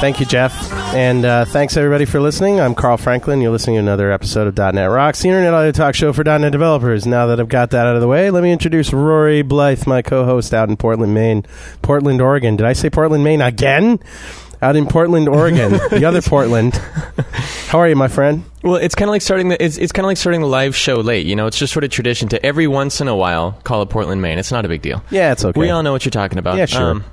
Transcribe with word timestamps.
Thank 0.00 0.20
you, 0.20 0.26
Jeff. 0.26 0.72
And 0.94 1.24
uh, 1.24 1.44
thanks, 1.44 1.76
everybody, 1.76 2.04
for 2.04 2.20
listening. 2.20 2.60
I'm 2.60 2.76
Carl 2.76 2.96
Franklin. 2.96 3.40
You're 3.40 3.50
listening 3.50 3.76
to 3.76 3.80
another 3.80 4.12
episode 4.12 4.46
of 4.46 4.74
.NET 4.74 4.88
Rocks, 4.88 5.20
the 5.22 5.28
internet 5.28 5.52
audio 5.52 5.72
talk 5.72 5.96
show 5.96 6.12
for 6.12 6.22
.NET 6.22 6.52
developers. 6.52 7.04
Now 7.04 7.26
that 7.26 7.40
I've 7.40 7.48
got 7.48 7.70
that 7.70 7.84
out 7.84 7.96
of 7.96 8.00
the 8.00 8.06
way, 8.06 8.30
let 8.30 8.44
me 8.44 8.52
introduce 8.52 8.92
Rory 8.92 9.42
Blythe, 9.42 9.88
my 9.88 10.02
co-host 10.02 10.54
out 10.54 10.68
in 10.68 10.76
Portland, 10.76 11.14
Maine. 11.14 11.44
Portland, 11.82 12.20
Oregon. 12.20 12.54
Did 12.54 12.64
I 12.64 12.74
say 12.74 12.90
Portland, 12.90 13.24
Maine 13.24 13.40
again? 13.40 13.98
Out 14.62 14.76
in 14.76 14.86
Portland, 14.86 15.28
Oregon. 15.28 15.72
the 15.90 16.04
other 16.04 16.22
Portland. 16.22 16.76
How 17.66 17.80
are 17.80 17.88
you, 17.88 17.96
my 17.96 18.08
friend? 18.08 18.44
Well, 18.62 18.76
it's 18.76 18.94
kind 18.94 19.08
of 19.08 19.12
like 19.12 19.22
starting 19.22 19.48
the 19.48 19.62
it's, 19.62 19.78
it's 19.78 19.92
kind 19.92 20.04
of 20.04 20.08
like 20.08 20.16
starting 20.16 20.40
the 20.42 20.46
live 20.48 20.76
show 20.76 20.96
late. 20.96 21.26
You 21.26 21.34
know, 21.34 21.46
it's 21.48 21.58
just 21.58 21.72
sort 21.72 21.82
of 21.84 21.90
tradition 21.90 22.28
to 22.28 22.44
every 22.46 22.66
once 22.68 23.00
in 23.00 23.08
a 23.08 23.14
while 23.16 23.52
call 23.64 23.82
it 23.82 23.90
Portland, 23.90 24.22
Maine. 24.22 24.38
It's 24.38 24.52
not 24.52 24.64
a 24.64 24.68
big 24.68 24.82
deal. 24.82 25.02
Yeah, 25.10 25.32
it's 25.32 25.44
okay. 25.44 25.58
We 25.58 25.70
all 25.70 25.82
know 25.82 25.92
what 25.92 26.04
you're 26.04 26.10
talking 26.10 26.38
about. 26.38 26.52
Um, 26.52 26.58
Yeah, 26.58 26.66
sure. 26.66 27.04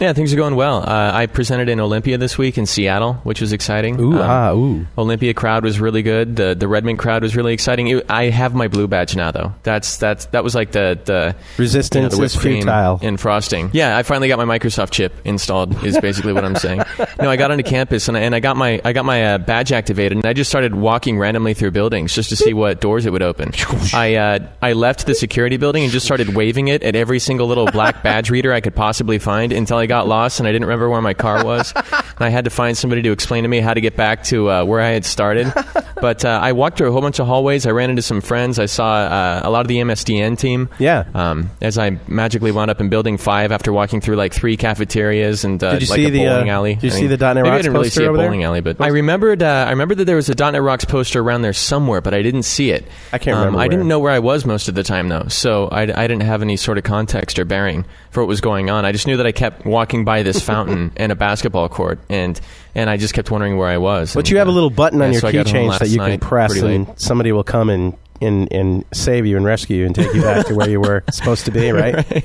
Yeah, 0.00 0.12
things 0.12 0.32
are 0.32 0.36
going 0.36 0.56
well. 0.56 0.78
Uh, 0.78 1.10
I 1.14 1.26
presented 1.26 1.68
in 1.68 1.78
Olympia 1.80 2.18
this 2.18 2.36
week 2.38 2.56
in 2.58 2.66
Seattle, 2.66 3.14
which 3.22 3.40
was 3.40 3.52
exciting. 3.52 4.00
Ooh, 4.00 4.14
Um, 4.14 4.20
ah, 4.22 4.52
ooh. 4.52 4.86
Olympia 4.98 5.34
crowd 5.34 5.62
was 5.64 5.78
really 5.78 6.02
good. 6.02 6.36
The 6.36 6.54
the 6.54 6.66
Redmond 6.68 6.98
crowd 6.98 7.22
was 7.22 7.36
really 7.36 7.52
exciting. 7.52 7.88
It, 7.88 8.06
I 8.10 8.24
have 8.30 8.54
my 8.54 8.68
blue 8.68 8.88
badge 8.88 9.14
now, 9.14 9.30
though. 9.30 9.54
That's 9.62 9.96
that's 9.98 10.26
that 10.26 10.42
was 10.42 10.54
like 10.54 10.72
the 10.72 10.98
the 11.04 11.12
you 11.12 11.18
know, 11.32 11.34
Resistance 11.58 12.16
the 12.16 12.22
is 12.22 12.34
futile. 12.34 12.98
and 13.02 13.20
frosting. 13.20 13.70
Yeah, 13.72 13.96
I 13.96 14.02
finally 14.02 14.28
got 14.28 14.44
my 14.44 14.58
Microsoft 14.58 14.90
chip 14.90 15.12
installed. 15.24 15.84
Is 15.84 15.98
basically 16.00 16.32
what 16.32 16.44
I'm 16.44 16.56
saying. 16.56 16.82
No, 17.20 17.28
I 17.28 17.36
got 17.36 17.50
onto 17.50 17.62
campus 17.64 18.08
and 18.08 18.16
I, 18.16 18.20
and 18.20 18.34
I 18.34 18.40
got 18.40 18.56
my 18.56 18.80
I 18.82 18.94
got 18.94 19.04
my 19.04 19.34
uh, 19.34 19.38
badge 19.38 19.72
activated 19.72 20.16
and 20.16 20.24
I 20.26 20.32
just 20.32 20.48
started 20.48 20.74
walking 20.74 21.18
randomly 21.18 21.52
through 21.52 21.72
buildings 21.72 22.14
just 22.14 22.30
to 22.30 22.36
see 22.36 22.54
what 22.54 22.80
doors 22.80 23.04
it 23.04 23.12
would 23.12 23.22
open. 23.22 23.52
I 23.92 24.14
uh, 24.14 24.38
I 24.62 24.72
left 24.72 25.04
the 25.06 25.14
security 25.14 25.58
building 25.58 25.82
and 25.82 25.92
just 25.92 26.06
started 26.06 26.34
waving 26.34 26.68
it 26.68 26.82
at 26.82 26.96
every 26.96 27.18
single 27.18 27.46
little 27.46 27.66
black 27.66 28.02
badge 28.02 28.30
reader 28.30 28.52
I 28.54 28.60
could 28.62 28.74
possibly 28.74 29.18
find 29.18 29.52
until 29.52 29.76
I 29.76 29.86
got 29.90 30.08
lost 30.08 30.40
and 30.40 30.48
I 30.48 30.52
didn't 30.52 30.66
remember 30.66 30.88
where 30.88 31.02
my 31.02 31.14
car 31.14 31.44
was. 31.52 31.72
and 31.76 31.84
I 32.20 32.30
had 32.30 32.44
to 32.44 32.50
find 32.50 32.76
somebody 32.78 33.02
to 33.02 33.12
explain 33.12 33.42
to 33.42 33.48
me 33.48 33.60
how 33.60 33.74
to 33.74 33.80
get 33.82 33.94
back 33.96 34.24
to 34.24 34.48
uh, 34.50 34.64
where 34.64 34.80
I 34.80 34.90
had 34.90 35.04
started. 35.04 35.52
But 36.00 36.24
uh, 36.24 36.30
I 36.42 36.52
walked 36.52 36.78
through 36.78 36.88
a 36.88 36.92
whole 36.92 37.02
bunch 37.02 37.18
of 37.18 37.26
hallways. 37.26 37.66
I 37.66 37.72
ran 37.72 37.90
into 37.90 38.00
some 38.00 38.22
friends. 38.22 38.58
I 38.58 38.64
saw 38.64 38.90
uh, 38.90 39.40
a 39.44 39.50
lot 39.50 39.60
of 39.60 39.68
the 39.68 39.76
MSDN 39.76 40.38
team. 40.38 40.70
Yeah. 40.78 41.04
Um, 41.12 41.50
as 41.60 41.76
I 41.76 41.98
magically 42.08 42.52
wound 42.52 42.70
up 42.70 42.80
in 42.80 42.88
Building 42.88 43.18
Five 43.18 43.52
after 43.52 43.70
walking 43.70 44.00
through 44.00 44.16
like 44.16 44.32
three 44.32 44.56
cafeterias 44.56 45.44
and 45.44 45.62
uh, 45.62 45.72
Did 45.72 45.82
you 45.82 45.88
like 45.88 45.96
see 45.98 46.04
a 46.06 46.10
the, 46.10 46.18
bowling 46.24 46.48
uh, 46.48 46.52
alley. 46.54 46.74
did 46.76 46.84
you 46.84 46.88
I 46.88 46.92
see 46.94 47.00
mean, 47.02 47.10
the 47.10 47.34
.NET 47.34 47.34
maybe 47.44 47.48
I 47.50 47.56
didn't 47.58 47.74
really 47.74 47.90
see 47.90 48.04
a 48.04 48.08
over 48.08 48.16
there? 48.16 48.26
bowling 48.28 48.44
alley, 48.44 48.62
but 48.62 48.80
I 48.80 48.86
remembered. 48.88 49.42
Uh, 49.42 49.66
I 49.68 49.70
remembered 49.72 49.98
that 49.98 50.06
there 50.06 50.16
was 50.16 50.30
a 50.30 50.34
.NET 50.34 50.62
Rocks 50.62 50.86
poster 50.86 51.20
around 51.20 51.42
there 51.42 51.52
somewhere, 51.52 52.00
but 52.00 52.14
I 52.14 52.22
didn't 52.22 52.44
see 52.44 52.70
it. 52.70 52.86
I 53.12 53.18
can't 53.18 53.34
Um, 53.36 53.40
remember 53.40 53.58
I 53.58 53.62
where. 53.64 53.68
didn't 53.68 53.88
know 53.88 53.98
where 53.98 54.12
I 54.12 54.20
was 54.20 54.46
most 54.46 54.68
of 54.68 54.74
the 54.74 54.82
time 54.82 55.08
though, 55.10 55.26
so 55.28 55.68
I, 55.68 55.82
I 55.82 56.06
didn't 56.06 56.22
have 56.22 56.40
any 56.40 56.56
sort 56.56 56.78
of 56.78 56.84
context 56.84 57.38
or 57.38 57.44
bearing 57.44 57.84
for 58.10 58.22
what 58.22 58.28
was 58.28 58.40
going 58.40 58.70
on. 58.70 58.84
I 58.84 58.92
just 58.92 59.06
knew 59.06 59.16
that 59.18 59.26
I 59.26 59.32
kept 59.32 59.64
walking 59.64 60.04
by 60.04 60.22
this 60.22 60.40
fountain 60.42 60.92
and 60.96 61.12
a 61.12 61.14
basketball 61.16 61.68
court, 61.68 62.00
and 62.08 62.40
and 62.74 62.90
I 62.90 62.96
just 62.96 63.14
kept 63.14 63.30
wondering 63.30 63.56
where 63.56 63.68
I 63.68 63.78
was. 63.78 64.14
But 64.14 64.20
And, 64.20 64.30
you 64.30 64.38
have 64.38 64.48
a 64.48 64.50
uh, 64.50 64.54
little 64.54 64.70
button 64.70 65.00
on 65.00 65.08
yeah, 65.08 65.12
your 65.12 65.20
so 65.20 65.28
I 65.28 65.30
key 65.32 65.36
got 65.38 65.46
home 65.46 65.52
change 65.54 65.78
that 65.78 65.88
you 65.88 65.98
can 65.98 66.18
press, 66.20 66.60
and 66.60 66.88
somebody 67.00 67.32
will 67.32 67.44
come 67.44 67.70
and, 67.70 67.96
and 68.20 68.52
and 68.52 68.84
save 68.92 69.26
you 69.26 69.36
and 69.36 69.44
rescue 69.46 69.78
you 69.78 69.86
and 69.86 69.94
take 69.94 70.12
you 70.12 70.22
back 70.22 70.46
to 70.46 70.54
where 70.54 70.68
you 70.68 70.80
were 70.80 71.04
supposed 71.10 71.44
to 71.46 71.50
be, 71.50 71.70
right? 71.70 72.24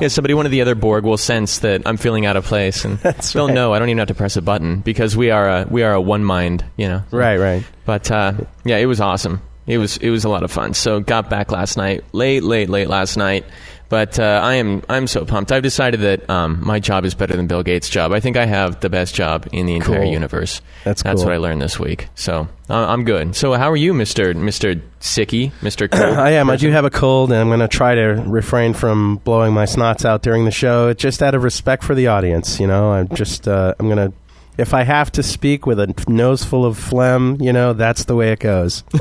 Yeah, 0.00 0.08
somebody, 0.08 0.34
one 0.34 0.46
of 0.46 0.52
the 0.52 0.60
other 0.60 0.74
Borg, 0.74 1.04
will 1.04 1.16
sense 1.16 1.60
that 1.60 1.82
I'm 1.86 1.96
feeling 1.96 2.26
out 2.26 2.36
of 2.36 2.44
place, 2.44 2.84
and 2.84 2.98
That's 2.98 3.32
they'll 3.32 3.46
right. 3.46 3.54
know 3.54 3.72
I 3.72 3.78
don't 3.78 3.88
even 3.88 3.98
have 3.98 4.08
to 4.08 4.14
press 4.14 4.36
a 4.36 4.42
button 4.42 4.80
because 4.80 5.16
we 5.16 5.30
are 5.30 5.48
a 5.48 5.66
we 5.68 5.82
are 5.82 5.94
a 5.94 6.00
one 6.00 6.22
mind, 6.24 6.64
you 6.76 6.86
know. 6.86 7.02
Right, 7.10 7.38
right. 7.38 7.64
But 7.84 8.10
uh, 8.10 8.34
yeah, 8.64 8.76
it 8.76 8.86
was 8.86 9.00
awesome. 9.00 9.42
It 9.66 9.78
was 9.78 9.96
it 9.96 10.10
was 10.10 10.24
a 10.24 10.28
lot 10.28 10.42
of 10.42 10.50
fun. 10.50 10.74
So 10.74 11.00
got 11.00 11.30
back 11.30 11.50
last 11.50 11.76
night, 11.76 12.04
late, 12.12 12.42
late, 12.42 12.68
late 12.68 12.88
last 12.88 13.16
night. 13.16 13.44
But 13.90 14.18
uh, 14.18 14.40
I 14.42 14.54
am 14.54 14.82
I'm 14.88 15.06
so 15.08 15.24
pumped. 15.26 15.50
I've 15.52 15.62
decided 15.64 16.00
that 16.00 16.30
um, 16.30 16.60
my 16.64 16.78
job 16.78 17.04
is 17.04 17.14
better 17.14 17.36
than 17.36 17.48
Bill 17.48 17.62
Gates' 17.64 17.88
job. 17.88 18.12
I 18.12 18.20
think 18.20 18.36
I 18.38 18.46
have 18.46 18.78
the 18.80 18.88
best 18.88 19.14
job 19.16 19.48
in 19.52 19.66
the 19.66 19.74
entire 19.74 20.02
Cool. 20.04 20.12
universe. 20.12 20.62
That's 20.84 21.02
That's 21.02 21.20
cool. 21.22 21.26
what 21.26 21.34
I 21.34 21.38
learned 21.38 21.60
this 21.60 21.78
week. 21.78 22.06
So 22.14 22.48
uh, 22.70 22.74
I'm 22.86 23.04
good. 23.04 23.34
So 23.34 23.52
how 23.54 23.68
are 23.68 23.76
you, 23.76 23.92
Mister 23.92 24.32
Mister 24.32 24.76
Sicky, 25.00 25.50
Mister? 25.60 25.88
I 25.92 26.30
am. 26.30 26.48
I 26.50 26.56
do 26.56 26.70
have 26.70 26.84
a 26.84 26.90
cold, 26.90 27.32
and 27.32 27.40
I'm 27.40 27.48
going 27.48 27.58
to 27.60 27.66
try 27.68 27.96
to 27.96 28.22
refrain 28.26 28.74
from 28.74 29.16
blowing 29.24 29.52
my 29.52 29.64
snots 29.64 30.04
out 30.04 30.22
during 30.22 30.44
the 30.44 30.52
show, 30.52 30.94
just 30.94 31.20
out 31.20 31.34
of 31.34 31.42
respect 31.42 31.82
for 31.82 31.96
the 31.96 32.06
audience. 32.06 32.60
You 32.60 32.68
know, 32.68 32.92
I'm 32.92 33.08
just 33.08 33.48
uh, 33.48 33.74
I'm 33.80 33.86
going 33.88 34.10
to. 34.10 34.16
If 34.56 34.72
I 34.74 34.82
have 34.84 35.10
to 35.12 35.22
speak 35.24 35.64
with 35.66 35.80
a 35.80 35.92
nose 36.06 36.44
full 36.44 36.64
of 36.66 36.76
phlegm, 36.78 37.38
you 37.40 37.52
know, 37.52 37.72
that's 37.72 38.04
the 38.04 38.14
way 38.14 38.30
it 38.30 38.38
goes. 38.40 38.82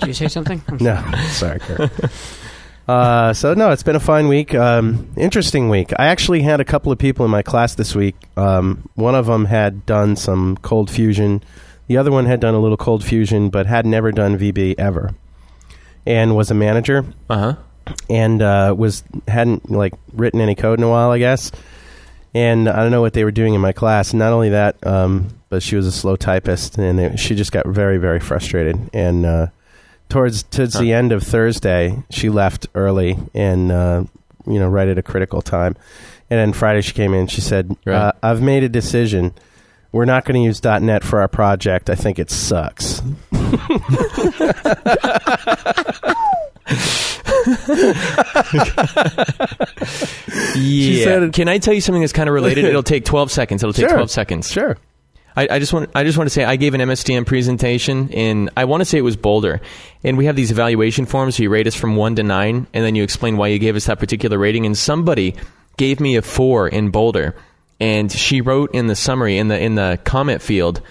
Did 0.00 0.06
you 0.08 0.14
say 0.14 0.28
something? 0.28 0.60
No, 0.80 1.00
sorry, 1.28 1.60
Kurt. 1.60 1.92
Uh, 2.88 3.32
so 3.32 3.54
no, 3.54 3.70
it's 3.70 3.82
been 3.82 3.96
a 3.96 4.00
fine 4.00 4.28
week. 4.28 4.54
Um, 4.54 5.12
interesting 5.16 5.68
week. 5.68 5.92
I 5.98 6.06
actually 6.06 6.42
had 6.42 6.60
a 6.60 6.64
couple 6.64 6.90
of 6.92 6.98
people 6.98 7.24
in 7.24 7.30
my 7.30 7.42
class 7.42 7.74
this 7.74 7.94
week. 7.94 8.16
Um, 8.36 8.88
one 8.94 9.14
of 9.14 9.26
them 9.26 9.44
had 9.44 9.86
done 9.86 10.16
some 10.16 10.56
cold 10.58 10.90
fusion. 10.90 11.42
The 11.86 11.96
other 11.96 12.10
one 12.10 12.26
had 12.26 12.40
done 12.40 12.54
a 12.54 12.58
little 12.58 12.76
cold 12.76 13.04
fusion, 13.04 13.50
but 13.50 13.66
had 13.66 13.86
never 13.86 14.10
done 14.12 14.38
VB 14.38 14.74
ever, 14.78 15.10
and 16.06 16.34
was 16.36 16.50
a 16.50 16.54
manager. 16.54 17.04
Uh 17.30 17.38
huh. 17.38 17.54
and 18.08 18.40
uh, 18.42 18.74
was 18.76 19.04
hadn't 19.28 19.70
like 19.70 19.92
written 20.12 20.40
any 20.40 20.54
code 20.54 20.78
in 20.78 20.84
a 20.84 20.88
while, 20.88 21.10
I 21.10 21.18
guess. 21.18 21.50
And 22.34 22.68
I 22.68 22.76
don't 22.82 22.90
know 22.92 23.02
what 23.02 23.12
they 23.12 23.24
were 23.24 23.30
doing 23.32 23.54
in 23.54 23.60
my 23.60 23.72
class. 23.72 24.14
Not 24.14 24.32
only 24.32 24.50
that, 24.50 24.84
um, 24.86 25.28
but 25.50 25.62
she 25.62 25.76
was 25.76 25.86
a 25.86 25.92
slow 25.92 26.16
typist, 26.16 26.78
and 26.78 26.98
it, 26.98 27.18
she 27.18 27.34
just 27.34 27.52
got 27.52 27.66
very, 27.66 27.98
very 27.98 28.20
frustrated. 28.20 28.88
And 28.94 29.26
uh, 29.26 29.46
towards 30.12 30.42
towards 30.44 30.78
the 30.78 30.92
end 30.92 31.12
of 31.12 31.22
Thursday, 31.22 32.02
she 32.10 32.28
left 32.28 32.66
early, 32.74 33.16
and 33.34 33.72
uh, 33.72 34.04
you 34.46 34.58
know, 34.58 34.68
right 34.68 34.88
at 34.88 34.98
a 34.98 35.02
critical 35.02 35.40
time. 35.42 35.74
And 36.30 36.38
then 36.38 36.52
Friday, 36.52 36.82
she 36.82 36.92
came 36.92 37.12
in. 37.14 37.20
and 37.20 37.30
She 37.30 37.40
said, 37.40 37.76
Right. 37.86 37.94
uh, 37.96 38.12
"I've 38.22 38.42
made 38.42 38.62
a 38.62 38.68
decision. 38.68 39.32
We're 39.90 40.04
not 40.04 40.24
going 40.24 40.40
to 40.40 40.44
use 40.44 40.62
.NET 40.64 41.02
for 41.04 41.20
our 41.20 41.28
project. 41.28 41.90
I 41.90 41.94
think 41.94 42.18
it 42.18 42.30
sucks." 42.30 43.02
Yeah. 50.56 51.04
said- 51.04 51.32
Can 51.32 51.48
I 51.48 51.58
tell 51.58 51.74
you 51.74 51.80
something 51.80 52.00
that's 52.02 52.12
kind 52.12 52.28
of 52.28 52.34
related? 52.34 52.64
It'll 52.64 52.82
take 52.82 53.04
12 53.04 53.30
seconds. 53.30 53.62
It'll 53.62 53.72
take 53.72 53.86
Sure. 53.88 53.96
12 53.96 54.10
seconds. 54.10 54.50
Sure. 54.50 54.76
I, 55.36 55.48
I 55.52 55.58
just 55.58 55.72
want 55.72 55.90
I 55.94 56.04
just 56.04 56.18
want 56.18 56.26
to 56.26 56.34
say 56.34 56.44
I 56.44 56.56
gave 56.56 56.74
an 56.74 56.80
MSDN 56.80 57.26
presentation 57.26 58.08
in 58.10 58.50
I 58.56 58.64
want 58.64 58.80
to 58.80 58.84
say 58.84 58.98
it 58.98 59.02
was 59.02 59.16
Boulder, 59.16 59.60
and 60.04 60.18
we 60.18 60.26
have 60.26 60.36
these 60.36 60.50
evaluation 60.50 61.06
forms. 61.06 61.36
So 61.36 61.42
you 61.42 61.50
rate 61.50 61.66
us 61.66 61.74
from 61.74 61.96
one 61.96 62.16
to 62.16 62.22
nine, 62.22 62.66
and 62.72 62.84
then 62.84 62.94
you 62.94 63.02
explain 63.02 63.36
why 63.36 63.48
you 63.48 63.58
gave 63.58 63.76
us 63.76 63.86
that 63.86 63.98
particular 63.98 64.38
rating. 64.38 64.66
And 64.66 64.76
somebody 64.76 65.34
gave 65.76 66.00
me 66.00 66.16
a 66.16 66.22
four 66.22 66.68
in 66.68 66.90
Boulder, 66.90 67.34
and 67.80 68.12
she 68.12 68.40
wrote 68.40 68.74
in 68.74 68.86
the 68.86 68.96
summary 68.96 69.38
in 69.38 69.48
the 69.48 69.58
in 69.58 69.74
the 69.74 69.98
comment 70.04 70.42
field. 70.42 70.82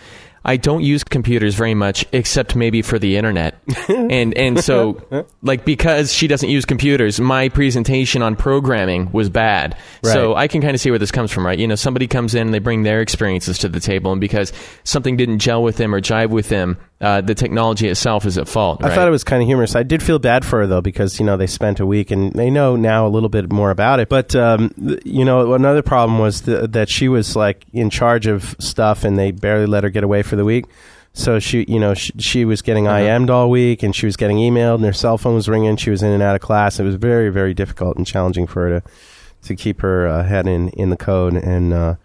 I 0.44 0.58
don't 0.58 0.82
use 0.82 1.04
computers 1.04 1.54
very 1.54 1.76
much, 1.76 2.06
except 2.12 2.56
maybe 2.56 2.82
for 2.82 2.98
the 2.98 3.16
internet, 3.18 3.62
and 3.88 4.36
and 4.36 4.64
so 4.64 5.28
like 5.44 5.66
because 5.66 6.14
she 6.14 6.28
doesn't 6.28 6.50
use 6.50 6.66
computers, 6.66 7.20
my 7.20 7.50
presentation 7.50 8.22
on 8.24 8.36
programming 8.36 9.12
was 9.12 9.30
bad. 9.30 9.78
So 10.14 10.36
I 10.36 10.48
can 10.48 10.62
kind 10.62 10.74
of 10.74 10.82
see 10.82 10.90
where 10.90 11.00
this 11.00 11.12
comes 11.12 11.32
from, 11.32 11.46
right? 11.46 11.60
You 11.60 11.68
know, 11.68 11.76
somebody 11.76 12.08
comes 12.08 12.34
in 12.34 12.48
and 12.48 12.54
they 12.54 12.60
bring 12.60 12.84
their 12.84 13.02
experiences 13.02 13.60
to 13.60 13.70
the 13.70 13.80
table, 13.80 14.12
and 14.12 14.20
because 14.20 14.52
something 14.84 15.16
didn't 15.16 15.40
gel 15.40 15.62
with 15.62 15.78
them 15.78 15.94
or 15.94 16.02
jive 16.02 16.30
with 16.30 16.50
them, 16.50 16.78
uh, 17.02 17.20
the 17.22 17.34
technology 17.36 17.88
itself 17.88 18.26
is 18.26 18.38
at 18.38 18.48
fault. 18.48 18.84
I 18.84 18.88
right? 18.90 18.96
thought 18.96 19.08
it 19.08 19.12
was 19.12 19.24
kind 19.24 19.42
of 19.42 19.48
humorous. 19.48 19.76
I 19.76 19.84
did 19.84 20.04
feel 20.04 20.20
bad 20.20 20.46
for 20.46 20.60
her 20.60 20.68
though 20.68 20.82
because 20.82 21.20
you 21.20 21.26
know 21.26 21.36
they 21.36 21.48
spent 21.48 21.80
a 21.80 21.86
week 21.86 22.12
and 22.12 22.32
they 22.34 22.50
know 22.52 22.76
now 22.76 23.08
a 23.08 23.10
little 23.10 23.28
bit 23.30 23.52
more 23.52 23.72
about 23.72 24.00
it. 24.00 24.08
But 24.08 24.36
um, 24.36 24.70
th- 24.80 25.02
you 25.04 25.26
know 25.26 25.54
another 25.54 25.82
problem 25.82 26.20
was 26.20 26.42
th- 26.42 26.70
that 26.72 26.90
she 26.90 27.08
was 27.10 27.36
like 27.36 27.66
in 27.74 27.90
charge 27.90 28.28
of 28.28 28.56
stuff 28.60 29.04
and 29.04 29.18
they 29.18 29.32
barely 29.32 29.66
let 29.66 29.84
her 29.84 29.90
get 29.90 30.04
away 30.04 30.22
for 30.22 30.36
the 30.36 30.46
week. 30.46 30.66
So 31.14 31.40
she, 31.40 31.66
you 31.68 31.80
know, 31.80 31.94
she, 31.94 32.14
she 32.20 32.46
was 32.46 32.62
getting 32.62 32.88
Uh-huh. 32.88 32.98
IM'd 33.04 33.30
all 33.30 33.50
week 33.50 33.84
and 33.84 33.94
she 33.94 34.06
was 34.06 34.16
getting 34.16 34.38
emailed 34.38 34.76
and 34.76 34.86
her 34.86 34.94
cell 34.94 35.18
phone 35.18 35.36
was 35.36 35.50
ringing. 35.50 35.76
She 35.76 35.90
was 35.90 36.02
in 36.04 36.12
and 36.12 36.24
out 36.24 36.36
of 36.36 36.42
class. 36.42 36.80
It 36.80 36.84
was 36.84 36.96
very, 36.96 37.30
very 37.30 37.54
difficult 37.54 37.98
and 37.98 38.08
challenging 38.08 38.48
for 38.48 38.70
her 38.70 38.80
to 38.80 38.88
to 39.48 39.56
keep 39.56 39.82
her 39.82 40.08
uh, 40.08 40.24
head 40.24 40.48
in 40.48 40.70
in 40.70 40.90
the 40.92 40.98
code 40.98 41.34
and. 41.34 41.74
Uh, 41.74 41.96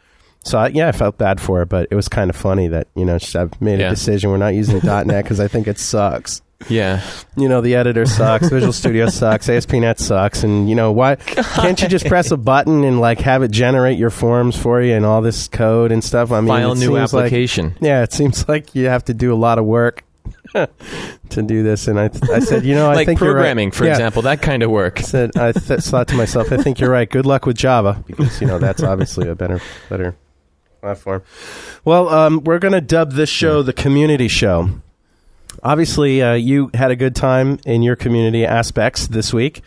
so 0.46 0.58
I, 0.58 0.68
yeah, 0.68 0.88
I 0.88 0.92
felt 0.92 1.18
bad 1.18 1.40
for 1.40 1.58
her, 1.58 1.66
but 1.66 1.88
it 1.90 1.94
was 1.94 2.08
kind 2.08 2.30
of 2.30 2.36
funny 2.36 2.68
that 2.68 2.88
you 2.94 3.04
know 3.04 3.18
she- 3.18 3.38
I've 3.38 3.60
made 3.60 3.80
Yeah. 3.80 3.88
a 3.88 3.90
decision. 3.90 4.30
We're 4.30 4.36
not 4.38 4.54
using 4.54 4.80
.NET 4.82 5.24
because 5.24 5.40
I 5.40 5.48
think 5.48 5.66
it 5.66 5.78
sucks 5.78 6.40
yeah. 6.70 7.02
you 7.36 7.50
know 7.50 7.60
the 7.60 7.74
editor 7.74 8.06
sucks 8.06 8.48
visual 8.48 8.72
studio 8.72 9.08
sucks 9.10 9.46
aspnet 9.46 9.98
sucks 9.98 10.42
and 10.42 10.70
you 10.70 10.74
know 10.74 10.90
why 10.90 11.16
can't 11.26 11.82
you 11.82 11.86
just 11.86 12.06
press 12.06 12.30
a 12.30 12.36
button 12.38 12.82
and 12.82 12.98
like 12.98 13.20
have 13.20 13.42
it 13.42 13.50
generate 13.50 13.98
your 13.98 14.08
forms 14.08 14.56
for 14.56 14.80
you 14.80 14.94
and 14.94 15.04
all 15.04 15.20
this 15.20 15.48
code 15.48 15.92
and 15.92 16.02
stuff 16.02 16.32
i 16.32 16.40
mean 16.40 16.48
File 16.48 16.74
new 16.74 16.96
seems 16.96 17.12
like- 17.12 17.24
application. 17.26 17.76
yeah 17.82 18.02
it 18.02 18.10
seems 18.14 18.48
like 18.48 18.74
you 18.74 18.86
have 18.86 19.04
to 19.04 19.12
do 19.12 19.34
a 19.34 19.36
lot 19.36 19.58
of 19.58 19.66
work 19.66 20.02
to 20.54 21.42
do 21.42 21.62
this 21.62 21.88
and 21.88 22.00
i, 22.00 22.08
I 22.32 22.38
said 22.38 22.64
you 22.64 22.74
know 22.74 22.90
i 22.90 22.94
like 22.94 23.06
think 23.06 23.20
you're 23.20 23.34
right. 23.34 23.40
programming, 23.40 23.70
for 23.70 23.84
Yeah. 23.84 23.90
example, 23.90 24.22
that 24.22 24.40
kind 24.40 24.62
of 24.62 24.70
work. 24.70 25.00
I 25.00 25.02
said 25.02 25.36
I 25.36 25.52
th- 25.52 25.80
thought 25.80 26.08
to 26.08 26.14
myself, 26.14 26.50
I 26.52 26.56
think 26.56 26.80
you're 26.80 26.90
right. 26.90 27.08
Good 27.08 27.26
luck 27.26 27.44
with 27.44 27.58
Java 27.58 28.02
because 28.06 28.40
you 28.40 28.46
know 28.46 28.58
that's 28.58 28.82
obviously 28.82 29.28
a 29.28 29.34
better 29.34 29.60
better 29.90 30.16
platform. 30.86 31.22
Well, 31.84 32.08
um, 32.08 32.44
we're 32.44 32.60
going 32.60 32.72
to 32.74 32.80
dub 32.80 33.12
this 33.12 33.28
show 33.28 33.62
the 33.62 33.72
community 33.72 34.28
show. 34.28 34.70
Obviously, 35.62 36.22
uh, 36.22 36.34
you 36.34 36.70
had 36.74 36.90
a 36.90 36.96
good 36.96 37.16
time 37.16 37.58
in 37.66 37.82
your 37.82 37.96
community 37.96 38.44
aspects 38.46 39.08
this 39.08 39.32
week, 39.34 39.62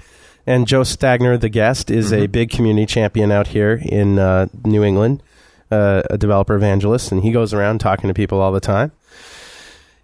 and 0.48 0.66
Joe 0.68 0.82
Stagner, 0.82 1.38
the 1.40 1.50
guest, 1.50 1.92
is 1.92 2.14
a 2.14 2.28
big 2.28 2.52
community 2.52 2.86
champion 2.86 3.32
out 3.32 3.48
here 3.48 3.82
in 3.84 4.18
uh, 4.18 4.48
New 4.64 4.84
England, 4.84 5.22
uh, 5.72 6.04
a 6.10 6.18
developer 6.18 6.56
evangelist, 6.56 7.12
and 7.12 7.24
he 7.24 7.32
goes 7.32 7.54
around 7.54 7.80
talking 7.80 8.08
to 8.08 8.14
people 8.14 8.40
all 8.40 8.52
the 8.52 8.62
time. 8.62 8.92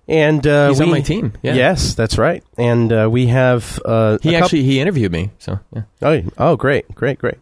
And 0.08 0.46
uh, 0.46 0.70
He's 0.70 0.82
on 0.82 0.92
my 0.92 1.02
team. 1.02 1.34
Yeah. 1.42 1.56
Yes, 1.56 1.96
that's 1.96 2.18
right. 2.18 2.44
And 2.58 2.92
uh, 2.92 3.08
we 3.10 3.28
have 3.28 3.80
uh, 3.86 4.20
He 4.22 4.36
actually 4.36 4.64
he 4.64 4.80
interviewed 4.80 5.12
me. 5.12 5.32
So 5.40 5.60
yeah. 5.74 5.84
Oh, 6.02 6.22
oh, 6.38 6.56
great, 6.56 6.94
great, 6.94 7.18
great. 7.18 7.38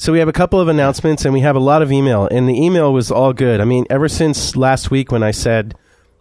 So 0.00 0.14
we 0.14 0.18
have 0.20 0.28
a 0.28 0.32
couple 0.32 0.58
of 0.58 0.68
announcements, 0.68 1.26
and 1.26 1.34
we 1.34 1.40
have 1.40 1.56
a 1.56 1.60
lot 1.60 1.82
of 1.82 1.92
email, 1.92 2.26
and 2.30 2.48
the 2.48 2.54
email 2.54 2.90
was 2.90 3.10
all 3.10 3.34
good. 3.34 3.60
I 3.60 3.66
mean, 3.66 3.84
ever 3.90 4.08
since 4.08 4.56
last 4.56 4.90
week 4.90 5.12
when 5.12 5.22
I 5.22 5.30
said 5.30 5.74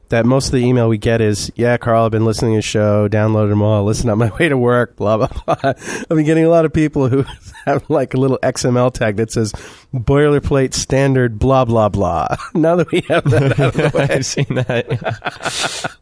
that 0.10 0.26
most 0.26 0.48
of 0.48 0.52
the 0.52 0.66
email 0.66 0.90
we 0.90 0.98
get 0.98 1.22
is, 1.22 1.50
"Yeah, 1.56 1.78
Carl, 1.78 2.04
I've 2.04 2.12
been 2.12 2.26
listening 2.26 2.56
to 2.56 2.58
the 2.58 2.62
show, 2.62 3.08
downloaded 3.08 3.52
them 3.52 3.62
all, 3.62 3.86
listen 3.86 4.10
on 4.10 4.18
my 4.18 4.32
way 4.38 4.50
to 4.50 4.58
work, 4.58 4.98
blah 4.98 5.16
blah 5.16 5.28
blah." 5.46 5.56
I've 5.64 6.10
been 6.10 6.26
getting 6.26 6.44
a 6.44 6.50
lot 6.50 6.66
of 6.66 6.74
people 6.74 7.08
who 7.08 7.24
have 7.66 7.90
like 7.90 8.14
a 8.14 8.18
little 8.18 8.38
XML 8.44 8.94
tag 8.94 9.16
that 9.16 9.32
says 9.32 9.54
"boilerplate 9.94 10.74
standard," 10.74 11.40
blah 11.40 11.64
blah 11.64 11.88
blah. 11.88 12.36
now 12.54 12.76
that 12.76 12.92
we 12.92 13.00
have 13.08 13.24
that 13.32 13.58
out 13.62 13.76
of 13.76 13.94
the 13.94 13.98
way, 13.98 14.08
I've 14.10 14.26
seen 14.26 14.56
that. 14.56 15.96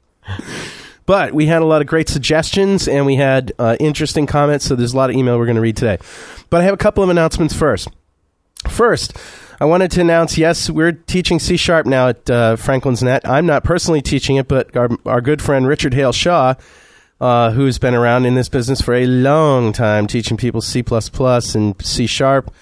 But 1.08 1.34
we 1.34 1.48
had 1.48 1.62
a 1.62 1.66
lot 1.66 1.82
of 1.82 1.88
great 1.88 2.10
suggestions 2.10 2.88
and 2.88 3.06
we 3.06 3.16
had 3.16 3.54
uh, 3.58 3.78
interesting 3.80 4.28
comments, 4.28 4.66
so 4.66 4.76
there's 4.76 4.94
a 4.94 4.98
lot 4.98 5.10
of 5.10 5.16
email 5.16 5.40
we're 5.40 5.46
going 5.46 5.56
to 5.56 5.62
read 5.62 5.78
today. 5.78 5.98
But 6.50 6.62
I 6.62 6.66
have 6.66 6.74
a 6.74 6.78
couple 6.78 7.02
of 7.02 7.10
announcements 7.10 7.56
first. 7.56 7.88
First, 8.70 9.18
I 9.60 9.66
wanted 9.66 9.90
to 9.92 10.02
announce 10.02 10.38
yes, 10.38 10.70
we're 10.70 10.92
teaching 10.92 11.40
C 11.40 11.56
Sharp 11.56 11.86
now 11.86 12.10
at 12.10 12.30
uh, 12.30 12.56
Franklin's 12.58 13.02
Net. 13.02 13.28
I'm 13.28 13.46
not 13.46 13.64
personally 13.64 14.02
teaching 14.02 14.36
it, 14.36 14.50
but 14.50 14.76
our, 14.76 14.90
our 15.06 15.22
good 15.22 15.42
friend 15.42 15.66
Richard 15.66 15.94
Hale 15.94 16.12
Shaw, 16.12 16.56
uh, 17.22 17.52
who's 17.52 17.80
been 17.80 17.96
around 17.96 18.26
in 18.26 18.36
this 18.36 18.50
business 18.50 18.82
for 18.82 18.94
a 18.94 19.08
long 19.08 19.72
time, 19.72 20.08
teaching 20.08 20.36
people 20.36 20.60
C 20.62 20.84
and 21.56 21.86
C 21.86 22.06
Sharp, 22.06 22.54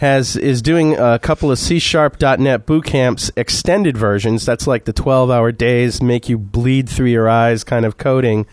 has 0.00 0.34
is 0.34 0.62
doing 0.62 0.96
a 0.96 1.18
couple 1.18 1.50
of 1.50 1.58
C 1.58 1.78
Sharp.net 1.78 2.64
boot 2.64 2.86
camps, 2.86 3.30
extended 3.36 3.98
versions. 3.98 4.46
That's 4.46 4.66
like 4.66 4.86
the 4.86 4.94
12 4.94 5.30
hour 5.30 5.52
days, 5.52 6.02
make 6.02 6.26
you 6.26 6.38
bleed 6.38 6.88
through 6.88 7.08
your 7.08 7.28
eyes 7.28 7.64
kind 7.64 7.84
of 7.84 7.98
coding 7.98 8.46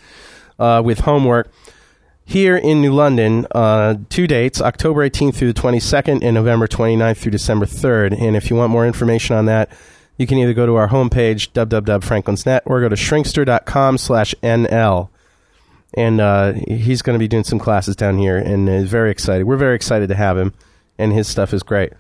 uh, 0.60 0.82
with 0.84 1.00
homework. 1.00 1.50
Here 2.26 2.58
in 2.58 2.82
New 2.82 2.94
London, 2.94 3.48
uh, 3.52 3.96
two 4.10 4.28
dates, 4.28 4.60
October 4.60 5.10
18th 5.10 5.36
through 5.36 5.54
the 5.54 5.62
22nd 5.62 6.22
and 6.22 6.34
November 6.34 6.68
29th 6.68 7.16
through 7.16 7.32
December 7.32 7.66
3rd. 7.66 8.22
And 8.22 8.36
if 8.36 8.50
you 8.50 8.58
want 8.58 8.70
more 8.70 8.86
information 8.86 9.38
on 9.38 9.46
that, 9.46 9.72
you 10.18 10.28
can 10.28 10.38
either 10.40 10.54
go 10.54 10.66
to 10.66 10.76
our 10.76 10.90
homepage, 10.90 11.52
www.franklinsnet, 11.54 12.62
or 12.66 12.82
go 12.82 12.90
to 12.90 12.98
shrinkster.com 12.98 13.98
slash 13.98 14.36
NL. 14.44 15.08
And 15.94 16.20
uh, 16.20 16.52
he's 16.68 17.02
going 17.02 17.16
to 17.16 17.20
be 17.20 17.30
doing 17.30 17.46
some 17.46 17.60
classes 17.60 17.96
down 17.96 18.18
here 18.18 18.38
and 18.38 18.68
is 18.68 18.90
very 18.90 19.12
excited. 19.12 19.46
We're 19.46 19.56
very 19.56 19.76
excited 19.76 20.10
to 20.10 20.16
have 20.16 20.38
him, 20.38 20.54
and 20.98 21.14
his 21.14 21.28
stuff 21.28 21.54
is 21.54 21.64
great. 21.64 21.94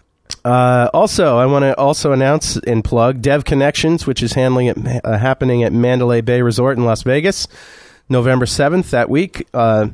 Uh, 0.43 0.89
also, 0.93 1.37
I 1.37 1.45
want 1.45 1.63
to 1.63 1.77
also 1.77 2.11
announce 2.11 2.57
and 2.57 2.83
plug 2.83 3.21
Dev 3.21 3.45
Connections, 3.45 4.05
which 4.05 4.21
is 4.21 4.33
handling 4.33 4.67
it, 4.67 5.05
uh, 5.05 5.17
happening 5.17 5.63
at 5.63 5.71
Mandalay 5.71 6.21
Bay 6.21 6.41
Resort 6.41 6.77
in 6.77 6.85
Las 6.85 7.03
Vegas, 7.03 7.47
November 8.09 8.45
7th 8.45 8.89
that 8.89 9.09
week. 9.09 9.47
Uh, 9.53 9.89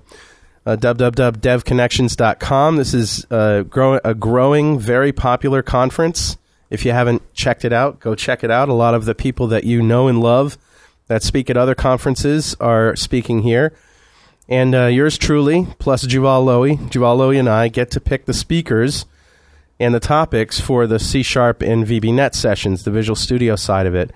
uh, 0.65 0.77
www.devconnections.com. 0.77 2.77
This 2.77 2.93
is 2.93 3.27
uh, 3.29 3.63
grow- 3.63 3.99
a 4.03 4.13
growing, 4.13 4.79
very 4.79 5.11
popular 5.11 5.61
conference. 5.61 6.37
If 6.69 6.85
you 6.85 6.91
haven't 6.91 7.33
checked 7.33 7.65
it 7.65 7.73
out, 7.73 7.99
go 7.99 8.15
check 8.15 8.43
it 8.43 8.51
out. 8.51 8.69
A 8.69 8.73
lot 8.73 8.95
of 8.95 9.05
the 9.05 9.13
people 9.13 9.47
that 9.47 9.65
you 9.65 9.81
know 9.81 10.07
and 10.07 10.21
love 10.21 10.57
that 11.07 11.21
speak 11.21 11.49
at 11.49 11.57
other 11.57 11.75
conferences 11.75 12.55
are 12.59 12.95
speaking 12.95 13.41
here. 13.41 13.73
And 14.49 14.75
uh, 14.75 14.85
yours 14.87 15.17
truly, 15.17 15.67
plus 15.79 16.05
Juval 16.05 16.43
Lowy, 16.45 16.77
Juval 16.89 17.17
Lowy 17.17 17.39
and 17.39 17.49
I 17.49 17.69
get 17.69 17.91
to 17.91 18.01
pick 18.01 18.25
the 18.25 18.33
speakers 18.33 19.05
and 19.79 19.93
the 19.93 19.99
topics 19.99 20.59
for 20.59 20.85
the 20.85 20.99
C 20.99 21.23
Sharp 21.23 21.61
and 21.61 21.85
VBNet 21.85 22.35
sessions, 22.35 22.83
the 22.83 22.91
Visual 22.91 23.15
Studio 23.15 23.55
side 23.55 23.85
of 23.85 23.95
it. 23.95 24.11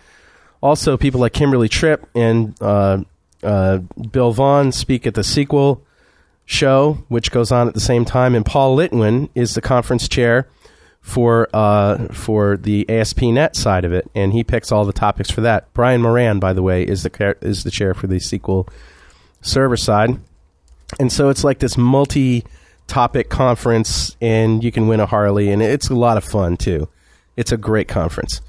Also, 0.62 0.98
people 0.98 1.22
like 1.22 1.34
Kimberly 1.34 1.70
Tripp 1.70 2.08
and 2.16 2.56
uh, 2.62 3.04
uh, 3.44 3.78
Bill 4.12 4.32
Vaughn 4.32 4.72
speak 4.72 5.08
at 5.08 5.14
the 5.14 5.22
SQL 5.22 5.82
show, 6.46 7.06
which 7.08 7.32
goes 7.32 7.52
on 7.52 7.68
at 7.68 7.74
the 7.74 7.80
same 7.80 8.06
time. 8.06 8.36
And 8.36 8.46
Paul 8.46 8.76
Litwin 8.76 9.30
is 9.36 9.54
the 9.54 9.62
conference 9.62 10.08
chair 10.08 10.48
for 11.02 11.48
uh, 11.54 12.08
for 12.12 12.58
the 12.58 12.90
ASP.NET 12.90 13.56
side 13.56 13.86
of 13.86 13.94
it, 13.94 14.10
and 14.14 14.34
he 14.34 14.44
picks 14.44 14.72
all 14.72 14.84
the 14.84 14.94
topics 14.94 15.32
for 15.32 15.42
that. 15.42 15.72
Brian 15.74 16.02
Moran, 16.02 16.40
by 16.40 16.54
the 16.54 16.64
way, 16.64 16.84
is 16.84 17.04
the 17.04 17.38
is 17.42 17.64
the 17.64 17.72
chair 17.72 17.94
for 17.94 18.08
the 18.08 18.18
SQL 18.18 18.68
server 19.42 19.78
side, 19.78 20.20
and 21.00 21.12
so 21.12 21.30
it's 21.30 21.44
like 21.44 21.60
this 21.60 21.78
multi 21.78 22.44
topic 22.88 23.30
conference, 23.30 24.16
and 24.22 24.64
you 24.64 24.72
can 24.72 24.88
win 24.88 25.00
a 25.00 25.06
Harley, 25.06 25.50
and 25.52 25.62
it's 25.62 25.90
a 25.90 25.96
lot 25.96 26.18
of 26.18 26.24
fun 26.24 26.58
too. 26.58 26.88
It's 27.36 27.52
a 27.52 27.58
great 27.58 27.88
conference. 27.88 28.42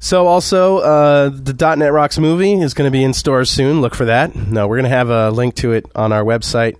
So 0.00 0.26
also, 0.26 0.78
uh, 0.78 1.28
the 1.28 1.52
.NET 1.76 1.92
Rocks 1.92 2.18
movie 2.18 2.54
is 2.54 2.72
going 2.72 2.86
to 2.86 2.92
be 2.92 3.02
in 3.02 3.12
stores 3.12 3.50
soon. 3.50 3.80
Look 3.80 3.94
for 3.94 4.04
that. 4.04 4.34
No, 4.34 4.68
we're 4.68 4.76
going 4.76 4.84
to 4.84 4.96
have 4.96 5.10
a 5.10 5.30
link 5.30 5.56
to 5.56 5.72
it 5.72 5.86
on 5.94 6.12
our 6.12 6.22
website 6.22 6.78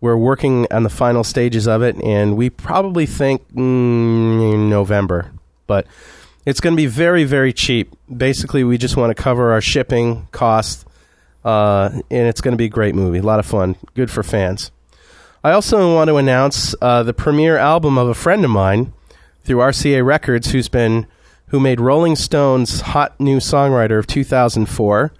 We're 0.00 0.16
working 0.16 0.66
on 0.70 0.82
the 0.82 0.88
final 0.88 1.24
stages 1.24 1.68
of 1.68 1.82
it, 1.82 1.96
and 2.02 2.36
we 2.36 2.48
probably 2.48 3.06
think 3.06 3.46
mm, 3.52 4.68
November. 4.68 5.32
But 5.66 5.86
it's 6.46 6.60
going 6.60 6.74
to 6.74 6.76
be 6.76 6.86
very, 6.86 7.24
very 7.24 7.52
cheap. 7.52 7.92
Basically, 8.14 8.64
we 8.64 8.78
just 8.78 8.96
want 8.96 9.14
to 9.14 9.20
cover 9.20 9.52
our 9.52 9.60
shipping 9.60 10.26
costs, 10.32 10.84
uh, 11.44 11.90
and 12.10 12.28
it's 12.28 12.40
going 12.40 12.52
to 12.52 12.58
be 12.58 12.66
a 12.66 12.70
great 12.70 12.94
movie. 12.94 13.18
A 13.18 13.22
lot 13.22 13.38
of 13.38 13.46
fun. 13.46 13.76
Good 13.94 14.10
for 14.10 14.22
fans. 14.22 14.70
I 15.42 15.52
also 15.52 15.94
want 15.94 16.08
to 16.08 16.16
announce 16.16 16.74
uh, 16.82 17.02
the 17.02 17.14
premiere 17.14 17.56
album 17.56 17.96
of 17.96 18.08
a 18.08 18.14
friend 18.14 18.44
of 18.44 18.50
mine 18.50 18.92
through 19.42 19.58
RCA 19.58 20.04
Records, 20.04 20.50
who's 20.50 20.68
been 20.68 21.06
who 21.46 21.58
made 21.58 21.80
Rolling 21.80 22.14
Stone's 22.14 22.82
Hot 22.82 23.18
New 23.18 23.38
Songwriter 23.38 23.98
of 23.98 24.06
2004. 24.06 25.12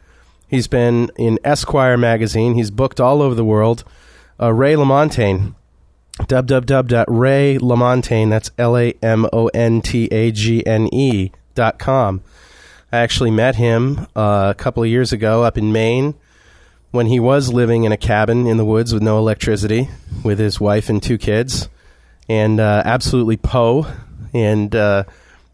He's 0.46 0.68
been 0.68 1.10
in 1.16 1.38
Esquire 1.42 1.96
magazine. 1.96 2.54
He's 2.54 2.70
booked 2.70 3.00
all 3.00 3.22
over 3.22 3.34
the 3.34 3.44
world. 3.44 3.82
Uh, 4.38 4.52
Ray 4.52 4.74
LaMontagne, 4.74 5.54
www.raylamontagne, 6.18 8.30
that's 8.30 8.50
L 8.58 8.76
A 8.76 8.92
M 9.02 9.26
O 9.32 9.46
N 9.48 9.80
T 9.80 10.06
A 10.12 10.30
G 10.30 10.64
N 10.66 10.92
E 10.92 11.32
dot 11.54 11.78
com. 11.78 12.22
I 12.92 12.98
actually 12.98 13.30
met 13.30 13.56
him 13.56 14.06
uh, 14.16 14.48
a 14.50 14.54
couple 14.54 14.82
of 14.82 14.88
years 14.88 15.12
ago 15.12 15.44
up 15.44 15.56
in 15.56 15.72
Maine 15.72 16.14
when 16.90 17.06
he 17.06 17.20
was 17.20 17.52
living 17.52 17.84
in 17.84 17.92
a 17.92 17.96
cabin 17.96 18.46
in 18.46 18.56
the 18.56 18.64
woods 18.64 18.92
with 18.92 19.02
no 19.02 19.18
electricity 19.18 19.88
with 20.24 20.38
his 20.38 20.60
wife 20.60 20.88
and 20.88 21.02
two 21.02 21.18
kids 21.18 21.68
and 22.30 22.60
uh, 22.60 22.82
absolutely 22.84 23.36
Poe. 23.36 23.86
And 24.32 24.74
uh, 24.74 25.02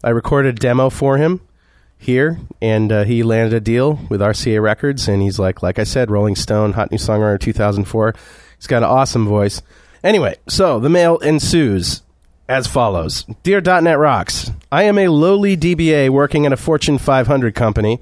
I 0.03 0.09
recorded 0.09 0.57
a 0.57 0.59
demo 0.59 0.91
for 0.91 1.17
him 1.17 1.41
here, 1.97 2.39
and 2.61 2.91
uh, 2.91 3.03
he 3.03 3.23
landed 3.23 3.55
a 3.55 3.59
deal 3.59 3.99
with 4.09 4.21
RCA 4.21 4.61
Records. 4.61 5.07
And 5.07 5.21
he's 5.21 5.39
like, 5.39 5.63
like 5.63 5.79
I 5.79 5.83
said, 5.83 6.11
Rolling 6.11 6.35
Stone, 6.35 6.73
Hot 6.73 6.91
New 6.91 6.99
Songwriter 6.99 7.39
2004. 7.39 8.13
He's 8.57 8.67
got 8.67 8.83
an 8.83 8.89
awesome 8.89 9.25
voice. 9.25 9.63
Anyway, 10.03 10.37
so 10.47 10.79
the 10.79 10.89
mail 10.89 11.17
ensues 11.17 12.03
as 12.47 12.67
follows 12.67 13.23
Dear 13.43 13.61
.NET 13.61 13.97
Rocks, 13.97 14.51
I 14.71 14.83
am 14.83 14.97
a 14.97 15.09
lowly 15.09 15.57
DBA 15.57 16.09
working 16.09 16.45
at 16.45 16.53
a 16.53 16.57
Fortune 16.57 16.97
500 16.97 17.53
company, 17.55 17.99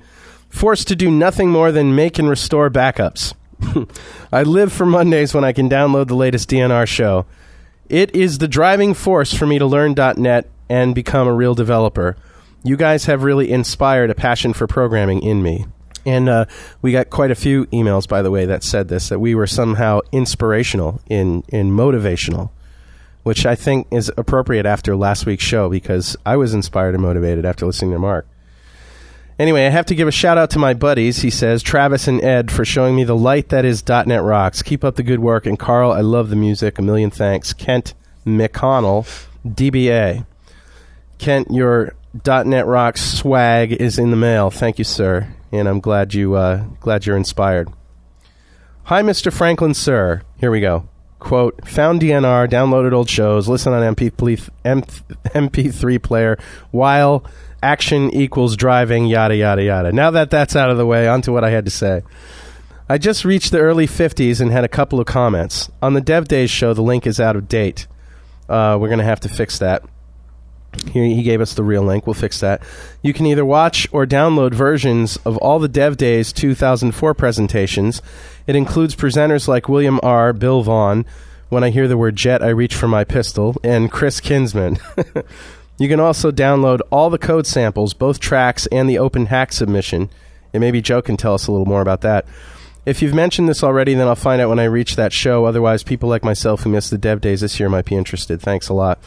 forced 0.49 0.87
to 0.89 0.95
do 0.95 1.09
nothing 1.09 1.49
more 1.49 1.71
than 1.71 1.95
make 1.95 2.19
and 2.19 2.29
restore 2.29 2.69
backups. 2.69 3.33
I 4.31 4.43
live 4.43 4.71
for 4.71 4.85
Mondays 4.85 5.33
when 5.33 5.43
I 5.43 5.53
can 5.53 5.69
download 5.69 6.07
the 6.07 6.15
latest 6.15 6.49
DNR 6.49 6.87
show. 6.87 7.25
It 7.89 8.15
is 8.15 8.37
the 8.37 8.47
driving 8.47 8.93
force 8.93 9.33
for 9.33 9.45
me 9.45 9.59
to 9.59 9.65
learn 9.65 9.95
.NET 10.17 10.49
and 10.69 10.95
become 10.95 11.27
a 11.27 11.33
real 11.33 11.55
developer. 11.55 12.17
You 12.63 12.77
guys 12.77 13.05
have 13.05 13.23
really 13.23 13.51
inspired 13.51 14.09
a 14.09 14.15
passion 14.15 14.53
for 14.53 14.65
programming 14.65 15.21
in 15.21 15.43
me. 15.43 15.65
And 16.05 16.29
uh, 16.29 16.45
we 16.81 16.91
got 16.91 17.09
quite 17.09 17.31
a 17.31 17.35
few 17.35 17.65
emails, 17.67 18.07
by 18.07 18.21
the 18.21 18.31
way, 18.31 18.45
that 18.45 18.63
said 18.63 18.87
this 18.87 19.09
that 19.09 19.19
we 19.19 19.33
were 19.35 19.47
somehow 19.47 20.01
inspirational 20.11 21.01
in, 21.07 21.43
in 21.49 21.71
motivational, 21.71 22.49
which 23.25 23.43
I 23.43 23.55
think 23.55 23.87
is 23.89 24.11
appropriate 24.17 24.67
after 24.67 24.95
last 24.95 25.25
week's 25.25 25.43
show 25.43 25.67
because 25.67 26.15
I 26.27 26.35
was 26.37 26.53
inspired 26.53 26.93
and 26.93 27.01
motivated 27.01 27.43
after 27.43 27.65
listening 27.65 27.89
to 27.93 27.97
Mark. 27.97 28.27
Anyway, 29.39 29.65
I 29.65 29.69
have 29.69 29.87
to 29.87 29.95
give 29.95 30.07
a 30.07 30.11
shout 30.11 30.37
out 30.37 30.51
to 30.51 30.59
my 30.59 30.75
buddies, 30.75 31.23
he 31.23 31.31
says, 31.31 31.63
Travis 31.63 32.07
and 32.07 32.23
Ed, 32.23 32.51
for 32.51 32.63
showing 32.63 32.95
me 32.95 33.03
the 33.03 33.15
light 33.15 33.49
that 33.49 33.65
is 33.65 33.85
.NET 33.87 34.21
Rocks. 34.21 34.61
Keep 34.61 34.83
up 34.83 34.95
the 34.95 35.01
good 35.01 35.21
work. 35.21 35.47
And 35.47 35.57
Carl, 35.57 35.91
I 35.91 36.01
love 36.01 36.29
the 36.29 36.35
music. 36.35 36.77
A 36.77 36.83
million 36.83 37.09
thanks. 37.09 37.51
Kent 37.51 37.95
McConnell, 38.27 39.07
DBA. 39.43 40.27
Kent, 41.17 41.47
your 41.49 41.95
.NET 42.23 42.67
Rocks 42.67 43.01
swag 43.01 43.71
is 43.71 43.97
in 43.97 44.11
the 44.11 44.17
mail. 44.17 44.51
Thank 44.51 44.77
you, 44.77 44.85
sir. 44.85 45.33
And 45.51 45.67
I'm 45.67 45.79
glad 45.79 46.13
you 46.13 46.35
uh, 46.35 46.65
glad 46.79 47.07
you're 47.07 47.17
inspired. 47.17 47.69
Hi, 48.83 49.01
Mr. 49.01 49.33
Franklin, 49.33 49.73
sir. 49.73 50.21
Here 50.39 50.51
we 50.51 50.61
go. 50.61 50.87
Quote, 51.19 51.67
found 51.67 52.01
DNR, 52.01 52.47
downloaded 52.49 52.93
old 52.93 53.09
shows, 53.09 53.47
listen 53.47 53.73
on 53.73 53.95
MP, 53.95 54.11
MP3 54.63 56.03
player 56.03 56.37
while 56.71 57.25
action 57.63 58.13
equals 58.13 58.55
driving, 58.55 59.05
yada, 59.07 59.35
yada, 59.35 59.63
yada. 59.63 59.91
Now 59.91 60.11
that 60.11 60.29
that's 60.29 60.55
out 60.55 60.69
of 60.69 60.77
the 60.77 60.85
way, 60.85 61.07
on 61.07 61.21
to 61.23 61.31
what 61.31 61.43
I 61.43 61.49
had 61.49 61.65
to 61.65 61.71
say. 61.71 62.03
I 62.87 62.99
just 62.99 63.25
reached 63.25 63.51
the 63.51 63.59
early 63.59 63.87
50s 63.87 64.39
and 64.39 64.51
had 64.51 64.63
a 64.63 64.67
couple 64.67 64.99
of 64.99 65.07
comments. 65.07 65.71
On 65.81 65.93
the 65.93 66.01
Dev 66.01 66.27
Days 66.27 66.51
show, 66.51 66.73
the 66.73 66.83
link 66.83 67.07
is 67.07 67.19
out 67.19 67.35
of 67.35 67.47
date. 67.47 67.87
Uh, 68.47 68.77
we're 68.79 68.89
going 68.89 68.99
to 68.99 69.05
have 69.05 69.21
to 69.21 69.29
fix 69.29 69.57
that. 69.57 69.83
Here 70.91 71.03
he 71.03 71.23
gave 71.23 71.41
us 71.41 71.53
the 71.53 71.63
real 71.63 71.83
link. 71.83 72.05
We'll 72.05 72.13
fix 72.13 72.39
that. 72.39 72.61
You 73.01 73.13
can 73.13 73.25
either 73.25 73.45
watch 73.45 73.87
or 73.91 74.05
download 74.05 74.53
versions 74.53 75.17
of 75.17 75.37
all 75.37 75.59
the 75.59 75.67
Dev 75.67 75.97
Days 75.97 76.31
2004 76.33 77.13
presentations. 77.13 78.01
It 78.47 78.55
includes 78.55 78.95
presenters 78.95 79.47
like 79.47 79.69
William 79.69 79.99
R., 80.03 80.33
Bill 80.33 80.61
Vaughn. 80.61 81.05
When 81.49 81.63
I 81.63 81.69
hear 81.69 81.87
the 81.87 81.97
word 81.97 82.15
jet, 82.15 82.41
I 82.41 82.49
reach 82.49 82.75
for 82.75 82.87
my 82.87 83.03
pistol, 83.03 83.55
and 83.63 83.91
Chris 83.91 84.19
Kinsman. 84.19 84.77
you 85.77 85.87
can 85.87 85.99
also 85.99 86.31
download 86.31 86.81
all 86.91 87.09
the 87.09 87.17
code 87.17 87.45
samples, 87.45 87.93
both 87.93 88.19
tracks 88.19 88.67
and 88.67 88.89
the 88.89 88.97
open 88.97 89.27
hack 89.27 89.53
submission. 89.53 90.09
And 90.53 90.61
maybe 90.61 90.81
Joe 90.81 91.01
can 91.01 91.17
tell 91.17 91.33
us 91.33 91.47
a 91.47 91.51
little 91.51 91.67
more 91.67 91.81
about 91.81 92.01
that. 92.01 92.25
If 92.85 93.01
you've 93.01 93.15
mentioned 93.15 93.49
this 93.49 93.63
already, 93.63 93.95
then 93.95 94.07
I'll 94.07 94.15
find 94.15 94.41
out 94.41 94.49
when 94.49 94.59
I 94.59 94.65
reach 94.65 94.95
that 94.95 95.11
show. 95.11 95.45
Otherwise, 95.45 95.81
people 95.81 96.07
like 96.07 96.23
myself 96.23 96.61
who 96.61 96.69
missed 96.69 96.91
the 96.91 96.97
Dev 96.97 97.19
Days 97.19 97.41
this 97.41 97.59
year 97.59 97.67
might 97.67 97.85
be 97.85 97.95
interested. 97.95 98.41
Thanks 98.41 98.69
a 98.69 98.73
lot. 98.73 98.99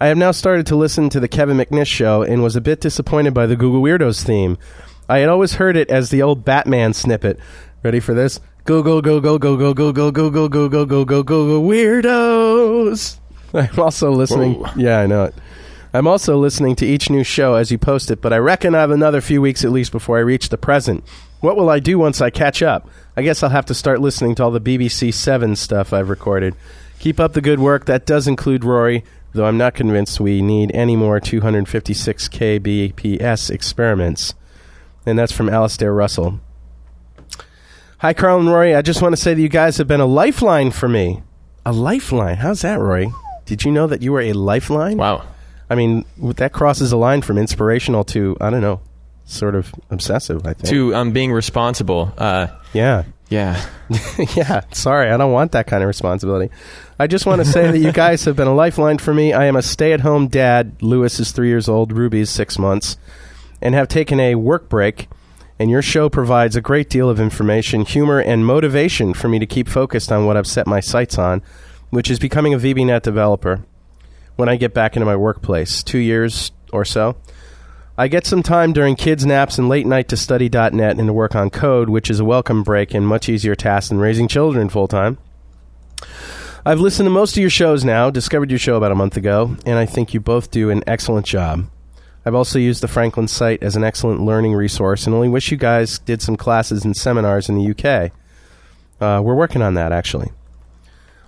I 0.00 0.06
have 0.06 0.16
now 0.16 0.30
started 0.30 0.64
to 0.66 0.76
listen 0.76 1.08
to 1.10 1.18
the 1.18 1.26
Kevin 1.26 1.56
McNeish 1.56 1.88
show 1.88 2.22
and 2.22 2.40
was 2.40 2.54
a 2.54 2.60
bit 2.60 2.80
disappointed 2.80 3.34
by 3.34 3.46
the 3.46 3.56
Google 3.56 3.82
Weirdos 3.82 4.22
theme. 4.24 4.56
I 5.08 5.18
had 5.18 5.28
always 5.28 5.54
heard 5.54 5.76
it 5.76 5.90
as 5.90 6.10
the 6.10 6.22
old 6.22 6.44
Batman 6.44 6.94
snippet. 6.94 7.40
Ready 7.82 7.98
for 7.98 8.14
this? 8.14 8.38
Go 8.64 8.80
go 8.80 9.00
go 9.00 9.18
go 9.18 9.38
go 9.38 9.56
go 9.56 9.74
go 9.74 9.92
go 9.92 10.12
go 10.12 10.30
go 10.30 10.48
go 10.48 10.68
go 10.68 10.86
go 10.86 11.04
go 11.04 11.22
go 11.22 11.22
go 11.24 11.62
weirdos. 11.62 13.18
I'm 13.52 13.80
also 13.80 14.12
listening. 14.12 14.62
Yeah, 14.76 15.00
I 15.00 15.06
know 15.06 15.24
it. 15.24 15.34
I'm 15.92 16.06
also 16.06 16.38
listening 16.38 16.76
to 16.76 16.86
each 16.86 17.10
new 17.10 17.24
show 17.24 17.54
as 17.54 17.72
you 17.72 17.78
post 17.78 18.12
it, 18.12 18.20
but 18.20 18.32
I 18.32 18.38
reckon 18.38 18.76
I 18.76 18.80
have 18.80 18.92
another 18.92 19.20
few 19.20 19.40
weeks 19.42 19.64
at 19.64 19.72
least 19.72 19.90
before 19.90 20.18
I 20.18 20.20
reach 20.20 20.50
the 20.50 20.58
present. 20.58 21.02
What 21.40 21.56
will 21.56 21.70
I 21.70 21.80
do 21.80 21.98
once 21.98 22.20
I 22.20 22.30
catch 22.30 22.62
up? 22.62 22.88
I 23.16 23.22
guess 23.22 23.42
I'll 23.42 23.50
have 23.50 23.66
to 23.66 23.74
start 23.74 24.00
listening 24.00 24.36
to 24.36 24.44
all 24.44 24.50
the 24.52 24.60
BBC 24.60 25.12
Seven 25.12 25.56
stuff 25.56 25.92
I've 25.92 26.10
recorded. 26.10 26.54
Keep 27.00 27.18
up 27.18 27.32
the 27.32 27.40
good 27.40 27.58
work. 27.58 27.86
That 27.86 28.06
does 28.06 28.28
include 28.28 28.64
Rory 28.64 29.02
though 29.38 29.46
I'm 29.46 29.56
not 29.56 29.74
convinced 29.74 30.20
we 30.20 30.42
need 30.42 30.72
any 30.74 30.96
more 30.96 31.20
256 31.20 32.28
kbps 32.28 33.50
experiments. 33.50 34.34
And 35.06 35.18
that's 35.18 35.32
from 35.32 35.48
Alastair 35.48 35.94
Russell. 35.94 36.40
Hi, 37.98 38.12
Carl 38.12 38.40
and 38.40 38.50
Rory. 38.50 38.74
I 38.74 38.82
just 38.82 39.00
want 39.00 39.14
to 39.14 39.20
say 39.20 39.34
that 39.34 39.40
you 39.40 39.48
guys 39.48 39.78
have 39.78 39.88
been 39.88 40.00
a 40.00 40.06
lifeline 40.06 40.70
for 40.72 40.88
me. 40.88 41.22
A 41.64 41.72
lifeline? 41.72 42.36
How's 42.36 42.62
that, 42.62 42.78
Rory? 42.78 43.10
Did 43.46 43.64
you 43.64 43.70
know 43.70 43.86
that 43.86 44.02
you 44.02 44.12
were 44.12 44.20
a 44.20 44.32
lifeline? 44.34 44.98
Wow. 44.98 45.24
I 45.70 45.74
mean, 45.74 46.04
that 46.18 46.52
crosses 46.52 46.92
a 46.92 46.96
line 46.96 47.22
from 47.22 47.38
inspirational 47.38 48.04
to, 48.04 48.36
I 48.40 48.50
don't 48.50 48.60
know, 48.60 48.80
sort 49.24 49.54
of 49.54 49.72
obsessive, 49.90 50.46
I 50.46 50.54
think. 50.54 50.68
To 50.70 50.94
um, 50.94 51.12
being 51.12 51.32
responsible. 51.32 52.12
Uh, 52.18 52.48
yeah. 52.72 53.04
Yeah. 53.28 53.64
yeah, 54.36 54.62
sorry, 54.72 55.10
I 55.10 55.16
don't 55.16 55.32
want 55.32 55.52
that 55.52 55.66
kind 55.66 55.82
of 55.82 55.86
responsibility. 55.86 56.52
I 56.98 57.06
just 57.06 57.26
want 57.26 57.40
to 57.40 57.44
say 57.44 57.70
that 57.70 57.78
you 57.78 57.92
guys 57.92 58.24
have 58.24 58.36
been 58.36 58.48
a 58.48 58.54
lifeline 58.54 58.98
for 58.98 59.12
me. 59.12 59.32
I 59.32 59.46
am 59.46 59.56
a 59.56 59.62
stay 59.62 59.92
at 59.92 60.00
home 60.00 60.28
dad. 60.28 60.82
Lewis 60.82 61.20
is 61.20 61.32
three 61.32 61.48
years 61.48 61.68
old, 61.68 61.92
Ruby's 61.92 62.30
six 62.30 62.58
months, 62.58 62.96
and 63.60 63.74
have 63.74 63.88
taken 63.88 64.18
a 64.18 64.34
work 64.34 64.68
break. 64.68 65.08
And 65.58 65.70
your 65.70 65.82
show 65.82 66.08
provides 66.08 66.54
a 66.54 66.60
great 66.60 66.88
deal 66.88 67.10
of 67.10 67.18
information, 67.18 67.84
humor, 67.84 68.20
and 68.20 68.46
motivation 68.46 69.12
for 69.12 69.28
me 69.28 69.38
to 69.40 69.46
keep 69.46 69.68
focused 69.68 70.12
on 70.12 70.24
what 70.24 70.36
I've 70.36 70.46
set 70.46 70.66
my 70.66 70.80
sights 70.80 71.18
on, 71.18 71.42
which 71.90 72.10
is 72.10 72.18
becoming 72.18 72.54
a 72.54 72.58
VBNet 72.58 73.02
developer 73.02 73.64
when 74.36 74.48
I 74.48 74.56
get 74.56 74.72
back 74.72 74.94
into 74.94 75.04
my 75.04 75.16
workplace, 75.16 75.82
two 75.82 75.98
years 75.98 76.52
or 76.72 76.84
so. 76.84 77.16
I 78.00 78.06
get 78.06 78.26
some 78.26 78.44
time 78.44 78.72
during 78.72 78.94
kids' 78.94 79.26
naps 79.26 79.58
and 79.58 79.68
late 79.68 79.84
night 79.84 80.06
to 80.10 80.16
study 80.16 80.48
.NET 80.48 80.98
and 80.98 81.08
to 81.08 81.12
work 81.12 81.34
on 81.34 81.50
code, 81.50 81.88
which 81.88 82.08
is 82.08 82.20
a 82.20 82.24
welcome 82.24 82.62
break 82.62 82.94
and 82.94 83.04
much 83.04 83.28
easier 83.28 83.56
task 83.56 83.88
than 83.88 83.98
raising 83.98 84.28
children 84.28 84.68
full 84.68 84.86
time. 84.86 85.18
I've 86.64 86.78
listened 86.78 87.06
to 87.06 87.10
most 87.10 87.36
of 87.36 87.40
your 87.40 87.50
shows 87.50 87.84
now, 87.84 88.08
discovered 88.08 88.50
your 88.50 88.58
show 88.60 88.76
about 88.76 88.92
a 88.92 88.94
month 88.94 89.16
ago, 89.16 89.56
and 89.66 89.80
I 89.80 89.84
think 89.84 90.14
you 90.14 90.20
both 90.20 90.52
do 90.52 90.70
an 90.70 90.84
excellent 90.86 91.26
job. 91.26 91.68
I've 92.24 92.36
also 92.36 92.60
used 92.60 92.84
the 92.84 92.86
Franklin 92.86 93.26
site 93.26 93.64
as 93.64 93.74
an 93.74 93.82
excellent 93.82 94.20
learning 94.20 94.54
resource 94.54 95.04
and 95.04 95.12
only 95.12 95.28
wish 95.28 95.50
you 95.50 95.56
guys 95.56 95.98
did 95.98 96.22
some 96.22 96.36
classes 96.36 96.84
and 96.84 96.96
seminars 96.96 97.48
in 97.48 97.56
the 97.56 97.68
UK. 97.72 98.12
Uh, 99.00 99.20
we're 99.20 99.34
working 99.34 99.60
on 99.60 99.74
that, 99.74 99.90
actually. 99.90 100.30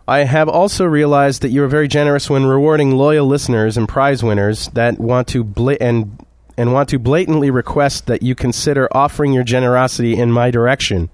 I 0.06 0.20
have 0.20 0.48
also 0.48 0.84
realized 0.84 1.42
that 1.42 1.50
you 1.50 1.64
are 1.64 1.68
very 1.68 1.88
generous 1.88 2.30
when 2.30 2.46
rewarding 2.46 2.92
loyal 2.92 3.26
listeners 3.26 3.76
and 3.76 3.88
prize 3.88 4.22
winners 4.22 4.68
that 4.68 5.00
want 5.00 5.26
to 5.28 5.42
bla- 5.42 5.76
and 5.80 6.24
and 6.56 6.72
want 6.72 6.88
to 6.90 6.98
blatantly 6.98 7.50
request 7.50 8.06
that 8.06 8.22
you 8.22 8.34
consider 8.34 8.88
offering 8.92 9.32
your 9.32 9.44
generosity 9.44 10.16
in 10.16 10.32
my 10.32 10.50
direction. 10.50 11.10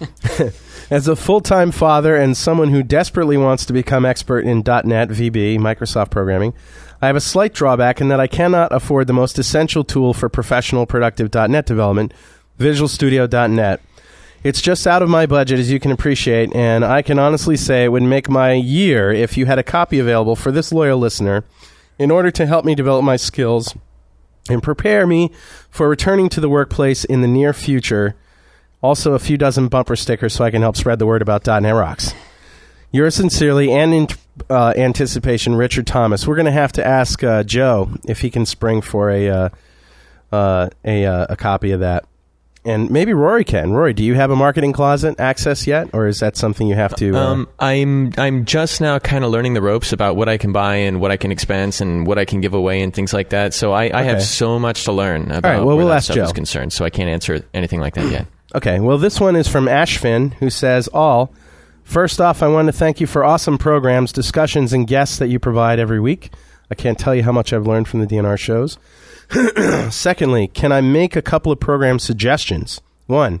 As 0.90 1.08
a 1.08 1.16
full-time 1.16 1.72
father 1.72 2.14
and 2.14 2.36
someone 2.36 2.68
who 2.70 2.82
desperately 2.82 3.36
wants 3.36 3.66
to 3.66 3.72
become 3.72 4.04
expert 4.04 4.44
in 4.44 4.58
.NET, 4.58 5.08
VB, 5.08 5.58
Microsoft 5.58 6.10
programming, 6.10 6.54
I 7.02 7.08
have 7.08 7.16
a 7.16 7.20
slight 7.20 7.52
drawback 7.52 8.00
in 8.00 8.08
that 8.08 8.20
I 8.20 8.26
cannot 8.26 8.72
afford 8.72 9.06
the 9.06 9.12
most 9.12 9.38
essential 9.38 9.84
tool 9.84 10.14
for 10.14 10.28
professional 10.28 10.86
productive 10.86 11.34
.NET 11.34 11.66
development, 11.66 12.14
Visual 12.58 12.88
Studio 12.88 13.26
.NET. 13.26 13.80
It's 14.44 14.62
just 14.62 14.86
out 14.86 15.02
of 15.02 15.08
my 15.08 15.26
budget, 15.26 15.58
as 15.58 15.72
you 15.72 15.80
can 15.80 15.90
appreciate, 15.90 16.54
and 16.54 16.84
I 16.84 17.02
can 17.02 17.18
honestly 17.18 17.56
say 17.56 17.84
it 17.84 17.88
would 17.88 18.04
make 18.04 18.28
my 18.28 18.52
year 18.52 19.10
if 19.10 19.36
you 19.36 19.46
had 19.46 19.58
a 19.58 19.64
copy 19.64 19.98
available 19.98 20.36
for 20.36 20.52
this 20.52 20.72
loyal 20.72 20.98
listener 20.98 21.44
in 21.98 22.12
order 22.12 22.30
to 22.30 22.46
help 22.46 22.64
me 22.64 22.74
develop 22.76 23.04
my 23.04 23.16
skills 23.16 23.74
and 24.48 24.62
prepare 24.62 25.06
me 25.06 25.30
for 25.70 25.88
returning 25.88 26.28
to 26.30 26.40
the 26.40 26.48
workplace 26.48 27.04
in 27.04 27.20
the 27.20 27.28
near 27.28 27.52
future. 27.52 28.14
Also, 28.82 29.14
a 29.14 29.18
few 29.18 29.36
dozen 29.36 29.68
bumper 29.68 29.96
stickers 29.96 30.34
so 30.34 30.44
I 30.44 30.50
can 30.50 30.62
help 30.62 30.76
spread 30.76 30.98
the 30.98 31.06
word 31.06 31.22
about 31.22 31.46
.NET 31.46 31.74
Rocks. 31.74 32.14
Yours 32.92 33.14
sincerely 33.14 33.72
and 33.72 33.92
in 33.92 34.06
uh, 34.48 34.72
anticipation, 34.76 35.56
Richard 35.56 35.86
Thomas. 35.86 36.26
We're 36.26 36.36
going 36.36 36.46
to 36.46 36.52
have 36.52 36.72
to 36.72 36.86
ask 36.86 37.22
uh, 37.24 37.42
Joe 37.42 37.90
if 38.06 38.20
he 38.20 38.30
can 38.30 38.46
spring 38.46 38.80
for 38.80 39.10
a 39.10 39.28
uh, 39.28 39.48
uh, 40.32 40.68
a 40.84 41.04
uh, 41.04 41.26
a 41.30 41.36
copy 41.36 41.72
of 41.72 41.80
that, 41.80 42.04
and 42.66 42.90
maybe 42.90 43.14
Rory 43.14 43.44
can. 43.44 43.72
Rory, 43.72 43.92
do 43.94 44.02
you 44.04 44.14
have 44.14 44.30
a 44.30 44.36
marketing 44.36 44.72
closet 44.72 45.18
access 45.20 45.66
yet, 45.66 45.88
or 45.92 46.06
is 46.06 46.20
that 46.20 46.36
something 46.36 46.66
you 46.66 46.74
have 46.74 46.94
to? 46.96 47.16
Uh, 47.16 47.20
Um, 47.20 47.48
I'm 47.58 48.12
I'm 48.18 48.44
just 48.44 48.80
now 48.80 48.98
kind 48.98 49.24
of 49.24 49.30
learning 49.30 49.54
the 49.54 49.62
ropes 49.62 49.92
about 49.92 50.16
what 50.16 50.28
I 50.28 50.36
can 50.36 50.52
buy 50.52 50.74
and 50.76 51.00
what 51.00 51.10
I 51.10 51.16
can 51.16 51.30
expense 51.32 51.80
and 51.80 52.06
what 52.06 52.18
I 52.18 52.24
can 52.24 52.40
give 52.40 52.52
away 52.54 52.82
and 52.82 52.92
things 52.92 53.12
like 53.14 53.30
that. 53.30 53.54
So 53.54 53.72
I, 53.72 53.84
I 53.84 53.86
Okay. 53.86 54.04
have 54.06 54.22
so 54.22 54.58
much 54.58 54.84
to 54.84 54.92
learn 54.92 55.30
about 55.30 55.44
right, 55.48 55.56
well, 55.58 55.66
where 55.68 55.76
we'll 55.76 55.88
that 55.88 55.96
ask 55.96 56.04
stuff 56.06 56.16
Joe. 56.16 56.24
is 56.24 56.32
concerned. 56.32 56.72
So 56.72 56.84
I 56.84 56.90
can't 56.90 57.08
answer 57.08 57.44
anything 57.54 57.80
like 57.80 57.94
that 57.94 58.10
yet. 58.10 58.26
Okay, 58.54 58.78
well, 58.80 58.96
this 58.96 59.20
one 59.20 59.36
is 59.36 59.48
from 59.48 59.66
Ashvin, 59.66 60.32
who 60.34 60.48
says, 60.50 60.88
All. 60.94 61.34
First 61.82 62.20
off, 62.20 62.42
I 62.42 62.48
want 62.48 62.66
to 62.66 62.72
thank 62.72 63.00
you 63.00 63.06
for 63.06 63.22
awesome 63.24 63.58
programs, 63.58 64.12
discussions, 64.12 64.72
and 64.72 64.86
guests 64.86 65.18
that 65.18 65.26
you 65.28 65.38
provide 65.38 65.78
every 65.78 66.00
week. 66.00 66.30
I 66.70 66.74
can't 66.74 66.98
tell 66.98 67.14
you 67.14 67.22
how 67.22 67.32
much 67.32 67.52
I've 67.52 67.66
learned 67.66 67.86
from 67.88 68.00
the 68.00 68.06
DNR 68.06 68.38
shows. 68.38 68.78
Secondly, 69.90 70.48
can 70.48 70.72
I 70.72 70.80
make 70.80 71.16
a 71.16 71.22
couple 71.22 71.52
of 71.52 71.60
program 71.60 71.98
suggestions? 71.98 72.80
One, 73.06 73.40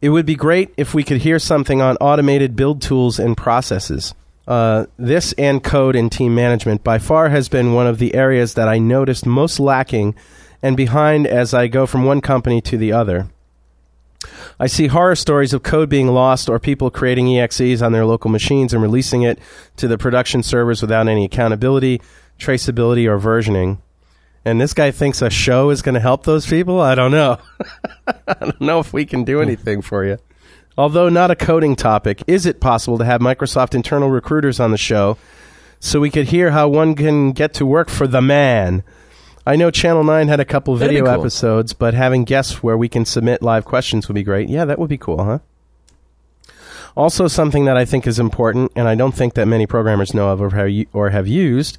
it 0.00 0.10
would 0.10 0.26
be 0.26 0.34
great 0.34 0.72
if 0.76 0.94
we 0.94 1.04
could 1.04 1.18
hear 1.22 1.38
something 1.38 1.82
on 1.82 1.96
automated 1.96 2.56
build 2.56 2.80
tools 2.80 3.18
and 3.18 3.36
processes. 3.36 4.14
Uh, 4.48 4.86
this 4.98 5.32
and 5.34 5.62
code 5.62 5.94
and 5.94 6.10
team 6.10 6.34
management 6.34 6.82
by 6.82 6.98
far 6.98 7.28
has 7.28 7.48
been 7.48 7.74
one 7.74 7.86
of 7.86 7.98
the 7.98 8.14
areas 8.14 8.54
that 8.54 8.68
I 8.68 8.78
noticed 8.78 9.26
most 9.26 9.60
lacking 9.60 10.14
and 10.62 10.76
behind 10.76 11.26
as 11.26 11.54
I 11.54 11.68
go 11.68 11.86
from 11.86 12.04
one 12.04 12.20
company 12.20 12.60
to 12.62 12.76
the 12.76 12.92
other. 12.92 13.28
I 14.58 14.66
see 14.66 14.88
horror 14.88 15.16
stories 15.16 15.54
of 15.54 15.62
code 15.62 15.88
being 15.88 16.08
lost 16.08 16.48
or 16.48 16.58
people 16.58 16.90
creating 16.90 17.26
EXEs 17.26 17.80
on 17.80 17.92
their 17.92 18.04
local 18.04 18.30
machines 18.30 18.74
and 18.74 18.82
releasing 18.82 19.22
it 19.22 19.38
to 19.76 19.88
the 19.88 19.96
production 19.96 20.42
servers 20.42 20.82
without 20.82 21.08
any 21.08 21.24
accountability, 21.24 22.02
traceability, 22.38 23.06
or 23.06 23.18
versioning. 23.18 23.78
And 24.44 24.60
this 24.60 24.72
guy 24.72 24.90
thinks 24.90 25.20
a 25.20 25.28
show 25.30 25.70
is 25.70 25.82
going 25.82 25.94
to 25.94 26.00
help 26.00 26.24
those 26.24 26.46
people? 26.46 26.80
I 26.80 26.94
don't 26.94 27.10
know. 27.10 27.38
I 28.26 28.34
don't 28.40 28.60
know 28.60 28.78
if 28.80 28.92
we 28.92 29.04
can 29.04 29.24
do 29.24 29.40
anything 29.42 29.82
for 29.82 30.04
you. 30.04 30.18
Although 30.78 31.08
not 31.10 31.30
a 31.30 31.36
coding 31.36 31.76
topic, 31.76 32.22
is 32.26 32.46
it 32.46 32.60
possible 32.60 32.96
to 32.98 33.04
have 33.04 33.20
Microsoft 33.20 33.74
internal 33.74 34.08
recruiters 34.08 34.58
on 34.58 34.70
the 34.70 34.78
show 34.78 35.18
so 35.78 36.00
we 36.00 36.10
could 36.10 36.28
hear 36.28 36.52
how 36.52 36.68
one 36.68 36.94
can 36.94 37.32
get 37.32 37.52
to 37.54 37.66
work 37.66 37.90
for 37.90 38.06
the 38.06 38.22
man? 38.22 38.82
I 39.46 39.56
know 39.56 39.70
Channel 39.70 40.04
9 40.04 40.28
had 40.28 40.40
a 40.40 40.44
couple 40.44 40.74
That'd 40.76 40.90
video 40.94 41.04
cool. 41.04 41.20
episodes, 41.20 41.72
but 41.74 41.92
having 41.92 42.24
guests 42.24 42.62
where 42.62 42.78
we 42.78 42.88
can 42.88 43.04
submit 43.04 43.42
live 43.42 43.64
questions 43.66 44.08
would 44.08 44.14
be 44.14 44.22
great. 44.22 44.48
Yeah, 44.48 44.64
that 44.64 44.78
would 44.78 44.88
be 44.88 44.98
cool, 44.98 45.22
huh? 45.22 45.38
Also, 46.96 47.28
something 47.28 47.66
that 47.66 47.76
I 47.76 47.84
think 47.84 48.06
is 48.06 48.18
important, 48.18 48.72
and 48.74 48.88
I 48.88 48.94
don't 48.94 49.12
think 49.14 49.34
that 49.34 49.46
many 49.46 49.66
programmers 49.66 50.12
know 50.14 50.30
of 50.30 50.40
or 50.40 50.50
have, 50.50 50.68
u- 50.70 50.86
or 50.92 51.10
have 51.10 51.28
used, 51.28 51.78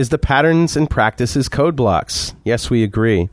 is 0.00 0.08
the 0.08 0.16
patterns 0.16 0.78
and 0.78 0.88
practices 0.88 1.46
code 1.46 1.76
blocks. 1.76 2.34
Yes, 2.42 2.70
we 2.70 2.82
agree. 2.82 3.28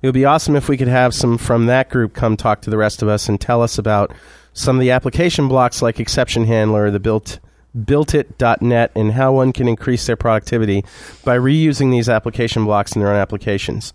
It 0.00 0.06
would 0.06 0.14
be 0.14 0.24
awesome 0.24 0.54
if 0.54 0.68
we 0.68 0.76
could 0.76 0.86
have 0.86 1.12
some 1.12 1.36
from 1.36 1.66
that 1.66 1.90
group 1.90 2.14
come 2.14 2.36
talk 2.36 2.62
to 2.62 2.70
the 2.70 2.76
rest 2.76 3.02
of 3.02 3.08
us 3.08 3.28
and 3.28 3.40
tell 3.40 3.62
us 3.62 3.78
about 3.78 4.14
some 4.52 4.76
of 4.76 4.80
the 4.80 4.92
application 4.92 5.48
blocks 5.48 5.82
like 5.82 5.98
exception 5.98 6.44
handler, 6.44 6.92
the 6.92 7.00
built 7.00 7.40
builtit.net, 7.76 8.92
and 8.94 9.10
how 9.10 9.32
one 9.32 9.52
can 9.52 9.66
increase 9.66 10.06
their 10.06 10.14
productivity 10.14 10.84
by 11.24 11.36
reusing 11.36 11.90
these 11.90 12.08
application 12.08 12.64
blocks 12.64 12.92
in 12.92 13.00
their 13.00 13.10
own 13.10 13.18
applications. 13.18 13.92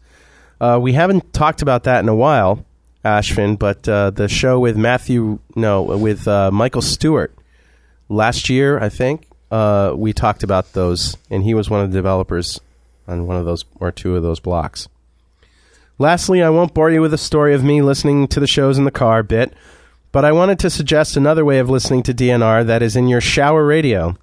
Uh, 0.59 0.77
we 0.81 0.91
haven't 0.91 1.31
talked 1.31 1.61
about 1.61 1.85
that 1.85 2.01
in 2.01 2.09
a 2.09 2.15
while, 2.15 2.65
Ashvin, 3.05 3.57
but 3.57 3.87
uh, 3.87 4.09
the 4.09 4.27
show 4.27 4.59
with 4.59 4.75
Matthew, 4.75 5.39
no, 5.55 5.83
with 5.83 6.27
uh, 6.27 6.51
Michael 6.51 6.81
Stewart 6.81 7.33
last 8.09 8.49
year, 8.49 8.77
I 8.77 8.89
think, 8.89 9.28
uh, 9.51 9.93
we 9.95 10.13
talked 10.13 10.43
about 10.43 10.73
those, 10.73 11.17
and 11.29 11.43
he 11.43 11.53
was 11.53 11.69
one 11.69 11.81
of 11.81 11.91
the 11.91 11.97
developers 11.97 12.59
on 13.07 13.25
one 13.27 13.37
of 13.37 13.45
those 13.45 13.65
or 13.79 13.91
two 13.91 14.15
of 14.15 14.23
those 14.23 14.39
blocks. 14.39 14.87
Lastly, 15.97 16.41
I 16.41 16.49
won't 16.49 16.73
bore 16.73 16.89
you 16.89 17.01
with 17.01 17.13
a 17.13 17.17
story 17.17 17.53
of 17.53 17.63
me 17.63 17.81
listening 17.81 18.27
to 18.29 18.39
the 18.39 18.47
shows 18.47 18.77
in 18.77 18.85
the 18.85 18.91
car 18.91 19.21
bit, 19.21 19.53
but 20.11 20.23
I 20.23 20.31
wanted 20.31 20.59
to 20.59 20.69
suggest 20.69 21.17
another 21.17 21.43
way 21.43 21.59
of 21.59 21.69
listening 21.69 22.03
to 22.03 22.13
DNR 22.13 22.65
that 22.65 22.81
is 22.81 22.95
in 22.95 23.07
your 23.07 23.21
shower 23.21 23.65
radio. 23.65 24.15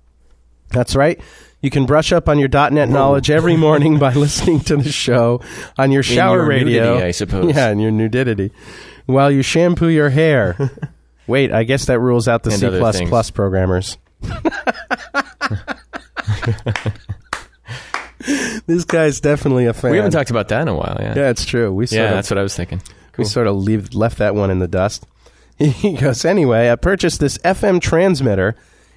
That's 0.71 0.97
right. 0.97 1.21
You 1.61 1.71
can 1.71 1.85
brush 1.87 2.13
up 2.13 2.29
on 2.29 2.39
your 2.39 2.49
.NET 2.49 2.89
knowledge 2.89 3.31
every 3.31 3.57
morning 3.57 3.99
by 3.99 4.13
listening 4.15 4.61
to 4.61 4.77
the 4.77 4.91
show 4.91 5.41
on 5.77 5.91
your 5.93 6.03
shower 6.03 6.39
your 6.39 6.47
radio. 6.47 6.85
nudity, 6.85 7.05
I 7.05 7.11
suppose. 7.11 7.55
Yeah, 7.55 7.71
in 7.71 7.81
your 7.81 7.91
nudity. 7.91 8.53
While 9.07 9.31
you 9.31 9.43
shampoo 9.43 9.89
your 9.89 10.11
hair. 10.11 10.57
Wait, 11.27 11.51
I 11.51 11.65
guess 11.65 11.87
that 11.87 11.99
rules 11.99 12.29
out 12.29 12.45
the 12.45 12.51
And 12.51 12.95
C++ 12.97 13.33
programmers. 13.33 13.99
this 18.67 18.85
guy's 18.85 19.21
definitely 19.21 19.67
a 19.67 19.73
fan. 19.73 19.91
We 19.91 19.99
haven't 19.99 20.13
talked 20.13 20.31
about 20.31 20.49
that 20.49 20.63
in 20.63 20.69
a 20.69 20.75
while. 20.75 20.97
Yeah, 21.01 21.15
Yeah, 21.17 21.31
it's 21.31 21.45
true. 21.45 21.73
We 21.73 21.87
sort 21.87 22.01
yeah, 22.01 22.09
of 22.09 22.15
that's 22.15 22.31
what 22.31 22.39
I 22.39 22.43
was 22.43 22.57
thinking. 22.57 22.83
we 23.17 23.25
sort 23.25 23.47
of 23.47 23.57
leave, 23.57 23.95
left 23.95 24.19
that 24.19 24.35
one 24.35 24.51
in 24.51 24.59
the 24.59 24.69
dust. 24.69 25.07
He 25.59 25.97
goes, 25.97 26.27
anyway, 26.27 26.71
I 26.71 26.77
purchased 26.77 27.19
this 27.19 27.39
FM 27.39 27.81
transmitter, 27.81 28.57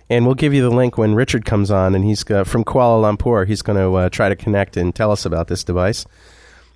and 0.10 0.26
we'll 0.26 0.36
give 0.36 0.54
you 0.54 0.62
the 0.62 0.70
link 0.70 0.98
when 0.98 1.16
Richard 1.16 1.46
comes 1.46 1.72
on, 1.72 1.96
and 1.96 2.04
he's 2.04 2.30
uh, 2.30 2.44
from 2.44 2.66
Kuala 2.66 3.02
Lumpur. 3.02 3.48
He's 3.48 3.62
going 3.62 3.80
to 3.80 3.96
uh, 3.96 4.10
try 4.10 4.28
to 4.28 4.36
connect 4.36 4.76
and 4.76 4.94
tell 4.94 5.10
us 5.10 5.26
about 5.26 5.48
this 5.48 5.64
device. 5.64 6.06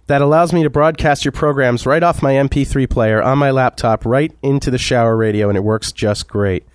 That 0.07 0.21
allows 0.21 0.53
me 0.53 0.63
to 0.63 0.69
broadcast 0.69 1.25
your 1.25 1.33
programs 1.33 1.85
right 1.85 2.01
off 2.01 2.21
my 2.21 2.31
MP3 2.33 2.89
player 2.89 3.21
on 3.21 3.37
my 3.37 3.51
laptop 3.51 4.05
right 4.05 4.31
into 4.41 4.71
the 4.71 4.77
shower 4.77 5.17
radio, 5.17 5.49
and 5.49 5.57
it 5.57 5.65
works 5.65 5.91
just 5.91 6.29
great. 6.29 6.65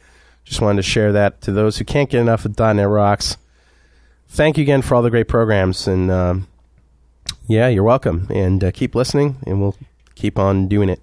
Just 0.48 0.62
wanted 0.62 0.76
to 0.76 0.82
share 0.88 1.12
that 1.12 1.42
to 1.42 1.52
those 1.52 1.76
who 1.76 1.84
can't 1.84 2.08
get 2.08 2.20
enough 2.22 2.46
of 2.46 2.58
.NET 2.58 2.88
Rocks. 2.88 3.37
Thank 4.30 4.56
you 4.56 4.62
again 4.62 4.80
for 4.80 4.94
all 4.94 5.02
the 5.02 5.11
great 5.11 5.28
programs, 5.28 5.87
and 5.87 6.11
um, 6.11 6.48
yeah, 7.46 7.68
you're 7.68 7.82
welcome. 7.84 8.26
And 8.30 8.64
uh, 8.64 8.70
keep 8.70 8.94
listening, 8.94 9.37
and 9.46 9.61
we'll 9.61 9.76
keep 10.14 10.38
on 10.38 10.66
doing 10.68 10.88
it. 10.88 11.00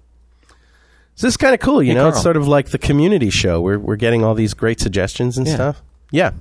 So 1.14 1.26
this 1.28 1.34
is 1.34 1.36
kind 1.36 1.54
of 1.54 1.60
cool, 1.60 1.80
you 1.82 1.92
Hey, 1.92 1.94
know. 1.94 2.08
It's 2.08 2.20
sort 2.22 2.36
of 2.36 2.46
like 2.48 2.70
the 2.70 2.78
community 2.78 3.30
show. 3.30 3.60
We're 3.60 3.78
we're 3.78 3.96
getting 3.96 4.24
all 4.24 4.34
these 4.34 4.52
great 4.52 4.80
suggestions 4.80 5.38
and 5.38 5.46
Yeah. 5.46 5.54
stuff. 5.54 5.82
Yeah. 6.10 6.32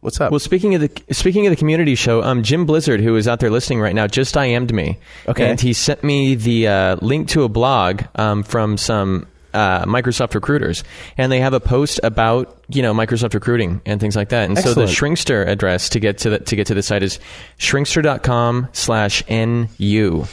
What's 0.00 0.20
up? 0.20 0.30
Well, 0.32 0.40
speaking 0.40 0.74
of 0.74 0.80
the 0.80 1.14
speaking 1.14 1.46
of 1.46 1.50
the 1.50 1.56
community 1.56 1.94
show, 1.94 2.22
um, 2.22 2.42
Jim 2.42 2.66
Blizzard, 2.66 3.00
who 3.00 3.14
is 3.16 3.28
out 3.28 3.38
there 3.40 3.50
listening 3.50 3.80
right 3.80 3.94
now, 3.94 4.06
just 4.08 4.36
IM'd 4.36 4.74
me, 4.74 4.98
Okay. 5.28 5.48
and 5.50 5.60
he 5.60 5.72
sent 5.72 6.02
me 6.02 6.34
the 6.34 6.66
uh, 6.68 6.96
link 7.00 7.28
to 7.28 7.44
a 7.44 7.48
blog 7.48 8.02
um, 8.16 8.42
from 8.42 8.76
some 8.76 9.26
uh, 9.54 9.84
Microsoft 9.84 10.34
recruiters, 10.34 10.82
and 11.16 11.30
they 11.32 11.40
have 11.40 11.52
a 11.52 11.60
post 11.60 12.00
about 12.02 12.64
you 12.68 12.82
know 12.82 12.92
Microsoft 12.94 13.34
recruiting 13.34 13.80
and 13.86 14.00
things 14.00 14.16
like 14.16 14.30
that. 14.30 14.48
And 14.48 14.58
so 14.58 14.74
the 14.74 14.84
Shrinkster 14.86 15.46
address 15.46 15.88
to 15.90 16.00
get 16.00 16.18
to 16.18 16.30
the, 16.30 16.38
to 16.40 16.56
get 16.56 16.66
to 16.68 16.74
the 16.74 16.82
site 16.82 17.02
is 17.02 17.18
shrinkster.com/nu. 17.58 20.24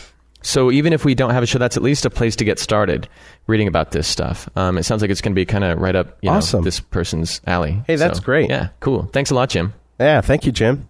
So 0.43 0.71
even 0.71 0.93
if 0.93 1.03
we 1.03 1.13
don't 1.15 1.31
have 1.31 1.43
a 1.43 1.45
show, 1.45 1.59
that's 1.59 1.75
at 1.75 1.83
least 1.83 2.05
a 2.05 2.09
place 2.09 2.35
to 2.37 2.45
get 2.45 2.57
started 2.59 3.09
reading 3.47 3.67
about 3.67 3.91
this 3.91 4.07
stuff. 4.07 4.47
Um, 4.55 4.77
it 4.77 4.83
sounds 4.83 5.01
like 5.01 5.11
it's 5.11 5.19
going 5.19 5.33
to 5.33 5.35
be 5.35 5.45
kind 5.45 5.63
of 5.63 5.79
right 5.79 5.95
up 5.95 6.17
you 6.21 6.29
know, 6.29 6.37
Awesome. 6.37 6.63
this 6.63 6.79
person's 6.79 7.41
alley. 7.45 7.81
Hey, 7.87 7.95
that's 7.95 8.19
So, 8.19 8.23
great. 8.23 8.49
Yeah, 8.49 8.69
cool. 8.79 9.09
Thanks 9.11 9.31
a 9.31 9.35
lot, 9.35 9.49
Jim. 9.49 9.73
yeah, 9.99 10.21
thank 10.21 10.45
you, 10.45 10.51
Jim. 10.53 10.87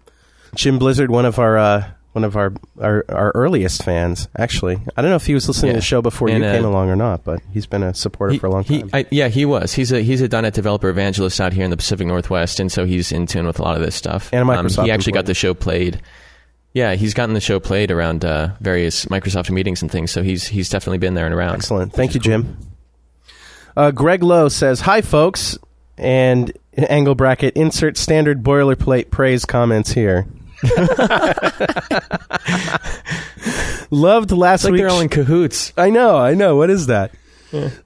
Jim 0.54 0.78
Blizzard, 0.78 1.10
one 1.10 1.24
of 1.24 1.38
our 1.38 1.58
uh, 1.58 1.90
one 2.18 2.24
of 2.24 2.36
our, 2.36 2.52
our 2.80 3.04
our 3.08 3.30
earliest 3.34 3.84
fans. 3.84 4.28
Actually, 4.36 4.78
I 4.96 5.02
don't 5.02 5.10
know 5.10 5.16
if 5.16 5.26
he 5.26 5.34
was 5.34 5.46
listening 5.46 5.68
Yeah. 5.70 5.74
to 5.74 5.78
the 5.78 5.84
show 5.84 6.02
before 6.02 6.28
And, 6.28 6.42
you 6.42 6.44
uh, 6.48 6.52
came 6.52 6.64
along 6.64 6.90
or 6.90 6.96
not, 6.96 7.22
but 7.24 7.40
he's 7.52 7.66
been 7.66 7.82
a 7.84 7.94
supporter 7.94 8.32
He- 8.32 8.38
for 8.38 8.46
a 8.48 8.50
long 8.50 8.64
he- 8.64 8.80
time. 8.80 8.90
I, 8.92 9.06
yeah, 9.10 9.28
he 9.28 9.44
was. 9.44 9.72
He's 9.74 9.92
a 9.92 10.00
he's 10.02 10.20
a 10.20 10.28
.NET 10.28 10.52
developer 10.54 10.88
evangelist 10.88 11.40
out 11.40 11.52
here 11.52 11.64
in 11.64 11.70
the 11.70 11.76
Pacific 11.76 12.06
Northwest, 12.06 12.58
and 12.60 12.70
so 12.72 12.84
he's 12.84 13.12
in 13.12 13.26
tune 13.26 13.46
with 13.46 13.58
a 13.60 13.62
lot 13.62 13.76
of 13.76 13.82
this 13.82 13.94
stuff. 13.94 14.30
And 14.32 14.42
Um, 14.42 14.66
Microsoft 14.66 14.84
he 14.84 14.90
actually 14.90 15.12
got 15.12 15.26
the 15.26 15.34
show 15.34 15.54
played. 15.54 16.00
Yeah, 16.74 16.94
he's 16.96 17.14
gotten 17.14 17.34
the 17.34 17.40
show 17.40 17.60
played 17.60 17.90
around 17.90 18.24
uh, 18.24 18.50
various 18.60 19.06
Microsoft 19.06 19.50
meetings 19.50 19.80
and 19.80 19.90
things. 19.90 20.10
So 20.10 20.22
he's 20.22 20.46
he's 20.48 20.68
definitely 20.68 20.98
been 20.98 21.14
there 21.14 21.26
and 21.26 21.34
around. 21.34 21.54
Excellent. 21.54 21.92
Thank 21.92 22.14
you, 22.14 22.20
Jim. 22.20 22.56
Uh, 23.76 23.90
Greg 23.92 24.22
Lowe 24.24 24.48
says, 24.48 24.80
Hi, 24.80 25.00
folks. 25.02 25.56
And 25.96 26.52
angle 26.76 27.14
bracket, 27.16 27.56
insert 27.56 27.96
standard 27.96 28.42
boilerplate 28.44 29.10
praise 29.10 29.44
comments 29.44 29.90
here. 29.92 30.26
Loved 33.90 34.32
last 34.32 34.64
like 34.64 34.72
week's 34.72 34.82
they're 34.82 34.90
all 34.90 35.00
in 35.00 35.08
cahoots. 35.08 35.72
I 35.76 35.90
know, 35.90 36.16
I 36.16 36.34
know. 36.34 36.56
What 36.56 36.70
is 36.70 36.86
that? 36.86 37.12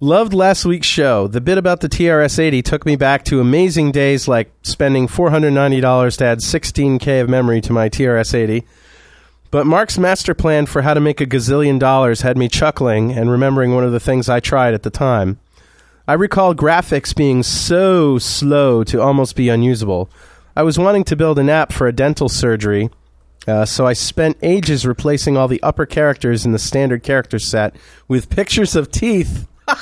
Loved 0.00 0.34
last 0.34 0.64
week's 0.64 0.88
show. 0.88 1.28
The 1.28 1.40
bit 1.40 1.56
about 1.56 1.80
the 1.80 1.88
TRS 1.88 2.40
80 2.40 2.62
took 2.62 2.84
me 2.84 2.96
back 2.96 3.24
to 3.26 3.40
amazing 3.40 3.92
days 3.92 4.26
like 4.26 4.52
spending 4.62 5.06
$490 5.06 6.18
to 6.18 6.24
add 6.24 6.38
16K 6.38 7.22
of 7.22 7.28
memory 7.28 7.60
to 7.60 7.72
my 7.72 7.88
TRS 7.88 8.34
80. 8.34 8.64
But 9.52 9.66
Mark's 9.66 9.98
master 9.98 10.34
plan 10.34 10.66
for 10.66 10.82
how 10.82 10.94
to 10.94 11.00
make 11.00 11.20
a 11.20 11.26
gazillion 11.26 11.78
dollars 11.78 12.22
had 12.22 12.36
me 12.36 12.48
chuckling 12.48 13.12
and 13.12 13.30
remembering 13.30 13.74
one 13.74 13.84
of 13.84 13.92
the 13.92 14.00
things 14.00 14.28
I 14.28 14.40
tried 14.40 14.74
at 14.74 14.82
the 14.82 14.90
time. 14.90 15.38
I 16.08 16.14
recall 16.14 16.54
graphics 16.54 17.14
being 17.14 17.44
so 17.44 18.18
slow 18.18 18.82
to 18.84 19.00
almost 19.00 19.36
be 19.36 19.48
unusable. 19.48 20.10
I 20.54 20.62
was 20.62 20.78
wanting 20.78 21.04
to 21.04 21.16
build 21.16 21.38
an 21.38 21.48
app 21.48 21.72
for 21.72 21.86
a 21.86 21.92
dental 21.92 22.28
surgery, 22.28 22.90
uh, 23.46 23.64
so 23.64 23.86
I 23.86 23.92
spent 23.94 24.36
ages 24.42 24.86
replacing 24.86 25.36
all 25.36 25.48
the 25.48 25.62
upper 25.62 25.86
characters 25.86 26.44
in 26.44 26.52
the 26.52 26.58
standard 26.58 27.02
character 27.02 27.38
set 27.38 27.74
with 28.08 28.30
pictures 28.30 28.76
of 28.76 28.90
teeth. 28.90 29.46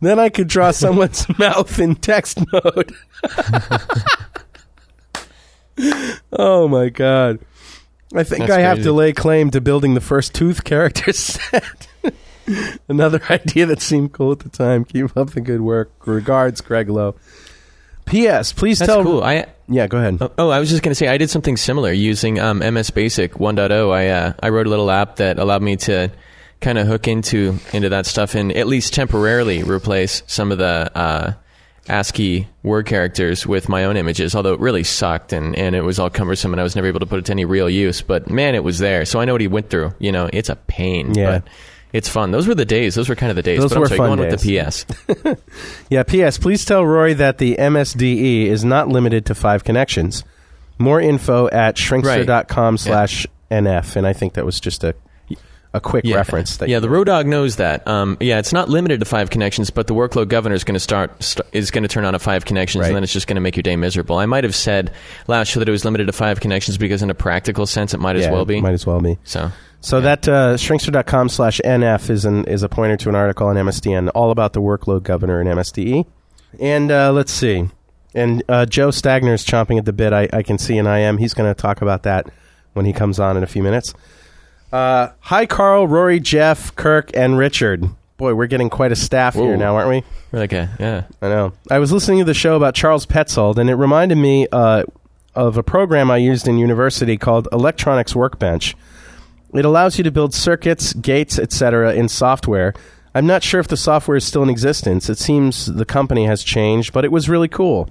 then 0.00 0.18
I 0.18 0.28
could 0.28 0.48
draw 0.48 0.70
someone's 0.70 1.26
mouth 1.38 1.78
in 1.78 1.94
text 1.96 2.38
mode. 2.52 2.94
oh 6.32 6.68
my 6.68 6.88
god. 6.88 7.38
I 8.14 8.22
think 8.22 8.40
That's 8.42 8.52
I 8.52 8.60
have 8.60 8.76
crazy. 8.76 8.88
to 8.88 8.92
lay 8.92 9.12
claim 9.12 9.50
to 9.50 9.60
building 9.60 9.94
the 9.94 10.00
first 10.00 10.34
tooth 10.34 10.64
character 10.64 11.12
set. 11.12 11.88
Another 12.88 13.20
idea 13.30 13.66
that 13.66 13.80
seemed 13.80 14.12
cool 14.12 14.32
at 14.32 14.40
the 14.40 14.48
time. 14.48 14.84
Keep 14.84 15.16
up 15.16 15.30
the 15.30 15.40
good 15.40 15.60
work. 15.60 15.92
Regards, 16.06 16.60
Greg 16.60 16.88
Lowe. 16.88 17.14
P.S. 18.06 18.52
Please 18.52 18.78
That's 18.78 18.92
tell. 18.92 19.02
cool. 19.02 19.22
I 19.22 19.46
Yeah, 19.68 19.86
go 19.86 19.98
ahead. 19.98 20.18
Oh, 20.20 20.30
oh, 20.38 20.50
I 20.50 20.60
was 20.60 20.68
just 20.68 20.82
going 20.82 20.90
to 20.90 20.94
say 20.94 21.08
I 21.08 21.16
did 21.16 21.30
something 21.30 21.56
similar 21.56 21.90
using 21.90 22.38
um, 22.38 22.58
MS 22.58 22.90
Basic 22.90 23.34
1.0. 23.34 23.92
I 23.92 24.08
uh, 24.08 24.32
I 24.42 24.50
wrote 24.50 24.66
a 24.66 24.70
little 24.70 24.90
app 24.90 25.16
that 25.16 25.38
allowed 25.38 25.62
me 25.62 25.76
to 25.76 26.12
kind 26.60 26.78
of 26.78 26.86
hook 26.86 27.08
into 27.08 27.58
into 27.72 27.88
that 27.90 28.06
stuff 28.06 28.34
and 28.34 28.52
at 28.52 28.66
least 28.66 28.94
temporarily 28.94 29.62
replace 29.62 30.22
some 30.26 30.52
of 30.52 30.58
the 30.58 30.90
uh, 30.94 31.32
ASCII 31.88 32.48
word 32.62 32.86
characters 32.86 33.46
with 33.46 33.68
my 33.68 33.84
own 33.84 33.96
images. 33.96 34.34
Although 34.34 34.54
it 34.54 34.60
really 34.60 34.84
sucked 34.84 35.32
and 35.32 35.56
and 35.56 35.74
it 35.74 35.82
was 35.82 35.98
all 35.98 36.10
cumbersome 36.10 36.52
and 36.52 36.60
I 36.60 36.62
was 36.62 36.76
never 36.76 36.88
able 36.88 37.00
to 37.00 37.06
put 37.06 37.18
it 37.18 37.24
to 37.26 37.32
any 37.32 37.46
real 37.46 37.70
use. 37.70 38.02
But 38.02 38.28
man, 38.28 38.54
it 38.54 38.64
was 38.64 38.78
there, 38.78 39.06
so 39.06 39.18
I 39.18 39.24
know 39.24 39.32
what 39.32 39.40
he 39.40 39.48
went 39.48 39.70
through. 39.70 39.94
You 39.98 40.12
know, 40.12 40.28
it's 40.30 40.50
a 40.50 40.56
pain. 40.56 41.14
Yeah. 41.14 41.38
But 41.40 41.48
it's 41.94 42.08
fun. 42.08 42.30
Those 42.32 42.46
were 42.48 42.54
the 42.54 42.64
days. 42.66 42.94
Those 42.96 43.08
were 43.08 43.14
kind 43.14 43.30
of 43.30 43.36
the 43.36 43.42
days. 43.42 43.60
Those 43.60 43.70
but 43.72 43.78
were 43.78 43.84
I'm 43.84 43.88
sorry, 43.88 43.98
fun 43.98 44.06
go 44.08 44.12
on 44.12 44.18
with 44.28 44.40
the 44.40 44.46
days. 44.48 44.84
PS. 44.84 45.84
Yeah, 45.88 46.02
P.S. 46.02 46.36
Please 46.38 46.64
tell 46.64 46.84
Rory 46.84 47.14
that 47.14 47.38
the 47.38 47.54
MSDE 47.56 48.46
is 48.46 48.64
not 48.64 48.88
limited 48.88 49.26
to 49.26 49.34
five 49.34 49.62
connections. 49.64 50.24
More 50.78 51.00
info 51.00 51.48
at 51.48 51.76
shrinkster.com 51.76 52.78
slash 52.78 53.26
NF. 53.50 53.94
And 53.96 54.06
I 54.06 54.12
think 54.12 54.34
that 54.34 54.44
was 54.44 54.58
just 54.60 54.82
a 54.84 54.94
a 55.72 55.80
quick 55.80 56.04
reference. 56.06 56.58
That 56.58 56.68
yeah, 56.68 56.78
the 56.78 56.88
road 56.88 57.04
dog 57.08 57.26
knows 57.26 57.56
that. 57.56 57.86
Um, 57.88 58.16
yeah, 58.20 58.38
it's 58.38 58.52
not 58.52 58.68
limited 58.68 59.00
to 59.00 59.06
five 59.06 59.28
connections, 59.30 59.70
but 59.70 59.88
the 59.88 59.94
workload 59.94 60.28
governor 60.28 60.54
is 60.54 60.62
going 60.62 60.74
to 60.74 60.80
start 60.80 61.20
st- 61.22 61.46
is 61.52 61.72
going 61.72 61.82
to 61.82 61.88
turn 61.88 62.04
on 62.04 62.14
at 62.14 62.22
five 62.22 62.44
connections, 62.44 62.82
Right. 62.82 62.88
and 62.88 62.96
then 62.96 63.02
it's 63.02 63.12
just 63.12 63.26
going 63.26 63.34
to 63.34 63.40
make 63.40 63.56
your 63.56 63.62
day 63.64 63.74
miserable. 63.74 64.16
I 64.16 64.26
might 64.26 64.44
have 64.44 64.54
said 64.54 64.92
last 65.26 65.48
show 65.48 65.58
that 65.58 65.68
it 65.68 65.72
was 65.72 65.84
limited 65.84 66.06
to 66.06 66.12
five 66.12 66.38
connections 66.40 66.78
because, 66.78 67.02
in 67.02 67.10
a 67.10 67.14
practical 67.14 67.66
sense, 67.66 67.92
it 67.92 67.98
might 67.98 68.14
as 68.14 68.28
well 68.28 68.44
be. 68.44 68.60
Might 68.60 68.72
as 68.74 68.86
well 68.86 69.00
be. 69.00 69.18
so, 69.24 69.50
So 69.84 70.00
that 70.00 70.26
uh, 70.26 70.54
shrinkster.com 70.54 71.28
slash 71.28 71.60
NF 71.62 72.08
is, 72.08 72.24
an, 72.24 72.46
is 72.46 72.62
a 72.62 72.70
pointer 72.70 72.96
to 72.96 73.10
an 73.10 73.14
article 73.14 73.48
on 73.48 73.56
MSDN 73.56 74.10
all 74.14 74.30
about 74.30 74.54
the 74.54 74.62
workload 74.62 75.02
governor 75.02 75.42
in 75.42 75.46
MSDE. 75.46 76.06
And 76.58 76.90
uh, 76.90 77.12
let's 77.12 77.30
see. 77.30 77.68
And 78.14 78.42
uh, 78.48 78.64
Joe 78.64 78.88
is 78.88 79.02
chomping 79.02 79.76
at 79.76 79.84
the 79.84 79.92
bit. 79.92 80.14
I, 80.14 80.26
I 80.32 80.42
can 80.42 80.56
see 80.56 80.78
and 80.78 80.88
I 80.88 81.00
am. 81.00 81.18
He's 81.18 81.34
going 81.34 81.54
to 81.54 81.60
talk 81.60 81.82
about 81.82 82.02
that 82.04 82.30
when 82.72 82.86
he 82.86 82.94
comes 82.94 83.20
on 83.20 83.36
in 83.36 83.42
a 83.42 83.46
few 83.46 83.62
minutes. 83.62 83.92
Uh, 84.72 85.08
hi, 85.20 85.44
Carl, 85.44 85.86
Rory, 85.86 86.18
Jeff, 86.18 86.74
Kirk, 86.76 87.10
and 87.12 87.36
Richard. 87.36 87.84
Boy, 88.16 88.34
we're 88.34 88.46
getting 88.46 88.70
quite 88.70 88.90
a 88.90 88.96
staff 88.96 89.34
here 89.34 89.54
now, 89.58 89.76
aren't 89.76 89.90
we? 89.90 90.02
we're 90.32 90.46
yeah. 90.80 91.04
I 91.20 91.28
know. 91.28 91.52
I 91.70 91.78
was 91.78 91.92
listening 91.92 92.20
to 92.20 92.24
the 92.24 92.32
show 92.32 92.56
about 92.56 92.74
Charles 92.74 93.04
Petzold, 93.04 93.58
and 93.58 93.68
it 93.68 93.74
reminded 93.74 94.16
me 94.16 94.46
uh, 94.50 94.84
of 95.34 95.58
a 95.58 95.62
program 95.62 96.10
I 96.10 96.16
used 96.16 96.48
in 96.48 96.56
university 96.56 97.18
called 97.18 97.48
Electronics 97.52 98.16
Workbench. 98.16 98.74
It 99.54 99.64
allows 99.64 99.98
you 99.98 100.04
to 100.04 100.10
build 100.10 100.34
circuits, 100.34 100.92
gates, 100.94 101.38
etc. 101.38 101.94
in 101.94 102.08
software. 102.08 102.74
I'm 103.14 103.26
not 103.26 103.44
sure 103.44 103.60
if 103.60 103.68
the 103.68 103.76
software 103.76 104.16
is 104.16 104.24
still 104.24 104.42
in 104.42 104.50
existence. 104.50 105.08
It 105.08 105.18
seems 105.18 105.66
the 105.66 105.84
company 105.84 106.26
has 106.26 106.42
changed, 106.42 106.92
but 106.92 107.04
it 107.04 107.12
was 107.12 107.28
really 107.28 107.46
cool. 107.48 107.88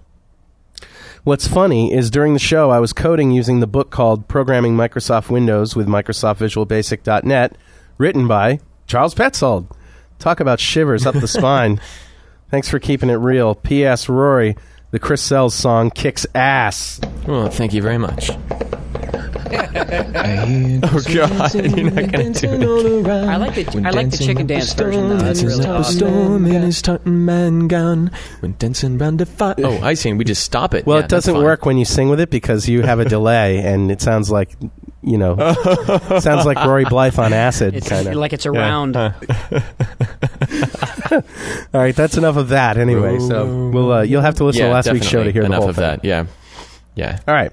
What's 1.24 1.48
funny 1.48 1.94
is 1.94 2.12
during 2.12 2.34
the 2.34 2.40
show, 2.40 2.70
I 2.70 2.80
was 2.80 2.92
coding 2.92 3.32
using 3.32 3.62
the 3.62 3.68
book 3.68 3.90
called 3.90 4.28
Programming 4.28 4.76
Microsoft 4.76 5.30
Windows 5.30 5.74
with 5.74 5.88
Microsoft 5.88 6.36
Visual 6.36 6.66
Basic.net, 6.66 7.58
written 7.98 8.28
by 8.28 8.60
Charles 8.88 9.16
Petzold. 9.16 9.74
Talk 10.20 10.42
about 10.42 10.60
shivers 10.60 11.06
up 11.06 11.16
the 11.16 11.28
spine. 11.30 11.80
Thanks 12.52 12.68
for 12.68 12.78
keeping 12.78 13.10
it 13.10 13.14
real. 13.14 13.56
P.S. 13.56 14.10
Rory, 14.10 14.58
the 14.92 15.00
Chris 15.00 15.22
Sells 15.22 15.56
song 15.56 15.92
kicks 15.92 16.28
ass. 16.36 17.00
Well, 17.26 17.48
thank 17.50 17.74
you 17.74 17.82
very 17.82 17.98
much. 17.98 18.32
Oh 19.56 21.02
God, 21.14 21.54
you're 21.56 21.92
not 21.92 22.12
going 22.12 22.34
to 22.34 22.48
do 22.58 23.00
it. 23.00 23.08
I 23.08 23.36
like 23.38 23.56
the 23.56 23.82
I 23.86 23.90
like 23.92 24.10
the 24.10 24.18
chicken 24.18 24.48
dance 24.48 24.74
version 24.74 25.10
though. 25.10 25.18
That's 25.18 25.44
really 25.44 25.66
Up 25.66 25.80
awesome. 25.82 25.98
storm 25.98 26.46
in 26.46 26.62
his 26.62 26.82
tartan 26.82 27.26
man 27.26 27.68
gun 27.68 28.12
when 28.42 28.56
dancing 28.58 28.98
round 28.98 29.22
a 29.22 29.26
fire. 29.26 29.56
Oh, 29.60 29.80
I 29.82 29.94
see. 29.94 30.12
We 30.14 30.24
just 30.26 30.44
stop 30.44 30.74
it. 30.74 30.86
Well, 30.86 30.98
Yeah, 30.98 31.00
it 31.00 31.10
that's 31.10 31.26
doesn't 31.26 31.36
fine. 31.36 31.44
work 31.44 31.66
when 31.66 31.78
you 31.78 31.86
sing 31.86 32.10
with 32.10 32.20
it 32.20 32.30
because 32.30 32.68
you 32.68 32.82
have 32.82 33.00
a 33.00 33.06
delay, 33.06 33.60
and 33.66 33.92
it 33.92 34.02
sounds 34.02 34.30
like, 34.32 34.52
you 35.02 35.18
know, 35.18 35.36
sounds 36.20 36.46
like 36.46 36.58
Rory 36.58 36.86
Blythe 36.86 37.18
on 37.20 37.34
acid, 37.34 37.76
It's 37.76 37.90
kind 37.90 38.08
of. 38.08 38.16
like 38.16 38.34
it's 38.34 38.46
around. 38.46 38.96
All 38.98 39.14
right, 41.74 41.96
that's 41.96 42.18
enough 42.18 42.38
of 42.38 42.50
that 42.50 42.78
anyway. 42.78 43.20
So 43.20 43.70
we'll 43.70 43.92
uh, 43.92 44.02
you'll 44.04 44.22
have 44.22 44.36
to 44.36 44.44
listen 44.46 44.62
yeah, 44.62 44.68
to 44.68 44.74
last 44.74 44.92
week's 44.92 45.06
show 45.06 45.24
to 45.24 45.32
definitely. 45.32 45.34
hear 45.34 45.42
the 45.44 45.46
enough 45.48 45.60
whole 45.60 45.70
of 45.70 45.76
thing. 45.76 45.84
that. 45.84 46.06
Yeah, 46.06 46.26
yeah. 46.96 47.20
All 47.28 47.34
right. 47.34 47.52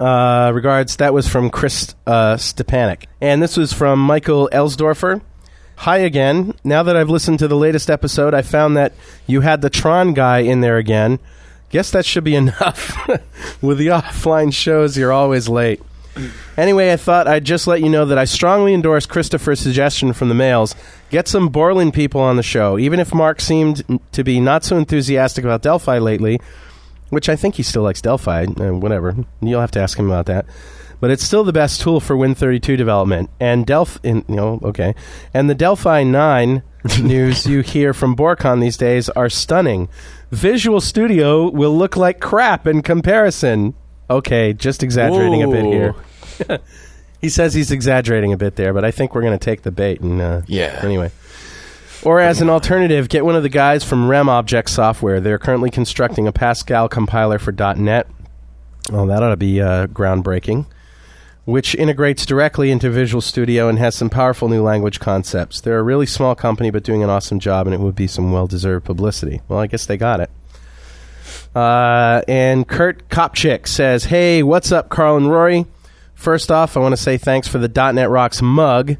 Uh, 0.00 0.50
regards. 0.54 0.96
That 0.96 1.14
was 1.14 1.28
from 1.28 1.50
Chris 1.50 1.94
uh, 2.06 2.34
Stepanek, 2.34 3.04
and 3.20 3.42
this 3.42 3.56
was 3.56 3.72
from 3.72 3.98
Michael 4.00 4.48
Elsdorfer. 4.52 5.20
Hi 5.76 5.98
again. 5.98 6.54
Now 6.62 6.82
that 6.82 6.96
I've 6.96 7.10
listened 7.10 7.40
to 7.40 7.48
the 7.48 7.56
latest 7.56 7.90
episode, 7.90 8.34
I 8.34 8.42
found 8.42 8.76
that 8.76 8.92
you 9.26 9.40
had 9.40 9.60
the 9.60 9.70
Tron 9.70 10.14
guy 10.14 10.38
in 10.38 10.60
there 10.60 10.78
again. 10.78 11.18
Guess 11.70 11.90
that 11.90 12.06
should 12.06 12.24
be 12.24 12.36
enough. 12.36 12.96
With 13.62 13.78
the 13.78 13.88
offline 13.88 14.52
shows, 14.52 14.96
you're 14.96 15.12
always 15.12 15.48
late. 15.48 15.82
Anyway, 16.56 16.92
I 16.92 16.96
thought 16.96 17.26
I'd 17.26 17.44
just 17.44 17.66
let 17.66 17.80
you 17.80 17.88
know 17.88 18.04
that 18.04 18.18
I 18.18 18.24
strongly 18.24 18.72
endorse 18.72 19.06
Christopher's 19.06 19.58
suggestion 19.58 20.12
from 20.12 20.28
the 20.28 20.34
mails. 20.34 20.76
Get 21.10 21.26
some 21.26 21.48
Borland 21.48 21.92
people 21.92 22.20
on 22.20 22.36
the 22.36 22.42
show. 22.42 22.78
Even 22.78 23.00
if 23.00 23.12
Mark 23.12 23.40
seemed 23.40 24.00
to 24.12 24.22
be 24.22 24.38
not 24.38 24.62
so 24.62 24.76
enthusiastic 24.76 25.44
about 25.44 25.62
Delphi 25.62 25.98
lately, 25.98 26.40
which 27.14 27.28
I 27.28 27.36
think 27.36 27.54
he 27.54 27.62
still 27.62 27.82
likes 27.82 28.02
Delphi, 28.02 28.44
uh, 28.44 28.74
whatever. 28.74 29.16
You'll 29.40 29.60
have 29.60 29.70
to 29.72 29.80
ask 29.80 29.98
him 29.98 30.06
about 30.10 30.26
that. 30.26 30.44
But 31.00 31.10
it's 31.10 31.24
still 31.24 31.44
the 31.44 31.52
best 31.52 31.80
tool 31.80 32.00
for 32.00 32.16
Win32 32.16 32.76
development. 32.76 33.30
And 33.40 33.66
Delph, 33.66 33.98
in, 34.02 34.24
you 34.28 34.36
know, 34.36 34.60
okay. 34.62 34.94
And 35.34 35.48
the 35.50 35.54
Delphi 35.54 36.02
9 36.02 36.62
news 37.02 37.46
you 37.46 37.60
hear 37.60 37.92
from 37.94 38.14
Borcon 38.16 38.60
these 38.60 38.76
days 38.76 39.08
are 39.10 39.28
stunning. 39.28 39.88
Visual 40.30 40.80
Studio 40.80 41.48
will 41.50 41.76
look 41.76 41.96
like 41.96 42.20
crap 42.20 42.66
in 42.66 42.82
comparison. 42.82 43.74
Okay, 44.10 44.52
just 44.52 44.82
exaggerating 44.82 45.42
a 45.42 45.48
bit 45.48 45.64
here. 45.64 45.94
He 47.20 47.30
says 47.30 47.54
he's 47.54 47.70
exaggerating 47.70 48.34
a 48.34 48.36
bit 48.36 48.56
there, 48.56 48.74
but 48.74 48.84
I 48.84 48.90
think 48.90 49.14
we're 49.14 49.22
going 49.22 49.38
to 49.38 49.42
take 49.42 49.62
the 49.62 49.70
bait. 49.70 50.02
And 50.02 50.20
uh, 50.20 50.42
Yeah. 50.46 50.78
anyway. 50.82 51.10
Or 52.04 52.20
as 52.20 52.42
an 52.42 52.50
alternative, 52.50 53.08
get 53.08 53.24
one 53.24 53.34
of 53.34 53.42
the 53.42 53.48
guys 53.48 53.82
from 53.82 54.08
REM 54.08 54.28
Object 54.28 54.68
Software. 54.68 55.20
They're 55.20 55.38
currently 55.38 55.70
constructing 55.70 56.26
a 56.28 56.32
Pascal 56.32 56.88
compiler 56.88 57.38
for 57.38 57.50
.NET. 57.52 58.06
Well, 58.90 59.06
that 59.06 59.22
ought 59.22 59.30
to 59.30 59.36
be 59.36 59.60
uh, 59.62 59.86
groundbreaking. 59.86 60.66
Which 61.46 61.74
integrates 61.74 62.24
directly 62.24 62.70
into 62.70 62.90
Visual 62.90 63.20
Studio 63.20 63.68
and 63.68 63.78
has 63.78 63.94
some 63.94 64.08
powerful 64.10 64.48
new 64.48 64.62
language 64.62 65.00
concepts. 65.00 65.60
They're 65.60 65.78
a 65.78 65.82
really 65.82 66.06
small 66.06 66.34
company, 66.34 66.70
but 66.70 66.84
doing 66.84 67.02
an 67.02 67.10
awesome 67.10 67.38
job, 67.38 67.66
and 67.66 67.74
it 67.74 67.80
would 67.80 67.94
be 67.94 68.06
some 68.06 68.32
well-deserved 68.32 68.84
publicity. 68.84 69.42
Well, 69.48 69.58
I 69.58 69.66
guess 69.66 69.84
they 69.84 69.98
got 69.98 70.20
it. 70.20 70.30
Uh, 71.54 72.22
and 72.26 72.66
Kurt 72.66 73.08
Kopchik 73.08 73.66
says, 73.68 74.04
"Hey, 74.06 74.42
what's 74.42 74.72
up, 74.72 74.88
Carl 74.88 75.16
and 75.16 75.30
Rory? 75.30 75.66
First 76.14 76.50
off, 76.50 76.76
I 76.76 76.80
want 76.80 76.92
to 76.94 77.00
say 77.00 77.18
thanks 77.18 77.46
for 77.46 77.58
the 77.58 77.68
.NET 77.92 78.08
Rocks 78.08 78.40
mug. 78.40 78.96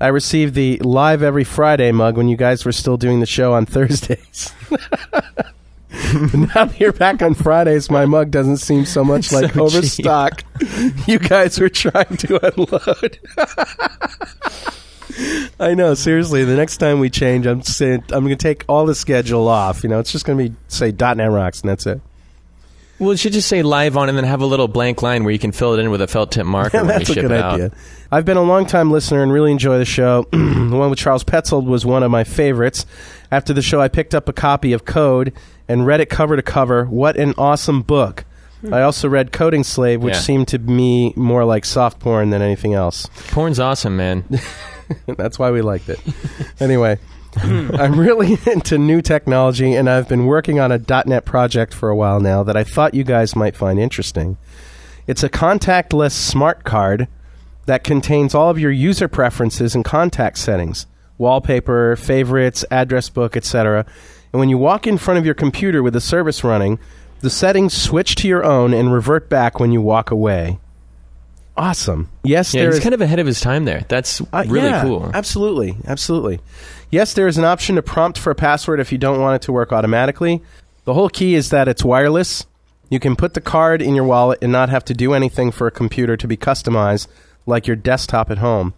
I 0.00 0.08
received 0.08 0.54
the 0.54 0.78
live 0.78 1.22
every 1.22 1.44
Friday 1.44 1.92
mug 1.92 2.16
when 2.16 2.28
you 2.28 2.36
guys 2.36 2.64
were 2.64 2.72
still 2.72 2.96
doing 2.96 3.20
the 3.20 3.26
show 3.26 3.52
on 3.52 3.66
Thursdays. 3.66 4.52
now 4.70 6.66
that 6.66 6.76
you're 6.78 6.92
back 6.92 7.22
on 7.22 7.34
Fridays, 7.34 7.90
my 7.90 8.06
mug 8.06 8.30
doesn't 8.30 8.58
seem 8.58 8.84
so 8.84 9.02
much 9.02 9.32
like 9.32 9.54
So 9.54 9.64
overstock. 9.64 10.44
you 11.06 11.18
guys 11.18 11.58
were 11.58 11.68
trying 11.68 12.16
to 12.18 12.54
unload." 12.54 13.18
I 15.60 15.74
know, 15.74 15.94
seriously. 15.94 16.44
The 16.44 16.54
next 16.54 16.76
time 16.76 17.00
we 17.00 17.10
change, 17.10 17.44
I'm 17.44 17.62
saying 17.62 18.04
I'm 18.12 18.24
going 18.24 18.28
to 18.28 18.36
take 18.36 18.64
all 18.68 18.86
the 18.86 18.94
schedule 18.94 19.48
off. 19.48 19.82
You 19.82 19.88
know, 19.88 19.98
it's 19.98 20.12
just 20.12 20.24
going 20.24 20.38
to 20.38 20.50
be 20.50 20.56
say 20.68 20.92
.NET 20.92 21.30
Rocks, 21.30 21.62
and 21.62 21.70
that's 21.70 21.86
it. 21.86 22.00
Well, 22.98 23.10
it 23.12 23.18
should 23.18 23.32
just 23.32 23.48
say 23.48 23.62
live 23.62 23.96
on, 23.96 24.08
and 24.08 24.18
then 24.18 24.24
have 24.24 24.40
a 24.40 24.46
little 24.46 24.66
blank 24.68 25.02
line 25.02 25.22
where 25.24 25.32
you 25.32 25.38
can 25.38 25.52
fill 25.52 25.74
it 25.74 25.78
in 25.80 25.90
with 25.90 26.00
a 26.02 26.08
felt 26.08 26.32
tip 26.32 26.46
marker 26.46 26.82
That's 26.84 27.08
a 27.10 27.14
good 27.14 27.30
idea. 27.30 27.66
out. 27.66 27.72
I've 28.10 28.24
been 28.24 28.36
a 28.36 28.42
long 28.42 28.66
time 28.66 28.90
listener 28.90 29.22
and 29.22 29.32
really 29.32 29.52
enjoy 29.52 29.78
the 29.78 29.84
show. 29.84 30.26
the 30.32 30.38
one 30.76 30.90
with 30.90 30.98
Charles 30.98 31.22
Petzold 31.24 31.64
was 31.66 31.86
one 31.86 32.02
of 32.02 32.10
my 32.10 32.24
favorites. 32.24 32.86
After 33.30 33.52
the 33.52 33.62
show, 33.62 33.80
I 33.80 33.88
picked 33.88 34.14
up 34.14 34.28
a 34.28 34.32
copy 34.32 34.72
of 34.72 34.84
Code 34.84 35.32
and 35.68 35.86
read 35.86 36.00
it 36.00 36.06
cover 36.10 36.34
to 36.34 36.42
cover. 36.42 36.86
What 36.86 37.16
an 37.16 37.34
awesome 37.38 37.82
book! 37.82 38.24
Hmm. 38.62 38.74
I 38.74 38.82
also 38.82 39.08
read 39.08 39.30
Coding 39.30 39.62
Slave, 39.62 40.02
which 40.02 40.14
Yeah. 40.14 40.20
seemed 40.20 40.48
to 40.48 40.58
me 40.58 41.12
more 41.16 41.44
like 41.44 41.64
soft 41.64 42.00
porn 42.00 42.30
than 42.30 42.42
anything 42.42 42.74
else. 42.74 43.06
Porn's 43.28 43.60
awesome, 43.60 43.96
man. 43.96 44.24
That's 45.06 45.38
why 45.38 45.50
we 45.52 45.60
liked 45.62 45.88
it. 45.88 46.00
anyway, 46.58 46.98
I'm 47.78 47.98
really 47.98 48.38
into 48.46 48.78
new 48.78 49.02
technology, 49.02 49.74
and 49.74 49.88
I've 49.88 50.08
been 50.08 50.26
working 50.26 50.60
on 50.60 50.72
a 50.72 50.78
.NET 51.06 51.24
project 51.24 51.74
for 51.74 51.88
a 51.88 51.96
while 51.96 52.20
now 52.20 52.42
that 52.42 52.56
I 52.56 52.64
thought 52.64 52.94
you 52.94 53.04
guys 53.04 53.36
might 53.36 53.56
find 53.56 53.78
interesting. 53.78 54.38
It's 55.06 55.22
a 55.22 55.28
contactless 55.28 56.12
smart 56.12 56.64
card 56.64 57.08
that 57.66 57.84
contains 57.84 58.34
all 58.34 58.50
of 58.50 58.58
your 58.58 58.70
user 58.70 59.08
preferences 59.08 59.74
and 59.74 59.84
contact 59.84 60.38
settings, 60.38 60.86
wallpaper, 61.18 61.96
favorites, 61.96 62.64
address 62.70 63.08
book, 63.08 63.36
etc. 63.36 63.86
And 64.32 64.40
when 64.40 64.48
you 64.48 64.58
walk 64.58 64.86
in 64.86 64.98
front 64.98 65.18
of 65.18 65.24
your 65.24 65.34
computer 65.34 65.82
with 65.82 65.94
the 65.94 66.00
service 66.00 66.44
running, 66.44 66.78
the 67.20 67.30
settings 67.30 67.74
switch 67.74 68.14
to 68.16 68.28
your 68.28 68.44
own 68.44 68.72
and 68.72 68.92
revert 68.92 69.28
back 69.28 69.58
when 69.58 69.72
you 69.72 69.80
walk 69.80 70.10
away. 70.10 70.58
Awesome. 71.58 72.08
Yes, 72.22 72.54
Yeah, 72.54 72.66
he's 72.66 72.76
is 72.76 72.82
kind 72.82 72.94
of 72.94 73.00
ahead 73.00 73.18
of 73.18 73.26
his 73.26 73.40
time 73.40 73.64
there. 73.64 73.84
That's 73.88 74.20
uh, 74.20 74.44
really 74.46 74.68
yeah, 74.68 74.82
cool. 74.82 75.10
Absolutely, 75.12 75.76
absolutely. 75.86 76.40
Yes, 76.90 77.12
there 77.12 77.28
is 77.28 77.36
an 77.36 77.44
option 77.44 77.76
to 77.76 77.82
prompt 77.82 78.18
for 78.18 78.30
a 78.30 78.34
password 78.34 78.80
if 78.80 78.90
you 78.92 78.98
don't 78.98 79.20
want 79.20 79.36
it 79.36 79.42
to 79.46 79.52
work 79.52 79.72
automatically. 79.72 80.42
The 80.84 80.94
whole 80.94 81.10
key 81.10 81.34
is 81.34 81.50
that 81.50 81.68
it's 81.68 81.84
wireless. 81.84 82.46
You 82.88 82.98
can 82.98 83.14
put 83.14 83.34
the 83.34 83.42
card 83.42 83.82
in 83.82 83.94
your 83.94 84.04
wallet 84.04 84.38
and 84.40 84.50
not 84.50 84.70
have 84.70 84.86
to 84.86 84.94
do 84.94 85.12
anything 85.12 85.50
for 85.50 85.66
a 85.66 85.70
computer 85.70 86.16
to 86.16 86.26
be 86.26 86.38
customized 86.38 87.06
like 87.44 87.66
your 87.66 87.76
desktop 87.76 88.30
at 88.30 88.38
home. 88.38 88.72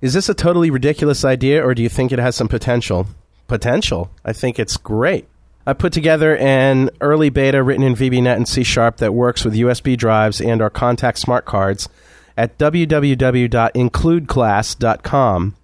Is 0.00 0.14
this 0.14 0.28
a 0.28 0.34
totally 0.34 0.70
ridiculous 0.70 1.24
idea 1.24 1.66
or 1.66 1.74
do 1.74 1.82
you 1.82 1.88
think 1.88 2.12
it 2.12 2.20
has 2.20 2.36
some 2.36 2.46
potential? 2.46 3.08
Potential. 3.48 4.12
I 4.24 4.32
think 4.32 4.60
it's 4.60 4.76
great. 4.76 5.26
I 5.66 5.72
put 5.72 5.92
together 5.92 6.36
an 6.36 6.90
early 7.00 7.30
beta 7.30 7.64
written 7.64 7.84
in 7.84 7.96
VBNet 7.96 8.36
and 8.36 8.46
C 8.48 8.62
Sharp 8.62 8.98
that 8.98 9.12
works 9.12 9.44
with 9.44 9.54
USB 9.54 9.96
drives 9.96 10.40
and 10.40 10.62
our 10.62 10.70
contact 10.70 11.18
smart 11.18 11.44
cards 11.44 11.88
at 12.36 12.56
www.includeclass.com. 12.58 15.56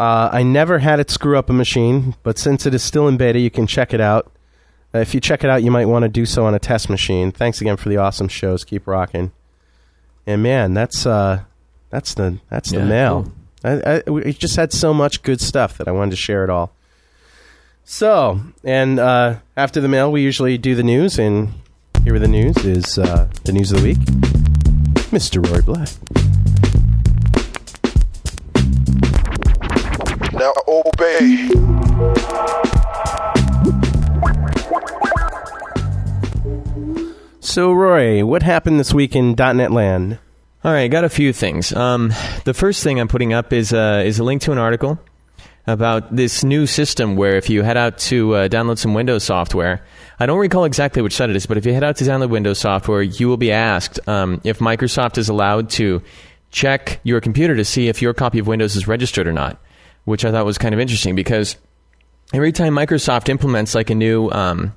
Uh, 0.00 0.30
I 0.32 0.42
never 0.42 0.78
had 0.78 0.98
it 0.98 1.10
screw 1.10 1.36
up 1.36 1.50
a 1.50 1.52
machine, 1.52 2.14
but 2.22 2.38
since 2.38 2.64
it 2.64 2.72
is 2.72 2.82
still 2.82 3.06
in 3.06 3.18
beta, 3.18 3.38
you 3.38 3.50
can 3.50 3.66
check 3.66 3.92
it 3.92 4.00
out. 4.00 4.32
Uh, 4.94 5.00
if 5.00 5.12
you 5.12 5.20
check 5.20 5.44
it 5.44 5.50
out, 5.50 5.62
you 5.62 5.70
might 5.70 5.84
want 5.84 6.04
to 6.04 6.08
do 6.08 6.24
so 6.24 6.46
on 6.46 6.54
a 6.54 6.58
test 6.58 6.88
machine. 6.88 7.30
Thanks 7.30 7.60
again 7.60 7.76
for 7.76 7.90
the 7.90 7.98
awesome 7.98 8.26
shows. 8.26 8.64
Keep 8.64 8.86
rocking. 8.86 9.30
And 10.26 10.42
man, 10.42 10.72
that's 10.72 11.04
uh, 11.04 11.42
that's 11.90 12.14
the 12.14 12.38
that's 12.48 12.70
the 12.70 12.82
mail. 12.82 13.24
cool. 13.62 13.82
I, 13.84 14.02
I, 14.06 14.10
we 14.10 14.32
just 14.32 14.56
had 14.56 14.72
so 14.72 14.94
much 14.94 15.20
good 15.20 15.38
stuff 15.38 15.76
that 15.76 15.86
I 15.86 15.92
wanted 15.92 16.12
to 16.12 16.16
share 16.16 16.44
it 16.44 16.50
all. 16.50 16.72
So, 17.84 18.40
and 18.64 18.98
uh, 18.98 19.40
after 19.54 19.82
the 19.82 19.88
mail, 19.88 20.10
we 20.10 20.22
usually 20.22 20.56
do 20.56 20.74
the 20.74 20.82
news, 20.82 21.18
and 21.18 21.52
here 22.04 22.14
with 22.14 22.22
the 22.22 22.28
news 22.28 22.56
is 22.64 22.98
uh, 22.98 23.28
the 23.44 23.52
news 23.52 23.70
of 23.70 23.82
the 23.82 23.88
week. 23.88 23.98
Mr. 25.10 25.46
Roy 25.46 25.60
Black. 25.60 25.90
Now 30.40 30.54
obey. 30.66 31.50
So, 37.40 37.72
Roy, 37.74 38.24
what 38.24 38.42
happened 38.42 38.80
this 38.80 38.94
week 38.94 39.14
in 39.14 39.34
.NET 39.34 39.70
Land? 39.70 40.18
All 40.64 40.72
right, 40.72 40.84
I 40.84 40.88
got 40.88 41.04
a 41.04 41.10
few 41.10 41.34
things. 41.34 41.74
Um, 41.74 42.14
the 42.46 42.54
first 42.54 42.82
thing 42.82 42.98
I'm 42.98 43.06
putting 43.06 43.34
up 43.34 43.52
is 43.52 43.74
uh, 43.74 44.02
is 44.06 44.18
a 44.18 44.24
link 44.24 44.40
to 44.42 44.52
an 44.52 44.56
article 44.56 44.98
about 45.66 46.16
this 46.16 46.42
new 46.42 46.66
system 46.66 47.16
where 47.16 47.36
if 47.36 47.50
you 47.50 47.62
head 47.62 47.76
out 47.76 47.98
to 47.98 48.34
uh, 48.34 48.48
download 48.48 48.78
some 48.78 48.94
Windows 48.94 49.24
software, 49.24 49.84
I 50.18 50.24
don't 50.24 50.38
recall 50.38 50.64
exactly 50.64 51.02
which 51.02 51.16
site 51.16 51.28
it 51.28 51.36
is, 51.36 51.44
but 51.44 51.58
if 51.58 51.66
you 51.66 51.74
head 51.74 51.84
out 51.84 51.96
to 51.96 52.04
download 52.04 52.30
Windows 52.30 52.60
software, 52.60 53.02
you 53.02 53.28
will 53.28 53.36
be 53.36 53.52
asked 53.52 54.00
um, 54.08 54.40
if 54.44 54.58
Microsoft 54.58 55.18
is 55.18 55.28
allowed 55.28 55.68
to 55.70 56.00
check 56.50 56.98
your 57.02 57.20
computer 57.20 57.54
to 57.56 57.64
see 57.66 57.88
if 57.88 58.00
your 58.00 58.14
copy 58.14 58.38
of 58.38 58.46
Windows 58.46 58.74
is 58.74 58.88
registered 58.88 59.26
or 59.26 59.34
not, 59.34 59.60
which 60.04 60.24
I 60.24 60.30
thought 60.30 60.44
was 60.44 60.58
kind 60.58 60.74
of 60.74 60.80
interesting 60.80 61.14
because 61.14 61.56
every 62.32 62.52
time 62.52 62.74
Microsoft 62.74 63.28
implements 63.28 63.74
like 63.74 63.90
a 63.90 63.94
new 63.94 64.30
um, 64.30 64.74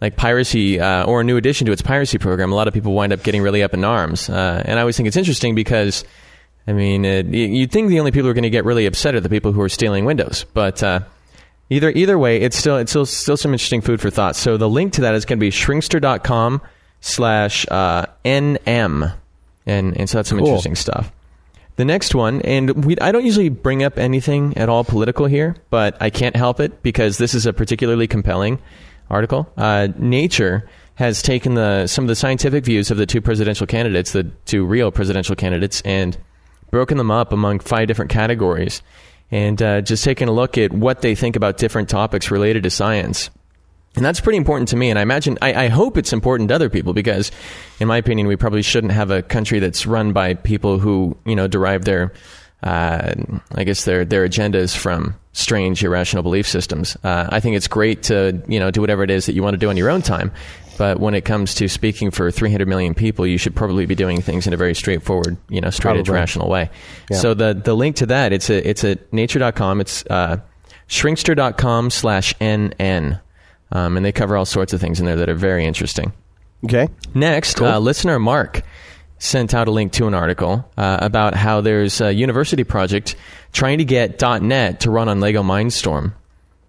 like 0.00 0.16
piracy 0.16 0.78
uh, 0.80 1.04
or 1.04 1.20
a 1.20 1.24
new 1.24 1.36
addition 1.36 1.66
to 1.66 1.72
its 1.72 1.82
piracy 1.82 2.18
program, 2.18 2.52
a 2.52 2.54
lot 2.54 2.68
of 2.68 2.74
people 2.74 2.92
wind 2.94 3.12
up 3.12 3.22
getting 3.22 3.42
really 3.42 3.62
up 3.62 3.74
in 3.74 3.84
arms. 3.84 4.28
Uh, 4.28 4.62
and 4.64 4.78
I 4.78 4.82
always 4.82 4.96
think 4.96 5.06
it's 5.06 5.16
interesting 5.16 5.54
because, 5.54 6.04
I 6.66 6.72
mean, 6.72 7.04
uh, 7.06 7.22
y- 7.24 7.36
you'd 7.38 7.70
think 7.72 7.88
the 7.88 7.98
only 7.98 8.10
people 8.12 8.24
who 8.24 8.30
are 8.30 8.34
going 8.34 8.42
to 8.44 8.50
get 8.50 8.64
really 8.64 8.86
upset 8.86 9.14
are 9.14 9.20
the 9.20 9.28
people 9.28 9.52
who 9.52 9.60
are 9.62 9.68
stealing 9.68 10.04
Windows. 10.04 10.44
But 10.54 10.82
uh, 10.82 11.00
either 11.70 11.90
either 11.90 12.18
way, 12.18 12.40
it's 12.42 12.56
still 12.56 12.76
it's 12.76 12.92
still 12.92 13.06
still 13.06 13.36
some 13.36 13.52
interesting 13.52 13.80
food 13.80 14.00
for 14.00 14.10
thought. 14.10 14.36
So 14.36 14.56
the 14.56 14.68
link 14.68 14.92
to 14.94 15.00
that 15.02 15.14
is 15.14 15.24
going 15.24 15.38
to 15.38 15.40
be 15.40 15.50
shrinkster.com 15.50 16.60
slash 17.00 17.66
uh, 17.70 18.06
nm, 18.24 19.14
and 19.66 19.96
and 19.96 20.08
so 20.10 20.18
that's 20.18 20.28
some 20.28 20.38
Cool. 20.38 20.48
interesting 20.48 20.74
stuff. 20.74 21.10
The 21.76 21.84
next 21.84 22.14
one, 22.14 22.40
and 22.40 22.86
we, 22.86 22.96
I 22.98 23.12
don't 23.12 23.24
usually 23.24 23.50
bring 23.50 23.82
up 23.82 23.98
anything 23.98 24.56
at 24.56 24.70
all 24.70 24.82
political 24.82 25.26
here, 25.26 25.56
but 25.68 25.96
I 26.00 26.08
can't 26.08 26.34
help 26.34 26.58
it 26.58 26.82
because 26.82 27.18
this 27.18 27.34
is 27.34 27.44
a 27.44 27.52
particularly 27.52 28.06
compelling 28.06 28.58
article. 29.10 29.52
Uh, 29.58 29.88
Nature 29.98 30.68
has 30.94 31.20
taken 31.20 31.54
the 31.54 31.86
some 31.86 32.04
of 32.04 32.08
the 32.08 32.16
scientific 32.16 32.64
views 32.64 32.90
of 32.90 32.96
the 32.96 33.04
two 33.04 33.20
presidential 33.20 33.66
candidates, 33.66 34.12
the 34.12 34.24
two 34.46 34.64
real 34.64 34.90
presidential 34.90 35.36
candidates, 35.36 35.82
and 35.82 36.16
broken 36.70 36.96
them 36.96 37.10
up 37.10 37.32
among 37.32 37.58
five 37.60 37.86
different 37.88 38.10
categories, 38.10 38.82
and 39.30 39.60
uh, 39.60 39.82
just 39.82 40.02
taken 40.02 40.28
a 40.28 40.32
look 40.32 40.56
at 40.56 40.72
what 40.72 41.02
they 41.02 41.14
think 41.14 41.36
about 41.36 41.58
different 41.58 41.90
topics 41.90 42.30
related 42.30 42.62
to 42.62 42.70
science. 42.70 43.28
And 43.96 44.04
that's 44.04 44.20
pretty 44.20 44.36
important 44.36 44.68
to 44.68 44.76
me. 44.76 44.90
And 44.90 44.98
I 44.98 45.02
imagine, 45.02 45.38
I, 45.40 45.64
I 45.64 45.68
hope 45.68 45.96
it's 45.96 46.12
important 46.12 46.50
to 46.50 46.54
other 46.54 46.68
people 46.68 46.92
because, 46.92 47.30
in 47.80 47.88
my 47.88 47.96
opinion, 47.96 48.26
we 48.26 48.36
probably 48.36 48.62
shouldn't 48.62 48.92
have 48.92 49.10
a 49.10 49.22
country 49.22 49.58
that's 49.58 49.86
run 49.86 50.12
by 50.12 50.34
people 50.34 50.78
who, 50.78 51.16
you 51.24 51.34
know, 51.34 51.48
derive 51.48 51.84
their, 51.86 52.12
uh, 52.62 53.14
I 53.54 53.64
guess 53.64 53.84
their 53.84 54.04
their 54.04 54.28
agendas 54.28 54.76
from 54.76 55.14
strange, 55.32 55.82
irrational 55.82 56.22
belief 56.22 56.46
systems. 56.46 56.96
Uh, 57.04 57.28
I 57.30 57.40
think 57.40 57.56
it's 57.56 57.68
great 57.68 58.02
to, 58.04 58.42
you 58.48 58.60
know, 58.60 58.70
do 58.70 58.80
whatever 58.80 59.02
it 59.02 59.10
is 59.10 59.26
that 59.26 59.32
you 59.32 59.42
want 59.42 59.54
to 59.54 59.58
do 59.58 59.68
on 59.70 59.76
your 59.76 59.90
own 59.90 60.02
time. 60.02 60.30
But 60.78 61.00
when 61.00 61.14
it 61.14 61.24
comes 61.24 61.54
to 61.54 61.68
speaking 61.68 62.10
for 62.10 62.30
300 62.30 62.68
million 62.68 62.94
people, 62.94 63.26
you 63.26 63.38
should 63.38 63.54
probably 63.54 63.86
be 63.86 63.94
doing 63.94 64.20
things 64.20 64.46
in 64.46 64.52
a 64.52 64.56
very 64.56 64.74
straightforward, 64.74 65.36
you 65.48 65.60
know, 65.60 65.70
straight 65.70 65.96
edge, 65.96 66.08
rational 66.08 66.50
way. 66.50 66.70
Yeah. 67.10 67.16
So 67.16 67.34
the 67.34 67.54
the 67.54 67.74
link 67.74 67.96
to 67.96 68.06
that, 68.06 68.32
it's 68.32 68.50
a 68.50 68.68
it's 68.68 68.84
at 68.84 69.10
nature.com. 69.12 69.80
It's 69.80 70.04
uh, 70.10 70.38
shrinkster.com 70.88 71.90
slash 71.90 72.34
nn. 72.40 73.20
Um, 73.72 73.96
and 73.96 74.04
they 74.06 74.12
cover 74.12 74.36
all 74.36 74.44
sorts 74.46 74.72
of 74.72 74.80
things 74.80 75.00
in 75.00 75.06
there 75.06 75.16
that 75.16 75.28
are 75.28 75.34
very 75.34 75.64
interesting. 75.66 76.12
Okay. 76.64 76.88
Next, 77.14 77.60
uh, 77.60 77.78
listener 77.78 78.18
Mark 78.18 78.62
sent 79.18 79.54
out 79.54 79.66
a 79.66 79.70
link 79.70 79.92
to 79.92 80.06
an 80.06 80.14
article 80.14 80.68
uh, 80.76 80.98
about 81.00 81.34
how 81.34 81.60
there's 81.60 82.00
a 82.00 82.12
university 82.12 82.64
project 82.64 83.16
trying 83.52 83.78
to 83.78 83.84
get 83.84 84.20
.NET 84.42 84.80
to 84.80 84.90
run 84.90 85.08
on 85.08 85.20
Lego 85.20 85.42
Mindstorm, 85.42 86.12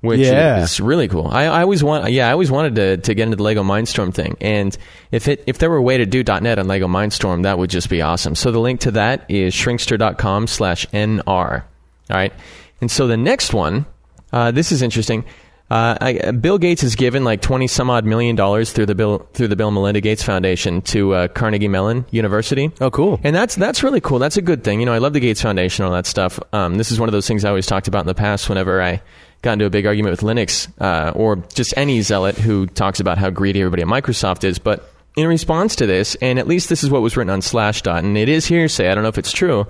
which 0.01 0.19
Yeah. 0.21 0.61
is 0.63 0.79
really 0.79 1.07
cool. 1.07 1.27
I, 1.29 1.43
I 1.45 1.61
always 1.61 1.83
want, 1.83 2.09
yeah, 2.11 2.29
I 2.29 2.31
always 2.31 2.49
wanted 2.49 2.75
to, 2.75 2.97
to 2.97 3.13
get 3.13 3.23
into 3.23 3.35
the 3.37 3.43
Lego 3.43 3.63
Mindstorm 3.63 4.13
thing, 4.13 4.37
and 4.41 4.75
if 5.11 5.27
it 5.27 5.43
if 5.45 5.57
there 5.57 5.69
were 5.69 5.75
a 5.77 5.81
way 5.81 5.97
to 5.97 6.05
do 6.05 6.23
.NET 6.23 6.57
on 6.57 6.67
Lego 6.67 6.87
Mindstorm, 6.87 7.43
that 7.43 7.57
would 7.59 7.69
just 7.69 7.89
be 7.89 8.01
awesome. 8.01 8.33
So 8.35 8.51
the 8.51 8.59
link 8.59 8.79
to 8.81 8.91
that 8.91 9.25
is 9.29 9.53
shrinkster.com/nr. 9.53 11.27
All 11.29 11.63
right, 12.09 12.33
and 12.81 12.89
so 12.89 13.07
the 13.07 13.17
next 13.17 13.53
one, 13.53 13.85
uh, 14.31 14.51
this 14.51 14.71
is 14.71 14.81
interesting. 14.81 15.25
Uh, 15.69 15.97
I, 15.99 16.31
Bill 16.31 16.57
Gates 16.57 16.81
has 16.81 16.95
given 16.95 17.25
like 17.25 17.41
twenty 17.41 17.67
some 17.67 17.89
odd 17.89 18.05
million 18.05 18.37
dollars 18.37 18.71
through 18.71 18.85
the 18.85 18.95
Bill 18.95 19.27
through 19.33 19.49
the 19.49 19.57
Bill 19.57 19.69
Melinda 19.69 19.99
Gates 19.99 20.23
Foundation 20.23 20.81
to 20.83 21.13
uh, 21.13 21.27
Carnegie 21.27 21.67
Mellon 21.67 22.05
University. 22.09 22.71
Oh, 22.79 22.89
cool. 22.89 23.19
And 23.23 23.35
that's 23.35 23.55
that's 23.55 23.83
really 23.83 23.99
cool. 23.99 24.17
That's 24.17 24.37
a 24.37 24.41
good 24.41 24.63
thing. 24.63 24.79
You 24.79 24.85
know, 24.85 24.93
I 24.93 24.99
love 24.99 25.11
the 25.11 25.19
Gates 25.19 25.41
Foundation 25.41 25.83
and 25.83 25.89
all 25.91 25.95
that 25.97 26.05
stuff. 26.05 26.39
Um, 26.53 26.75
this 26.75 26.89
is 26.89 26.99
one 26.99 27.09
of 27.09 27.13
those 27.13 27.27
things 27.27 27.43
I 27.43 27.49
always 27.49 27.65
talked 27.67 27.89
about 27.89 28.01
in 28.01 28.07
the 28.07 28.15
past. 28.15 28.47
Whenever 28.47 28.81
I 28.81 29.01
got 29.41 29.53
into 29.53 29.65
a 29.65 29.69
big 29.69 29.85
argument 29.85 30.11
with 30.11 30.21
Linux 30.21 30.69
uh, 30.79 31.11
or 31.11 31.35
just 31.53 31.73
any 31.75 32.01
zealot 32.01 32.37
who 32.37 32.65
talks 32.67 32.99
about 33.01 33.17
how 33.17 33.29
greedy 33.29 33.59
everybody 33.59 33.81
at 33.81 33.87
Microsoft 33.89 34.45
is, 34.45 34.59
but 34.59 34.89
in 35.17 35.27
response 35.27 35.75
to 35.75 35.85
this, 35.85 36.15
and 36.21 36.39
at 36.39 36.47
least 36.47 36.69
this 36.69 36.83
is 36.83 36.89
what 36.89 37.01
was 37.01 37.17
written 37.17 37.31
on 37.31 37.41
Slashdot, 37.41 37.99
and 37.99 38.17
it 38.17 38.29
is 38.29 38.45
hearsay. 38.45 38.89
I 38.89 38.95
don't 38.95 39.03
know 39.03 39.09
if 39.09 39.17
it's 39.17 39.33
true. 39.33 39.67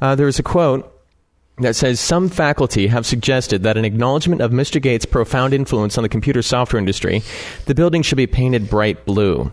Uh, 0.00 0.16
there 0.16 0.26
was 0.26 0.38
a 0.38 0.42
quote 0.42 0.92
that 1.58 1.74
says 1.74 2.00
some 2.00 2.28
faculty 2.28 2.88
have 2.88 3.06
suggested 3.06 3.62
that 3.62 3.76
in 3.76 3.84
acknowledgement 3.84 4.40
of 4.40 4.50
Mr. 4.50 4.80
Gates' 4.80 5.06
profound 5.06 5.54
influence 5.54 5.96
on 5.96 6.02
the 6.02 6.08
computer 6.08 6.42
software 6.42 6.78
industry, 6.78 7.22
the 7.64 7.74
building 7.74 8.02
should 8.02 8.16
be 8.16 8.26
painted 8.26 8.68
bright 8.68 9.04
blue. 9.04 9.52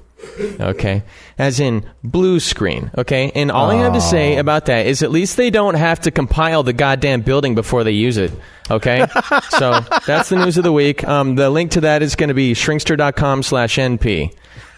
Okay, 0.59 1.03
as 1.37 1.59
in 1.59 1.85
blue 2.01 2.39
screen. 2.39 2.91
Okay, 2.97 3.31
and 3.35 3.51
all 3.51 3.69
I 3.69 3.75
have 3.75 3.93
to 3.93 4.01
say 4.01 4.37
about 4.37 4.67
that 4.67 4.85
is 4.87 5.03
at 5.03 5.11
least 5.11 5.35
they 5.35 5.49
don't 5.49 5.75
have 5.75 5.99
to 6.01 6.11
compile 6.11 6.63
the 6.63 6.71
goddamn 6.71 7.21
building 7.21 7.55
before 7.55 7.83
they 7.83 7.91
use 7.91 8.15
it. 8.15 8.31
Okay, 8.71 9.05
so 9.49 9.81
that's 10.07 10.29
the 10.29 10.37
news 10.37 10.57
of 10.57 10.63
the 10.63 10.71
week. 10.71 11.05
Um, 11.05 11.35
the 11.35 11.49
link 11.49 11.71
to 11.71 11.81
that 11.81 12.01
is 12.01 12.15
going 12.15 12.29
to 12.29 12.33
be 12.33 12.53
shrinkster.com/np, 12.53 14.33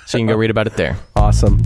so 0.08 0.18
you 0.18 0.22
can 0.22 0.28
go 0.28 0.36
read 0.36 0.50
about 0.50 0.66
it 0.66 0.78
there. 0.78 0.98
Awesome. 1.16 1.62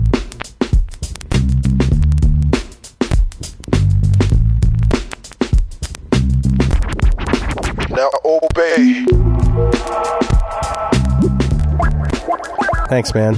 Now 8.00 8.10
obey. 8.24 9.04
Thanks, 12.88 13.12
man. 13.12 13.36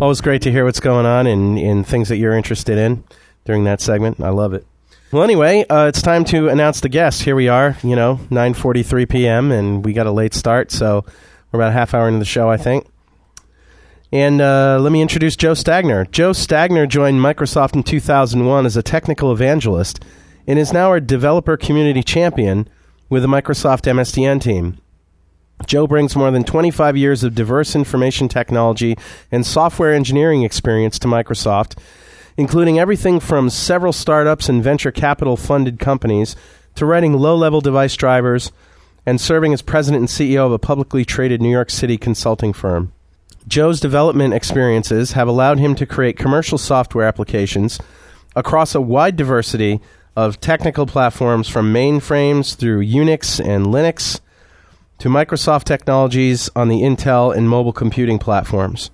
Always 0.00 0.20
great 0.20 0.40
to 0.42 0.52
hear 0.52 0.64
what's 0.64 0.78
going 0.78 1.04
on 1.04 1.26
and 1.26 1.58
in 1.58 1.82
things 1.82 2.08
that 2.08 2.16
you're 2.18 2.34
interested 2.34 2.78
in 2.78 3.02
during 3.44 3.64
that 3.64 3.80
segment. 3.80 4.20
I 4.20 4.28
love 4.28 4.54
it. 4.54 4.64
Well, 5.10 5.24
anyway, 5.24 5.66
uh, 5.68 5.86
it's 5.86 6.00
time 6.00 6.24
to 6.26 6.48
announce 6.48 6.78
the 6.78 6.88
guest. 6.88 7.22
Here 7.22 7.34
we 7.34 7.48
are, 7.48 7.76
you 7.82 7.96
know, 7.96 8.20
9:43 8.30 9.08
p.m. 9.08 9.50
and 9.50 9.84
we 9.84 9.92
got 9.92 10.06
a 10.06 10.12
late 10.12 10.32
start, 10.32 10.70
so 10.70 11.04
we're 11.50 11.58
about 11.58 11.70
a 11.70 11.72
half 11.72 11.92
hour 11.92 12.06
into 12.06 12.20
the 12.20 12.24
show, 12.24 12.48
I 12.48 12.56
think. 12.56 12.86
And 14.12 14.40
uh, 14.40 14.78
let 14.80 14.92
me 14.92 15.02
introduce 15.02 15.34
Joe 15.34 15.54
Stagner. 15.54 16.08
Joe 16.12 16.30
Stagner 16.30 16.86
joined 16.88 17.18
Microsoft 17.18 17.74
in 17.74 17.82
2001 17.82 18.64
as 18.64 18.76
a 18.76 18.82
technical 18.84 19.32
evangelist 19.32 19.98
and 20.46 20.56
is 20.56 20.72
now 20.72 20.92
a 20.92 21.00
developer 21.00 21.56
community 21.56 22.04
champion 22.04 22.68
with 23.08 23.22
the 23.22 23.28
Microsoft 23.28 23.82
MSDN 23.82 24.40
team. 24.40 24.78
Joe 25.66 25.86
brings 25.86 26.14
more 26.14 26.30
than 26.30 26.44
25 26.44 26.96
years 26.96 27.24
of 27.24 27.34
diverse 27.34 27.74
information 27.74 28.28
technology 28.28 28.96
and 29.32 29.44
software 29.44 29.92
engineering 29.92 30.42
experience 30.42 30.98
to 31.00 31.08
Microsoft, 31.08 31.78
including 32.36 32.78
everything 32.78 33.18
from 33.18 33.50
several 33.50 33.92
startups 33.92 34.48
and 34.48 34.62
venture 34.62 34.92
capital 34.92 35.36
funded 35.36 35.78
companies 35.78 36.36
to 36.76 36.86
writing 36.86 37.12
low 37.14 37.36
level 37.36 37.60
device 37.60 37.96
drivers 37.96 38.52
and 39.04 39.20
serving 39.20 39.52
as 39.52 39.62
president 39.62 40.00
and 40.00 40.08
CEO 40.08 40.46
of 40.46 40.52
a 40.52 40.58
publicly 40.58 41.04
traded 41.04 41.42
New 41.42 41.50
York 41.50 41.70
City 41.70 41.96
consulting 41.96 42.52
firm. 42.52 42.92
Joe's 43.48 43.80
development 43.80 44.34
experiences 44.34 45.12
have 45.12 45.26
allowed 45.26 45.58
him 45.58 45.74
to 45.76 45.86
create 45.86 46.18
commercial 46.18 46.58
software 46.58 47.06
applications 47.06 47.80
across 48.36 48.74
a 48.74 48.80
wide 48.80 49.16
diversity 49.16 49.80
of 50.18 50.40
technical 50.40 50.84
platforms 50.84 51.48
from 51.48 51.72
mainframes 51.72 52.56
through 52.56 52.84
Unix 52.84 53.38
and 53.38 53.66
Linux 53.66 54.20
to 54.98 55.08
Microsoft 55.08 55.62
technologies 55.62 56.50
on 56.56 56.66
the 56.66 56.80
Intel 56.80 57.32
and 57.32 57.48
mobile 57.48 57.72
computing 57.72 58.18
platforms. 58.18 58.90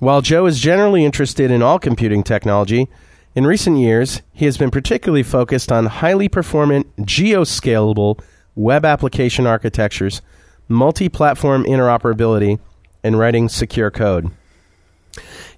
While 0.00 0.20
Joe 0.20 0.44
is 0.44 0.60
generally 0.60 1.02
interested 1.02 1.50
in 1.50 1.62
all 1.62 1.78
computing 1.78 2.22
technology, 2.22 2.88
in 3.34 3.46
recent 3.46 3.78
years 3.78 4.20
he 4.34 4.44
has 4.44 4.58
been 4.58 4.70
particularly 4.70 5.22
focused 5.22 5.72
on 5.72 5.86
highly 5.86 6.28
performant, 6.28 6.94
geoscalable 6.98 8.20
web 8.54 8.84
application 8.84 9.46
architectures, 9.46 10.20
multi 10.68 11.08
platform 11.08 11.64
interoperability, 11.64 12.58
and 13.02 13.18
writing 13.18 13.48
secure 13.48 13.90
code. 13.90 14.30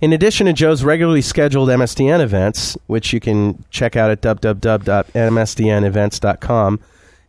In 0.02 0.12
addition 0.12 0.44
to 0.46 0.52
Joe's 0.52 0.82
regularly 0.82 1.22
scheduled 1.22 1.68
MSDN 1.68 2.20
events, 2.20 2.76
which 2.88 3.12
you 3.12 3.20
can 3.20 3.64
check 3.70 3.94
out 3.94 4.10
at 4.10 4.20
www.msdnevents.com, 4.20 6.80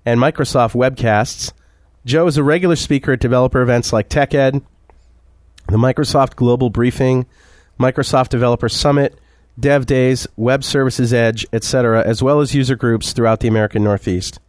and 0.07 0.19
Microsoft 0.19 0.73
webcasts, 0.73 1.53
Joe 2.03 2.25
is 2.25 2.37
a 2.37 2.43
regular 2.43 2.75
speaker 2.75 3.11
at 3.11 3.19
developer 3.19 3.61
events 3.61 3.93
like 3.93 4.09
TechEd, 4.09 4.63
the 5.67 5.77
Microsoft 5.77 6.35
Global 6.35 6.71
Briefing, 6.71 7.27
Microsoft 7.79 8.29
Developer 8.29 8.67
Summit, 8.67 9.19
Dev 9.59 9.85
Days, 9.85 10.25
Web 10.35 10.63
Services 10.63 11.13
Edge, 11.13 11.45
etc., 11.53 12.03
as 12.03 12.23
well 12.23 12.41
as 12.41 12.55
user 12.55 12.75
groups 12.75 13.13
throughout 13.13 13.41
the 13.41 13.47
American 13.47 13.83
Northeast. 13.83 14.39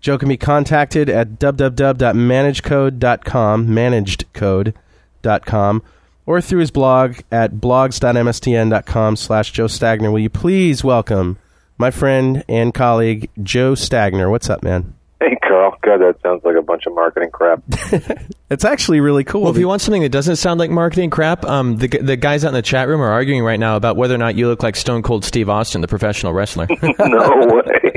Joe 0.00 0.16
can 0.16 0.28
be 0.28 0.36
contacted 0.36 1.10
at 1.10 1.40
www.managedcode.com, 1.40 3.66
managedcode.com, 3.66 5.82
or 6.28 6.42
through 6.42 6.60
his 6.60 6.70
blog 6.70 7.16
at 7.32 7.54
blogs.msdn.com 7.54 9.16
slash 9.16 9.50
Joe 9.50 9.64
Stagner. 9.64 10.12
Will 10.12 10.18
you 10.18 10.28
please 10.28 10.84
welcome 10.84 11.38
my 11.78 11.90
friend 11.90 12.44
and 12.50 12.74
colleague, 12.74 13.30
Joe 13.42 13.72
Stagner. 13.72 14.30
What's 14.30 14.50
up, 14.50 14.62
man? 14.62 14.92
Hey, 15.20 15.38
Carl. 15.42 15.74
God, 15.80 16.02
that 16.02 16.16
sounds 16.22 16.44
like 16.44 16.56
a 16.56 16.60
bunch 16.60 16.84
of 16.86 16.94
marketing 16.94 17.30
crap. 17.30 17.62
It's 18.50 18.64
actually 18.64 19.00
really 19.00 19.24
cool. 19.24 19.42
Well, 19.42 19.50
if 19.50 19.58
you 19.58 19.68
want 19.68 19.82
something 19.82 20.00
that 20.00 20.08
doesn't 20.08 20.36
sound 20.36 20.58
like 20.58 20.70
marketing 20.70 21.10
crap, 21.10 21.44
um, 21.44 21.76
the 21.76 21.88
the 21.88 22.16
guys 22.16 22.46
out 22.46 22.48
in 22.48 22.54
the 22.54 22.62
chat 22.62 22.88
room 22.88 23.02
are 23.02 23.10
arguing 23.10 23.44
right 23.44 23.60
now 23.60 23.76
about 23.76 23.98
whether 23.98 24.14
or 24.14 24.18
not 24.18 24.36
you 24.36 24.48
look 24.48 24.62
like 24.62 24.74
Stone 24.74 25.02
Cold 25.02 25.22
Steve 25.22 25.50
Austin, 25.50 25.82
the 25.82 25.86
professional 25.86 26.32
wrestler. 26.32 26.66
no 26.98 27.62
way. 27.62 27.92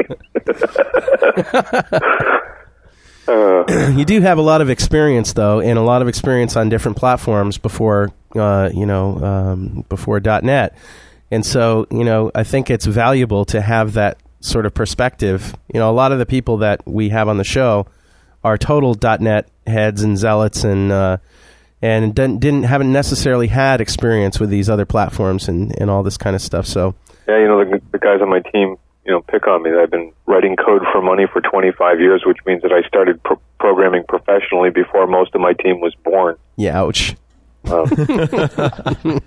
you 3.95 4.03
do 4.03 4.19
have 4.19 4.37
a 4.37 4.41
lot 4.41 4.59
of 4.59 4.69
experience 4.69 5.31
though 5.31 5.61
and 5.61 5.79
a 5.79 5.81
lot 5.81 6.01
of 6.01 6.09
experience 6.09 6.57
on 6.57 6.67
different 6.67 6.97
platforms 6.97 7.57
before 7.57 8.11
uh, 8.35 8.69
you 8.73 8.85
know 8.85 9.17
um, 9.23 9.85
before 9.89 10.19
.net 10.19 10.75
and 11.29 11.45
so 11.45 11.87
you 11.91 12.03
know 12.03 12.31
I 12.35 12.43
think 12.43 12.69
it's 12.69 12.85
valuable 12.85 13.45
to 13.45 13.61
have 13.61 13.93
that 13.93 14.17
sort 14.39 14.65
of 14.65 14.73
perspective 14.73 15.55
you 15.73 15.79
know 15.79 15.89
a 15.89 15.93
lot 15.93 16.11
of 16.11 16.19
the 16.19 16.25
people 16.25 16.57
that 16.57 16.85
we 16.87 17.09
have 17.09 17.27
on 17.27 17.37
the 17.37 17.43
show 17.43 17.87
are 18.43 18.57
total 18.57 18.95
.net 19.19 19.47
heads 19.67 20.01
and 20.01 20.17
zealots 20.17 20.63
and 20.63 20.91
uh, 20.91 21.17
and 21.83 22.13
didn't, 22.13 22.39
didn't 22.39 22.63
haven't 22.63 22.91
necessarily 22.91 23.47
had 23.47 23.81
experience 23.81 24.39
with 24.39 24.49
these 24.49 24.69
other 24.69 24.85
platforms 24.85 25.47
and, 25.47 25.79
and 25.79 25.89
all 25.89 26.03
this 26.03 26.17
kind 26.17 26.35
of 26.35 26.41
stuff 26.41 26.65
so 26.65 26.95
yeah, 27.27 27.39
you 27.39 27.47
know, 27.47 27.63
the, 27.63 27.81
the 27.91 27.99
guys 27.99 28.21
on 28.21 28.29
my 28.29 28.39
team, 28.39 28.77
you 29.05 29.11
know, 29.11 29.21
pick 29.21 29.47
on 29.47 29.63
me. 29.63 29.71
I've 29.71 29.91
been 29.91 30.11
writing 30.25 30.55
code 30.55 30.81
for 30.91 31.01
money 31.01 31.25
for 31.31 31.41
25 31.41 31.99
years, 31.99 32.23
which 32.25 32.39
means 32.45 32.61
that 32.63 32.71
I 32.71 32.85
started 32.87 33.21
pro- 33.23 33.39
programming 33.59 34.03
professionally 34.07 34.69
before 34.69 35.07
most 35.07 35.33
of 35.35 35.41
my 35.41 35.53
team 35.53 35.79
was 35.79 35.95
born. 36.03 36.35
yeah 36.57 36.79
ouch 36.79 37.15
Um, 37.65 37.85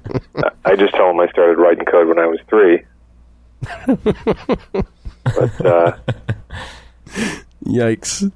I 0.65 0.75
just 0.77 0.95
tell 0.95 1.09
them 1.09 1.21
I 1.21 1.29
started 1.31 1.57
writing 1.59 1.85
code 1.85 2.09
when 2.09 2.19
I 2.19 2.27
was 2.27 2.39
three. 2.49 2.83
but 5.25 5.67
uh, 5.67 5.97
yikes 7.65 8.31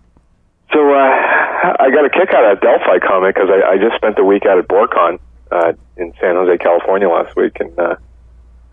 So 0.72 0.90
uh, 0.92 1.76
I 1.80 1.90
got 1.90 2.04
a 2.04 2.10
kick 2.10 2.32
out 2.32 2.50
of 2.52 2.60
that 2.60 2.62
Delphi 2.62 2.98
comic 3.06 3.34
because 3.34 3.50
I, 3.50 3.72
I 3.72 3.76
just 3.78 3.96
spent 3.96 4.16
the 4.16 4.24
week 4.24 4.46
out 4.46 4.58
at 4.58 4.68
BorCon 4.68 5.18
uh, 5.50 5.72
in 5.96 6.12
San 6.20 6.34
Jose, 6.36 6.56
California 6.58 7.08
last 7.08 7.34
week, 7.36 7.56
and 7.60 7.78
uh, 7.78 7.96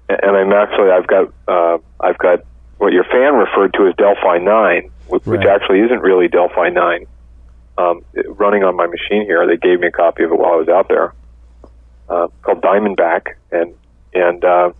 and 0.09 0.38
I'm 0.38 0.53
actually 0.53 0.91
I've 0.91 1.07
got 1.07 1.33
uh, 1.47 1.77
I've 1.99 2.17
got 2.19 2.39
what 2.77 2.93
your 2.93 3.03
fan 3.05 3.33
referred 3.35 3.73
to 3.73 3.88
as 3.88 3.95
Delphi 3.95 4.38
Nine, 4.38 4.91
which, 5.07 5.25
which 5.25 5.39
Right. 5.39 5.47
actually 5.61 5.79
isn't 5.81 6.01
really 6.01 6.27
Delphi 6.27 6.69
Nine. 6.69 7.07
Um, 7.77 8.05
running 8.27 8.63
on 8.63 8.75
my 8.75 8.88
machine 8.88 9.25
here, 9.25 9.45
they 9.45 9.57
gave 9.57 9.79
me 9.79 9.88
a 9.88 9.91
copy 9.91 10.23
of 10.23 10.31
it 10.31 10.39
while 10.39 10.53
I 10.53 10.55
was 10.55 10.69
out 10.69 10.88
there. 10.88 11.13
Uh, 12.07 12.27
called 12.41 12.61
Diamondback, 12.61 13.35
and 13.51 13.73
and 14.13 14.45
uh, 14.45 14.71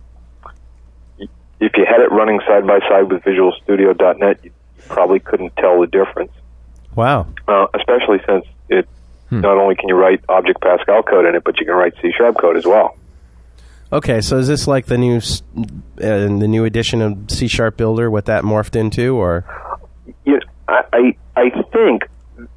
if 1.18 1.72
you 1.76 1.84
had 1.84 2.00
it 2.00 2.10
running 2.10 2.40
side 2.46 2.66
by 2.66 2.78
side 2.88 3.10
with 3.10 3.24
Visual 3.24 3.52
Studio.net, 3.62 4.40
you 4.44 4.52
probably 4.88 5.18
couldn't 5.18 5.54
tell 5.56 5.80
the 5.80 5.86
difference 5.88 6.30
wow 6.94 7.26
uh, 7.48 7.66
especially 7.74 8.18
since 8.26 8.44
it 8.68 8.88
not 9.30 9.58
only 9.58 9.74
can 9.74 9.88
you 9.88 9.96
write 9.96 10.22
Object 10.28 10.60
Pascal 10.60 11.02
code 11.02 11.26
in 11.26 11.34
it, 11.34 11.42
but 11.42 11.58
you 11.58 11.66
can 11.66 11.74
write 11.74 11.94
C 12.00 12.12
Sharp 12.16 12.38
code 12.40 12.56
as 12.56 12.64
well. 12.64 12.96
Okay, 13.92 14.20
so 14.20 14.38
is 14.38 14.46
this 14.46 14.68
like 14.68 14.86
the 14.86 14.96
new 14.96 15.16
uh, 15.16 15.60
the 15.98 16.48
new 16.48 16.64
edition 16.64 17.02
of 17.02 17.30
C 17.30 17.48
Sharp 17.48 17.76
Builder? 17.76 18.10
What 18.10 18.26
that 18.26 18.44
morphed 18.44 18.76
into, 18.76 19.16
or 19.16 19.44
I 20.68 21.16
I 21.36 21.50
think 21.72 22.04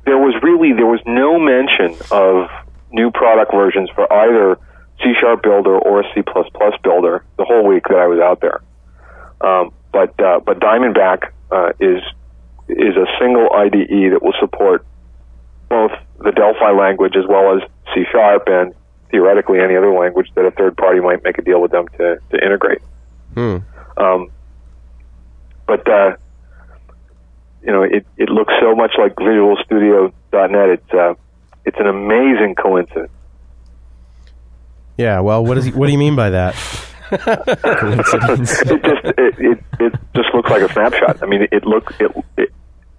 there 0.05 0.17
was 0.17 0.35
really 0.43 0.73
there 0.73 0.85
was 0.85 1.01
no 1.05 1.39
mention 1.39 1.97
of 2.11 2.49
new 2.91 3.11
product 3.11 3.53
versions 3.53 3.89
for 3.95 4.11
either 4.11 4.57
C 5.01 5.13
Sharp 5.19 5.43
Builder 5.43 5.77
or 5.77 6.03
C 6.13 6.21
Plus 6.21 6.47
Builder 6.83 7.23
the 7.37 7.45
whole 7.45 7.65
week 7.65 7.83
that 7.89 7.97
I 7.97 8.07
was 8.07 8.19
out 8.19 8.41
there. 8.41 8.61
Um, 9.41 9.71
but 9.91 10.19
uh, 10.19 10.39
but 10.39 10.59
Diamondback 10.59 11.31
uh, 11.51 11.71
is 11.79 12.01
is 12.67 12.95
a 12.95 13.05
single 13.19 13.49
IDE 13.53 14.13
that 14.13 14.19
will 14.21 14.35
support 14.39 14.85
both 15.69 15.91
the 16.19 16.31
Delphi 16.31 16.71
language 16.71 17.15
as 17.15 17.25
well 17.27 17.55
as 17.55 17.61
C 17.93 18.03
Sharp 18.11 18.43
and 18.47 18.73
theoretically 19.11 19.59
any 19.59 19.75
other 19.75 19.91
language 19.91 20.27
that 20.35 20.45
a 20.45 20.51
third 20.51 20.77
party 20.77 20.99
might 20.99 21.23
make 21.23 21.37
a 21.37 21.41
deal 21.41 21.61
with 21.61 21.71
them 21.71 21.87
to, 21.97 22.17
to 22.31 22.43
integrate. 22.43 22.81
hmm. 23.33 23.57
Um, 23.97 24.29
but 25.65 25.87
uh, 25.89 26.15
you 27.63 27.71
know, 27.71 27.83
it, 27.83 28.05
it 28.17 28.29
looks 28.29 28.53
so 28.61 28.75
much 28.75 28.91
like 28.97 29.15
Visual 29.17 29.57
Studio.net. 29.65 30.69
It's 30.69 30.93
uh, 30.93 31.13
it's 31.65 31.77
an 31.79 31.87
amazing 31.87 32.55
coincidence. 32.55 33.11
yeah? 34.97 35.19
Well, 35.19 35.43
what 35.43 35.55
does 35.55 35.65
he, 35.65 35.71
what 35.71 35.87
do 35.87 35.91
you 35.91 35.97
mean 35.97 36.15
by 36.15 36.29
that? 36.31 36.55
Coincidence. 37.09 38.61
it 38.61 38.83
just 38.83 39.05
it, 39.17 39.35
it, 39.39 39.63
it 39.79 39.93
just 40.15 40.33
looks 40.33 40.49
like 40.49 40.61
a 40.61 40.71
snapshot. 40.71 41.21
I 41.23 41.25
mean, 41.25 41.47
it 41.51 41.65
looks 41.65 41.93
it, 41.99 42.11
it 42.37 42.49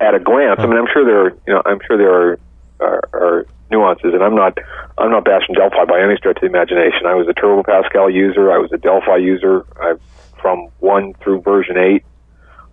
at 0.01 0.15
a 0.15 0.21
glance. 0.21 0.61
I 0.61 0.67
mean, 0.67 0.79
I'm 0.79 0.89
sure 0.93 1.05
there 1.05 1.27
are 1.27 1.31
you 1.47 1.55
know 1.55 1.63
I'm 1.65 1.79
sure 1.87 1.97
there 1.97 2.13
are, 2.13 2.41
are 2.81 3.09
are 3.13 3.47
nuances, 3.71 4.13
and 4.15 4.23
I'm 4.23 4.35
not 4.35 4.59
I'm 4.99 5.11
not 5.11 5.25
bashing 5.25 5.55
Delphi 5.55 5.85
by 5.85 6.01
any 6.01 6.17
stretch 6.17 6.37
of 6.37 6.41
the 6.43 6.47
imagination. 6.47 7.07
I 7.07 7.15
was 7.15 7.29
a 7.29 7.33
Turbo 7.33 7.63
Pascal 7.63 8.11
user. 8.11 8.51
I 8.53 8.59
was 8.59 8.73
a 8.73 8.79
Delphi 8.79 9.17
user. 9.17 9.65
I 9.81 9.95
from 10.41 10.69
one 10.81 11.15
through 11.15 11.43
version 11.43 11.77
eight, 11.77 12.05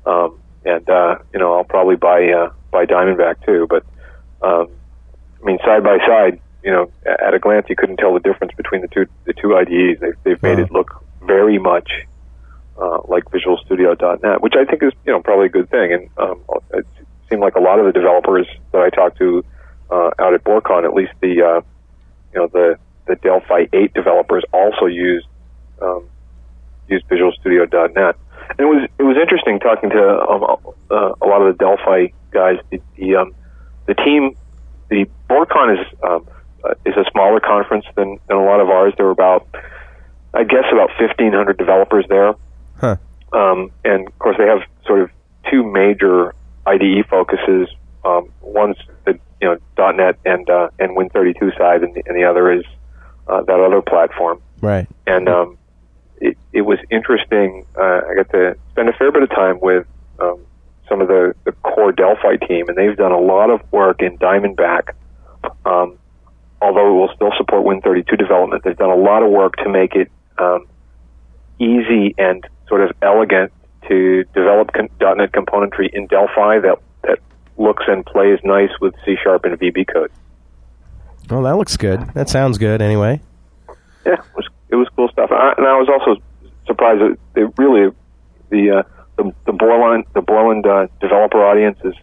um, 0.05 0.39
and 0.67 0.89
uh, 0.89 1.15
you 1.33 1.39
know 1.39 1.53
I'll 1.53 1.63
probably 1.63 1.95
buy 1.95 2.29
uh, 2.31 2.51
buy 2.71 2.85
Diamondback 2.85 3.45
too. 3.45 3.67
But 3.69 3.83
um, 4.41 4.67
I 5.41 5.45
mean, 5.45 5.57
side 5.65 5.83
by 5.83 5.97
side, 6.05 6.39
you 6.63 6.71
know, 6.71 6.91
at 7.05 7.33
a 7.33 7.39
glance, 7.39 7.67
you 7.69 7.75
couldn't 7.75 7.97
tell 7.97 8.13
the 8.13 8.19
difference 8.19 8.53
between 8.55 8.81
the 8.81 8.87
two 8.87 9.05
the 9.25 9.33
two 9.33 9.55
IDEs. 9.55 9.99
They've, 9.99 10.17
they've 10.23 10.43
made 10.43 10.57
Wow. 10.59 10.65
it 10.65 10.71
look 10.71 11.03
very 11.23 11.57
much 11.59 11.89
uh, 12.79 12.99
like 13.07 13.29
Visual 13.31 13.57
Studio.net, 13.65 14.41
which 14.41 14.53
I 14.55 14.65
think 14.65 14.83
is 14.83 14.93
you 15.05 15.11
know 15.13 15.21
probably 15.21 15.47
a 15.47 15.49
good 15.49 15.69
thing. 15.69 15.93
And 15.93 16.09
um, 16.17 16.41
it 16.73 16.85
seemed 17.29 17.41
like 17.41 17.55
a 17.55 17.61
lot 17.61 17.79
of 17.79 17.85
the 17.85 17.91
developers 17.93 18.47
that 18.71 18.81
I 18.81 18.89
talked 18.89 19.17
to 19.19 19.43
uh, 19.89 20.11
out 20.19 20.33
at 20.33 20.43
BorCon, 20.43 20.83
at 20.85 20.93
least 20.93 21.13
the 21.21 21.41
uh, 21.41 21.61
you 22.33 22.39
know 22.41 22.47
the 22.47 22.77
the 23.07 23.15
Delphi 23.15 23.65
8 23.71 23.93
developers 23.93 24.43
also 24.51 24.85
used 24.85 25.27
um, 25.81 26.03
used 26.89 27.05
Visual 27.07 27.31
Studio.net. 27.39 28.15
And 28.49 28.59
it 28.59 28.65
was 28.65 28.89
it 28.97 29.03
was 29.03 29.17
interesting 29.17 29.59
talking 29.59 29.89
to 29.89 30.19
um, 30.21 30.43
uh, 30.89 31.13
a 31.21 31.27
lot 31.27 31.41
of 31.41 31.57
the 31.57 31.63
Delphi 31.63 32.07
guys. 32.31 32.57
The 32.71 32.81
the, 32.95 33.15
um, 33.15 33.35
the 33.85 33.93
team, 33.93 34.35
the 34.89 35.05
BorCon 35.29 35.79
is 35.79 35.85
um, 36.03 36.27
uh, 36.63 36.73
is 36.85 36.95
a 36.95 37.05
smaller 37.11 37.39
conference 37.39 37.85
than, 37.95 38.19
than 38.27 38.37
a 38.37 38.43
lot 38.43 38.59
of 38.59 38.69
ours. 38.69 38.93
There 38.97 39.05
were 39.05 39.11
about, 39.11 39.47
I 40.33 40.43
guess, 40.43 40.65
about 40.71 40.89
1,500 40.99 41.57
developers 41.57 42.05
there. 42.09 42.33
Huh. 42.79 42.97
Um, 43.33 43.71
and 43.83 44.07
of 44.07 44.19
course, 44.19 44.37
they 44.37 44.45
have 44.45 44.61
sort 44.85 45.01
of 45.01 45.09
two 45.49 45.63
major 45.63 46.33
IDE 46.65 47.05
focuses. 47.09 47.69
Um, 48.03 48.31
one's 48.41 48.77
the 49.05 49.19
you 49.41 49.47
know 49.77 49.91
.NET 49.91 50.17
and 50.25 50.49
uh, 50.49 50.69
and 50.79 50.97
Win32 50.97 51.57
side, 51.57 51.83
and 51.83 51.93
the, 51.93 52.03
and 52.05 52.17
the 52.17 52.23
other 52.23 52.51
is 52.51 52.63
uh, 53.27 53.41
that 53.43 53.59
other 53.59 53.81
platform. 53.81 54.41
Right. 54.61 54.87
And 55.05 55.29
um, 55.29 55.57
it, 56.19 56.37
it 56.53 56.61
was 56.61 56.79
interesting. 56.89 57.65
Uh, 57.77 58.01
I 58.09 58.15
got 58.15 58.29
to 58.31 58.57
spend 58.71 58.89
a 58.89 58.93
fair 58.93 59.11
bit 59.11 59.23
of 59.23 59.29
time 59.29 59.59
with 59.59 59.85
um, 60.19 60.39
some 60.89 61.01
of 61.01 61.07
the, 61.07 61.35
the 61.45 61.51
core 61.51 61.91
Delphi 61.91 62.37
team, 62.47 62.67
and 62.69 62.77
they've 62.77 62.97
done 62.97 63.11
a 63.11 63.19
lot 63.19 63.49
of 63.49 63.61
work 63.71 64.01
in 64.01 64.17
Diamondback. 64.17 64.93
Um, 65.65 65.97
although 66.61 66.89
it 66.89 66.99
will 66.99 67.13
still 67.15 67.31
support 67.37 67.65
Win32 67.65 68.17
development, 68.17 68.63
they've 68.63 68.77
done 68.77 68.89
a 68.89 68.95
lot 68.95 69.23
of 69.23 69.29
work 69.29 69.55
to 69.57 69.69
make 69.69 69.95
it 69.95 70.11
um, 70.37 70.65
easy 71.59 72.15
and 72.17 72.45
sort 72.67 72.81
of 72.81 72.91
elegant 73.01 73.51
to 73.87 74.23
develop 74.33 74.71
con- 74.73 74.89
.NET 74.99 75.31
componentry 75.31 75.89
in 75.93 76.07
Delphi 76.07 76.59
that 76.59 76.79
that 77.03 77.19
looks 77.57 77.85
and 77.87 78.05
plays 78.05 78.39
nice 78.43 78.71
with 78.81 78.93
C 79.05 79.15
Sharp 79.23 79.45
and 79.45 79.57
VB 79.59 79.85
code. 79.91 80.11
Well, 81.29 81.43
that 81.43 81.57
looks 81.57 81.77
good. 81.77 82.01
That 82.13 82.29
sounds 82.29 82.57
good. 82.57 82.81
Anyway. 82.81 83.21
Yeah, 84.05 84.13
it 84.13 84.35
was 84.35 84.46
was 84.77 84.87
cool 84.95 85.09
stuff. 85.09 85.31
I, 85.31 85.53
and 85.57 85.67
I 85.67 85.77
was 85.77 85.89
also 85.89 86.21
surprised 86.65 87.01
that 87.01 87.17
they 87.33 87.43
really 87.57 87.91
the 88.49 88.79
uh, 88.79 88.83
the 89.17 89.33
the 89.45 89.53
Borland 89.53 90.05
the 90.13 90.21
Borland 90.21 90.65
uh, 90.65 90.87
developer 90.99 91.43
audience 91.43 91.79
is 91.83 91.93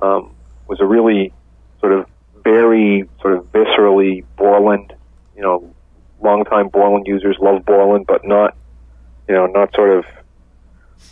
um, 0.00 0.34
was 0.68 0.80
a 0.80 0.86
really 0.86 1.32
sort 1.80 1.92
of 1.92 2.06
very 2.42 3.08
sort 3.20 3.34
of 3.34 3.50
viscerally 3.52 4.24
Borland. 4.36 4.92
You 5.36 5.42
know, 5.42 5.74
longtime 6.22 6.68
Borland 6.68 7.06
users 7.06 7.36
love 7.40 7.64
Borland, 7.64 8.06
but 8.06 8.26
not 8.26 8.56
you 9.28 9.34
know 9.34 9.46
not 9.46 9.74
sort 9.74 9.98
of 9.98 10.04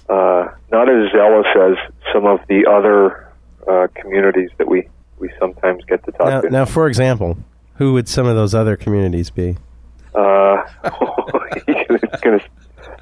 uh, 0.08 0.52
not 0.70 0.88
as 0.88 1.10
zealous 1.12 1.46
as 1.56 1.76
some 2.12 2.26
of 2.26 2.40
the 2.48 2.66
other 2.66 3.32
uh, 3.66 3.88
communities 3.94 4.50
that 4.58 4.68
we 4.68 4.88
we 5.18 5.30
sometimes 5.38 5.84
get 5.84 6.04
to 6.04 6.12
talk 6.12 6.28
Now, 6.28 6.40
to. 6.42 6.50
now, 6.50 6.64
for 6.64 6.86
example, 6.86 7.38
who 7.74 7.92
would 7.94 8.08
some 8.08 8.26
of 8.26 8.36
those 8.36 8.54
other 8.54 8.76
communities 8.76 9.30
be? 9.30 9.56
Uh, 10.14 10.62
it's 11.66 12.20
going 12.22 12.38
to 12.40 12.44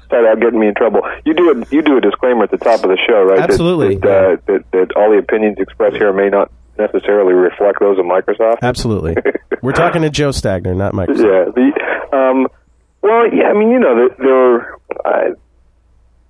start 0.05 0.25
out 0.25 0.39
getting 0.39 0.59
me 0.59 0.67
in 0.67 0.75
trouble. 0.75 1.01
You 1.25 1.33
do 1.33 1.51
a 1.51 1.75
you 1.75 1.81
do 1.81 1.97
a 1.97 2.01
disclaimer 2.01 2.43
at 2.43 2.51
the 2.51 2.57
top 2.57 2.83
of 2.83 2.89
the 2.89 2.97
show, 3.07 3.23
right? 3.23 3.37
That- 3.37 3.49
Absolutely, 3.51 3.95
That, 3.97 4.07
uh, 4.07 4.37
that, 4.47 4.71
that 4.71 4.91
all 4.95 5.11
the 5.11 5.17
opinions 5.17 5.57
expressed 5.59 5.97
here 5.97 6.13
may 6.13 6.29
not 6.29 6.51
necessarily 6.77 7.33
reflect 7.33 7.79
those 7.79 7.97
of 7.97 8.05
Microsoft. 8.05 8.57
Absolutely. 8.61 9.15
We're 9.61 9.71
talking 9.71 10.03
to 10.03 10.09
Joe 10.09 10.29
Stagner, 10.29 10.75
not 10.75 10.93
Microsoft. 10.93 11.17
Yeah. 11.17 11.51
The 12.11 12.17
um, 12.17 12.47
well, 13.01 13.33
yeah. 13.33 13.45
I 13.49 13.53
mean, 13.53 13.69
you 13.71 13.79
know, 13.79 13.95
there 13.95 14.15
there 14.19 14.35
are, 14.55 14.79
uh, 15.05 15.33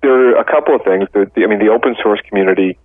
there 0.02 0.36
are 0.36 0.40
a 0.40 0.44
couple 0.44 0.74
of 0.74 0.82
things. 0.82 1.08
The, 1.12 1.30
I 1.42 1.46
mean, 1.46 1.58
the 1.58 1.68
open 1.72 1.96
source 2.02 2.20
community 2.28 2.78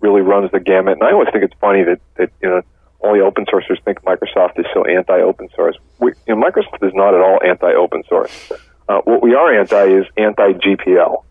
really 0.00 0.22
runs 0.22 0.50
the 0.50 0.60
gamut, 0.60 0.94
and 0.94 1.02
I 1.02 1.12
always 1.12 1.28
think 1.32 1.44
it's 1.44 1.54
funny 1.60 1.84
that 1.84 2.00
that 2.16 2.30
you 2.42 2.48
know 2.48 2.62
all 3.00 3.14
the 3.14 3.20
open 3.20 3.46
sourcers 3.46 3.82
think 3.84 4.02
Microsoft 4.02 4.58
is 4.58 4.66
so 4.74 4.84
anti-open 4.84 5.48
source. 5.54 5.76
We, 5.98 6.12
you 6.26 6.36
know, 6.36 6.42
Microsoft 6.42 6.86
is 6.86 6.92
not 6.94 7.14
at 7.14 7.20
all 7.20 7.40
anti-open 7.44 8.04
source. 8.08 8.52
Uh, 8.88 9.00
what 9.04 9.22
we 9.22 9.34
are 9.34 9.58
anti 9.58 9.84
is 9.84 10.06
anti-GPL, 10.16 11.24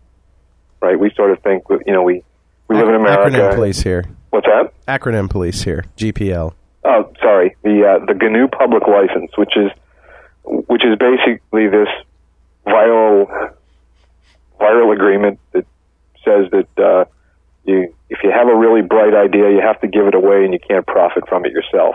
right? 0.80 0.98
We 0.98 1.10
sort 1.14 1.30
of 1.30 1.40
think, 1.42 1.64
you 1.86 1.92
know, 1.92 2.02
we 2.02 2.22
we 2.68 2.76
live 2.76 2.88
in 2.88 2.94
America. 2.94 3.36
Acronym 3.36 3.54
police 3.54 3.82
here. 3.82 4.04
What's 4.30 4.46
that? 4.46 4.72
Acronym 4.86 5.28
police 5.28 5.62
here. 5.62 5.84
GPL. 5.96 6.54
Oh, 6.84 7.12
sorry. 7.20 7.56
The 7.62 7.84
uh, 7.84 8.04
the 8.06 8.14
GNU 8.14 8.48
public 8.48 8.86
license, 8.86 9.36
which 9.36 9.56
is 9.56 9.70
which 10.44 10.84
is 10.84 10.96
basically 10.98 11.68
this 11.68 11.88
viral 12.66 13.52
viral 14.60 14.94
agreement 14.94 15.38
that 15.52 15.66
says 16.24 16.50
that 16.50 16.78
uh, 16.78 17.04
you 17.64 17.94
if 18.08 18.18
you 18.24 18.30
have 18.30 18.48
a 18.48 18.54
really 18.54 18.82
bright 18.82 19.14
idea, 19.14 19.50
you 19.50 19.60
have 19.60 19.80
to 19.80 19.86
give 19.86 20.06
it 20.06 20.14
away, 20.14 20.44
and 20.44 20.52
you 20.52 20.58
can't 20.58 20.86
profit 20.86 21.28
from 21.28 21.44
it 21.44 21.52
yourself. 21.52 21.94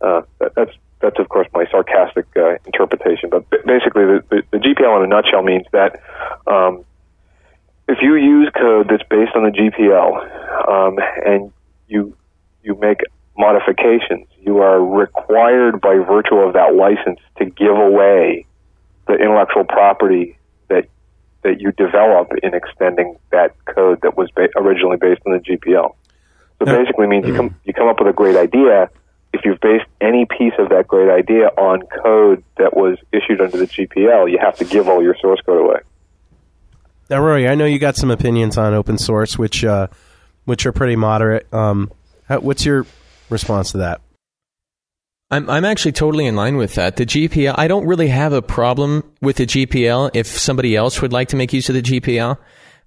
Uh, 0.00 0.22
that, 0.38 0.54
that's 0.54 0.72
that's 1.00 1.18
of 1.18 1.28
course 1.28 1.48
my 1.52 1.66
sarcastic 1.70 2.26
uh, 2.36 2.56
interpretation, 2.66 3.30
but 3.30 3.48
basically 3.50 4.04
the, 4.04 4.24
the, 4.30 4.42
the 4.52 4.58
GPL 4.58 4.98
in 4.98 5.04
a 5.04 5.06
nutshell 5.06 5.42
means 5.42 5.66
that 5.72 6.00
um, 6.46 6.84
if 7.88 7.98
you 8.00 8.14
use 8.14 8.50
code 8.56 8.88
that's 8.88 9.02
based 9.10 9.32
on 9.34 9.44
the 9.44 9.50
GPL 9.50 10.68
um, 10.68 10.98
and 11.26 11.52
you 11.88 12.16
you 12.62 12.74
make 12.76 13.00
modifications, 13.36 14.26
you 14.40 14.58
are 14.58 14.82
required 14.82 15.80
by 15.80 15.96
virtue 15.96 16.36
of 16.36 16.54
that 16.54 16.74
license 16.74 17.20
to 17.36 17.44
give 17.44 17.76
away 17.76 18.46
the 19.06 19.14
intellectual 19.14 19.64
property 19.64 20.38
that 20.68 20.88
that 21.44 21.60
you 21.60 21.70
develop 21.72 22.32
in 22.42 22.54
extending 22.54 23.16
that 23.30 23.54
code 23.66 24.00
that 24.02 24.16
was 24.16 24.30
ba- 24.32 24.48
originally 24.56 24.96
based 24.96 25.22
on 25.26 25.32
the 25.32 25.38
GPL. 25.38 25.94
So 26.58 26.66
basically 26.66 27.06
means 27.06 27.26
you 27.26 27.34
come 27.34 27.54
you 27.64 27.72
come 27.74 27.88
up 27.88 27.98
with 27.98 28.08
a 28.08 28.12
great 28.12 28.36
idea. 28.36 28.90
If 29.32 29.44
you've 29.44 29.60
based 29.60 29.86
any 30.00 30.26
piece 30.26 30.54
of 30.58 30.70
that 30.70 30.86
great 30.86 31.10
idea 31.10 31.48
on 31.48 31.82
code 32.02 32.44
that 32.56 32.76
was 32.76 32.98
issued 33.12 33.40
under 33.40 33.58
the 33.58 33.66
GPL, 33.66 34.30
you 34.30 34.38
have 34.40 34.56
to 34.58 34.64
give 34.64 34.88
all 34.88 35.02
your 35.02 35.16
source 35.20 35.40
code 35.44 35.60
away. 35.60 35.80
Now, 37.10 37.20
Rory, 37.20 37.48
I 37.48 37.54
know 37.54 37.66
you 37.66 37.78
got 37.78 37.96
some 37.96 38.10
opinions 38.10 38.56
on 38.56 38.72
open 38.72 38.96
source, 38.96 39.36
which 39.36 39.64
uh, 39.64 39.88
which 40.44 40.64
are 40.64 40.72
pretty 40.72 40.96
moderate. 40.96 41.52
Um, 41.52 41.92
how, 42.28 42.40
what's 42.40 42.64
your 42.64 42.86
response 43.28 43.72
to 43.72 43.78
that? 43.78 44.00
I'm 45.34 45.50
I'm 45.50 45.64
actually 45.64 45.92
totally 45.92 46.26
in 46.26 46.36
line 46.36 46.56
with 46.56 46.74
that. 46.74 46.94
The 46.94 47.04
GPL, 47.04 47.56
I 47.58 47.66
don't 47.66 47.86
really 47.86 48.06
have 48.06 48.32
a 48.32 48.40
problem 48.40 49.02
with 49.20 49.36
the 49.36 49.46
GPL 49.46 50.12
if 50.14 50.28
somebody 50.28 50.76
else 50.76 51.02
would 51.02 51.12
like 51.12 51.28
to 51.28 51.36
make 51.36 51.52
use 51.52 51.68
of 51.68 51.74
the 51.74 51.82
GPL, 51.82 52.38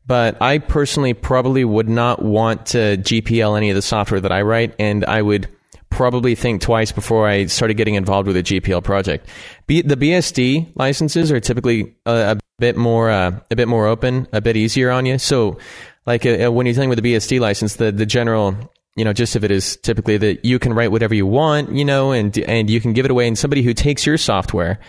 but 0.05 0.41
I 0.41 0.59
personally 0.59 1.13
probably 1.13 1.65
would 1.65 1.89
not 1.89 2.21
want 2.23 2.67
to 2.67 2.97
GPL 2.97 3.57
any 3.57 3.69
of 3.69 3.75
the 3.75 3.81
software 3.81 4.21
that 4.21 4.31
I 4.31 4.43
write, 4.43 4.73
and 4.79 5.03
I 5.03 5.21
would 5.21 5.49
probably 5.89 6.35
think 6.35 6.61
twice 6.61 6.93
before 6.93 7.27
I 7.27 7.47
started 7.47 7.73
getting 7.75 7.95
involved 7.95 8.27
with 8.27 8.37
a 8.37 8.43
GPL 8.43 8.81
project. 8.81 9.27
B, 9.67 9.81
the 9.81 9.97
BSD 9.97 10.71
licenses 10.75 11.33
are 11.33 11.41
typically 11.41 11.95
a, 12.05 12.37
a 12.37 12.39
bit 12.59 12.77
more 12.77 13.09
uh, 13.09 13.37
a 13.51 13.57
bit 13.57 13.67
more 13.67 13.87
open, 13.87 14.25
a 14.31 14.39
bit 14.39 14.55
easier 14.55 14.89
on 14.89 15.05
you. 15.05 15.17
So, 15.17 15.57
like 16.05 16.25
uh, 16.25 16.49
when 16.49 16.65
you're 16.65 16.75
dealing 16.75 16.87
with 16.87 17.03
the 17.03 17.13
BSD 17.13 17.41
license, 17.41 17.75
the 17.75 17.91
the 17.91 18.05
general 18.05 18.55
you 18.97 19.05
know, 19.05 19.13
gist 19.13 19.35
of 19.35 19.43
it 19.43 19.51
is 19.51 19.77
typically 19.77 20.17
that 20.17 20.43
you 20.43 20.57
can 20.57 20.73
write 20.73 20.91
whatever 20.91 21.13
you 21.13 21.27
want, 21.27 21.71
you 21.71 21.85
know, 21.85 22.11
and 22.11 22.37
and 22.39 22.69
you 22.69 22.81
can 22.81 22.93
give 22.93 23.05
it 23.05 23.11
away, 23.11 23.27
and 23.27 23.37
somebody 23.37 23.61
who 23.61 23.73
takes 23.73 24.05
your 24.05 24.17
software 24.17 24.79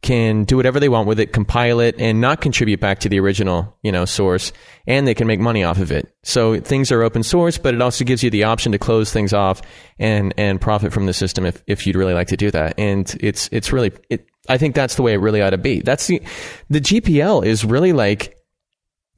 can 0.00 0.44
do 0.44 0.56
whatever 0.56 0.80
they 0.80 0.88
want 0.88 1.06
with 1.06 1.20
it, 1.20 1.32
compile 1.32 1.80
it, 1.80 1.94
and 1.98 2.20
not 2.20 2.40
contribute 2.40 2.80
back 2.80 3.00
to 3.00 3.08
the 3.08 3.20
original, 3.20 3.76
you 3.82 3.92
know, 3.92 4.04
source, 4.04 4.52
and 4.86 5.06
they 5.06 5.14
can 5.14 5.26
make 5.26 5.38
money 5.38 5.64
off 5.64 5.78
of 5.78 5.92
it. 5.92 6.14
So 6.22 6.60
things 6.60 6.90
are 6.90 7.02
open 7.02 7.22
source, 7.22 7.58
but 7.58 7.74
it 7.74 7.82
also 7.82 8.04
gives 8.04 8.22
you 8.22 8.30
the 8.30 8.44
option 8.44 8.72
to 8.72 8.78
close 8.78 9.12
things 9.12 9.34
off 9.34 9.60
and 9.98 10.32
and 10.38 10.60
profit 10.60 10.92
from 10.92 11.04
the 11.04 11.12
system 11.12 11.44
if 11.44 11.62
if 11.66 11.86
you'd 11.86 11.96
really 11.96 12.14
like 12.14 12.28
to 12.28 12.36
do 12.38 12.50
that. 12.50 12.74
And 12.78 13.14
it's 13.20 13.50
it's 13.52 13.70
really 13.70 13.92
it. 14.08 14.26
I 14.48 14.56
think 14.56 14.74
that's 14.74 14.94
the 14.94 15.02
way 15.02 15.12
it 15.12 15.18
really 15.18 15.42
ought 15.42 15.50
to 15.50 15.58
be. 15.58 15.82
That's 15.82 16.06
the 16.06 16.22
the 16.70 16.80
GPL 16.80 17.44
is 17.44 17.66
really 17.66 17.92
like 17.92 18.34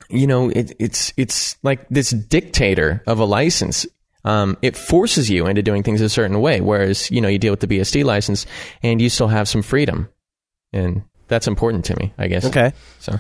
you 0.08 0.26
know, 0.26 0.48
it, 0.50 0.72
it's 0.80 1.12
it's 1.16 1.56
like 1.62 1.88
this 1.88 2.10
dictator 2.10 3.02
of 3.06 3.20
a 3.20 3.24
license. 3.24 3.86
Um, 4.24 4.56
it 4.62 4.76
forces 4.76 5.30
you 5.30 5.46
into 5.46 5.62
doing 5.62 5.82
things 5.82 6.00
a 6.00 6.08
certain 6.08 6.40
way, 6.40 6.60
whereas 6.60 7.10
you 7.10 7.20
know 7.20 7.28
you 7.28 7.38
deal 7.38 7.52
with 7.52 7.60
the 7.60 7.66
BSD 7.66 8.04
license 8.04 8.46
and 8.82 9.00
you 9.00 9.08
still 9.08 9.28
have 9.28 9.48
some 9.48 9.62
freedom, 9.62 10.08
and 10.72 11.02
that's 11.28 11.46
important 11.46 11.84
to 11.86 11.96
me, 11.96 12.12
I 12.18 12.28
guess. 12.28 12.44
Okay. 12.44 12.72
So 12.98 13.18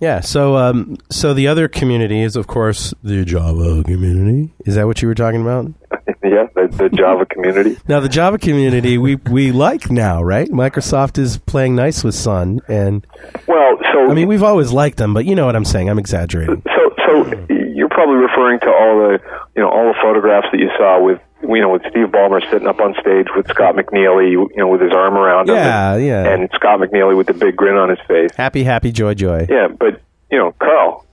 Yeah. 0.00 0.20
So, 0.20 0.56
um, 0.56 0.98
so 1.10 1.34
the 1.34 1.48
other 1.48 1.68
community 1.68 2.20
is, 2.20 2.36
of 2.36 2.46
course, 2.46 2.92
the 3.02 3.24
Java 3.24 3.82
community. 3.84 4.52
Is 4.66 4.74
that 4.74 4.86
what 4.86 5.00
you 5.00 5.08
were 5.08 5.14
talking 5.14 5.40
about? 5.40 5.66
yeah, 6.22 6.46
the, 6.54 6.68
the 6.70 6.90
Java 6.90 7.24
community. 7.26 7.78
Now, 7.88 8.00
the 8.00 8.08
Java 8.08 8.38
community 8.38 8.98
we 8.98 9.16
we 9.16 9.52
like 9.52 9.90
now, 9.90 10.22
right? 10.22 10.48
Microsoft 10.48 11.18
is 11.18 11.38
playing 11.38 11.74
nice 11.74 12.04
with 12.04 12.14
Sun, 12.14 12.60
and 12.68 13.06
Well, 13.46 13.78
so 13.92 14.10
I 14.10 14.14
mean 14.14 14.28
we've 14.28 14.42
always 14.42 14.72
liked 14.72 14.98
them, 14.98 15.14
but 15.14 15.24
you 15.24 15.34
know 15.34 15.46
what 15.46 15.56
I'm 15.56 15.64
saying. 15.64 15.88
I'm 15.88 15.98
exaggerating. 15.98 16.62
So, 16.66 16.90
so 17.06 17.46
you're 17.74 17.88
probably 17.88 18.16
referring 18.16 18.60
to 18.60 18.66
all 18.68 18.98
the, 19.08 19.18
you 19.56 19.62
know, 19.62 19.68
all 19.68 19.86
the 19.92 19.98
photographs 20.00 20.46
that 20.52 20.58
you 20.60 20.70
saw 20.78 21.02
with, 21.02 21.20
you 21.42 21.60
know, 21.60 21.70
with 21.70 21.82
Steve 21.90 22.06
Ballmer 22.08 22.40
sitting 22.50 22.68
up 22.68 22.80
on 22.80 22.94
stage 23.00 23.26
with 23.36 23.46
Scott 23.48 23.74
McNealy, 23.76 24.30
you 24.32 24.48
know, 24.56 24.68
with 24.68 24.80
his 24.80 24.92
arm 24.92 25.14
around 25.14 25.48
him, 25.48 25.56
Yeah, 25.56 25.94
and, 25.94 26.06
yeah. 26.06 26.32
and 26.32 26.48
Scott 26.54 26.80
McNealy 26.80 27.16
with 27.16 27.26
the 27.26 27.34
big 27.34 27.56
grin 27.56 27.76
on 27.76 27.88
his 27.90 27.98
face. 28.06 28.30
Happy, 28.36 28.64
happy, 28.64 28.92
joy, 28.92 29.14
joy. 29.14 29.46
Yeah, 29.50 29.68
but 29.68 30.00
you 30.30 30.38
know, 30.38 30.52
Carl, 30.58 31.04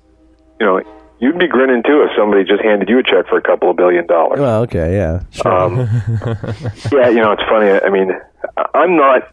you 0.60 0.66
know, 0.66 0.82
you'd 1.20 1.38
be 1.40 1.48
grinning 1.48 1.84
too 1.84 2.04
if 2.04 2.12
somebody 2.18 2.44
just 2.44 2.64
handed 2.64 2.88
you 2.90 3.00
a 3.00 3.04
check 3.04 3.28
for 3.28 3.38
a 3.38 3.42
couple 3.42 3.70
of 3.70 3.76
billion 3.78 4.08
dollars. 4.08 4.40
Well, 4.40 4.62
okay, 4.64 4.94
yeah, 4.96 5.24
sure. 5.32 5.52
Um, 5.52 5.76
yeah, 6.92 7.10
you 7.10 7.22
know, 7.22 7.32
it's 7.34 7.44
funny. 7.50 7.70
I 7.72 7.90
mean, 7.90 8.12
I'm 8.74 8.96
not. 8.96 9.24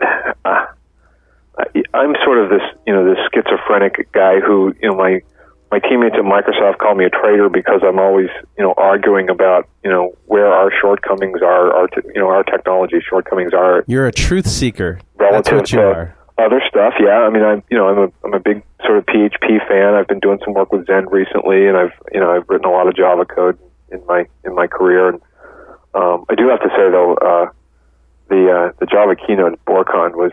Uh, 0.44 0.64
I- 1.58 1.82
I'm 1.92 2.14
sort 2.24 2.38
of 2.38 2.50
this, 2.50 2.62
you 2.86 2.92
know, 2.92 3.04
this 3.04 3.18
schizophrenic 3.34 4.12
guy 4.12 4.38
who, 4.40 4.72
you 4.80 4.88
know, 4.90 4.94
my 4.96 5.22
my 5.70 5.78
teammates 5.78 6.16
at 6.16 6.24
Microsoft 6.24 6.78
call 6.78 6.94
me 6.94 7.04
a 7.04 7.10
traitor 7.10 7.48
because 7.48 7.82
I'm 7.86 7.98
always, 7.98 8.28
you 8.56 8.64
know, 8.64 8.74
arguing 8.76 9.28
about, 9.28 9.68
you 9.84 9.90
know, 9.90 10.16
where 10.26 10.46
our 10.46 10.70
shortcomings 10.80 11.42
are, 11.42 11.72
our, 11.74 11.88
te- 11.88 12.08
you 12.14 12.20
know, 12.20 12.28
our 12.28 12.42
technology 12.42 12.96
shortcomings 13.06 13.52
are 13.52 13.84
You're 13.86 14.06
a 14.06 14.12
truth 14.12 14.46
seeker. 14.46 14.98
That's 15.18 15.50
what 15.50 15.70
you 15.70 15.78
to 15.78 15.84
are. 15.84 16.16
other 16.38 16.62
stuff. 16.68 16.94
Yeah, 17.00 17.20
I 17.20 17.30
mean, 17.30 17.42
I'm 17.42 17.62
you 17.70 17.76
know 17.76 17.88
I'm 17.88 17.98
a 17.98 18.12
I'm 18.24 18.34
a 18.34 18.40
big 18.40 18.62
sort 18.84 18.98
of 18.98 19.06
PHP 19.06 19.66
fan. 19.68 19.94
I've 19.94 20.08
been 20.08 20.20
doing 20.20 20.38
some 20.44 20.54
work 20.54 20.72
with 20.72 20.86
Zend 20.86 21.10
recently, 21.12 21.66
and 21.66 21.76
I've 21.76 21.92
you 22.12 22.20
know 22.20 22.30
I've 22.30 22.48
written 22.48 22.66
a 22.66 22.72
lot 22.72 22.88
of 22.88 22.96
Java 22.96 23.24
code 23.26 23.58
in 23.90 24.04
my 24.06 24.26
in 24.44 24.54
my 24.54 24.66
career. 24.66 25.10
And 25.10 25.20
um, 25.94 26.24
I 26.30 26.34
do 26.34 26.48
have 26.48 26.60
to 26.60 26.68
say 26.68 26.90
though, 26.90 27.14
uh, 27.16 27.50
the 28.28 28.50
uh, 28.50 28.72
the 28.78 28.86
Java 28.86 29.16
keynote 29.16 29.54
at 29.54 29.64
BorCon 29.64 30.14
was 30.14 30.32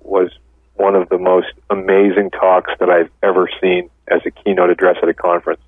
was 0.00 0.30
one 0.76 0.94
of 0.94 1.08
the 1.08 1.18
most 1.18 1.48
amazing 1.70 2.30
talks 2.30 2.72
that 2.80 2.88
I've 2.90 3.10
ever 3.22 3.48
seen 3.60 3.90
as 4.08 4.20
a 4.26 4.30
keynote 4.30 4.70
address 4.70 4.96
at 5.02 5.08
a 5.08 5.14
conference. 5.14 5.60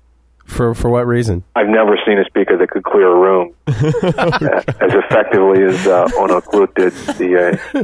For 0.45 0.73
for 0.73 0.89
what 0.89 1.05
reason? 1.05 1.43
I've 1.55 1.67
never 1.67 1.95
seen 2.07 2.17
a 2.17 2.25
speaker 2.25 2.57
that 2.57 2.69
could 2.71 2.83
clear 2.83 3.07
a 3.07 3.15
room 3.15 3.53
as 3.67 3.75
effectively 4.95 5.63
as 5.63 5.85
uh, 5.85 6.07
Onno 6.17 6.41
Kluyt 6.41 6.73
did. 6.73 6.93
The, 7.17 7.37
uh, 7.37 7.79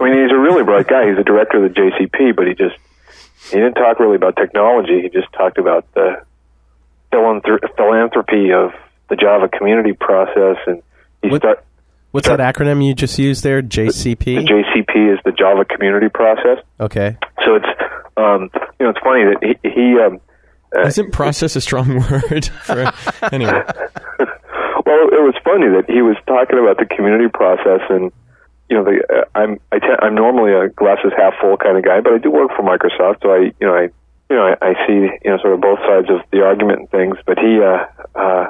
I 0.00 0.04
mean, 0.04 0.22
he's 0.22 0.32
a 0.32 0.38
really 0.38 0.62
bright 0.64 0.88
guy. 0.88 1.08
He's 1.10 1.18
a 1.18 1.22
director 1.24 1.62
of 1.64 1.74
the 1.74 1.78
JCP, 1.80 2.34
but 2.34 2.46
he 2.46 2.54
just 2.54 2.76
he 3.50 3.56
didn't 3.56 3.74
talk 3.74 4.00
really 4.00 4.16
about 4.16 4.36
technology. 4.36 5.02
He 5.02 5.10
just 5.10 5.30
talked 5.34 5.58
about 5.58 5.84
the 5.94 6.22
philanthr- 7.12 7.76
philanthropy 7.76 8.52
of 8.52 8.72
the 9.10 9.16
Java 9.16 9.48
community 9.48 9.92
process, 9.92 10.56
and 10.66 10.82
he 11.22 11.28
What- 11.28 11.42
start 11.42 11.64
What's 12.10 12.26
Sure. 12.26 12.36
that 12.36 12.54
acronym 12.54 12.84
you 12.84 12.94
just 12.94 13.18
used 13.18 13.44
there? 13.44 13.60
the 13.62 13.68
JCP. 13.68 14.46
JCP 14.48 15.14
is 15.14 15.18
the 15.24 15.32
Java 15.32 15.64
community 15.64 16.08
process. 16.08 16.58
okay. 16.80 17.16
So 17.44 17.54
it's 17.56 17.66
um, 18.16 18.50
you 18.80 18.84
know 18.86 18.90
it's 18.90 18.98
funny 19.00 19.24
that 19.24 19.38
he, 19.62 19.68
he 19.68 19.98
um, 20.00 20.20
Isn't 20.86 21.12
process 21.12 21.54
a 21.56 21.60
strong 21.60 21.96
word? 22.10 22.46
For, 22.46 22.92
anyway, 23.32 23.52
well, 24.86 25.04
it 25.12 25.22
was 25.22 25.34
funny 25.44 25.68
that 25.68 25.84
he 25.88 26.02
was 26.02 26.16
talking 26.26 26.58
about 26.58 26.78
the 26.78 26.86
community 26.86 27.28
process, 27.28 27.80
and 27.90 28.10
you 28.68 28.76
know, 28.76 28.84
the, 28.84 29.00
uh, 29.08 29.24
I'm 29.38 29.60
I 29.72 29.78
te- 29.78 30.00
I'm 30.02 30.14
normally 30.14 30.52
a 30.52 30.68
glasses 30.68 31.12
half 31.16 31.34
full 31.40 31.56
kind 31.56 31.76
of 31.78 31.84
guy, 31.84 32.00
but 32.00 32.12
I 32.14 32.18
do 32.18 32.30
work 32.30 32.50
for 32.56 32.62
Microsoft, 32.62 33.22
so 33.22 33.32
I 33.32 33.52
you 33.60 33.66
know 33.66 33.74
I 33.74 33.82
you 34.28 34.36
know 34.36 34.42
I, 34.44 34.56
I 34.60 34.86
see 34.86 35.08
you 35.24 35.30
know 35.30 35.38
sort 35.38 35.54
of 35.54 35.60
both 35.60 35.78
sides 35.80 36.08
of 36.10 36.20
the 36.32 36.42
argument 36.44 36.80
and 36.80 36.90
things. 36.90 37.16
But 37.24 37.38
he 37.38 37.60
uh, 37.62 37.86
uh, 38.18 38.46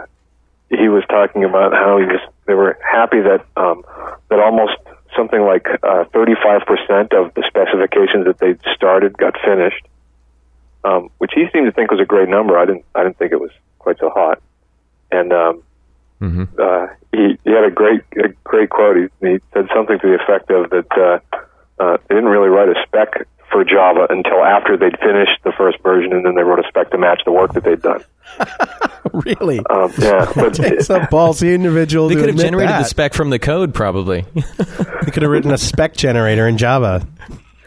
he 0.71 0.89
was 0.89 1.05
talking 1.09 1.45
about 1.45 1.73
how 1.73 1.99
he 1.99 2.05
was 2.05 2.21
they 2.47 2.55
were 2.55 2.79
happy 2.83 3.21
that 3.21 3.45
um, 3.57 3.85
that 4.29 4.39
almost 4.39 4.77
something 5.17 5.41
like 5.43 5.67
uh, 5.83 6.05
35% 6.13 7.13
of 7.15 7.35
the 7.35 7.43
specifications 7.47 8.27
that 8.27 8.39
they'd 8.39 8.61
started 8.75 9.17
got 9.17 9.35
finished, 9.45 9.85
um, 10.85 11.11
which 11.19 11.33
he 11.35 11.47
seemed 11.53 11.67
to 11.67 11.73
think 11.73 11.91
was 11.91 12.01
a 12.01 12.05
great 12.05 12.29
number. 12.29 12.59
I 12.59 12.67
didn't 12.67 12.85
I 12.95 13.03
didn't 13.03 13.19
think 13.19 13.33
it 13.33 13.41
was 13.41 13.51
quite 13.79 13.99
so 13.99 14.11
hot, 14.11 14.43
and 15.11 15.33
um, 15.33 15.63
uh, 16.59 16.87
he, 17.13 17.39
he 17.45 17.51
had 17.51 17.65
a 17.65 17.71
great 17.71 18.03
a 18.17 18.29
great 18.45 18.71
quote. 18.71 18.97
He, 18.97 19.27
he 19.27 19.39
said 19.53 19.69
something 19.75 19.99
to 19.99 20.07
the 20.07 20.19
effect 20.23 20.51
of 20.51 20.71
that 20.71 20.93
uh, 20.93 21.39
uh, 21.83 21.97
they 22.09 22.15
didn't 22.15 22.31
really 22.31 22.49
write 22.49 22.69
a 22.69 22.75
spec 22.87 23.27
for 23.51 23.65
Java 23.65 24.07
until 24.11 24.45
after 24.45 24.77
they'd 24.77 24.99
finished 24.99 25.41
the 25.45 25.53
first 25.53 25.79
version, 25.83 26.13
and 26.13 26.25
then 26.25 26.35
they 26.35 26.43
wrote 26.43 26.59
a 26.59 26.69
spec 26.69 26.91
to 26.91 26.99
match 26.99 27.23
the 27.25 27.33
work 27.33 27.55
that 27.55 27.65
they'd 27.65 27.81
done. 27.81 28.05
Really? 29.25 29.59
Um, 29.71 29.93
yeah, 29.99 30.31
but 30.37 30.59
It's 30.61 30.91
a 30.91 31.01
ballsy 31.01 31.55
individual. 31.55 32.09
they 32.09 32.15
to 32.15 32.21
could 32.21 32.29
have 32.29 32.35
admit 32.37 32.47
generated 32.47 32.71
that. 32.71 32.79
the 32.81 32.85
spec 32.89 33.15
from 33.15 33.31
the 33.31 33.39
code, 33.39 33.75
probably. 33.75 34.25
They 35.05 35.11
could 35.13 35.23
have 35.23 35.31
written 35.33 35.51
a 35.53 35.59
spec 35.59 35.95
generator 35.97 36.47
in 36.47 36.59
Java. 36.59 37.07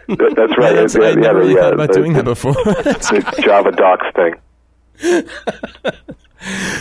that, 0.07 0.33
that's 0.35 0.57
right. 0.57 0.75
That's, 0.75 0.95
Yeah, 0.95 1.01
I 1.01 1.09
yeah, 1.09 1.15
never 1.15 1.39
really 1.39 1.53
the, 1.55 1.59
uh, 1.59 1.63
thought 1.63 1.73
about 1.73 1.87
the- 1.89 1.93
doing 1.95 2.13
that 2.13 2.25
before. 2.25 2.53
the 2.53 3.41
Java 3.43 3.71
docs 3.71 4.05
thing. 4.15 4.35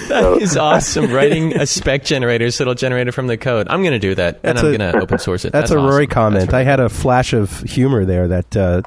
that 0.09 0.39
is 0.41 0.57
awesome. 0.57 1.13
Writing 1.13 1.57
a 1.57 1.67
spec 1.67 2.05
generator 2.05 2.51
so 2.51 2.63
it'll 2.65 2.75
generate 2.75 3.09
it 3.09 3.13
from 3.13 3.27
the 3.27 3.37
code. 3.39 3.69
I'm 3.69 3.81
going 3.83 3.93
to 3.93 3.99
do 3.99 4.15
that, 4.17 4.41
and 4.43 4.57
That's 4.57 4.63
I'm 4.65 4.75
a- 4.75 4.79
going 4.79 4.93
to 4.93 5.01
open 5.01 5.19
source 5.19 5.45
it. 5.45 5.53
That's, 5.53 5.71
That's, 5.71 5.81
a 5.81 5.85
Rory 5.85 6.07
comment. 6.07 6.47
That's 6.51 6.55
I 6.55 6.63
had 6.65 6.81
a 6.81 6.89
flash 6.89 7.33
of 7.33 7.61
humor 7.63 8.05
there 8.05 8.29
that 8.29 8.57
uh, 8.57 8.83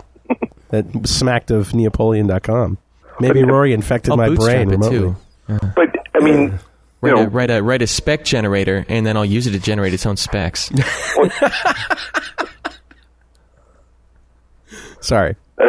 that 0.69 0.85
smacked 1.07 1.51
of 1.51 1.69
Neopoleon.com. 1.69 2.77
Maybe 3.19 3.43
Rory 3.43 3.73
infected 3.73 4.11
I'll 4.11 4.17
my 4.17 4.33
brain 4.33 4.69
remotely. 4.69 4.97
too. 4.99 5.15
But 5.47 5.95
I 6.15 6.19
mean, 6.19 6.41
you 6.43 6.59
Write, 7.01 7.15
know, 7.15 7.23
a, 7.23 7.27
write, 7.29 7.51
a, 7.51 7.61
write 7.61 7.81
a 7.81 7.87
spec 7.87 8.23
generator, 8.23 8.85
and 8.87 9.05
then 9.05 9.17
I'll 9.17 9.25
use 9.25 9.45
it 9.47 9.51
to 9.51 9.59
generate 9.59 9.93
its 9.93 10.05
own 10.05 10.15
specs. 10.17 10.71
Sorry. 15.01 15.35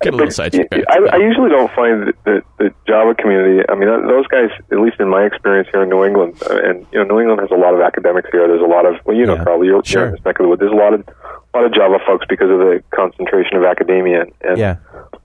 Get 0.00 0.14
a 0.14 0.16
little. 0.16 0.44
I, 0.44 1.08
I 1.12 1.16
usually 1.16 1.50
don't 1.50 1.72
find 1.72 2.06
that 2.06 2.14
the, 2.24 2.42
the 2.58 2.72
Java 2.86 3.14
community. 3.16 3.64
I 3.68 3.74
mean, 3.74 3.88
those 3.88 4.26
guys, 4.28 4.50
at 4.70 4.78
least 4.78 5.00
in 5.00 5.08
my 5.08 5.24
experience 5.24 5.68
here 5.72 5.82
in 5.82 5.88
New 5.88 6.04
England, 6.04 6.40
uh, 6.48 6.56
and 6.62 6.86
you 6.92 7.00
know, 7.00 7.04
New 7.04 7.18
England 7.20 7.40
has 7.40 7.50
a 7.50 7.56
lot 7.60 7.74
of 7.74 7.80
academics 7.80 8.28
here. 8.30 8.46
There's 8.46 8.62
a 8.62 8.66
lot 8.66 8.86
of, 8.86 8.94
well, 9.04 9.16
you 9.16 9.26
know, 9.26 9.34
Yeah. 9.34 9.44
Carl, 9.44 9.64
you're, 9.64 9.82
Sure. 9.84 10.02
you're 10.02 10.08
in 10.10 10.14
this 10.14 10.24
neck 10.24 10.38
of 10.38 10.44
the 10.44 10.48
woods. 10.50 10.60
There's 10.60 10.72
a 10.72 10.76
lot 10.76 10.94
of, 10.94 11.00
a 11.08 11.56
lot 11.56 11.64
of 11.66 11.72
Java 11.74 11.98
folks 12.06 12.26
because 12.28 12.48
of 12.50 12.58
the 12.60 12.80
concentration 12.94 13.56
of 13.56 13.64
academia. 13.64 14.20
And, 14.22 14.32
and 14.42 14.58
Yeah. 14.58 14.76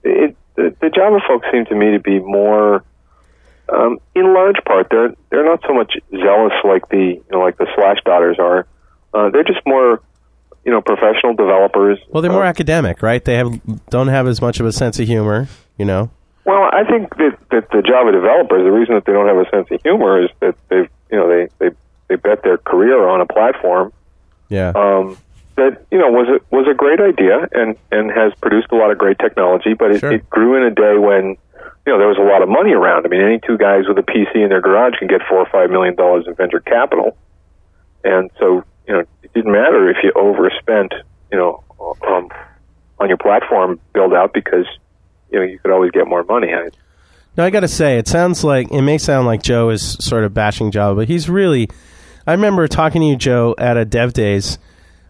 it, 0.02 0.36
the, 0.56 0.74
the 0.80 0.90
Java 0.90 1.20
folks 1.28 1.46
seem 1.52 1.66
to 1.66 1.74
me 1.76 1.92
to 1.92 2.00
be 2.00 2.18
more, 2.18 2.82
um, 3.68 3.98
in 4.14 4.32
large 4.34 4.56
part, 4.66 4.88
they're 4.90 5.14
they're 5.30 5.44
not 5.44 5.60
so 5.66 5.72
much 5.74 5.94
zealous 6.10 6.52
like 6.64 6.88
the 6.88 7.14
you 7.16 7.24
know 7.30 7.40
like 7.40 7.56
the 7.58 7.66
slash 7.74 7.98
dotters 8.04 8.38
are. 8.38 8.66
Uh, 9.12 9.30
they're 9.30 9.44
just 9.44 9.60
more, 9.64 10.00
you 10.64 10.72
know, 10.72 10.80
professional 10.80 11.34
developers. 11.34 11.98
Well, 12.10 12.20
they're 12.22 12.32
more 12.32 12.44
Uh, 12.44 12.48
academic, 12.48 13.02
right? 13.02 13.24
They 13.24 13.36
have 13.36 13.60
don't 13.90 14.08
have 14.08 14.26
as 14.26 14.40
much 14.42 14.60
of 14.60 14.66
a 14.66 14.72
sense 14.72 14.98
of 14.98 15.06
humor, 15.06 15.46
you 15.78 15.84
know. 15.84 16.10
Well, 16.44 16.68
I 16.72 16.84
think 16.84 17.16
that, 17.16 17.38
that 17.52 17.70
the 17.70 17.80
Java 17.80 18.12
developers, 18.12 18.64
the 18.64 18.72
reason 18.72 18.94
that 18.96 19.06
they 19.06 19.12
don't 19.12 19.26
have 19.28 19.38
a 19.38 19.48
sense 19.50 19.68
of 19.70 19.80
humor 19.82 20.22
is 20.22 20.30
that 20.40 20.54
they've, 20.68 20.90
you 21.10 21.16
know, 21.16 21.28
they 21.28 21.48
they 21.58 21.74
they 22.08 22.16
bet 22.16 22.42
their 22.42 22.58
career 22.58 23.08
on 23.08 23.20
a 23.22 23.26
platform 23.26 23.92
Yeah. 24.50 24.72
um, 24.74 25.16
that 25.56 25.82
you 25.90 25.98
know 25.98 26.10
was 26.10 26.28
a, 26.28 26.54
was 26.54 26.66
a 26.68 26.74
great 26.74 27.00
idea 27.00 27.48
and 27.52 27.76
and 27.92 28.10
has 28.10 28.34
produced 28.42 28.68
a 28.72 28.76
lot 28.76 28.90
of 28.90 28.98
great 28.98 29.18
technology, 29.20 29.72
but 29.74 29.92
it, 29.92 30.00
Sure. 30.00 30.12
it 30.12 30.28
grew 30.28 30.56
in 30.56 30.64
a 30.64 30.70
day 30.70 30.98
when 30.98 31.36
you 31.86 31.92
know 31.92 31.98
there 31.98 32.08
was 32.08 32.18
a 32.18 32.24
lot 32.24 32.42
of 32.42 32.48
money 32.48 32.72
around. 32.72 33.04
I 33.04 33.08
mean, 33.08 33.20
any 33.20 33.38
two 33.38 33.58
guys 33.58 33.84
with 33.86 33.98
a 33.98 34.02
PC 34.02 34.36
in 34.36 34.48
their 34.48 34.60
garage 34.60 34.94
can 34.98 35.08
get 35.08 35.20
four 35.28 35.38
or 35.38 35.48
five 35.50 35.70
million 35.70 35.94
dollars 35.94 36.24
in 36.26 36.34
venture 36.34 36.60
capital, 36.60 37.16
and 38.02 38.30
so 38.38 38.64
you 38.88 38.94
know 38.94 39.00
it 39.22 39.32
didn't 39.34 39.52
matter 39.52 39.90
if 39.90 39.98
you 40.02 40.12
overspent, 40.16 40.94
you 41.30 41.38
know, 41.38 41.62
um, 42.06 42.28
on 42.98 43.08
your 43.08 43.18
platform 43.18 43.78
build 43.92 44.14
out 44.14 44.32
because 44.32 44.66
you 45.30 45.38
know 45.38 45.44
you 45.44 45.58
could 45.58 45.70
always 45.70 45.90
get 45.90 46.06
more 46.06 46.24
money. 46.24 46.48
I, 46.54 46.70
No, 47.36 47.44
I 47.44 47.50
got 47.50 47.60
to 47.60 47.68
say, 47.68 47.98
it 47.98 48.08
sounds 48.08 48.44
like 48.44 48.70
it 48.70 48.82
may 48.82 48.96
sound 48.96 49.26
like 49.26 49.42
Joe 49.42 49.68
is 49.68 49.82
sort 49.82 50.24
of 50.24 50.32
bashing 50.32 50.70
Java, 50.70 50.94
but 50.94 51.08
he's 51.08 51.28
really. 51.28 51.68
I 52.26 52.32
remember 52.32 52.66
talking 52.66 53.02
to 53.02 53.06
you, 53.06 53.16
Joe, 53.16 53.54
at 53.58 53.76
a 53.76 53.84
Dev 53.84 54.14
Days 54.14 54.56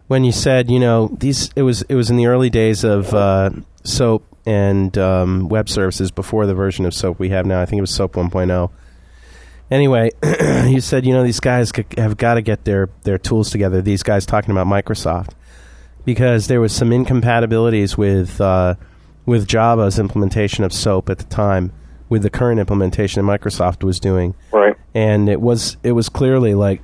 when 0.07 0.25
you 0.25 0.33
said, 0.33 0.69
you 0.69 0.81
know, 0.81 1.15
these. 1.17 1.49
It 1.55 1.61
was 1.61 1.83
it 1.83 1.95
was 1.95 2.09
in 2.09 2.17
the 2.17 2.25
early 2.25 2.49
days 2.49 2.83
of 2.83 3.13
uh, 3.13 3.51
SOAP 3.85 4.25
and 4.45 4.97
um, 4.97 5.49
web 5.49 5.69
services 5.69 6.11
before 6.11 6.45
the 6.45 6.53
version 6.53 6.85
of 6.85 6.93
SOAP 6.93 7.19
we 7.19 7.29
have 7.29 7.45
now. 7.45 7.61
I 7.61 7.65
think 7.65 7.79
it 7.79 7.81
was 7.81 7.93
SOAP 7.93 8.13
1.0. 8.13 8.71
Anyway, 9.71 10.11
you 10.67 10.79
said, 10.79 11.05
you 11.05 11.13
know, 11.13 11.23
these 11.23 11.39
guys 11.39 11.71
have 11.97 12.17
got 12.17 12.35
to 12.35 12.41
get 12.41 12.65
their 12.65 12.89
their 13.03 13.17
tools 13.17 13.49
together. 13.49 13.81
These 13.81 14.03
guys 14.03 14.25
talking 14.25 14.51
about 14.51 14.67
Microsoft 14.67 15.31
because 16.05 16.47
there 16.47 16.61
was 16.61 16.73
some 16.73 16.93
incompatibilities 16.93 17.97
with 17.97 18.39
uh, 18.39 18.75
with 19.25 19.47
Java's 19.47 19.97
implementation 19.97 20.63
of 20.63 20.71
SOAP 20.71 21.09
at 21.09 21.17
the 21.17 21.25
time 21.25 21.71
with 22.09 22.21
the 22.21 22.29
current 22.29 22.59
implementation 22.59 23.25
that 23.25 23.39
Microsoft 23.39 23.83
was 23.83 23.99
doing, 23.99 24.35
right. 24.51 24.75
and 24.93 25.27
it 25.27 25.41
was 25.41 25.77
it 25.81 25.93
was 25.93 26.09
clearly 26.09 26.53
like 26.53 26.81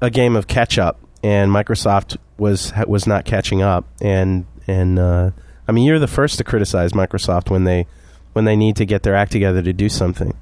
a 0.00 0.08
game 0.08 0.36
of 0.36 0.46
catch 0.46 0.78
up, 0.78 1.00
and 1.24 1.50
Microsoft 1.50 2.16
was 2.38 2.72
was 2.86 3.06
not 3.06 3.24
catching 3.24 3.62
up, 3.62 3.84
and 4.00 4.46
and 4.68 4.98
uh, 5.00 5.30
I 5.68 5.72
mean 5.72 5.84
you're 5.84 5.98
the 5.98 6.06
first 6.08 6.38
to 6.38 6.44
criticize 6.44 6.92
Microsoft 6.92 7.50
when 7.50 7.64
they 7.64 7.86
when 8.32 8.44
they 8.44 8.56
need 8.56 8.76
to 8.76 8.84
get 8.86 9.02
their 9.02 9.14
act 9.14 9.32
together 9.32 9.62
to 9.62 9.72
do 9.72 9.88
something. 9.88 10.34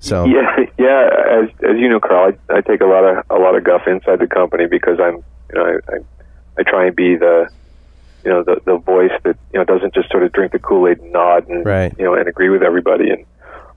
So 0.00 0.24
Yeah, 0.26 0.56
yeah. 0.78 1.08
As 1.42 1.48
as 1.62 1.78
you 1.78 1.88
know, 1.88 2.00
Carl, 2.00 2.32
I, 2.50 2.56
I 2.56 2.60
take 2.60 2.80
a 2.80 2.86
lot 2.86 3.04
of 3.04 3.24
a 3.30 3.36
lot 3.42 3.56
of 3.56 3.64
guff 3.64 3.82
inside 3.86 4.18
the 4.18 4.26
company 4.26 4.66
because 4.66 4.98
I'm, 5.00 5.16
you 5.16 5.54
know, 5.54 5.64
I 5.64 5.92
I, 5.94 5.98
I 6.58 6.62
try 6.64 6.86
and 6.86 6.94
be 6.96 7.16
the, 7.16 7.48
you 8.24 8.30
know, 8.30 8.42
the 8.42 8.60
the 8.64 8.76
voice 8.78 9.12
that 9.24 9.36
you 9.52 9.58
know 9.58 9.64
doesn't 9.64 9.94
just 9.94 10.10
sort 10.10 10.22
of 10.24 10.32
drink 10.32 10.52
the 10.52 10.58
Kool 10.58 10.88
Aid 10.88 10.98
and 10.98 11.12
nod 11.12 11.48
and 11.48 11.64
Right. 11.64 11.94
you 11.98 12.04
know 12.04 12.14
and 12.14 12.28
agree 12.28 12.48
with 12.50 12.62
everybody 12.62 13.10
and. 13.10 13.24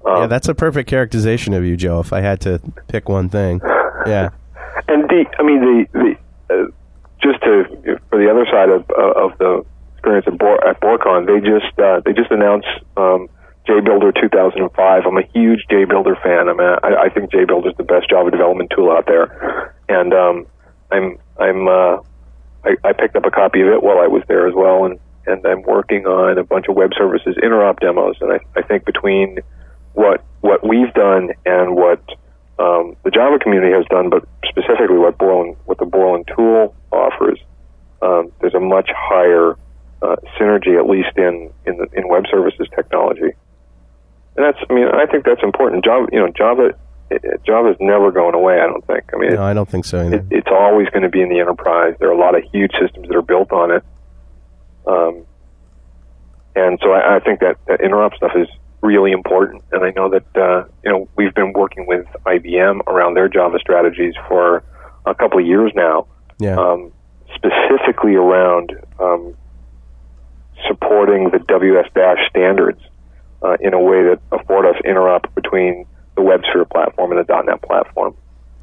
Um, 0.07 0.21
yeah, 0.21 0.27
that's 0.27 0.47
a 0.47 0.53
perfect 0.53 0.87
characterization 0.87 1.55
of 1.55 1.65
you, 1.65 1.75
Joe. 1.75 1.99
If 1.99 2.13
I 2.13 2.21
had 2.21 2.39
to 2.41 2.61
pick 2.89 3.09
one 3.09 3.27
thing, 3.27 3.59
yeah. 4.05 4.29
And 4.87 5.09
the, 5.09 5.25
I 5.39 5.41
mean, 5.43 5.61
the, 5.61 6.15
the 6.47 6.53
uh, 6.53 6.67
just 7.23 7.41
to 7.41 7.99
for 8.11 8.19
the 8.19 8.29
other 8.29 8.45
side 8.45 8.69
of 8.69 8.85
uh, 8.91 9.25
of 9.25 9.35
the 9.39 9.65
experience 10.05 10.27
at, 10.27 10.37
Bor- 10.37 10.67
at 10.67 10.79
BorCon, 10.81 11.25
they 11.25 11.39
just 11.41 11.77
uh, 11.79 12.01
they 12.05 12.13
just 12.13 12.31
announced 12.31 12.67
um, 12.97 13.27
JBuilder 13.67 14.13
2005. 14.21 15.03
I'm 15.05 15.17
a 15.17 15.25
huge 15.33 15.65
JBuilder 15.69 16.21
fan. 16.21 16.49
I 16.49 16.53
mean, 16.53 16.77
I, 16.83 17.05
I 17.05 17.09
think 17.09 17.31
JBuilder 17.31 17.71
is 17.71 17.77
the 17.77 17.83
best 17.83 18.09
Java 18.09 18.29
development 18.29 18.71
tool 18.75 18.91
out 18.91 19.07
there, 19.07 19.73
and 19.89 20.13
um, 20.13 20.45
I'm 20.91 21.17
I'm 21.39 21.67
uh, 21.67 21.97
I, 22.63 22.75
I 22.83 22.93
picked 22.93 23.15
up 23.15 23.25
a 23.25 23.31
copy 23.31 23.61
of 23.61 23.67
it 23.67 23.81
while 23.81 23.99
I 23.99 24.07
was 24.07 24.23
there 24.27 24.47
as 24.47 24.53
well, 24.53 24.85
and 24.85 24.99
and 25.25 25.45
I'm 25.45 25.63
working 25.63 26.05
on 26.05 26.37
a 26.37 26.43
bunch 26.43 26.67
of 26.69 26.75
web 26.75 26.91
services 26.95 27.35
interop 27.41 27.79
demos, 27.79 28.17
and 28.21 28.31
I, 28.31 28.39
I 28.55 28.61
think 28.61 28.85
between 28.85 29.39
what 29.93 30.23
what 30.41 30.65
we've 30.65 30.93
done 30.93 31.31
and 31.45 31.75
what 31.75 32.03
um, 32.59 32.95
the 33.03 33.09
Java 33.09 33.39
community 33.39 33.73
has 33.73 33.85
done, 33.89 34.09
but 34.09 34.27
specifically 34.47 34.97
what 34.97 35.17
Borland 35.17 35.55
what 35.65 35.79
the 35.79 35.85
Borland 35.85 36.29
tool 36.35 36.75
offers, 36.91 37.39
um, 38.03 38.31
there's 38.39 38.53
a 38.53 38.59
much 38.59 38.89
higher 38.95 39.57
uh, 40.01 40.15
synergy, 40.39 40.77
at 40.77 40.89
least 40.89 41.17
in 41.17 41.51
in, 41.65 41.77
the, 41.77 41.87
in 41.93 42.07
web 42.07 42.23
services 42.29 42.67
technology. 42.75 43.33
And 44.35 44.45
that's, 44.45 44.57
I 44.69 44.73
mean, 44.73 44.87
I 44.87 45.05
think 45.05 45.25
that's 45.25 45.43
important. 45.43 45.85
Java, 45.85 46.07
you 46.11 46.19
know, 46.19 46.27
Java, 46.27 46.73
Java 47.45 47.69
is 47.69 47.77
never 47.79 48.11
going 48.11 48.35
away. 48.35 48.59
I 48.59 48.67
don't 48.67 48.85
think. 48.85 49.05
I 49.13 49.17
mean, 49.17 49.33
No, 49.33 49.43
I 49.43 49.53
don't 49.53 49.69
think 49.69 49.85
so 49.85 49.99
it, 49.99 50.25
it's 50.29 50.49
always 50.51 50.89
going 50.89 51.03
to 51.03 51.09
be 51.09 51.21
in 51.21 51.29
the 51.29 51.39
enterprise. 51.39 51.95
There 51.99 52.09
are 52.09 52.13
a 52.13 52.17
lot 52.17 52.35
of 52.35 52.43
huge 52.51 52.71
systems 52.79 53.07
that 53.07 53.15
are 53.15 53.21
built 53.21 53.51
on 53.51 53.71
it, 53.71 53.83
um, 54.87 55.25
and 56.55 56.79
so 56.81 56.91
I, 56.91 57.17
I 57.17 57.19
think 57.19 57.39
that, 57.39 57.57
that 57.67 57.79
interop 57.79 58.15
stuff 58.15 58.31
is 58.35 58.47
really 58.81 59.11
important. 59.11 59.63
And 59.71 59.83
I 59.83 59.91
know 59.91 60.09
that 60.09 60.25
uh, 60.35 60.65
you 60.83 60.91
know 60.91 61.07
we've 61.15 61.33
been 61.33 61.53
working 61.53 61.85
with 61.87 62.05
IBM 62.25 62.85
around 62.87 63.13
their 63.13 63.29
Java 63.29 63.57
strategies 63.59 64.15
for 64.27 64.63
a 65.05 65.15
couple 65.15 65.39
of 65.39 65.45
years 65.45 65.71
now, 65.75 66.07
yeah. 66.39 66.57
um, 66.57 66.91
specifically 67.35 68.15
around 68.15 68.73
um, 68.99 69.35
supporting 70.67 71.29
the 71.31 71.39
WS 71.39 71.87
Dash 71.93 72.19
standards 72.29 72.81
uh, 73.41 73.57
in 73.59 73.73
a 73.73 73.81
way 73.81 74.03
that 74.03 74.19
afford 74.31 74.65
us 74.65 74.75
interop 74.85 75.33
between 75.35 75.85
the 76.15 76.21
WebSphere 76.21 76.69
platform 76.69 77.11
and 77.11 77.25
the 77.25 77.43
.NET 77.43 77.61
platform. 77.61 78.15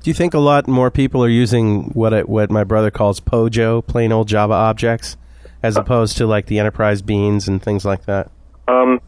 Do 0.03 0.11
you 0.11 0.15
think 0.15 0.35
a 0.35 0.41
lot 0.41 0.67
more 0.67 0.91
people 0.91 1.23
are 1.23 1.29
using 1.29 1.85
what 1.91 2.13
I, 2.13 2.23
what 2.23 2.51
my 2.51 2.65
brother 2.65 2.91
calls 2.91 3.21
POJO, 3.21 3.87
plain 3.87 4.11
old 4.11 4.27
Java 4.27 4.55
objects, 4.55 5.17
as 5.63 5.77
opposed 5.77 6.17
to 6.17 6.27
like 6.27 6.47
the 6.47 6.59
enterprise 6.59 7.03
beans 7.03 7.47
and 7.47 7.63
things 7.63 7.85
like 7.85 8.07
that? 8.07 8.31
Um, 8.67 9.01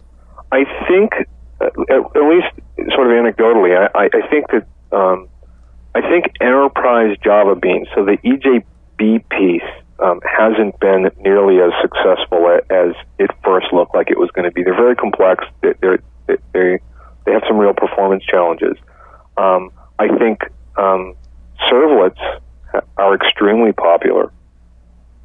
I 0.53 0.65
think, 0.89 1.13
uh, 1.61 1.67
at, 1.67 2.17
at 2.17 2.29
least 2.29 2.47
sort 2.95 3.09
of 3.09 3.13
anecdotally, 3.13 3.77
I, 3.77 3.99
I, 3.99 4.05
I 4.05 4.29
think 4.29 4.47
that 4.53 4.67
um, 4.97 5.29
I 5.95 6.01
think 6.01 6.27
enterprise 6.41 7.17
Java 7.25 7.57
beans, 7.57 7.89
so 7.95 8.05
the 8.05 8.19
EJB 8.19 9.29
piece, 9.31 9.84
um, 10.01 10.21
hasn't 10.25 10.79
been 10.81 11.11
nearly 11.21 11.61
as 11.61 11.73
successful 11.81 12.47
as 12.71 12.95
it 13.19 13.31
first 13.45 13.67
looked 13.73 13.95
like 13.95 14.11
it 14.11 14.19
was 14.19 14.31
going 14.33 14.45
to 14.45 14.53
be. 14.53 14.63
They're 14.63 14.75
very 14.75 14.97
complex. 14.97 15.45
They 15.63 15.75
they're, 15.81 15.99
they 16.27 16.79
they 17.25 17.33
have 17.33 17.43
some 17.47 17.59
real 17.59 17.75
performance 17.75 18.25
challenges. 18.25 18.77
Um, 19.37 19.71
I 19.99 20.09
think 20.19 20.43
um, 20.77 21.15
servlets 21.71 22.41
are 22.97 23.15
extremely 23.15 23.73
popular. 23.73 24.33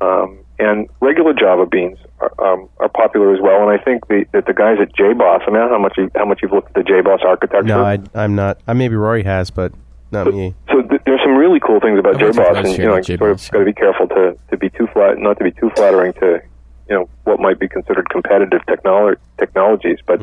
Um, 0.01 0.39
and 0.59 0.89
regular 1.01 1.33
Java 1.33 1.65
beans 1.65 1.97
are, 2.19 2.53
um, 2.53 2.69
are 2.79 2.89
popular 2.89 3.33
as 3.33 3.41
well. 3.41 3.67
And 3.67 3.79
I 3.79 3.83
think 3.83 4.07
the, 4.07 4.25
that 4.33 4.45
the 4.45 4.53
guys 4.53 4.77
at 4.81 4.93
JBoss, 4.93 5.41
I 5.47 5.51
mean, 5.51 5.55
I 5.55 5.59
don't 5.59 5.69
know 5.69 5.77
how 5.77 5.79
much 5.79 5.97
you, 5.97 6.11
how 6.15 6.25
much 6.25 6.39
you've 6.41 6.51
looked 6.51 6.75
at 6.77 6.85
the 6.85 6.91
JBoss 6.91 7.23
architecture. 7.23 7.63
No, 7.63 7.83
I, 7.83 7.99
I'm 8.13 8.35
not. 8.35 8.59
I 8.67 8.73
maybe 8.73 8.95
Rory 8.95 9.23
has, 9.23 9.49
but 9.49 9.73
not 10.11 10.27
me. 10.27 10.55
So 10.69 10.81
th- 10.81 10.89
there's 10.89 10.98
some 11.29 11.37
really 11.37 11.59
cool 11.59 11.79
things 11.79 11.99
about 11.99 12.15
JBoss, 12.15 12.57
and 12.57 12.67
you 12.77 12.85
know, 12.85 12.95
you 12.97 13.17
sort 13.17 13.31
of 13.31 13.51
got 13.51 13.59
to 13.59 13.65
be 13.65 13.73
careful 13.73 14.07
to, 14.07 14.37
to 14.49 14.57
be 14.57 14.69
too 14.69 14.87
flat, 14.93 15.17
not 15.17 15.37
to 15.37 15.43
be 15.43 15.51
too 15.51 15.69
flattering 15.75 16.13
to, 16.13 16.41
you 16.89 16.95
know, 16.95 17.09
what 17.23 17.39
might 17.39 17.59
be 17.59 17.67
considered 17.67 18.09
competitive 18.09 18.61
technolo- 18.67 19.17
technologies. 19.37 19.99
But 20.05 20.21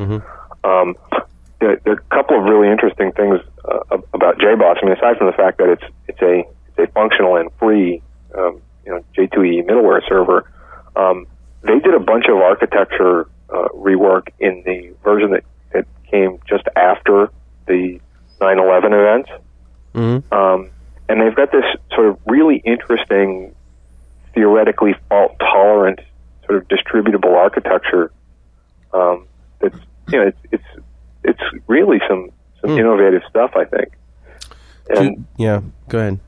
um, 0.63 0.95
there, 1.59 1.77
there 1.83 1.93
are 1.93 1.97
a 1.97 2.15
couple 2.15 2.37
of 2.37 2.43
really 2.45 2.69
interesting 2.69 3.11
things 3.13 3.39
uh, 3.65 3.97
about 4.13 4.37
JBoss. 4.39 4.77
I 4.81 4.85
mean, 4.85 4.95
aside 4.97 5.17
from 5.17 5.27
the 5.27 5.33
fact 5.37 5.57
that 5.59 5.69
it's 5.69 5.83
it's 6.07 6.21
a 6.21 6.43
it's 6.77 6.89
a 6.89 6.91
functional 6.93 7.35
and 7.37 7.49
free, 7.59 8.01
um, 8.35 8.61
you 8.85 8.91
know, 8.91 9.03
J2E 9.17 9.65
middleware 9.67 10.01
server, 10.07 10.49
um, 10.95 11.25
they 11.63 11.79
did 11.79 11.93
a 11.93 11.99
bunch 11.99 12.25
of 12.27 12.37
architecture 12.37 13.27
uh, 13.49 13.67
rework 13.73 14.27
in 14.39 14.61
the 14.65 14.93
version 15.03 15.31
that, 15.31 15.43
that 15.73 15.85
came 16.11 16.39
just 16.47 16.63
after 16.75 17.29
the 17.67 17.99
9/11 18.41 18.93
events. 18.93 19.29
hmm 19.93 20.33
Um, 20.33 20.69
and 21.09 21.21
they've 21.21 21.35
got 21.35 21.51
this 21.51 21.65
sort 21.93 22.07
of 22.07 22.19
really 22.25 22.57
interesting, 22.57 23.55
theoretically 24.33 24.95
fault 25.09 25.37
tolerant, 25.39 25.99
sort 26.45 26.57
of 26.61 26.67
distributable 26.67 27.35
architecture. 27.35 28.11
Um, 28.93 29.25
that's 29.59 29.77
you 30.09 30.19
know 30.19 30.27
it's 30.27 30.39
it's 30.51 30.83
it's 31.23 31.41
really 31.67 31.99
some 32.07 32.31
some 32.61 32.71
Hmm. 32.71 32.79
innovative 32.79 33.21
stuff. 33.29 33.51
I 33.55 33.65
think. 33.65 33.93
And 34.89 35.25
yeah, 35.37 35.61
go 35.89 35.99
ahead. 35.99 36.19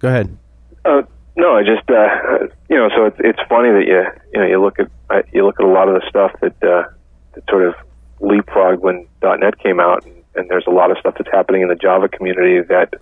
Go 0.00 0.08
ahead. 0.08 0.36
Uh, 0.84 1.02
no, 1.36 1.54
I 1.56 1.62
just 1.62 1.88
uh, 1.90 2.46
you 2.68 2.76
know, 2.76 2.88
so 2.96 3.04
it's 3.06 3.16
it's 3.20 3.40
funny 3.48 3.70
that 3.70 3.84
you 3.86 4.04
you 4.32 4.40
know 4.40 4.46
you 4.46 4.60
look 4.60 4.78
at 4.78 4.88
uh, 5.10 5.22
you 5.32 5.44
look 5.44 5.58
at 5.60 5.64
a 5.64 5.68
lot 5.68 5.88
of 5.88 6.00
the 6.00 6.08
stuff 6.08 6.32
that 6.40 6.54
uh, 6.62 6.84
that 7.34 7.44
sort 7.50 7.66
of 7.66 7.74
leapfrogged 8.20 8.78
when 8.80 9.06
.NET 9.22 9.58
came 9.58 9.80
out, 9.80 10.04
and, 10.04 10.14
and 10.38 10.48
there's 10.48 10.66
a 10.66 10.70
lot 10.70 10.90
of 10.90 10.98
stuff 10.98 11.14
that's 11.18 11.30
happening 11.30 11.62
in 11.62 11.68
the 11.68 11.74
Java 11.74 12.08
community 12.08 12.60
that 12.68 12.94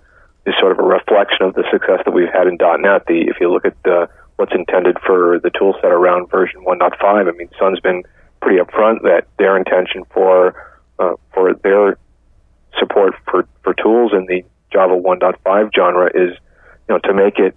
is 0.47 0.55
sort 0.59 0.73
of 0.73 0.79
a 0.79 0.83
reflection 0.83 1.45
of 1.45 1.55
the 1.55 1.65
success 1.71 2.01
that 2.05 2.13
we've 2.13 2.33
had 2.33 2.47
in 2.47 2.57
.NET. 2.57 3.07
The 3.07 3.29
if 3.29 3.37
you 3.41 3.53
look 3.53 3.65
at 3.65 3.77
uh, 3.85 4.07
what's 4.37 4.55
intended 4.55 4.99
for 5.05 5.39
the 5.43 5.51
tool 5.51 5.75
set 5.81 5.91
around 5.93 6.31
version 6.31 6.65
1.5, 6.65 6.93
I 7.03 7.31
mean, 7.37 7.49
Sun's 7.59 7.81
been 7.81 8.03
pretty 8.41 8.59
upfront 8.59 9.03
that 9.03 9.27
their 9.39 9.57
intention 9.57 10.05
for 10.13 10.55
uh, 10.99 11.15
for 11.35 11.55
their 11.55 11.99
support 12.79 13.15
for, 13.31 13.47
for 13.63 13.75
tools 13.75 14.13
in 14.13 14.27
the 14.27 14.45
Java 14.73 14.95
1.5 14.95 15.71
genre 15.75 16.07
is 16.15 16.33
you 16.89 16.95
know 16.95 16.99
to 16.99 17.15
make 17.15 17.39
it 17.39 17.55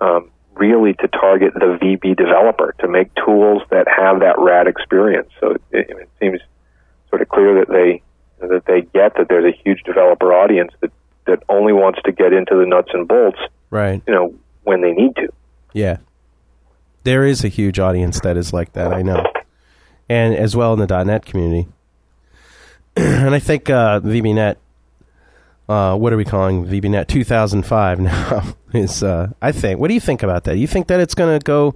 um, 0.00 0.30
really 0.54 0.94
to 0.94 1.08
target 1.08 1.54
the 1.54 1.78
VB 1.80 2.16
developer 2.16 2.74
to 2.80 2.88
make 2.88 3.14
tools 3.14 3.62
that 3.70 3.86
have 3.88 4.20
that 4.20 4.38
rad 4.38 4.66
experience. 4.66 5.30
So 5.40 5.52
it, 5.52 5.62
it 5.70 6.08
seems 6.20 6.40
sort 7.10 7.22
of 7.22 7.28
clear 7.28 7.58
that 7.60 7.68
they 7.68 8.02
that 8.40 8.62
they 8.66 8.82
get 8.82 9.14
that 9.16 9.28
there's 9.28 9.52
a 9.54 9.56
huge 9.64 9.82
developer 9.84 10.32
audience 10.32 10.72
that 10.80 10.90
that 11.26 11.42
only 11.48 11.72
wants 11.72 11.98
to 12.04 12.12
get 12.12 12.32
into 12.32 12.54
the 12.54 12.64
nuts 12.66 12.90
and 12.92 13.08
bolts, 13.08 13.38
Right. 13.70 14.00
you 14.06 14.14
know, 14.14 14.34
when 14.62 14.80
they 14.80 14.92
need 14.92 15.16
to. 15.16 15.28
Yeah. 15.72 15.96
There 17.02 17.24
is 17.24 17.44
a 17.44 17.48
huge 17.48 17.78
audience 17.80 18.20
that 18.20 18.36
is 18.36 18.52
like 18.52 18.72
that, 18.74 18.92
I 18.92 19.02
know. 19.02 19.24
And 20.08 20.34
as 20.36 20.54
well 20.54 20.72
in 20.72 20.78
the 20.78 21.04
.NET 21.04 21.24
community. 21.26 21.68
and 22.96 23.34
I 23.34 23.40
think 23.40 23.68
uh, 23.68 23.98
VBNet, 24.00 24.56
uh, 25.68 25.96
what 25.96 26.12
are 26.12 26.16
we 26.16 26.24
calling 26.24 26.64
VBNet 26.64 27.08
2005 27.08 28.00
now? 28.00 28.54
is 28.72 29.02
uh, 29.02 29.30
I 29.42 29.50
think. 29.50 29.80
What 29.80 29.88
do 29.88 29.94
you 29.94 30.00
think 30.00 30.22
about 30.22 30.44
that? 30.44 30.58
You 30.58 30.66
think 30.68 30.86
that 30.86 31.00
it's 31.00 31.14
going 31.14 31.36
to 31.38 31.42
go, 31.44 31.74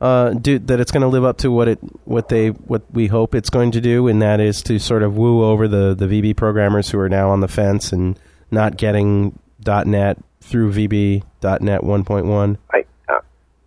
uh, 0.00 0.30
do 0.30 0.58
that? 0.58 0.80
It's 0.80 0.90
going 0.90 1.02
to 1.02 1.08
live 1.08 1.24
up 1.24 1.38
to 1.38 1.50
what 1.50 1.68
it, 1.68 1.78
what 2.04 2.28
they, 2.28 2.48
what 2.48 2.82
we 2.92 3.06
hope 3.06 3.34
it's 3.34 3.50
going 3.50 3.70
to 3.72 3.80
do, 3.80 4.08
and 4.08 4.20
that 4.22 4.40
is 4.40 4.62
to 4.62 4.78
sort 4.78 5.02
of 5.02 5.16
woo 5.16 5.44
over 5.44 5.68
the 5.68 5.94
the 5.94 6.06
VB 6.06 6.36
programmers 6.36 6.90
who 6.90 6.98
are 6.98 7.08
now 7.08 7.30
on 7.30 7.40
the 7.40 7.48
fence 7.48 7.92
and 7.92 8.18
not 8.50 8.76
getting 8.76 9.38
.NET 9.66 10.18
through 10.40 10.72
VB 10.72 11.22
.NET 11.42 11.80
1.1. 11.80 12.56
I, 12.72 12.84
uh, 13.08 13.20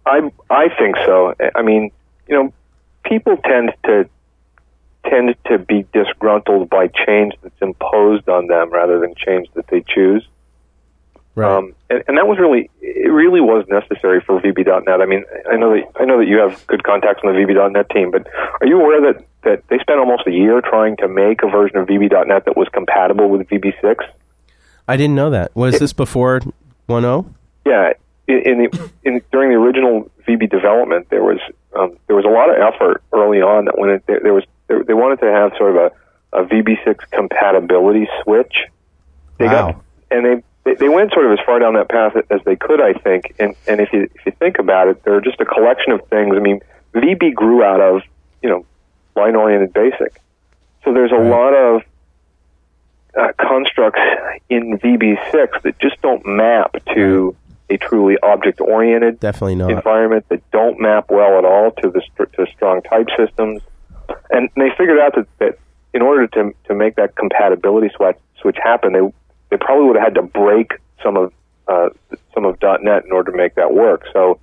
I, 0.06 0.32
I 0.50 0.68
think 0.78 0.96
so. 1.06 1.34
I 1.56 1.62
mean, 1.62 1.92
you 2.28 2.36
know, 2.36 2.54
people 3.04 3.38
tend 3.38 3.74
to 3.86 4.10
tend 5.10 5.36
to 5.46 5.58
be 5.58 5.86
disgruntled 5.94 6.70
by 6.70 6.88
change 6.88 7.34
that's 7.42 7.62
imposed 7.62 8.28
on 8.28 8.48
them 8.48 8.72
rather 8.72 9.00
than 9.00 9.16
change 9.16 9.48
that 9.54 9.68
they 9.68 9.82
choose. 9.88 10.28
Right. 11.38 11.56
Um, 11.56 11.76
and, 11.92 12.04
and 12.08 12.18
that 12.18 12.26
was 12.26 12.40
really, 12.40 12.68
it 12.82 13.12
really 13.12 13.42
was 13.42 13.64
necessary 13.70 14.22
for 14.22 14.42
VB.net. 14.42 15.02
I 15.02 15.06
mean, 15.06 15.24
I 15.48 15.56
know 15.56 15.76
that 15.76 15.84
I 16.02 16.06
know 16.06 16.18
that 16.18 16.28
you 16.28 16.40
have 16.40 16.66
good 16.66 16.84
contacts 16.84 17.22
on 17.24 17.32
the 17.32 17.40
VB.net 17.40 17.92
team, 17.92 18.10
but 18.10 18.26
are 18.60 18.66
you 18.66 18.82
aware 18.82 19.14
that 19.14 19.24
that 19.44 19.68
they 19.68 19.78
spent 19.78 20.00
almost 20.00 20.26
a 20.26 20.32
year 20.32 20.62
trying 20.62 20.98
to 20.98 21.08
make 21.08 21.44
a 21.44 21.48
version 21.48 21.78
of 21.78 21.88
VB.net 21.88 22.46
that 22.46 22.58
was 22.58 22.68
compatible 22.74 23.30
with 23.30 23.48
VB6? 23.50 23.98
I 24.88 24.98
didn't 24.98 25.14
know 25.14 25.30
that. 25.30 25.56
Was 25.56 25.78
this 25.78 25.94
before 25.94 26.42
oh? 26.44 26.52
1.0? 26.90 27.32
Yeah, 27.68 27.94
in, 28.28 28.38
in 28.40 28.58
the 28.58 28.90
in 29.04 29.22
during 29.32 29.52
the 29.52 29.58
original 29.58 30.10
VB 30.28 30.50
development, 30.50 31.08
there 31.12 31.24
was 31.24 31.38
um, 31.78 32.00
there 32.08 32.16
was 32.16 32.26
a 32.26 32.30
lot 32.30 32.50
of 32.50 32.56
effort 32.58 33.04
early 33.14 33.42
on 33.44 33.66
that 33.66 33.78
when 33.78 33.92
it, 33.92 34.04
there, 34.08 34.22
there 34.24 34.34
was 34.34 34.44
there, 34.70 34.84
they 34.84 34.96
wanted 34.96 35.20
to 35.20 35.32
have 35.32 35.52
sort 35.56 35.76
of 35.76 35.92
a, 36.34 36.40
a 36.42 36.46
VB6 36.46 36.98
compatibility 37.12 38.08
switch. 38.24 38.56
They 39.38 39.46
Wow. 39.46 39.74
got 39.74 39.84
and 40.10 40.26
they, 40.26 40.44
they 40.68 40.76
they 40.76 40.89
went 40.89 41.11
sort 41.13 41.26
of 41.26 41.32
as 41.32 41.39
far 41.45 41.59
down 41.59 41.74
that 41.76 41.89
path 41.89 42.13
as 42.30 42.41
they 42.45 42.55
could, 42.55 42.82
I 42.82 42.93
think. 42.93 43.34
And 43.39 43.55
and 43.68 43.80
if 43.80 43.91
you 43.93 44.03
if 44.03 44.26
you 44.26 44.32
think 44.34 44.59
about 44.59 44.88
it, 44.89 45.03
they're 45.03 45.22
just 45.22 45.39
a 45.39 45.45
collection 45.45 45.93
of 45.93 46.05
things. 46.09 46.36
I 46.36 46.39
mean, 46.39 46.59
VB 46.93 47.34
grew 47.34 47.63
out 47.63 47.80
of 47.80 48.01
you 48.41 48.49
know 48.49 48.65
line 49.15 49.36
oriented 49.36 49.74
basic, 49.74 50.22
so 50.84 50.93
there's 50.93 51.11
a 51.11 51.15
lot 51.15 51.53
of 51.53 51.82
uh, 53.18 53.32
constructs 53.39 54.01
in 54.49 54.78
VB6 54.78 55.61
that 55.63 55.80
just 55.80 56.01
don't 56.01 56.24
map 56.26 56.76
to 56.93 57.36
a 57.70 57.78
truly 57.78 58.18
object 58.24 58.61
oriented 58.61 59.20
Definitely 59.20 59.55
not. 59.55 59.72
environment 59.72 60.26
that 60.30 60.41
don't 60.51 60.80
map 60.80 61.09
well 61.09 61.38
at 61.38 61.43
all 61.45 61.72
to 61.82 61.89
the 61.89 62.01
str- 62.13 62.26
to 62.36 62.45
strong 62.55 62.82
type 62.84 63.07
systems. 63.18 63.61
and 64.30 64.49
they 64.55 64.70
figured 64.78 64.99
out 64.99 65.15
that, 65.15 65.28
that 65.39 65.59
in 65.93 66.01
order 66.01 66.28
to 66.28 66.53
to 66.65 66.76
make 66.76 66.95
that 66.95 67.15
compatibility 67.15 67.89
switch 67.95 68.18
switch 68.41 68.57
happen, 68.61 68.93
they 68.93 69.01
they 69.50 69.58
probably 69.58 69.88
would 69.88 69.95
have 69.95 70.06
had 70.06 70.16
to 70.16 70.22
break 70.22 70.74
some 71.04 71.18
of 71.18 71.34
uh, 71.68 71.89
some 72.34 72.45
of 72.45 72.58
.NET 72.62 73.06
in 73.06 73.12
order 73.12 73.32
to 73.32 73.38
make 73.38 73.56
that 73.56 73.74
work. 73.74 74.04
So 74.14 74.39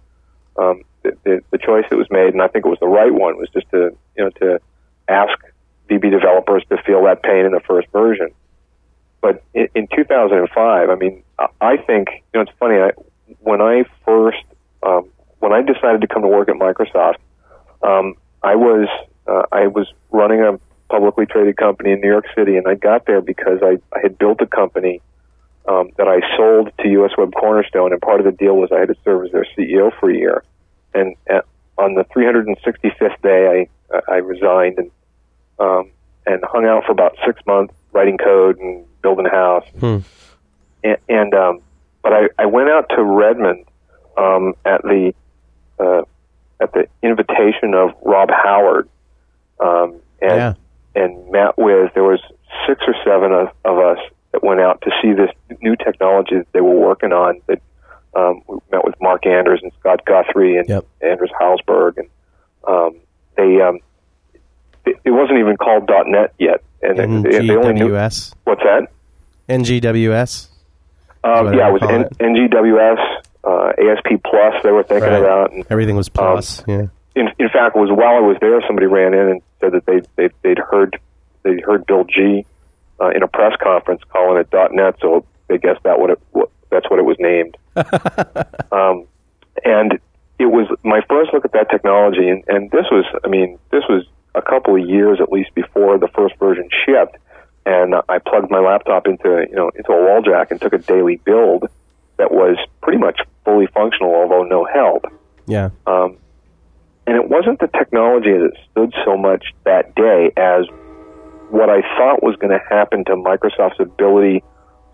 um, 0.56 0.82
the, 1.02 1.16
the 1.24 1.42
the 1.50 1.58
choice 1.58 1.84
that 1.90 1.96
was 1.96 2.08
made, 2.10 2.32
and 2.32 2.42
I 2.42 2.48
think 2.48 2.66
it 2.66 2.68
was 2.68 2.78
the 2.80 2.88
right 2.88 3.12
one, 3.12 3.36
was 3.36 3.48
just 3.50 3.70
to 3.70 3.96
you 4.16 4.24
know 4.24 4.30
to 4.40 4.60
ask 5.08 5.38
VB 5.88 6.10
developers 6.10 6.64
to 6.70 6.78
feel 6.84 7.04
that 7.04 7.22
pain 7.22 7.44
in 7.44 7.52
the 7.52 7.60
first 7.60 7.88
version. 7.92 8.30
But 9.20 9.42
in, 9.54 9.68
in 9.74 9.88
2005, 9.94 10.90
I 10.90 10.94
mean, 10.96 11.22
I- 11.60 11.76
think 11.86 12.08
you 12.10 12.22
know 12.34 12.40
it's 12.42 12.52
funny. 12.58 12.76
I, 12.76 12.90
when 13.40 13.60
I 13.60 13.84
first 14.04 14.44
um, 14.82 15.08
when 15.40 15.52
I 15.52 15.62
decided 15.62 16.00
to 16.00 16.06
come 16.06 16.22
to 16.22 16.28
work 16.28 16.48
at 16.48 16.56
Microsoft, 16.56 17.16
um, 17.82 18.14
I 18.42 18.54
was 18.54 18.88
uh, 19.26 19.42
I 19.52 19.66
was 19.66 19.92
running 20.10 20.40
a 20.40 20.58
publicly 20.88 21.26
traded 21.26 21.56
company 21.56 21.92
in 21.92 22.00
New 22.00 22.08
York 22.08 22.26
City, 22.36 22.56
and 22.56 22.66
I 22.68 22.74
got 22.74 23.06
there 23.06 23.20
because 23.20 23.60
I, 23.62 23.78
I 23.94 24.00
had 24.02 24.18
built 24.18 24.40
a 24.40 24.46
company 24.46 25.00
um, 25.66 25.90
that 25.96 26.08
I 26.08 26.20
sold 26.36 26.70
to 26.80 26.88
US 27.02 27.12
Web 27.16 27.32
Cornerstone, 27.34 27.92
and 27.92 28.00
part 28.00 28.20
of 28.20 28.26
the 28.26 28.32
deal 28.32 28.56
was 28.56 28.70
I 28.72 28.80
had 28.80 28.88
to 28.88 28.96
serve 29.04 29.26
as 29.26 29.32
their 29.32 29.46
CEO 29.56 29.90
for 29.98 30.10
a 30.10 30.16
year. 30.16 30.44
And 30.92 31.16
at, 31.26 31.44
on 31.78 31.94
the 31.94 32.04
365th 32.04 33.20
day, 33.22 33.68
I 33.92 34.00
I 34.08 34.16
resigned 34.16 34.78
and 34.78 34.90
um, 35.58 35.90
and 36.26 36.42
hung 36.44 36.66
out 36.66 36.84
for 36.84 36.92
about 36.92 37.16
six 37.26 37.40
months 37.46 37.74
writing 37.92 38.18
code 38.18 38.58
and 38.58 38.84
building 39.02 39.26
a 39.26 39.30
house. 39.30 39.66
And, 40.82 40.96
and 41.08 41.34
um, 41.34 41.60
but 42.02 42.12
I, 42.12 42.28
I 42.38 42.46
went 42.46 42.68
out 42.70 42.88
to 42.90 43.02
Redmond 43.02 43.64
um, 44.16 44.54
at 44.64 44.82
the 44.82 45.14
uh, 45.78 46.02
at 46.60 46.72
the 46.72 46.86
invitation 47.02 47.74
of 47.74 47.90
Rob 48.02 48.30
Howard, 48.30 48.88
um, 49.60 50.00
and 50.20 50.36
Yeah. 50.36 50.54
And 50.94 51.30
met 51.30 51.56
with 51.58 51.92
there 51.94 52.04
was 52.04 52.20
six 52.68 52.82
or 52.86 52.94
seven 53.04 53.32
of, 53.32 53.48
of 53.64 53.78
us 53.78 53.98
that 54.32 54.42
went 54.44 54.60
out 54.60 54.80
to 54.82 54.90
see 55.02 55.12
this 55.12 55.30
new 55.60 55.74
technology 55.76 56.36
that 56.36 56.52
they 56.52 56.60
were 56.60 56.78
working 56.78 57.12
on. 57.12 57.40
That 57.48 57.60
um, 58.14 58.42
we 58.48 58.58
met 58.70 58.84
with 58.84 58.94
Mark 59.00 59.26
Anders 59.26 59.60
and 59.62 59.72
Scott 59.80 60.04
Guthrie 60.04 60.56
and 60.56 60.68
Yep. 60.68 60.86
Anders 61.02 61.30
Hejlsberg, 61.40 61.98
and 61.98 62.08
um, 62.66 62.96
they 63.36 63.60
um, 63.60 63.80
it, 64.84 64.96
it 65.04 65.10
wasn't 65.10 65.38
even 65.40 65.56
called 65.56 65.88
.NET 66.06 66.32
yet, 66.38 66.62
and 66.82 66.96
they, 67.24 67.38
they 67.40 67.56
only 67.56 67.72
knew 67.72 67.88
NGWS. 67.90 68.34
what's 68.44 68.62
that. 68.62 68.88
NGWS. 69.48 70.48
Um, 71.24 71.54
yeah, 71.54 71.68
it 71.68 71.72
was 71.72 71.82
N-. 71.82 72.08
NGWS, 72.20 73.22
uh, 73.44 73.72
ASP 73.78 74.22
Plus. 74.24 74.62
They 74.62 74.70
were 74.70 74.82
thinking 74.82 75.10
Right. 75.10 75.20
about. 75.20 75.52
And, 75.52 75.64
Everything 75.70 75.96
was 75.96 76.08
plus. 76.08 76.62
yeah. 76.66 76.86
In, 77.14 77.28
in 77.38 77.48
fact, 77.48 77.76
it 77.76 77.78
was 77.78 77.90
while 77.90 78.16
I 78.16 78.20
was 78.20 78.36
there, 78.40 78.60
somebody 78.66 78.86
ran 78.86 79.14
in 79.14 79.28
and 79.28 79.42
said 79.60 79.72
that 79.72 79.86
they 79.86 80.00
they 80.16 80.32
they'd 80.42 80.58
heard 80.58 80.98
they 81.42 81.60
heard 81.60 81.86
Bill 81.86 82.04
G 82.04 82.44
uh, 83.00 83.10
in 83.10 83.22
a 83.22 83.28
press 83.28 83.54
conference 83.62 84.02
calling 84.10 84.38
it 84.40 84.48
.NET, 84.72 84.96
so 85.00 85.24
they 85.48 85.58
guessed 85.58 85.82
that 85.84 86.00
what 86.00 86.10
it 86.10 86.20
what, 86.32 86.50
that's 86.70 86.88
what 86.90 86.98
it 86.98 87.04
was 87.04 87.16
named. 87.20 87.56
um, 88.72 89.06
and 89.64 89.98
it 90.38 90.46
was 90.46 90.66
my 90.82 91.00
first 91.08 91.32
look 91.32 91.44
at 91.44 91.52
that 91.52 91.70
technology, 91.70 92.28
and, 92.28 92.42
and 92.48 92.70
this 92.72 92.86
was, 92.90 93.04
I 93.24 93.28
mean, 93.28 93.58
this 93.70 93.84
was 93.88 94.04
a 94.34 94.42
couple 94.42 94.74
of 94.74 94.88
years 94.88 95.20
at 95.20 95.30
least 95.30 95.54
before 95.54 95.98
the 95.98 96.08
first 96.08 96.36
version 96.38 96.68
shipped, 96.84 97.16
and 97.64 97.94
I 98.08 98.18
plugged 98.18 98.50
my 98.50 98.58
laptop 98.58 99.06
into 99.06 99.46
you 99.48 99.54
know 99.54 99.70
into 99.74 99.92
a 99.92 100.04
wall 100.04 100.22
jack 100.22 100.50
and 100.50 100.60
took 100.60 100.72
a 100.72 100.78
daily 100.78 101.16
build 101.24 101.68
that 102.16 102.32
was 102.32 102.56
pretty 102.82 102.98
much 102.98 103.20
fully 103.44 103.66
functional, 103.68 104.14
although 104.14 104.42
no 104.42 104.64
help. 104.64 105.04
Yeah. 105.46 105.70
Um, 105.86 106.16
and 107.06 107.16
it 107.16 107.28
wasn't 107.28 107.60
the 107.60 107.68
technology 107.68 108.32
that 108.32 108.52
stood 108.70 108.94
so 109.04 109.16
much 109.16 109.46
that 109.64 109.94
day 109.94 110.32
as 110.36 110.66
what 111.50 111.68
I 111.68 111.82
thought 111.96 112.22
was 112.22 112.36
going 112.36 112.52
to 112.52 112.64
happen 112.68 113.04
to 113.04 113.12
Microsoft's 113.12 113.80
ability 113.80 114.42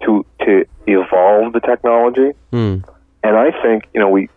to 0.02 0.24
to 0.40 0.64
evolve 0.86 1.52
the 1.52 1.60
technology. 1.60 2.32
Hmm. 2.50 2.78
And 3.22 3.36
I 3.36 3.50
think 3.62 3.84
you 3.94 4.00
know 4.00 4.08
we 4.08 4.28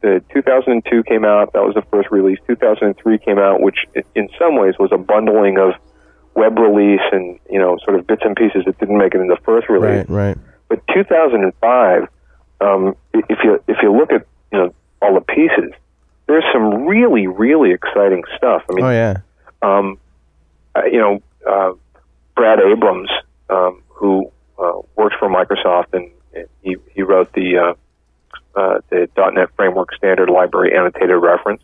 the 0.00 0.22
2002 0.32 1.02
came 1.04 1.24
out. 1.24 1.52
That 1.52 1.62
was 1.62 1.74
the 1.74 1.84
first 1.90 2.10
release. 2.10 2.38
2003 2.46 3.18
came 3.18 3.38
out, 3.38 3.60
which 3.60 3.76
in 4.14 4.28
some 4.38 4.56
ways 4.56 4.74
was 4.78 4.90
a 4.92 4.98
bundling 4.98 5.58
of 5.58 5.72
web 6.34 6.58
release 6.58 7.04
and 7.12 7.38
you 7.50 7.58
know 7.58 7.78
sort 7.84 7.98
of 7.98 8.06
bits 8.06 8.22
and 8.24 8.36
pieces 8.36 8.64
that 8.66 8.78
didn't 8.78 8.98
make 8.98 9.14
it 9.14 9.20
in 9.20 9.28
the 9.28 9.38
first 9.44 9.68
release. 9.68 10.08
Right. 10.08 10.36
Right. 10.36 10.38
But 10.68 10.86
2005, 10.94 12.08
um, 12.60 12.96
if 13.12 13.38
you 13.44 13.62
if 13.68 13.76
you 13.82 13.92
look 13.92 14.12
at 14.12 14.26
you 14.52 14.58
know 14.58 14.74
all 15.02 15.14
the 15.14 15.20
pieces, 15.20 15.72
there's 16.30 16.44
some 16.52 16.86
really 16.86 17.26
really 17.26 17.72
exciting 17.72 18.22
stuff. 18.36 18.62
I 18.70 18.74
mean, 18.74 18.84
Oh 18.84 18.90
yeah. 18.90 19.16
um, 19.62 19.98
uh, 20.74 20.84
you 20.84 20.98
know, 20.98 21.22
uh, 21.48 21.72
Brad 22.36 22.60
Abrams, 22.60 23.10
um, 23.48 23.82
who 23.88 24.30
uh, 24.58 24.80
works 24.96 25.16
for 25.18 25.28
Microsoft, 25.28 25.92
and 25.92 26.10
he 26.62 26.76
he 26.94 27.02
wrote 27.02 27.32
the 27.32 27.58
uh, 27.58 27.74
uh, 28.58 28.80
the 28.90 29.08
.NET 29.34 29.48
Framework 29.56 29.94
Standard 29.94 30.30
Library 30.30 30.76
Annotated 30.76 31.16
Reference. 31.20 31.62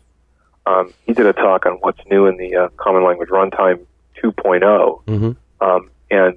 Um, 0.65 0.93
he 1.05 1.13
did 1.13 1.25
a 1.25 1.33
talk 1.33 1.65
on 1.65 1.73
what's 1.79 1.99
new 2.11 2.25
in 2.25 2.35
the 2.37 2.55
uh, 2.55 2.67
Common 2.75 3.05
Language 3.05 3.29
Runtime 3.29 3.85
2.0, 4.21 5.03
Mhm. 5.05 5.35
um, 5.61 5.89
and 6.11 6.33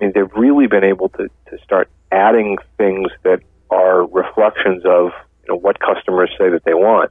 I 0.00 0.04
mean 0.04 0.12
they've 0.14 0.32
really 0.34 0.66
been 0.66 0.84
able 0.84 1.08
to 1.10 1.28
to 1.50 1.58
start 1.64 1.88
adding 2.10 2.58
things 2.76 3.10
that 3.22 3.40
are 3.70 4.04
reflections 4.04 4.84
of 4.84 5.12
you 5.42 5.48
know 5.48 5.56
what 5.56 5.80
customers 5.80 6.30
say 6.38 6.50
that 6.50 6.64
they 6.64 6.74
want. 6.74 7.10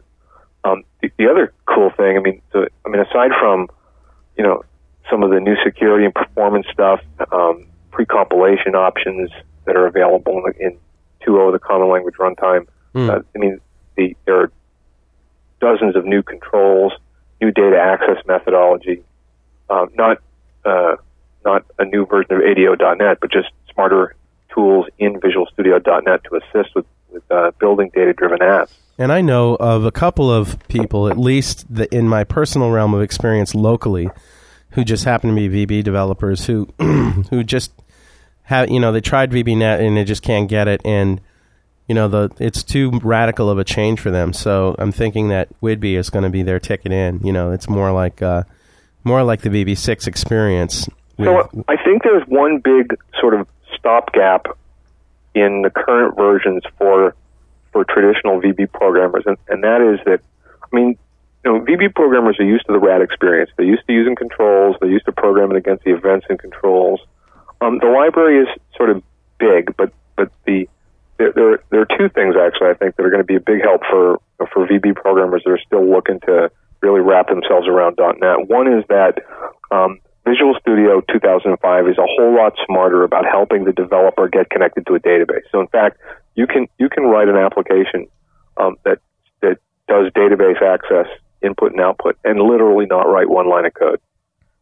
Um, 0.63 0.83
the, 1.01 1.11
the 1.17 1.27
other 1.29 1.53
cool 1.65 1.89
thing, 1.97 2.17
I 2.17 2.19
mean, 2.19 2.41
the, 2.51 2.67
I 2.85 2.89
mean, 2.89 3.01
aside 3.01 3.31
from 3.39 3.67
you 4.37 4.43
know 4.43 4.63
some 5.09 5.23
of 5.23 5.31
the 5.31 5.39
new 5.39 5.55
security 5.63 6.05
and 6.05 6.13
performance 6.13 6.67
stuff, 6.71 7.01
um, 7.31 7.65
pre-compilation 7.91 8.75
options 8.75 9.29
that 9.65 9.75
are 9.75 9.87
available 9.87 10.43
in, 10.45 10.67
in 10.67 10.77
2.0, 11.27 11.51
the 11.51 11.59
Common 11.59 11.89
Language 11.89 12.15
Runtime. 12.15 12.67
Uh, 13.09 13.19
I 13.35 13.37
mean, 13.37 13.59
the, 13.95 14.15
there 14.25 14.39
are 14.41 14.51
dozens 15.59 15.95
of 15.95 16.05
new 16.05 16.21
controls, 16.23 16.93
new 17.41 17.51
data 17.51 17.77
access 17.77 18.23
methodology, 18.25 19.03
um, 19.69 19.89
not 19.95 20.17
uh, 20.65 20.95
not 21.43 21.65
a 21.79 21.85
new 21.85 22.05
version 22.05 22.33
of 22.33 22.41
ADO.NET, 22.41 23.17
but 23.19 23.31
just 23.31 23.49
smarter 23.73 24.15
tools 24.53 24.85
in 24.99 25.19
Visual 25.19 25.47
Studio.NET 25.53 26.23
to 26.25 26.35
assist 26.35 26.75
with, 26.75 26.85
with 27.11 27.23
uh, 27.31 27.51
building 27.59 27.89
data-driven 27.95 28.39
apps. 28.39 28.69
And 29.01 29.11
I 29.11 29.21
know 29.21 29.55
of 29.55 29.83
a 29.83 29.91
couple 29.91 30.31
of 30.31 30.59
people, 30.67 31.07
at 31.07 31.17
least 31.17 31.65
the, 31.73 31.91
in 31.91 32.07
my 32.07 32.23
personal 32.23 32.69
realm 32.69 32.93
of 32.93 33.01
experience 33.01 33.55
locally, 33.55 34.11
who 34.73 34.83
just 34.83 35.05
happen 35.05 35.35
to 35.35 35.35
be 35.35 35.65
VB 35.65 35.83
developers 35.83 36.45
who 36.45 36.65
who 37.31 37.43
just 37.43 37.71
have 38.43 38.69
you 38.69 38.79
know 38.79 38.91
they 38.91 39.01
tried 39.01 39.31
VBNet 39.31 39.79
and 39.79 39.97
they 39.97 40.03
just 40.03 40.21
can't 40.21 40.47
get 40.47 40.67
it, 40.67 40.81
and 40.85 41.19
you 41.87 41.95
know 41.95 42.07
the 42.07 42.29
it's 42.37 42.61
too 42.61 42.91
radical 43.01 43.49
of 43.49 43.57
a 43.57 43.63
change 43.63 43.99
for 43.99 44.11
them. 44.11 44.33
So 44.33 44.75
I'm 44.77 44.91
thinking 44.91 45.29
that 45.29 45.49
Whidbey 45.61 45.97
is 45.97 46.11
going 46.11 46.23
to 46.23 46.29
be 46.29 46.43
their 46.43 46.59
ticket 46.59 46.91
in. 46.91 47.21
You 47.23 47.33
know, 47.33 47.51
it's 47.51 47.67
more 47.67 47.91
like 47.91 48.21
uh, 48.21 48.43
more 49.03 49.23
like 49.23 49.41
the 49.41 49.49
VB6 49.49 50.05
experience. 50.05 50.87
So 51.17 51.49
I 51.67 51.75
think 51.83 52.03
there's 52.03 52.27
one 52.27 52.59
big 52.59 52.95
sort 53.19 53.33
of 53.33 53.47
stopgap 53.75 54.45
in 55.33 55.63
the 55.63 55.71
current 55.71 56.15
versions 56.15 56.61
for 56.77 57.15
for 57.71 57.83
traditional 57.85 58.41
VB 58.41 58.71
programmers, 58.71 59.23
and, 59.25 59.37
and 59.47 59.63
that 59.63 59.81
is 59.81 59.99
that 60.05 60.21
I 60.61 60.75
mean, 60.75 60.97
you 61.43 61.51
know, 61.51 61.59
VB 61.61 61.95
programmers 61.95 62.39
are 62.39 62.45
used 62.45 62.65
to 62.67 62.73
the 62.73 62.79
RAD 62.79 63.01
experience. 63.01 63.49
They're 63.57 63.65
used 63.65 63.85
to 63.87 63.93
using 63.93 64.15
controls. 64.15 64.75
They're 64.79 64.89
used 64.89 65.05
to 65.05 65.11
programming 65.11 65.57
against 65.57 65.83
the 65.83 65.93
events 65.93 66.25
and 66.29 66.37
controls. 66.37 67.01
Um, 67.61 67.79
the 67.79 67.87
library 67.87 68.43
is 68.43 68.47
sort 68.75 68.89
of 68.89 69.03
big, 69.39 69.75
but 69.77 69.91
but 70.15 70.31
the 70.45 70.67
there, 71.17 71.31
there 71.31 71.59
there 71.69 71.81
are 71.81 71.97
two 71.97 72.09
things 72.09 72.35
actually 72.35 72.69
I 72.69 72.73
think 72.73 72.95
that 72.95 73.05
are 73.05 73.09
going 73.09 73.21
to 73.21 73.27
be 73.27 73.35
a 73.35 73.39
big 73.39 73.61
help 73.61 73.81
for 73.89 74.19
for 74.51 74.67
VB 74.67 74.95
programmers 74.95 75.43
that 75.45 75.51
are 75.51 75.61
still 75.65 75.87
looking 75.87 76.19
to 76.21 76.51
really 76.81 77.01
wrap 77.01 77.27
themselves 77.29 77.67
around 77.67 77.97
.NET. 77.99 78.49
One 78.49 78.67
is 78.67 78.83
that 78.89 79.19
um, 79.69 79.99
Visual 80.25 80.55
Studio 80.61 81.01
2005 81.11 81.87
is 81.87 81.97
a 81.97 82.05
whole 82.05 82.35
lot 82.35 82.53
smarter 82.67 83.03
about 83.03 83.25
helping 83.25 83.63
the 83.63 83.73
developer 83.73 84.27
get 84.27 84.49
connected 84.51 84.85
to 84.85 84.93
a 84.93 84.99
database. 84.99 85.41
So 85.51 85.59
in 85.59 85.67
fact, 85.67 85.97
you 86.35 86.45
can 86.45 86.67
you 86.77 86.89
can 86.89 87.05
write 87.05 87.27
an 87.27 87.37
application 87.37 88.07
um, 88.57 88.75
that 88.85 88.99
that 89.41 89.57
does 89.87 90.11
database 90.13 90.61
access, 90.61 91.07
input 91.41 91.71
and 91.71 91.81
output, 91.81 92.17
and 92.23 92.39
literally 92.39 92.85
not 92.85 93.09
write 93.09 93.29
one 93.29 93.49
line 93.49 93.65
of 93.65 93.73
code, 93.73 93.99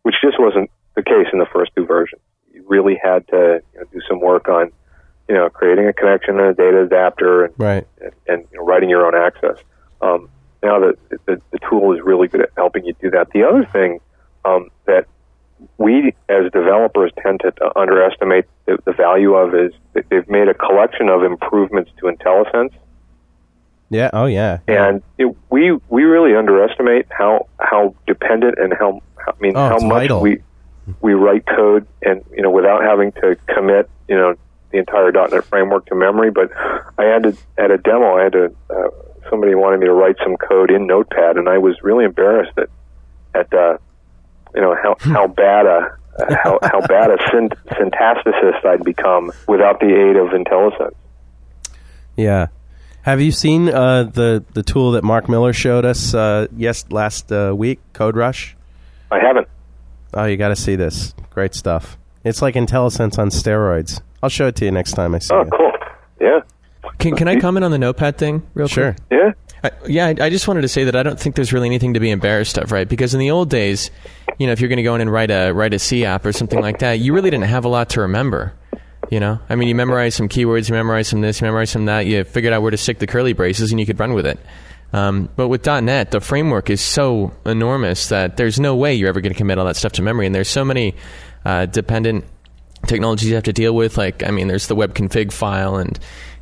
which 0.03 0.16
just 0.24 0.39
wasn't 0.39 0.70
the 0.95 1.03
case 1.03 1.28
in 1.34 1.39
the 1.39 1.45
first 1.51 1.72
two 1.76 1.86
versions. 1.86 2.22
You 2.53 2.64
really 2.68 2.97
had 3.01 3.28
to 3.28 3.62
you 3.74 3.80
know, 3.80 3.86
do 3.91 3.99
some 4.07 4.22
work 4.22 4.47
on 4.47 4.72
you 5.28 5.36
know 5.36 5.49
creating 5.49 5.88
a 5.88 5.93
connection 5.93 6.39
and 6.39 6.47
a 6.47 6.53
data 6.53 6.84
adapter 6.84 7.45
and 7.45 7.53
right. 7.57 7.88
and, 8.01 8.12
and 8.28 8.47
you 8.51 8.60
know, 8.60 8.66
writing 8.66 8.89
your 8.89 9.05
own 9.05 9.16
access. 9.16 9.62
Um, 10.01 10.30
now 10.64 10.80
the, 10.80 10.97
the 11.26 11.41
the 11.51 11.60
tool 11.70 11.93
is 11.93 11.99
really 12.01 12.30
good 12.30 12.41
at 12.41 12.51
helping 12.55 12.86
you 12.86 12.93
do 13.01 13.10
that. 13.12 13.30
The 13.34 13.43
other 13.43 13.68
thing 13.74 13.99
um, 14.45 14.70
that 14.86 15.05
we 15.78 16.14
as 16.30 16.51
developers 16.51 17.12
tend 17.22 17.41
to 17.41 17.51
underestimate 17.78 18.45
the, 18.66 18.78
the 18.86 18.93
value 18.93 19.34
of 19.34 19.53
is 19.55 19.74
that 19.93 20.05
they've 20.10 20.28
made 20.30 20.47
a 20.47 20.53
collection 20.53 21.10
of 21.10 21.24
improvements 21.24 21.91
to 21.99 22.05
IntelliSense, 22.05 22.74
Yeah. 23.89 24.10
Oh 24.14 24.26
yeah. 24.26 24.60
and 24.68 25.01
it, 25.18 25.36
we 25.49 25.78
we 25.89 26.03
really 26.03 26.36
underestimate 26.36 27.07
how 27.10 27.47
how 27.60 27.95
dependent 28.07 28.57
and 28.57 28.74
how 28.74 29.01
I 29.28 29.32
mean, 29.39 29.53
Oh, 29.55 29.68
how 29.70 29.80
much 29.80 30.01
vital. 30.10 30.22
we 30.22 30.39
we 31.01 31.14
write 31.14 31.45
code 31.45 31.86
and 32.01 32.24
you 32.36 32.41
know 32.41 32.49
without 32.51 32.82
having 32.84 33.12
to 33.14 33.36
commit 33.47 33.89
you 34.07 34.16
know 34.16 34.36
the 34.72 34.78
entire 34.78 35.12
.NET 35.12 35.43
framework 35.45 35.86
to 35.88 35.95
memory. 35.95 36.30
But 36.32 36.51
I 36.97 37.03
had 37.05 37.24
to 37.24 37.38
at 37.57 37.72
a 37.72 37.78
demo, 37.78 38.18
I 38.18 38.24
had 38.24 38.34
to 38.34 38.55
uh, 38.70 38.89
somebody 39.30 39.55
wanted 39.55 39.80
me 39.80 39.88
to 39.88 39.93
write 39.93 40.16
some 40.24 40.38
code 40.38 40.72
in 40.72 40.88
Notepad, 40.88 41.38
and 41.38 41.49
I 41.49 41.57
was 41.57 41.76
really 41.84 42.05
embarrassed 42.05 42.57
at 42.57 42.70
at 43.36 43.53
uh, 43.53 43.78
you 44.56 44.62
know 44.62 44.76
how 44.82 44.95
how 45.00 45.28
bad 45.43 45.66
a 45.66 45.97
uh, 46.20 46.36
how 46.43 46.60
how 46.62 46.82
bad 46.88 47.12
a 47.12 47.18
synt- 47.30 47.56
syntacticist 47.68 48.66
I'd 48.66 48.84
become 48.84 49.32
without 49.47 49.80
the 49.80 49.88
aid 49.88 50.16
of 50.18 50.30
IntelliSense. 50.30 50.95
Yeah. 52.18 52.47
Have 53.04 53.22
you 53.22 53.32
seen 53.32 53.70
uh, 53.70 54.04
the 54.04 54.43
the 54.54 54.64
tool 54.64 54.91
that 54.91 55.04
Mark 55.04 55.30
Miller 55.30 55.54
showed 55.54 55.86
us 55.86 56.14
uh, 56.14 56.47
yes 56.56 56.86
last 56.89 57.32
uh, 57.32 57.54
week, 57.56 57.80
Code 57.93 58.16
Rush? 58.16 58.56
I 59.12 59.20
haven't. 59.20 59.47
Oh, 60.14 60.26
you 60.26 60.38
got 60.38 60.50
to 60.50 60.56
see 60.56 60.76
this. 60.76 61.14
Great 61.30 61.56
stuff. 61.56 61.97
It's 62.24 62.41
like 62.41 62.56
IntelliSense 62.56 63.18
on 63.18 63.30
steroids. 63.30 64.02
I'll 64.22 64.30
show 64.30 64.47
it 64.47 64.56
to 64.58 64.66
you 64.66 64.72
next 64.72 64.91
time 64.93 65.16
I 65.16 65.20
see 65.20 65.34
Oh, 65.34 65.43
you. 65.45 65.50
cool. 65.52 65.72
Yeah. 66.20 66.39
Can, 66.97 67.16
can 67.16 67.28
I 67.30 67.39
comment 67.39 67.64
on 67.64 67.72
the 67.72 67.78
notepad 67.78 68.18
thing 68.18 68.45
real 68.54 68.68
Sure. 68.68 68.93
quick? 68.93 69.04
Yeah. 69.12 69.32
I, 69.64 69.72
yeah, 69.88 70.07
I, 70.07 70.16
I 70.26 70.30
just 70.30 70.47
wanted 70.47 70.62
to 70.62 70.68
say 70.68 70.86
that 70.86 70.95
I 70.95 71.03
don't 71.03 71.20
think 71.20 71.36
there's 71.36 71.51
really 71.53 71.68
anything 71.68 71.93
to 71.95 71.99
be 71.99 72.12
embarrassed 72.12 72.57
of, 72.57 72.72
right? 72.72 72.88
Because 72.88 73.14
in 73.14 73.20
the 73.20 73.32
old 73.32 73.49
days, 73.49 73.91
you 74.38 74.47
know, 74.47 74.53
if 74.53 74.62
you're 74.62 74.70
going 74.70 74.78
to 74.78 74.84
go 74.84 74.95
in 74.95 75.01
and 75.01 75.12
write 75.12 75.32
a 75.32 75.51
write 75.51 75.74
a 75.74 75.80
C 75.80 76.05
app 76.05 76.26
or 76.26 76.32
something 76.32 76.62
like 76.62 76.80
that, 76.80 76.99
you 76.99 77.14
really 77.14 77.30
didn't 77.30 77.47
have 77.47 77.66
a 77.66 77.70
lot 77.70 77.89
to 77.91 78.01
remember. 78.01 78.53
You 79.12 79.20
know, 79.20 79.39
I 79.49 79.55
mean, 79.55 79.68
you 79.68 79.76
memorize 79.76 80.14
some 80.14 80.30
keywords, 80.30 80.70
you 80.70 80.76
memorize 80.76 81.07
some 81.07 81.22
this, 81.22 81.41
you 81.41 81.45
memorize 81.45 81.72
some 81.72 81.86
that. 81.86 82.05
You 82.05 82.24
figured 82.24 82.53
out 82.53 82.62
where 82.62 82.72
to 82.72 82.78
stick 82.78 82.99
the 82.99 83.07
curly 83.07 83.34
braces, 83.34 83.72
and 83.72 83.80
you 83.80 83.86
could 83.86 83.99
run 83.99 84.14
with 84.14 84.26
it. 84.26 84.39
Um, 84.93 85.30
but 85.36 85.47
with 85.49 85.66
.NET, 85.66 86.12
the 86.12 86.20
framework 86.20 86.70
is 86.70 86.82
so 86.82 87.32
enormous 87.45 88.10
that 88.10 88.38
there's 88.38 88.60
no 88.60 88.76
way 88.76 88.93
you're 88.95 89.10
ever 89.10 89.22
going 89.22 89.34
to 89.34 89.38
commit 89.38 89.57
all 89.57 89.66
that 89.66 89.76
stuff 89.76 89.93
to 89.93 90.01
memory, 90.01 90.26
and 90.26 90.34
there's 90.34 90.49
so 90.49 90.64
many 90.64 90.95
uh, 91.45 91.66
dependent 91.66 92.26
technologies 92.88 93.30
you 93.30 93.36
have 93.36 93.43
to 93.43 93.53
deal 93.53 93.76
with. 93.76 93.97
Like, 93.97 94.24
I 94.24 94.32
mean, 94.32 94.47
there's 94.47 94.68
the 94.68 94.76
web 94.76 94.93
config 94.93 95.32
file 95.32 95.78
and 95.78 95.99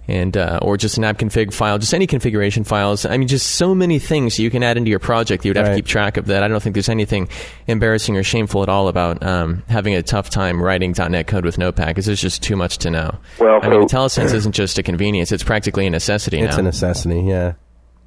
and 0.08 0.36
uh, 0.38 0.60
or 0.62 0.78
just 0.78 0.98
an 0.98 1.04
app 1.04 1.18
config 1.18 1.54
file, 1.54 1.78
just 1.78 1.94
any 1.94 2.08
configuration 2.08 2.64
files. 2.64 3.06
I 3.06 3.18
mean, 3.18 3.28
just 3.28 3.48
so 3.56 3.76
many 3.76 4.00
things 4.00 4.40
you 4.40 4.50
can 4.50 4.64
add 4.64 4.78
into 4.78 4.90
your 4.90 5.00
project 5.00 5.44
you 5.46 5.50
would 5.50 5.58
have 5.58 5.68
Right. 5.68 5.74
to 5.74 5.78
keep 5.80 5.86
track 5.88 6.18
of. 6.18 6.28
That 6.28 6.44
I 6.44 6.48
don't 6.48 6.62
think 6.62 6.74
there's 6.76 6.90
anything 6.90 7.28
embarrassing 7.68 8.16
or 8.18 8.24
shameful 8.24 8.64
at 8.64 8.70
all 8.70 8.88
about 8.88 9.22
um, 9.24 9.64
having 9.68 9.96
a 9.96 10.02
tough 10.04 10.30
time 10.30 10.62
writing 10.62 10.94
.NET 10.98 11.28
code 11.28 11.44
with 11.46 11.58
Notepad 11.58 11.88
because 11.88 12.06
there's 12.06 12.22
just 12.22 12.42
too 12.44 12.56
much 12.56 12.78
to 12.80 12.90
know. 12.90 13.18
Well, 13.40 13.60
I 13.62 13.70
mean, 13.70 13.82
IntelliSense 13.82 14.34
isn't 14.34 14.54
just 14.54 14.78
a 14.78 14.84
convenience; 14.84 15.32
it's 15.32 15.44
practically 15.44 15.86
a 15.88 15.90
necessity 15.90 16.40
It's 16.40 16.56
now. 16.56 16.62
a 16.62 16.64
necessity. 16.64 17.22
Yeah. 17.22 17.54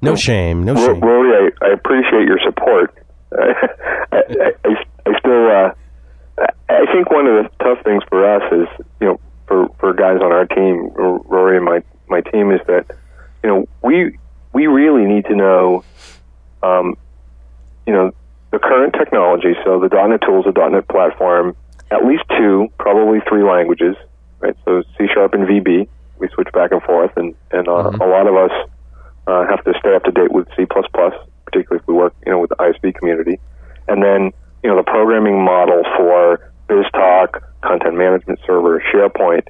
No 0.01 0.15
shame. 0.15 0.63
No 0.63 0.75
shame. 0.75 0.99
Rory, 0.99 1.51
I, 1.61 1.65
I 1.67 1.73
appreciate 1.73 2.25
your 2.27 2.39
support. 2.43 2.97
I, 3.39 3.53
I, 4.11 4.17
I, 4.17 4.71
I 5.05 5.19
still, 5.19 5.47
uh, 5.47 5.71
I- 6.39 6.53
I 6.73 6.91
think 6.93 7.11
one 7.11 7.27
of 7.27 7.43
the 7.43 7.49
tough 7.63 7.83
things 7.83 8.01
for 8.09 8.25
us 8.35 8.41
is, 8.51 8.85
you 8.99 9.07
know, 9.07 9.19
for, 9.47 9.67
for 9.79 9.93
guys 9.93 10.17
on 10.23 10.31
our 10.31 10.45
team, 10.45 10.89
Rory 10.95 11.57
and 11.57 11.65
my, 11.65 11.83
my 12.11 12.21
team, 12.21 12.51
is 12.51 12.61
that, 12.67 12.85
you 13.43 13.49
know, 13.49 13.67
we 13.81 14.17
we 14.53 14.67
really 14.67 15.05
need 15.05 15.25
to 15.25 15.35
know, 15.35 15.83
um, 16.61 16.97
you 17.87 17.93
know, 17.93 18.11
the 18.51 18.59
current 18.59 18.93
technology. 18.93 19.55
So 19.63 19.79
the 19.79 19.89
.NET 19.89 20.21
tools, 20.21 20.45
the 20.45 20.69
.NET 20.69 20.87
platform, 20.87 21.55
at 21.89 22.05
least 22.05 22.23
two, 22.29 22.67
probably 22.77 23.19
three 23.27 23.43
languages, 23.43 23.95
right? 24.39 24.55
So 24.65 24.83
C 24.97 25.07
Sharp 25.13 25.33
and 25.33 25.47
VB. 25.47 25.87
We 26.19 26.27
switch 26.35 26.49
back 26.53 26.71
and 26.71 26.83
forth, 26.83 27.11
and 27.17 27.33
and 27.51 27.67
uh, 27.67 27.91
a 27.99 28.07
lot 28.07 28.27
of 28.27 28.35
us 28.35 28.51
uh, 29.27 29.45
have 29.47 29.63
to 29.63 29.73
stay 29.79 29.95
up 29.95 30.03
to 30.03 30.11
date 30.11 30.31
with 30.31 30.47
C++, 30.55 30.65
particularly 30.65 31.81
if 31.81 31.87
we 31.87 31.93
work, 31.93 32.13
you 32.25 32.31
know, 32.31 32.39
with 32.39 32.49
the 32.49 32.55
ISV 32.57 32.95
community. 32.95 33.39
And 33.87 34.03
then, 34.03 34.31
you 34.63 34.69
know, 34.69 34.75
the 34.75 34.83
programming 34.83 35.43
model 35.43 35.83
for 35.97 36.51
BizTalk, 36.69 37.41
Content 37.61 37.95
Management 37.95 38.39
Server, 38.45 38.81
SharePoint, 38.93 39.47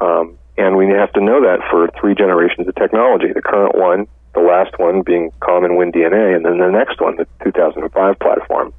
um, 0.00 0.38
and 0.56 0.76
we 0.76 0.88
have 0.88 1.12
to 1.14 1.20
know 1.20 1.40
that 1.42 1.60
for 1.70 1.88
three 2.00 2.14
generations 2.14 2.68
of 2.68 2.74
technology. 2.74 3.32
The 3.32 3.42
current 3.42 3.76
one, 3.76 4.06
the 4.34 4.40
last 4.40 4.78
one 4.78 5.02
being 5.02 5.30
Common 5.40 5.72
WinDNA, 5.72 6.36
and 6.36 6.44
then 6.44 6.58
the 6.58 6.70
next 6.70 7.00
one, 7.00 7.16
the 7.16 7.26
2005 7.44 8.18
platform. 8.18 8.72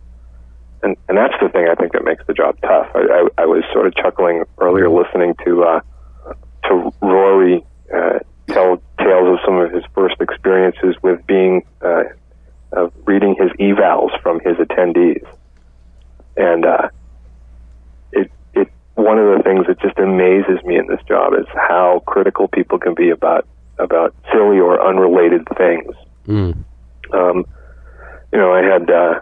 And, 0.84 0.96
and 1.10 1.18
that's 1.18 1.34
the 1.42 1.50
thing 1.50 1.68
I 1.68 1.76
think 1.76 1.94
that 1.94 2.04
makes 2.04 2.26
the 2.28 2.34
job 2.34 2.58
tough. 2.62 2.88
I, 2.94 3.00
I, 3.00 3.44
I 3.44 3.46
was 3.46 3.64
sort 3.74 3.88
of 3.88 3.96
chuckling 3.96 4.44
earlier 4.60 4.90
listening 4.90 5.36
to 5.46 5.64
uh, 5.64 5.80
to 6.70 6.94
Rory 7.02 7.66
uh, 7.94 8.20
tell 8.48 8.82
tales 9.00 9.28
of 9.34 9.40
some 9.46 9.58
of 9.58 9.72
his 9.72 9.84
first 9.94 10.16
experiences 10.22 10.96
with 11.02 11.26
being 11.26 11.64
uh, 11.82 12.04
reading 13.06 13.36
his 13.38 13.52
evals 13.60 14.20
from 14.22 14.40
his 14.42 14.58
attendees, 14.58 15.26
and 16.38 16.66
uh, 16.66 16.90
one 18.96 19.20
of 19.20 19.38
the 19.38 19.44
things 19.44 19.68
that 19.68 19.80
just 19.80 19.98
amazes 20.00 20.64
me 20.64 20.78
in 20.78 20.88
this 20.88 21.02
job 21.08 21.34
is 21.34 21.46
how 21.54 22.02
critical 22.08 22.48
people 22.48 22.80
can 22.80 22.94
be 22.94 23.10
about 23.10 23.48
about 23.78 24.16
silly 24.32 24.60
or 24.60 24.82
unrelated 24.82 25.46
things. 25.58 25.94
Mm. 26.28 26.64
Um, 27.14 27.46
you 28.32 28.40
know, 28.40 28.54
I 28.54 28.64
had 28.64 28.90
uh, 28.90 29.20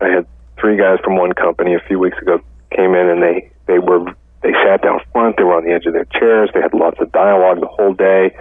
I 0.00 0.08
had 0.08 0.26
three 0.58 0.76
guys 0.76 0.98
from 1.04 1.16
one 1.16 1.32
company 1.32 1.74
a 1.74 1.80
few 1.80 1.98
weeks 1.98 2.18
ago 2.18 2.40
came 2.74 2.94
in 2.94 3.08
and 3.08 3.22
they 3.22 3.50
they 3.66 3.78
were 3.78 4.04
they 4.42 4.52
sat 4.64 4.82
down 4.82 5.00
front. 5.12 5.36
They 5.36 5.44
were 5.44 5.56
on 5.56 5.64
the 5.64 5.72
edge 5.72 5.86
of 5.86 5.92
their 5.92 6.06
chairs. 6.06 6.50
They 6.52 6.60
had 6.60 6.74
lots 6.74 7.00
of 7.00 7.12
dialogue 7.12 7.60
the 7.60 7.68
whole 7.68 7.94
day, 7.94 8.34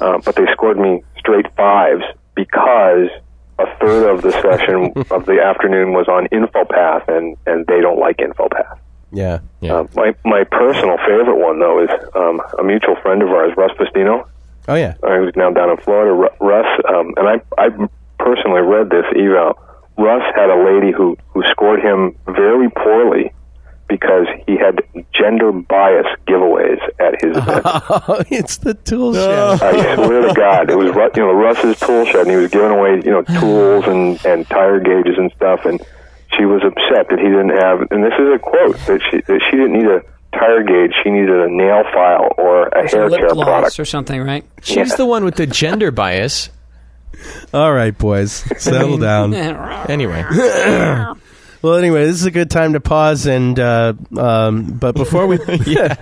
uh, 0.00 0.18
but 0.24 0.36
they 0.36 0.46
scored 0.52 0.78
me 0.78 1.02
straight 1.18 1.46
fives 1.56 2.04
because 2.34 3.08
a 3.58 3.66
third 3.80 4.10
of 4.10 4.22
the 4.22 4.32
session 4.32 4.92
of 5.10 5.26
the 5.26 5.40
afternoon 5.42 5.92
was 5.92 6.06
on 6.08 6.26
InfoPath, 6.28 7.08
and 7.08 7.36
and 7.46 7.66
they 7.66 7.80
don't 7.80 7.98
like 7.98 8.18
InfoPath. 8.18 8.78
Yeah. 9.12 9.40
Yeah. 9.60 9.74
Uh, 9.74 9.86
my 9.94 10.14
my 10.24 10.44
personal 10.44 10.96
favorite 10.98 11.36
one 11.38 11.58
though 11.60 11.82
is 11.84 11.90
um, 12.14 12.40
a 12.58 12.62
mutual 12.62 12.96
friend 13.02 13.22
of 13.22 13.28
ours, 13.28 13.52
Russ 13.56 13.72
Fustino 13.78 14.26
Oh 14.68 14.74
yeah. 14.74 14.94
uh, 15.02 15.16
who's 15.18 15.34
now 15.36 15.50
down 15.50 15.70
in 15.70 15.76
Florida. 15.78 16.12
Ru- 16.12 16.28
Russ, 16.48 16.80
um, 16.88 17.12
and 17.16 17.28
I, 17.28 17.40
I 17.58 17.68
personally 18.18 18.62
read 18.62 18.90
this 18.90 19.04
eval. 19.16 19.58
Russ 19.98 20.22
had 20.34 20.48
a 20.50 20.64
lady 20.64 20.92
who 20.92 21.16
who 21.28 21.42
scored 21.50 21.80
him 21.80 22.16
very 22.26 22.70
poorly 22.70 23.32
because 23.88 24.26
he 24.46 24.56
had 24.56 24.80
gender 25.12 25.52
bias 25.52 26.06
giveaways 26.26 26.80
at 26.98 27.22
his 27.22 27.36
event. 27.42 27.62
Oh, 27.66 28.22
it's 28.30 28.56
the 28.58 28.72
tool 28.74 29.12
shed. 29.12 29.60
I 29.62 29.94
swear 29.96 30.22
to 30.28 30.32
God, 30.34 30.70
it 30.70 30.76
was 30.78 30.94
you 31.14 31.22
know 31.22 31.32
Russ's 31.32 31.78
tool 31.80 32.06
shed, 32.06 32.22
and 32.22 32.30
he 32.30 32.36
was 32.36 32.50
giving 32.50 32.70
away 32.70 33.02
you 33.04 33.10
know 33.10 33.22
tools 33.38 33.84
and 33.86 34.24
and 34.24 34.48
tire 34.48 34.80
gauges 34.80 35.18
and 35.18 35.30
stuff, 35.36 35.66
and 35.66 35.78
she 36.36 36.44
was 36.44 36.62
upset 36.64 37.08
that 37.10 37.18
he 37.18 37.26
didn't 37.26 37.56
have. 37.58 37.80
And 37.90 38.02
this 38.04 38.14
is 38.18 38.28
a 38.34 38.38
quote 38.38 38.76
that 38.86 39.00
she 39.10 39.20
that 39.20 39.40
she 39.50 39.56
didn't 39.56 39.72
need 39.74 39.86
a 39.86 40.02
tire 40.36 40.62
gauge, 40.62 40.94
she 41.02 41.10
needed 41.10 41.30
a 41.40 41.48
nail 41.50 41.82
file 41.92 42.32
or 42.38 42.68
a 42.68 42.88
Some 42.88 43.00
hair 43.00 43.10
lip 43.10 43.20
care 43.20 43.28
gloss 43.30 43.44
product. 43.46 43.80
or 43.80 43.84
something, 43.84 44.22
right? 44.22 44.44
She's 44.62 44.94
the 44.96 45.04
one 45.06 45.24
with 45.24 45.36
the 45.36 45.46
gender 45.46 45.90
bias. 45.90 46.48
All 47.52 47.72
right, 47.72 47.96
boys, 47.96 48.32
settle 48.58 48.96
down. 48.98 49.34
Anyway, 49.34 50.24
Well, 51.62 51.76
anyway, 51.76 52.06
this 52.06 52.16
is 52.16 52.24
a 52.24 52.32
good 52.32 52.50
time 52.50 52.72
to 52.72 52.80
pause 52.80 53.26
and. 53.26 53.56
Uh, 53.60 53.92
um, 54.16 54.64
but 54.72 54.96
before 54.96 55.28
we, 55.28 55.38
yeah. 55.66 55.94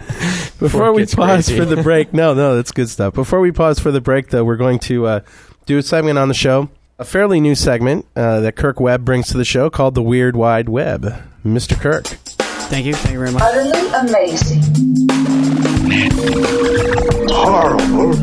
before 0.59 0.87
it 0.89 0.95
we 0.95 1.05
pause 1.05 1.47
crazy. 1.49 1.59
for 1.59 1.67
the 1.67 1.83
break, 1.83 2.15
no, 2.15 2.33
no, 2.33 2.57
that's 2.57 2.73
good 2.73 2.89
stuff. 2.89 3.13
Before 3.13 3.41
we 3.41 3.53
pause 3.53 3.79
for 3.79 3.91
the 3.91 4.01
break, 4.01 4.31
though, 4.31 4.43
we're 4.43 4.57
going 4.57 4.79
to 4.81 5.07
uh, 5.07 5.21
do 5.67 5.77
a 5.77 5.83
segment 5.83 6.17
on 6.19 6.29
the 6.29 6.35
show, 6.35 6.71
a 7.01 7.05
fairly 7.05 7.41
new 7.41 7.55
segment 7.55 8.05
uh, 8.15 8.41
that 8.41 8.57
Kirk 8.57 8.79
Webb 8.79 9.07
brings 9.07 9.29
to 9.29 9.39
the 9.39 9.45
show 9.45 9.71
called 9.71 9.95
the 9.95 10.03
Weird 10.03 10.37
Wide 10.37 10.69
Webb. 10.69 11.07
Mr. 11.45 11.81
Kirk. 11.81 12.05
Thank 12.07 12.85
you. 12.85 12.93
Thank 12.95 13.15
you 13.15 13.19
very 13.19 13.33
much. 13.33 13.43
utterly 13.43 13.89
amazing. 14.09 14.61
Horrible. 17.31 18.15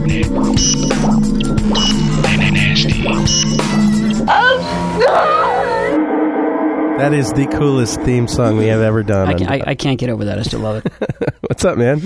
That 6.98 7.14
is 7.14 7.32
the 7.34 7.46
coolest 7.46 8.02
theme 8.02 8.28
song 8.28 8.58
we 8.58 8.66
have 8.68 8.82
ever 8.82 9.04
done. 9.04 9.28
I, 9.28 9.34
on- 9.34 9.40
ca- 9.40 9.46
I, 9.54 9.62
I 9.68 9.76
can't 9.76 10.00
get 10.00 10.10
over 10.10 10.26
that. 10.26 10.40
I 10.40 10.42
still 10.42 10.62
love 10.62 10.84
it. 10.84 10.92
What's 11.42 11.64
up, 11.64 11.78
man? 11.78 12.02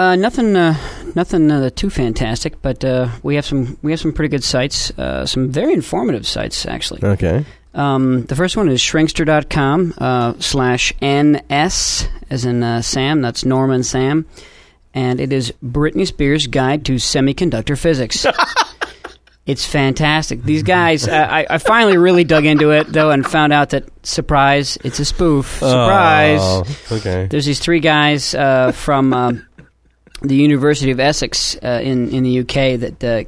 Uh, 0.00 0.16
nothing, 0.16 0.56
uh, 0.56 0.74
nothing 1.14 1.50
uh, 1.50 1.68
too 1.68 1.90
fantastic, 1.90 2.62
but 2.62 2.82
uh, 2.82 3.06
we 3.22 3.34
have 3.34 3.44
some 3.44 3.76
we 3.82 3.90
have 3.90 4.00
some 4.00 4.14
pretty 4.14 4.30
good 4.30 4.42
sites, 4.42 4.90
uh, 4.98 5.26
some 5.26 5.50
very 5.50 5.74
informative 5.74 6.26
sites 6.26 6.64
actually. 6.64 7.04
Okay. 7.04 7.44
Um, 7.74 8.24
the 8.24 8.34
first 8.34 8.56
one 8.56 8.70
is 8.70 8.80
shrinkster.com 8.80 9.92
uh, 9.98 10.32
slash 10.38 10.94
ns 11.02 12.08
as 12.30 12.46
in 12.46 12.62
uh, 12.62 12.80
Sam. 12.80 13.20
That's 13.20 13.44
Norman 13.44 13.82
Sam, 13.82 14.24
and 14.94 15.20
it 15.20 15.34
is 15.34 15.52
Britney 15.62 16.06
Spears' 16.06 16.46
Guide 16.46 16.86
to 16.86 16.94
Semiconductor 16.94 17.78
Physics. 17.78 18.24
it's 19.44 19.66
fantastic. 19.66 20.42
These 20.42 20.62
guys, 20.62 21.06
I, 21.06 21.44
I 21.50 21.58
finally 21.58 21.98
really 21.98 22.24
dug 22.24 22.46
into 22.46 22.70
it 22.70 22.86
though, 22.86 23.10
and 23.10 23.26
found 23.26 23.52
out 23.52 23.68
that 23.70 23.84
surprise, 24.02 24.78
it's 24.82 24.98
a 24.98 25.04
spoof. 25.04 25.58
Surprise. 25.58 26.40
Oh, 26.40 26.64
okay. 26.90 27.26
There's 27.30 27.44
these 27.44 27.60
three 27.60 27.80
guys 27.80 28.34
uh, 28.34 28.72
from 28.72 29.12
um, 29.12 29.46
the 30.22 30.34
University 30.34 30.90
of 30.90 31.00
Essex 31.00 31.56
uh, 31.62 31.80
in 31.82 32.10
in 32.10 32.22
the 32.22 32.40
UK 32.40 32.80
that 32.80 33.04
uh, 33.04 33.24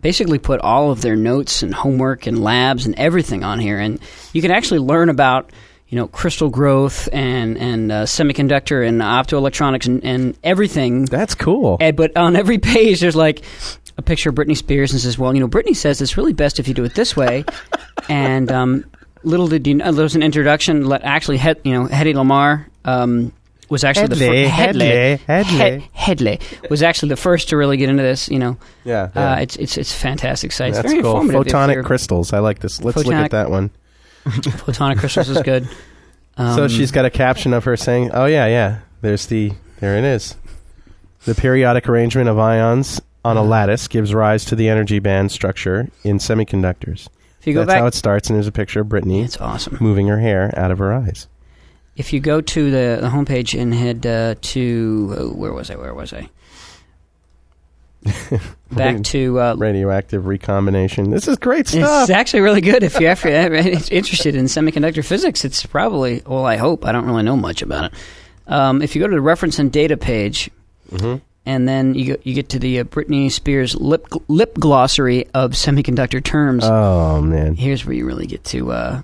basically 0.00 0.38
put 0.38 0.60
all 0.60 0.90
of 0.90 1.00
their 1.00 1.16
notes 1.16 1.62
and 1.62 1.74
homework 1.74 2.26
and 2.26 2.42
labs 2.42 2.86
and 2.86 2.94
everything 2.98 3.44
on 3.44 3.58
here, 3.58 3.78
and 3.78 4.00
you 4.32 4.42
can 4.42 4.50
actually 4.50 4.80
learn 4.80 5.08
about 5.08 5.50
you 5.92 5.96
know, 5.96 6.08
crystal 6.08 6.48
growth 6.48 7.06
and 7.12 7.58
and 7.58 7.92
uh, 7.92 8.04
semiconductor 8.04 8.88
and 8.88 9.02
optoelectronics 9.02 9.86
and, 9.86 10.02
and 10.02 10.38
everything. 10.42 11.04
That's 11.04 11.34
cool. 11.34 11.76
And, 11.80 11.94
but 11.94 12.16
on 12.16 12.34
every 12.34 12.56
page, 12.56 13.00
there's 13.00 13.14
like 13.14 13.42
a 13.98 14.02
picture 14.02 14.30
of 14.30 14.34
Britney 14.34 14.56
Spears 14.56 14.92
and 14.92 15.02
says, 15.02 15.18
"Well, 15.18 15.34
you 15.34 15.40
know, 15.40 15.48
Britney 15.48 15.76
says 15.76 16.00
it's 16.00 16.16
really 16.16 16.32
best 16.32 16.58
if 16.58 16.66
you 16.66 16.72
do 16.72 16.84
it 16.84 16.94
this 16.94 17.14
way." 17.14 17.44
and 18.08 18.50
um, 18.50 18.86
little 19.22 19.48
did 19.48 19.66
you 19.66 19.74
know, 19.74 19.92
there 19.92 20.02
was 20.02 20.16
an 20.16 20.22
introduction. 20.22 20.86
Let 20.86 21.04
actually, 21.04 21.36
Hed, 21.36 21.60
you 21.62 21.74
know, 21.74 21.86
Hedy 21.86 22.14
Lamarr 22.14 22.64
um, 22.86 23.30
was 23.72 23.84
actually 23.84 24.08
the 24.08 24.48
Hedley, 24.48 25.16
first. 25.16 25.24
Hedley, 25.24 25.56
Hedley. 25.56 25.88
Hedley 25.92 26.40
was 26.68 26.82
actually 26.82 27.08
the 27.08 27.16
first 27.16 27.48
to 27.48 27.56
really 27.56 27.78
get 27.78 27.88
into 27.88 28.02
this. 28.02 28.28
You 28.28 28.38
know, 28.38 28.58
yeah, 28.84 29.10
uh, 29.14 29.38
it's 29.40 29.56
it's 29.56 29.78
it's 29.78 29.94
fantastic 29.94 30.52
site. 30.52 30.74
That's 30.74 30.90
very 30.90 31.02
cool. 31.02 31.14
Photonic 31.14 31.84
crystals. 31.84 32.32
I 32.32 32.38
like 32.38 32.60
this. 32.60 32.82
Let's 32.82 32.98
look 32.98 33.12
at 33.12 33.30
that 33.32 33.50
one. 33.50 33.70
Photonic 34.24 34.98
crystals 34.98 35.30
is 35.30 35.42
good. 35.42 35.68
Um, 36.36 36.54
so 36.54 36.68
she's 36.68 36.90
got 36.90 37.04
a 37.04 37.10
caption 37.10 37.52
of 37.54 37.64
her 37.64 37.76
saying, 37.76 38.10
"Oh 38.12 38.26
yeah, 38.26 38.46
yeah. 38.46 38.80
There's 39.00 39.26
the 39.26 39.52
there 39.80 39.96
it 39.96 40.04
is. 40.04 40.36
The 41.24 41.34
periodic 41.34 41.88
arrangement 41.88 42.28
of 42.28 42.38
ions 42.38 43.00
on 43.24 43.36
a 43.36 43.42
lattice 43.42 43.88
gives 43.88 44.12
rise 44.12 44.44
to 44.46 44.56
the 44.56 44.68
energy 44.68 44.98
band 44.98 45.32
structure 45.32 45.88
in 46.04 46.18
semiconductors. 46.18 47.08
if 47.40 47.46
you 47.46 47.54
go 47.54 47.60
That's 47.60 47.68
back, 47.68 47.80
how 47.80 47.86
it 47.86 47.94
starts, 47.94 48.28
and 48.28 48.36
there's 48.36 48.48
a 48.48 48.52
picture 48.52 48.80
of 48.80 48.88
Brittany 48.88 49.22
it's 49.22 49.40
awesome. 49.40 49.78
moving 49.80 50.08
her 50.08 50.18
hair 50.18 50.52
out 50.56 50.70
of 50.70 50.78
her 50.78 50.92
eyes. 50.92 51.28
If 51.96 52.12
you 52.12 52.20
go 52.20 52.40
to 52.40 52.70
the, 52.70 52.98
the 53.02 53.08
homepage 53.08 53.58
and 53.60 53.72
head 53.74 54.06
uh, 54.06 54.34
to 54.40 55.14
uh, 55.18 55.24
where 55.34 55.52
was 55.52 55.70
I? 55.70 55.76
Where 55.76 55.94
was 55.94 56.12
I? 56.12 56.28
Back 58.72 59.02
to 59.04 59.38
uh, 59.38 59.54
Radioactive 59.56 60.26
recombination. 60.26 61.10
This 61.10 61.28
is 61.28 61.36
great 61.36 61.68
stuff. 61.68 62.02
It's 62.02 62.10
actually 62.10 62.40
really 62.40 62.60
good 62.60 62.82
if 62.82 62.98
you're 62.98 63.10
after, 63.12 63.28
interested 63.28 64.34
in 64.34 64.46
semiconductor 64.46 65.04
physics. 65.04 65.44
It's 65.44 65.64
probably 65.66 66.22
well, 66.26 66.44
I 66.46 66.56
hope. 66.56 66.84
I 66.86 66.92
don't 66.92 67.04
really 67.06 67.22
know 67.22 67.36
much 67.36 67.62
about 67.62 67.92
it. 67.92 67.98
Um, 68.48 68.82
if 68.82 68.96
you 68.96 69.00
go 69.02 69.06
to 69.06 69.14
the 69.14 69.20
reference 69.20 69.58
and 69.58 69.70
data 69.72 69.96
page, 69.96 70.50
Mm-hmm. 70.90 71.22
and 71.46 71.66
then 71.66 71.94
you 71.94 72.18
you 72.22 72.34
get 72.34 72.50
to 72.50 72.58
the 72.58 72.80
uh, 72.80 72.84
Britney 72.84 73.30
Spears 73.32 73.74
lip 73.74 74.06
lip 74.28 74.52
glossary 74.58 75.26
of 75.32 75.52
semiconductor 75.52 76.22
terms. 76.22 76.64
oh 76.66 77.22
man. 77.22 77.54
Here's 77.54 77.86
where 77.86 77.94
you 77.94 78.04
really 78.04 78.26
get 78.26 78.44
to 78.46 78.72
uh, 78.72 79.02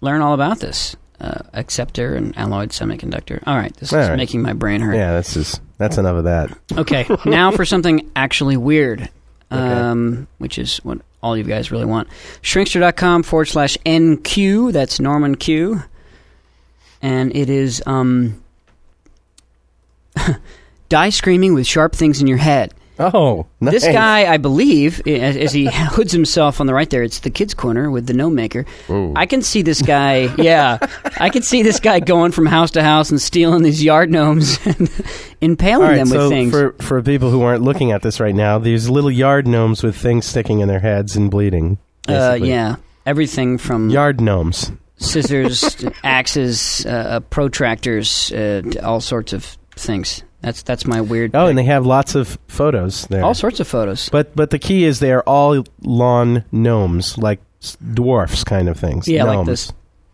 learn 0.00 0.22
all 0.22 0.34
about 0.34 0.58
this 0.58 0.96
uh, 1.20 1.42
acceptor 1.52 2.14
and 2.14 2.36
alloyed 2.36 2.70
semiconductor. 2.70 3.42
All 3.46 3.56
right, 3.56 3.74
this 3.76 3.92
All 3.92 4.00
is 4.00 4.08
right. 4.08 4.16
making 4.16 4.42
my 4.42 4.52
brain 4.52 4.80
hurt. 4.80 4.94
Yeah, 4.94 5.14
this 5.14 5.36
is 5.36 5.60
that's 5.78 5.98
enough 5.98 6.16
of 6.16 6.24
that. 6.24 6.56
Okay, 6.72 7.06
now 7.24 7.50
for 7.50 7.64
something 7.64 8.10
actually 8.16 8.56
weird, 8.56 9.08
um, 9.50 10.26
which 10.38 10.58
is 10.58 10.78
what 10.78 10.98
all 11.22 11.36
you 11.36 11.44
guys 11.44 11.70
really 11.70 11.84
want. 11.84 12.08
Shrinkster.com 12.42 13.22
forward 13.22 13.46
slash 13.46 13.76
NQ. 13.84 14.72
That's 14.72 15.00
Norman 15.00 15.36
Q. 15.36 15.82
And 17.02 17.34
it 17.34 17.48
is 17.48 17.82
um, 17.86 18.42
die 20.88 21.10
screaming 21.10 21.54
with 21.54 21.66
sharp 21.66 21.94
things 21.94 22.20
in 22.20 22.26
your 22.26 22.38
head. 22.38 22.74
Oh, 23.00 23.46
nice. 23.60 23.72
This 23.72 23.84
guy, 23.86 24.30
I 24.30 24.36
believe, 24.36 25.00
as, 25.06 25.34
as 25.36 25.52
he 25.52 25.64
hoods 25.72 26.12
himself 26.12 26.60
on 26.60 26.66
the 26.66 26.74
right 26.74 26.88
there, 26.90 27.02
it's 27.02 27.20
the 27.20 27.30
kids' 27.30 27.54
corner 27.54 27.90
with 27.90 28.06
the 28.06 28.12
gnome 28.12 28.34
maker. 28.34 28.66
I 29.16 29.24
can 29.24 29.40
see 29.40 29.62
this 29.62 29.80
guy. 29.82 30.28
Yeah, 30.40 30.78
I 31.18 31.30
can 31.30 31.42
see 31.42 31.62
this 31.62 31.80
guy 31.80 32.00
going 32.00 32.32
from 32.32 32.46
house 32.46 32.72
to 32.72 32.82
house 32.82 33.10
and 33.10 33.20
stealing 33.20 33.62
these 33.62 33.82
yard 33.82 34.10
gnomes 34.10 34.58
and 34.66 34.90
impaling 35.40 35.80
right, 35.80 35.96
them 35.96 36.10
with 36.10 36.20
so 36.20 36.28
things. 36.28 36.50
for 36.52 36.72
for 36.80 37.02
people 37.02 37.30
who 37.30 37.42
aren't 37.42 37.62
looking 37.62 37.92
at 37.92 38.02
this 38.02 38.20
right 38.20 38.34
now, 38.34 38.58
these 38.58 38.88
little 38.88 39.10
yard 39.10 39.46
gnomes 39.46 39.82
with 39.82 39.96
things 39.96 40.26
sticking 40.26 40.60
in 40.60 40.68
their 40.68 40.80
heads 40.80 41.16
and 41.16 41.30
bleeding. 41.30 41.78
Uh, 42.08 42.38
yeah, 42.40 42.76
everything 43.06 43.58
from 43.58 43.90
Yard 43.90 44.20
gnomes. 44.20 44.72
scissors, 44.96 45.76
axes, 46.04 46.84
uh, 46.86 47.20
protractors, 47.30 48.32
uh, 48.32 48.80
all 48.86 49.00
sorts 49.00 49.32
of 49.32 49.44
things. 49.76 50.22
That's 50.42 50.62
that's 50.62 50.86
my 50.86 51.00
weird. 51.00 51.34
Oh, 51.34 51.46
and 51.46 51.58
they 51.58 51.64
have 51.64 51.84
lots 51.84 52.14
of 52.14 52.38
photos 52.48 53.06
there. 53.08 53.22
all 53.24 53.34
sorts 53.34 53.60
of 53.60 53.68
photos. 53.68 54.08
But 54.08 54.34
but 54.34 54.50
the 54.50 54.58
key 54.58 54.84
is 54.84 54.98
they 55.00 55.12
are 55.12 55.22
all 55.26 55.64
lawn 55.82 56.44
gnomes, 56.52 57.18
like 57.18 57.40
dwarfs 57.92 58.42
kind 58.44 58.68
of 58.68 58.78
things. 58.78 59.06
Yeah, 59.06 59.24
like 59.24 59.44
this 59.46 59.72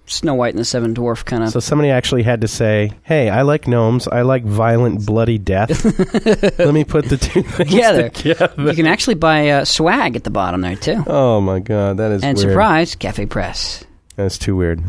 Snow 0.08 0.34
White 0.34 0.50
and 0.54 0.58
the 0.60 0.64
Seven 0.64 0.94
Dwarf 0.94 1.24
kind 1.24 1.42
of. 1.42 1.50
So 1.50 1.58
somebody 1.60 1.90
actually 1.90 2.22
had 2.24 2.40
to 2.42 2.48
say, 2.48 2.92
"Hey, 3.02 3.28
I 3.28 3.42
like 3.42 3.66
gnomes. 3.68 4.06
I 4.08 4.22
like 4.22 4.44
violent, 4.44 5.04
bloody 5.06 5.38
death. 5.38 5.84
Let 6.58 6.74
me 6.74 6.84
put 6.84 7.06
the 7.06 7.16
two 7.16 7.42
things 7.42 7.70
Together. 7.70 8.08
together." 8.10 8.52
you 8.58 8.74
can 8.74 8.86
actually 8.86 9.14
buy 9.16 9.48
uh, 9.50 9.64
swag 9.64 10.14
at 10.16 10.24
the 10.24 10.30
bottom 10.30 10.60
there 10.60 10.76
too. 10.76 11.02
Oh 11.06 11.40
my 11.40 11.58
god, 11.60 11.96
that 11.98 12.10
is 12.12 12.22
and 12.24 12.36
weird. 12.36 12.50
surprise, 12.50 12.94
Cafe 12.96 13.26
Press. 13.26 13.84
That's 14.16 14.38
too 14.38 14.56
weird. 14.56 14.80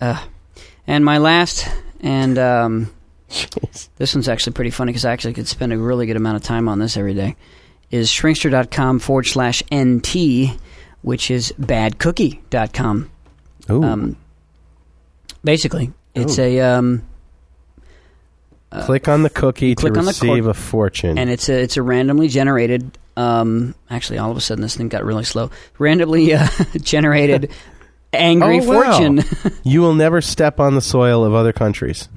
Uh, 0.00 0.22
And 0.86 1.04
my 1.04 1.18
last, 1.18 1.68
and 2.00 2.38
um, 2.38 2.90
this 3.96 4.14
one's 4.14 4.28
actually 4.28 4.54
pretty 4.54 4.70
funny 4.70 4.90
because 4.92 5.04
I 5.04 5.12
actually 5.12 5.34
could 5.34 5.48
spend 5.48 5.72
a 5.72 5.78
really 5.78 6.06
good 6.06 6.16
amount 6.16 6.36
of 6.36 6.42
time 6.42 6.68
on 6.68 6.78
this 6.78 6.96
every 6.96 7.14
day, 7.14 7.36
is 7.90 8.08
shrinkster.com 8.10 8.98
forward 9.00 9.24
slash 9.26 9.62
NT, 9.74 10.56
which 11.02 11.30
is 11.30 11.52
badcookie.com. 11.60 13.10
Ooh, 13.70 13.82
Um, 13.84 14.16
basically, 15.44 15.92
it's 16.14 16.38
Ooh. 16.38 16.42
a, 16.42 16.60
um, 16.60 17.02
click 18.82 19.08
on 19.08 19.22
the 19.22 19.30
cookie 19.30 19.74
to 19.74 19.80
click 19.80 19.96
on 19.96 20.04
the 20.04 20.08
receive 20.10 20.44
cor- 20.44 20.50
a 20.50 20.54
fortune. 20.54 21.18
and 21.18 21.30
it's 21.30 21.48
a, 21.48 21.60
it's 21.62 21.76
a 21.76 21.82
randomly 21.82 22.28
generated, 22.28 22.96
um, 23.16 23.74
actually, 23.90 24.18
all 24.18 24.30
of 24.30 24.36
a 24.36 24.40
sudden 24.40 24.62
this 24.62 24.76
thing 24.76 24.88
got 24.88 25.04
really 25.04 25.24
slow, 25.24 25.50
randomly 25.78 26.32
uh, 26.34 26.46
generated 26.80 27.50
angry 28.12 28.60
Oh, 28.60 28.64
wow. 28.68 28.82
fortune. 28.92 29.22
you 29.64 29.80
will 29.82 29.94
never 29.94 30.20
step 30.20 30.60
on 30.60 30.74
the 30.74 30.80
soil 30.80 31.24
of 31.24 31.34
other 31.34 31.52
countries. 31.52 32.08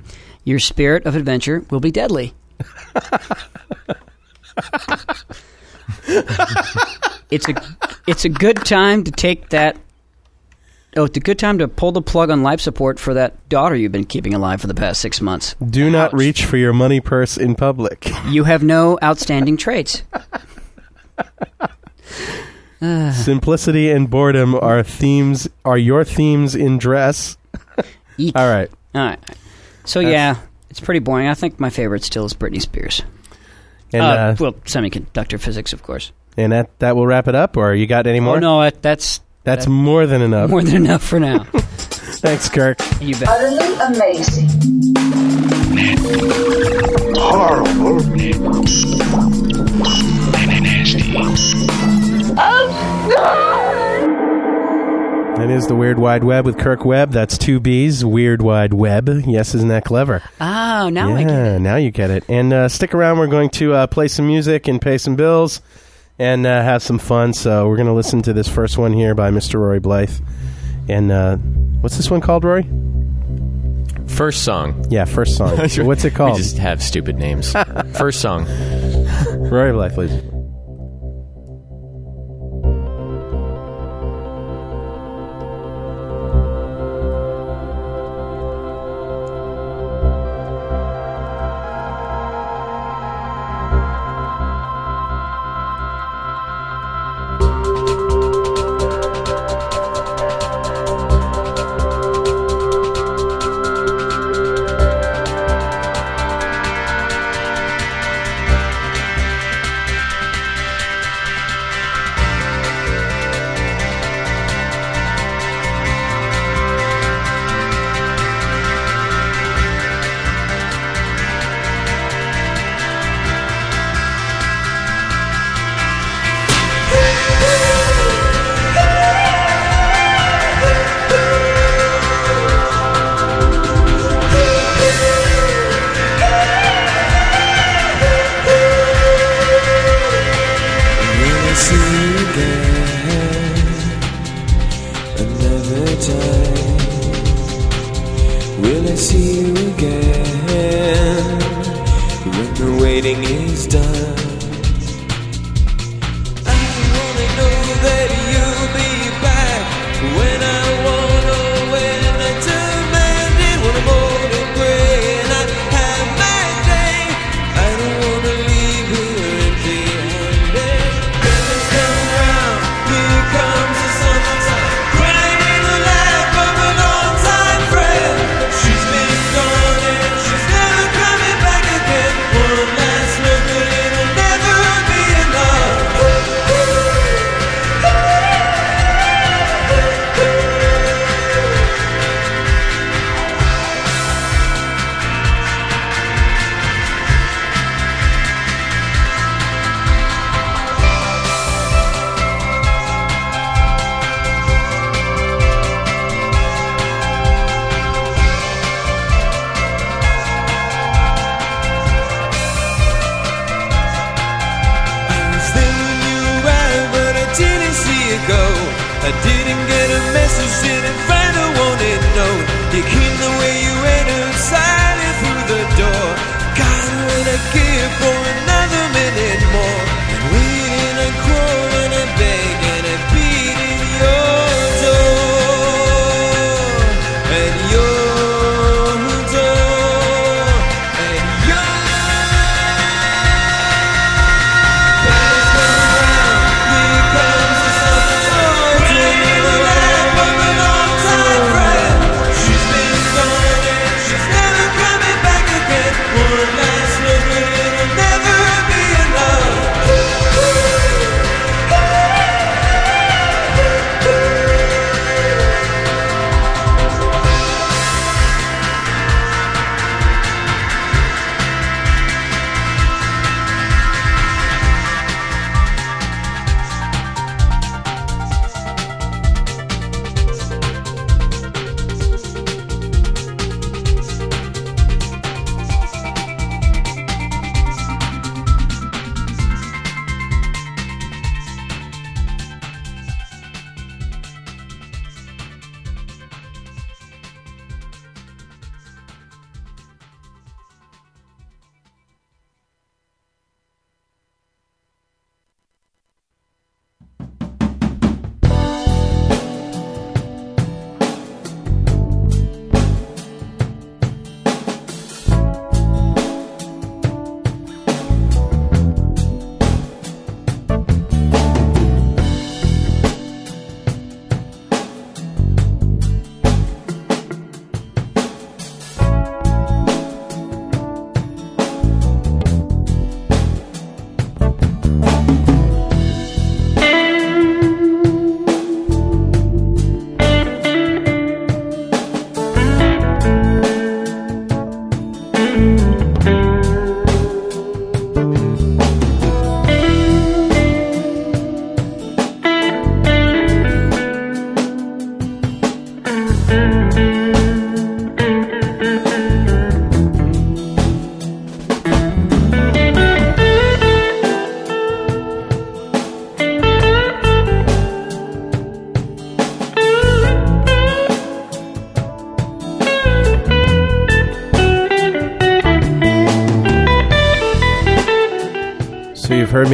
Your 0.43 0.59
spirit 0.59 1.05
of 1.05 1.15
adventure 1.15 1.65
will 1.69 1.79
be 1.79 1.91
deadly. 1.91 2.33
it's 7.29 7.47
a 7.47 7.55
it's 8.07 8.25
a 8.25 8.29
good 8.29 8.57
time 8.65 9.03
to 9.03 9.11
take 9.11 9.49
that. 9.49 9.77
Oh, 10.97 11.05
it's 11.05 11.15
a 11.15 11.21
good 11.21 11.39
time 11.39 11.57
to 11.59 11.69
pull 11.69 11.93
the 11.93 12.01
plug 12.01 12.29
on 12.29 12.43
life 12.43 12.59
support 12.59 12.99
for 12.99 13.13
that 13.13 13.47
daughter 13.47 13.75
you've 13.75 13.93
been 13.93 14.03
keeping 14.03 14.33
alive 14.33 14.59
for 14.59 14.67
the 14.67 14.73
past 14.73 14.99
six 14.99 15.21
months. 15.21 15.55
Do 15.65 15.89
not 15.89 16.13
reach 16.13 16.43
for 16.43 16.57
your 16.57 16.73
money 16.73 16.99
purse 16.99 17.37
in 17.37 17.55
public. 17.55 18.11
You 18.27 18.43
have 18.43 18.61
no 18.61 18.99
outstanding 19.01 19.55
traits. 19.55 20.03
Simplicity 23.13 23.89
and 23.91 24.09
boredom 24.09 24.55
are 24.55 24.83
themes. 24.83 25.47
Are 25.63 25.77
your 25.77 26.03
themes 26.03 26.55
in 26.55 26.77
dress? 26.77 27.37
Eek. 28.17 28.35
All 28.35 28.49
right. 28.49 28.69
All 28.93 29.01
right. 29.01 29.19
So 29.86 29.99
yeah, 29.99 30.36
it's 30.69 30.79
pretty 30.79 30.99
boring. 30.99 31.27
I 31.27 31.34
think 31.34 31.59
my 31.59 31.69
favorite 31.69 32.03
still 32.03 32.25
is 32.25 32.34
Britney 32.34 32.61
Spears. 32.61 33.01
And 33.93 34.01
uh, 34.01 34.05
uh, 34.05 34.36
well, 34.39 34.53
semiconductor 34.53 35.39
physics, 35.39 35.73
of 35.73 35.84
course. 35.84 36.11
and 36.38 36.51
that 36.53 36.79
that 36.79 36.95
will 36.95 37.05
wrap 37.07 37.27
it 37.27 37.36
up. 37.36 37.57
Or 37.57 37.73
you 37.73 37.88
got 37.88 38.07
any 38.07 38.19
more? 38.19 38.38
Oh 38.38 38.39
no, 38.39 38.61
that, 38.61 38.82
that's 38.82 39.19
That's 39.43 39.67
more 39.67 40.05
than 40.07 40.21
enough. 40.21 40.49
more 40.49 40.63
than 40.63 40.75
enough 40.75 41.03
for 41.03 41.19
now. 41.19 41.43
Thanks, 42.23 42.49
Kirk. 42.49 42.79
you 43.01 43.15
bet. 43.15 43.27
Utterly 43.27 43.73
amazing. 43.95 44.47
That 55.51 55.57
is 55.57 55.67
the 55.67 55.75
Weird 55.75 55.99
Wide 55.99 56.23
Webb 56.23 56.45
with 56.45 56.57
Kirk 56.57 56.85
Webb. 56.85 57.11
That's 57.11 57.37
two 57.37 57.59
B's. 57.59 58.05
Weird 58.05 58.41
Wide 58.41 58.73
Webb. 58.73 59.09
Yes, 59.27 59.53
isn't 59.53 59.67
that 59.67 59.83
clever? 59.83 60.23
Oh, 60.39 60.87
now 60.87 61.09
yeah, 61.09 61.15
I 61.15 61.23
get 61.25 61.45
it. 61.45 61.59
now 61.59 61.75
you 61.75 61.91
get 61.91 62.09
it. 62.09 62.23
And 62.29 62.53
uh, 62.53 62.69
stick 62.69 62.95
around. 62.95 63.19
We're 63.19 63.27
going 63.27 63.49
to 63.49 63.73
uh, 63.73 63.87
play 63.87 64.07
some 64.07 64.27
music 64.27 64.69
and 64.69 64.81
pay 64.81 64.97
some 64.97 65.17
bills 65.17 65.61
and 66.17 66.45
uh, 66.45 66.63
have 66.63 66.81
some 66.81 66.99
fun. 66.99 67.33
So 67.33 67.67
we're 67.67 67.75
going 67.75 67.89
to 67.89 67.93
listen 67.93 68.21
to 68.21 68.31
this 68.31 68.47
first 68.47 68.77
one 68.77 68.93
here 68.93 69.13
by 69.13 69.29
Mr. 69.29 69.55
Rory 69.55 69.81
Blythe. 69.81 70.17
And 70.87 71.11
uh, 71.11 71.35
what's 71.35 71.97
this 71.97 72.09
one 72.09 72.21
called, 72.21 72.45
Rory? 72.45 72.65
First 74.07 74.45
song. 74.45 74.85
Yeah, 74.89 75.03
first 75.03 75.35
song. 75.35 75.57
what's 75.85 76.05
it 76.05 76.15
called? 76.15 76.37
We 76.37 76.43
just 76.43 76.59
have 76.59 76.81
stupid 76.81 77.17
names. 77.17 77.51
First 77.97 78.21
song. 78.21 78.45
Rory 79.37 79.73
Blythe, 79.73 79.95
please. 79.95 80.40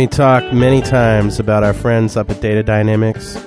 Talk 0.08 0.54
many 0.54 0.82
times 0.82 1.40
about 1.40 1.64
our 1.64 1.74
friends 1.74 2.18
up 2.18 2.30
at 2.30 2.42
Data 2.42 2.64
Dynamics. 2.64 3.42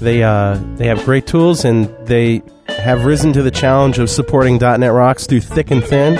They 0.00 0.22
uh, 0.22 0.58
they 0.76 0.86
have 0.86 1.04
great 1.04 1.26
tools 1.26 1.64
and 1.64 1.88
they 2.06 2.42
have 2.68 3.04
risen 3.04 3.32
to 3.32 3.42
the 3.42 3.50
challenge 3.50 3.98
of 3.98 4.08
supporting 4.08 4.58
.NET 4.58 4.92
Rocks 4.92 5.26
through 5.26 5.40
thick 5.40 5.70
and 5.70 5.82
thin. 5.82 6.16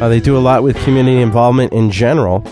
Uh, 0.00 0.08
they 0.08 0.20
do 0.20 0.36
a 0.36 0.40
lot 0.40 0.62
with 0.62 0.76
community 0.84 1.20
involvement 1.20 1.72
in 1.72 1.90
general, 1.90 2.44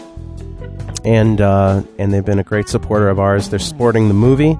and 1.04 1.40
uh, 1.40 1.82
and 1.98 2.12
they've 2.12 2.24
been 2.24 2.38
a 2.38 2.44
great 2.44 2.68
supporter 2.68 3.08
of 3.08 3.20
ours. 3.20 3.48
They're 3.48 3.58
supporting 3.58 4.08
the 4.08 4.14
movie. 4.14 4.56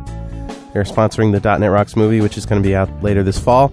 They're 0.72 0.84
sponsoring 0.84 1.32
the 1.32 1.58
.NET 1.58 1.70
Rocks 1.70 1.96
movie, 1.96 2.20
which 2.20 2.36
is 2.36 2.46
going 2.46 2.62
to 2.62 2.66
be 2.66 2.74
out 2.74 3.02
later 3.02 3.22
this 3.22 3.38
fall. 3.38 3.72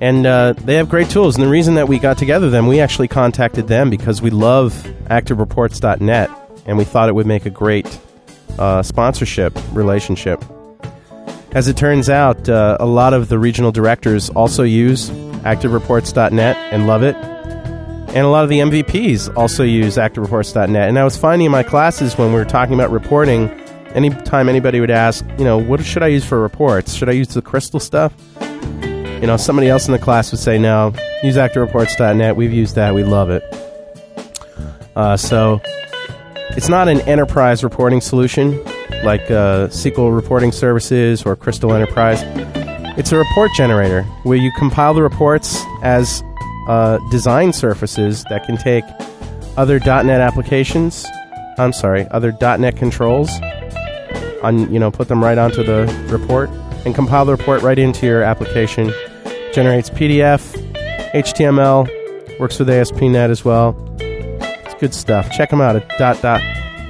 And 0.00 0.26
uh, 0.26 0.54
they 0.54 0.76
have 0.76 0.88
great 0.88 1.10
tools. 1.10 1.36
And 1.36 1.44
the 1.44 1.48
reason 1.48 1.74
that 1.74 1.86
we 1.86 1.98
got 1.98 2.18
together 2.18 2.50
them, 2.50 2.66
we 2.66 2.80
actually 2.80 3.08
contacted 3.08 3.68
them 3.68 3.90
because 3.90 4.22
we 4.22 4.30
love 4.30 4.72
ActiveReports.net, 5.10 6.30
and 6.70 6.78
we 6.78 6.84
thought 6.84 7.08
it 7.08 7.16
would 7.16 7.26
make 7.26 7.46
a 7.46 7.50
great 7.50 7.98
uh, 8.60 8.80
sponsorship 8.80 9.58
relationship. 9.72 10.42
As 11.50 11.66
it 11.66 11.76
turns 11.76 12.08
out, 12.08 12.48
uh, 12.48 12.76
a 12.78 12.86
lot 12.86 13.12
of 13.12 13.28
the 13.28 13.40
regional 13.40 13.72
directors 13.72 14.30
also 14.30 14.62
use 14.62 15.10
ActiveReports.net 15.10 16.56
and 16.72 16.86
love 16.86 17.02
it. 17.02 17.16
And 17.16 18.18
a 18.18 18.28
lot 18.28 18.44
of 18.44 18.50
the 18.50 18.60
MVPs 18.60 19.36
also 19.36 19.64
use 19.64 19.96
ActiveReports.net. 19.96 20.88
And 20.88 20.96
I 20.96 21.02
was 21.02 21.16
finding 21.16 21.46
in 21.46 21.52
my 21.52 21.64
classes 21.64 22.16
when 22.16 22.28
we 22.28 22.38
were 22.38 22.44
talking 22.44 22.74
about 22.74 22.92
reporting, 22.92 23.50
anytime 23.96 24.48
anybody 24.48 24.78
would 24.78 24.92
ask, 24.92 25.24
you 25.38 25.44
know, 25.44 25.58
what 25.58 25.84
should 25.84 26.04
I 26.04 26.06
use 26.06 26.24
for 26.24 26.40
reports? 26.40 26.94
Should 26.94 27.08
I 27.08 27.12
use 27.12 27.28
the 27.28 27.42
crystal 27.42 27.80
stuff? 27.80 28.14
You 28.40 29.26
know, 29.26 29.36
somebody 29.36 29.68
else 29.68 29.86
in 29.86 29.92
the 29.92 29.98
class 29.98 30.30
would 30.30 30.40
say, 30.40 30.56
no, 30.56 30.94
use 31.24 31.34
ActiveReports.net. 31.34 32.36
We've 32.36 32.52
used 32.52 32.76
that. 32.76 32.94
We 32.94 33.02
love 33.02 33.28
it. 33.28 33.42
Uh, 34.94 35.16
so 35.16 35.60
it's 36.56 36.68
not 36.68 36.88
an 36.88 37.00
enterprise 37.02 37.62
reporting 37.64 38.00
solution 38.00 38.62
like 39.02 39.22
uh, 39.30 39.68
SQL 39.68 40.14
reporting 40.14 40.52
services 40.52 41.22
or 41.24 41.36
Crystal 41.36 41.72
Enterprise, 41.72 42.22
It's 42.98 43.12
a 43.12 43.16
report 43.16 43.50
generator 43.56 44.02
where 44.24 44.36
you 44.36 44.50
compile 44.58 44.94
the 44.94 45.02
reports 45.02 45.62
as 45.82 46.22
uh, 46.68 46.98
design 47.10 47.52
surfaces 47.52 48.24
that 48.24 48.44
can 48.44 48.56
take 48.56 48.84
other 49.56 49.78
.NET 49.78 50.20
applications. 50.20 51.06
I'm 51.58 51.72
sorry, 51.72 52.06
other 52.10 52.36
.NET 52.40 52.76
controls. 52.76 53.30
On 54.42 54.72
you 54.72 54.78
know, 54.78 54.90
put 54.90 55.08
them 55.08 55.22
right 55.22 55.36
onto 55.36 55.62
the 55.62 55.86
report 56.10 56.50
and 56.86 56.94
compile 56.94 57.24
the 57.24 57.32
report 57.32 57.62
right 57.62 57.78
into 57.78 58.06
your 58.06 58.22
application. 58.22 58.92
Generates 59.52 59.90
PDF, 59.90 60.40
HTML, 61.12 62.38
works 62.38 62.58
with 62.58 62.70
ASP.NET 62.70 63.30
as 63.30 63.44
well. 63.44 63.72
Good 64.80 64.94
stuff. 64.94 65.30
Check 65.30 65.50
them 65.50 65.60
out 65.60 65.76
at 65.76 65.86
dot 65.98 66.22
dot 66.22 66.40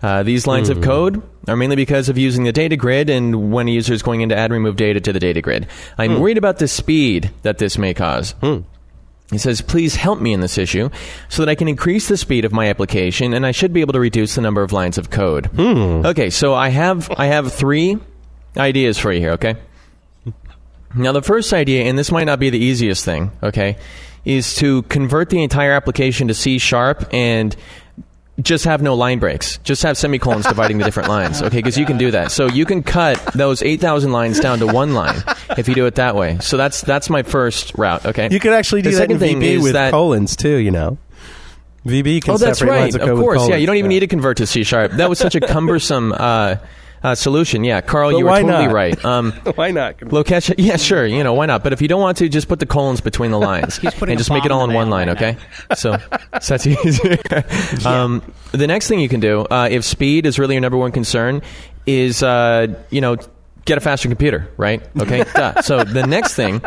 Uh, 0.03 0.23
these 0.23 0.47
lines 0.47 0.71
of 0.71 0.79
hmm. 0.79 0.85
code 0.85 1.23
are 1.47 1.57
mainly 1.57 1.77
because 1.77 2.09
of 2.09 2.17
using 2.17 2.45
the 2.45 2.53
data 2.53 2.77
grid 2.77 3.11
and 3.11 3.53
when 3.53 3.69
a 3.69 3.71
user 3.71 3.93
is 3.93 4.03
going 4.03 4.23
in 4.23 4.31
to 4.31 4.37
add 4.37 4.51
remove 4.51 4.77
data 4.77 5.01
to 5.01 5.13
the 5.13 5.21
data 5.21 5.43
grid. 5.43 5.67
I'm 5.99 6.17
hmm. 6.17 6.21
worried 6.21 6.39
about 6.39 6.59
the 6.59 6.69
speed 6.69 7.31
that 7.43 7.59
this 7.59 7.77
may 7.77 7.93
cause. 7.93 8.33
Hmm. 8.41 8.61
He 9.31 9.39
says, 9.39 9.61
please 9.61 9.95
help 9.95 10.21
me 10.21 10.33
in 10.33 10.41
this 10.41 10.59
issue 10.59 10.91
so 11.29 11.43
that 11.43 11.49
I 11.49 11.55
can 11.55 11.69
increase 11.69 12.09
the 12.09 12.17
speed 12.17 12.45
of 12.45 12.53
my 12.53 12.69
application 12.69 13.33
and 13.33 13.47
I 13.47 13.53
should 13.53 13.73
be 13.73 13.81
able 13.81 13.93
to 13.93 14.01
reduce 14.01 14.35
the 14.35 14.41
number 14.41 14.63
of 14.63 14.73
lines 14.73 14.99
of 14.99 15.11
code. 15.11 15.51
Okay, 16.05 16.31
so 16.31 16.55
I 16.55 16.71
have 16.71 17.09
I 17.17 17.27
have 17.27 17.53
three 17.53 17.99
ideas 18.57 18.99
for 18.99 19.13
you 19.13 19.21
here, 19.21 19.33
okay? 19.33 19.57
Now 20.95 21.13
the 21.13 21.23
first 21.23 21.53
idea, 21.53 21.85
and 21.85 21.97
this 21.97 22.11
might 22.11 22.25
not 22.25 22.41
be 22.41 22.51
the 22.51 22.59
easiest 22.59 23.05
thing, 23.05 23.31
okay, 23.43 23.77
is 24.25 24.57
to 24.57 24.83
convert 24.83 25.31
the 25.31 25.43
entire 25.43 25.73
application 25.73 26.27
to 26.29 26.35
C 26.35 26.59
sharp 26.59 27.09
and 27.13 27.55
just 28.43 28.65
have 28.65 28.83
no 28.83 28.95
line 28.95 29.19
breaks. 29.19 29.59
Just 29.59 29.83
have 29.83 29.97
semicolons 29.99 30.47
dividing 30.47 30.79
the 30.79 30.85
different 30.85 31.09
lines, 31.09 31.43
okay? 31.43 31.59
Because 31.59 31.77
you 31.79 31.87
can 31.87 31.99
do 31.99 32.11
that. 32.11 32.31
So 32.31 32.47
you 32.47 32.65
can 32.65 32.83
cut 32.83 33.19
those 33.35 33.63
eight 33.63 33.81
thousand 33.81 34.13
lines 34.13 34.41
down 34.41 34.59
to 34.61 34.67
one 34.67 34.95
line 34.95 35.23
if 35.57 35.69
you 35.69 35.75
do 35.75 35.87
it 35.87 35.97
that 35.97 36.15
way. 36.17 36.39
So 36.41 36.57
that's 36.57 36.81
that's 36.81 37.11
my 37.11 37.23
first 37.23 37.73
route, 37.77 38.05
okay? 38.07 38.29
You 38.31 38.41
could 38.41 38.53
actually 38.53 38.83
do 38.83 38.91
The 38.91 38.97
that 38.97 39.11
in 39.11 39.19
second 39.19 39.41
thing 39.41 39.41
VB 39.41 39.63
with 39.63 39.73
that- 39.75 39.91
colons 39.91 40.37
too. 40.37 40.57
You 40.57 40.71
know, 40.71 40.99
VB 41.87 42.23
can 42.23 42.35
Oh, 42.35 42.37
that's 42.39 42.59
separate 42.59 42.73
right. 42.73 42.81
lines 42.83 42.95
of 42.95 43.03
Of 43.03 43.09
code 43.09 43.19
with 43.19 43.25
course, 43.25 43.49
yeah. 43.49 43.57
You 43.57 43.67
don't 43.67 43.77
even 43.77 43.89
need 43.89 44.01
to 44.01 44.07
convert 44.07 44.37
to 44.39 44.47
C 44.47 44.65
sharp. 44.65 44.93
That 44.93 45.09
was 45.09 45.19
such 45.19 45.35
a 45.35 45.41
cumbersome 45.41 46.13
uh, 46.13 46.57
uh, 47.03 47.15
solution. 47.15 47.65
Yeah, 47.65 47.81
Carl, 47.81 48.11
But 48.13 48.19
you 48.19 48.25
were 48.25 48.31
totally 48.31 48.67
not? 48.67 48.73
right. 48.75 49.05
Um, 49.05 49.33
Why 49.55 49.71
not? 49.71 49.99
Lokesha, 49.99 50.55
yeah, 50.59 50.77
sure. 50.77 51.07
You 51.07 51.25
know, 51.25 51.33
why 51.35 51.47
not? 51.47 51.63
But 51.63 51.73
if 51.73 51.81
you 51.83 51.89
don't 51.89 52.01
want 52.01 52.19
to, 52.19 52.29
just 52.29 52.49
put 52.49 52.59
the 52.59 52.67
colons 52.67 53.01
between 53.01 53.31
the 53.31 53.39
lines 53.51 53.79
He's 53.79 53.95
putting 53.95 54.13
and 54.13 54.19
just 54.19 54.31
make 54.31 54.45
it 54.45 54.51
all 54.51 54.65
in 54.65 54.71
in 54.71 54.77
one 54.77 54.91
line, 54.91 55.09
right 55.09 55.17
okay? 55.17 55.37
So, 55.77 55.97
so 56.41 56.55
that's 56.55 56.67
easier. 56.67 57.19
um, 57.87 58.23
the 58.53 58.67
next 58.67 58.89
thing 58.89 59.01
you 59.01 59.09
can 59.09 59.21
do, 59.21 59.43
uh, 59.51 59.69
if 59.71 59.85
speed 59.85 60.27
is 60.27 60.39
really 60.39 60.55
your 60.55 60.61
number 60.63 60.79
one 60.79 60.93
concern, 60.93 61.43
is 61.87 62.23
uh, 62.23 62.67
you 62.91 63.01
know 63.01 63.17
get 63.65 63.79
a 63.79 63.81
faster 63.81 64.09
computer, 64.09 64.49
right? 64.57 64.83
Okay. 65.01 65.25
Duh. 65.35 65.63
So 65.63 65.85
the 65.85 66.07
next 66.07 66.35
thing, 66.35 66.63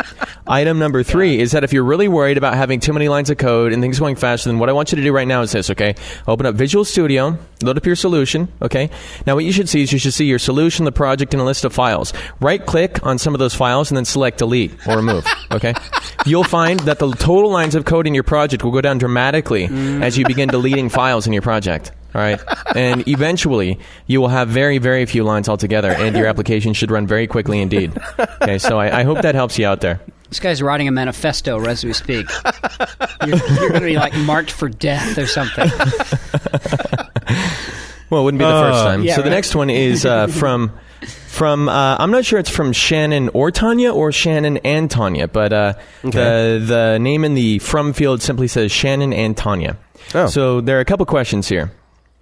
item 0.47 0.79
number 0.79 1.03
three, 1.03 1.39
is 1.39 1.51
that 1.51 1.63
if 1.63 1.73
you're 1.73 1.83
really 1.83 2.07
worried 2.07 2.37
about 2.37 2.55
having 2.55 2.79
too 2.79 2.93
many 2.93 3.09
lines 3.09 3.29
of 3.29 3.37
code 3.37 3.73
and 3.73 3.81
things 3.81 3.99
going 3.99 4.15
faster, 4.15 4.49
then 4.49 4.59
what 4.59 4.69
I 4.69 4.73
want 4.73 4.91
you 4.91 4.95
to 4.97 5.01
do 5.01 5.11
right 5.11 5.27
now 5.27 5.41
is 5.41 5.51
this, 5.51 5.69
okay? 5.71 5.95
Open 6.27 6.45
up 6.45 6.55
Visual 6.55 6.85
Studio, 6.85 7.37
load 7.61 7.77
up 7.77 7.85
your 7.85 7.95
solution, 7.95 8.51
okay? 8.61 8.89
Now 9.25 9.35
what 9.35 9.45
you 9.45 9.51
should 9.51 9.69
see 9.69 9.81
is 9.81 9.91
you 9.91 9.99
should 9.99 10.13
see 10.13 10.25
your 10.25 10.39
solution, 10.39 10.85
the 10.85 10.91
project, 10.91 11.33
and 11.33 11.41
a 11.41 11.45
list 11.45 11.65
of 11.65 11.73
files. 11.73 12.13
Right 12.39 12.63
click 12.65 13.05
on 13.05 13.17
some 13.17 13.33
of 13.33 13.39
those 13.39 13.53
files 13.53 13.89
and 13.91 13.97
then 13.97 14.05
select 14.05 14.37
delete 14.37 14.87
or 14.87 14.97
remove, 14.97 15.25
okay? 15.51 15.73
You'll 16.25 16.43
find 16.43 16.79
that 16.81 16.99
the 16.99 17.11
total 17.11 17.51
lines 17.51 17.75
of 17.75 17.85
code 17.85 18.07
in 18.07 18.13
your 18.13 18.23
project 18.23 18.63
will 18.63 18.71
go 18.71 18.81
down 18.81 18.97
dramatically 18.97 19.67
mm. 19.67 20.01
as 20.01 20.17
you 20.17 20.25
begin 20.25 20.49
deleting 20.49 20.89
files 20.89 21.27
in 21.27 21.33
your 21.33 21.41
project. 21.41 21.91
All 22.15 22.21
right. 22.21 22.39
And 22.75 23.07
eventually, 23.07 23.79
you 24.07 24.21
will 24.21 24.27
have 24.29 24.47
very, 24.49 24.77
very 24.77 25.05
few 25.05 25.23
lines 25.23 25.49
altogether, 25.49 25.89
and 25.91 26.15
your 26.15 26.27
application 26.27 26.73
should 26.73 26.91
run 26.91 27.07
very 27.07 27.25
quickly 27.27 27.59
indeed. 27.61 27.91
Okay, 28.41 28.57
so 28.59 28.79
I, 28.79 28.99
I 28.99 29.03
hope 29.03 29.21
that 29.23 29.35
helps 29.35 29.57
you 29.57 29.65
out 29.65 29.81
there. 29.81 29.99
This 30.29 30.39
guy's 30.39 30.61
writing 30.63 30.87
a 30.87 30.91
manifesto 30.91 31.63
as 31.65 31.83
we 31.85 31.93
speak. 31.93 32.27
You're, 33.25 33.37
you're 33.37 33.69
going 33.69 33.73
to 33.73 33.79
be 33.81 33.95
like 33.97 34.15
marked 34.15 34.49
for 34.51 34.67
death 34.69 35.17
or 35.17 35.27
something. 35.27 35.69
Well, 38.09 38.21
it 38.21 38.25
wouldn't 38.25 38.39
be 38.39 38.45
the 38.45 38.51
first 38.51 38.79
Uh, 38.79 38.83
time. 38.85 39.03
yeah, 39.03 39.15
so 39.15 39.21
the 39.23 39.31
next 39.31 39.55
one 39.55 39.71
is 39.71 40.05
uh, 40.05 40.27
from 40.27 40.71
from 41.29 41.67
uh, 41.67 41.95
I'm 41.97 42.11
not 42.11 42.25
sure 42.25 42.37
it's 42.37 42.49
from 42.49 42.71
Shannon 42.71 43.29
or 43.29 43.49
Tanya 43.49 43.91
or 43.91 44.11
Shannon 44.11 44.57
and 44.57 44.91
Tanya, 44.91 45.27
but 45.27 45.51
uh, 45.51 45.73
the 46.03 46.61
the 46.63 46.99
name 47.01 47.23
in 47.25 47.33
the 47.33 47.57
from 47.57 47.91
field 47.91 48.21
simply 48.21 48.47
says 48.47 48.71
Shannon 48.71 49.13
and 49.13 49.35
Tanya. 49.35 49.77
Oh. 50.13 50.27
So 50.27 50.61
there 50.61 50.77
are 50.77 50.81
a 50.81 50.85
couple 50.85 51.07
questions 51.07 51.47
here. 51.49 51.71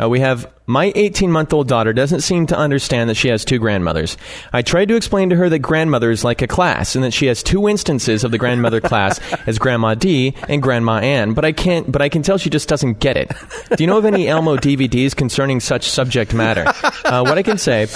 Uh, 0.01 0.09
we 0.09 0.19
have 0.19 0.51
my 0.65 0.91
18 0.95 1.31
month 1.31 1.53
old 1.53 1.67
daughter 1.67 1.93
doesn't 1.93 2.21
seem 2.21 2.47
to 2.47 2.57
understand 2.57 3.09
that 3.09 3.15
she 3.15 3.27
has 3.27 3.43
two 3.43 3.59
grandmothers. 3.59 4.17
I 4.53 4.61
tried 4.61 4.87
to 4.87 4.95
explain 4.95 5.29
to 5.29 5.35
her 5.35 5.49
that 5.49 5.59
grandmother 5.59 6.11
is 6.11 6.23
like 6.23 6.41
a 6.41 6.47
class 6.47 6.95
and 6.95 7.03
that 7.03 7.13
she 7.13 7.25
has 7.27 7.43
two 7.43 7.67
instances 7.67 8.23
of 8.23 8.31
the 8.31 8.37
grandmother 8.37 8.81
class 8.91 9.19
as 9.45 9.59
Grandma 9.59 9.95
D 9.95 10.33
and 10.47 10.61
Grandma 10.61 10.99
Ann, 10.99 11.33
but 11.33 11.45
I 11.45 11.51
can't. 11.51 11.91
But 11.91 12.01
I 12.01 12.09
can 12.09 12.23
tell 12.23 12.37
she 12.37 12.49
just 12.49 12.69
doesn't 12.69 12.99
get 12.99 13.17
it. 13.17 13.31
Do 13.75 13.83
you 13.83 13.87
know 13.87 13.97
of 13.97 14.05
any 14.05 14.27
Elmo 14.27 14.55
DVDs 14.57 15.15
concerning 15.15 15.59
such 15.59 15.89
subject 15.89 16.33
matter? 16.33 16.65
Uh, 17.03 17.23
what 17.23 17.37
I 17.37 17.43
can 17.43 17.57
say 17.57 17.87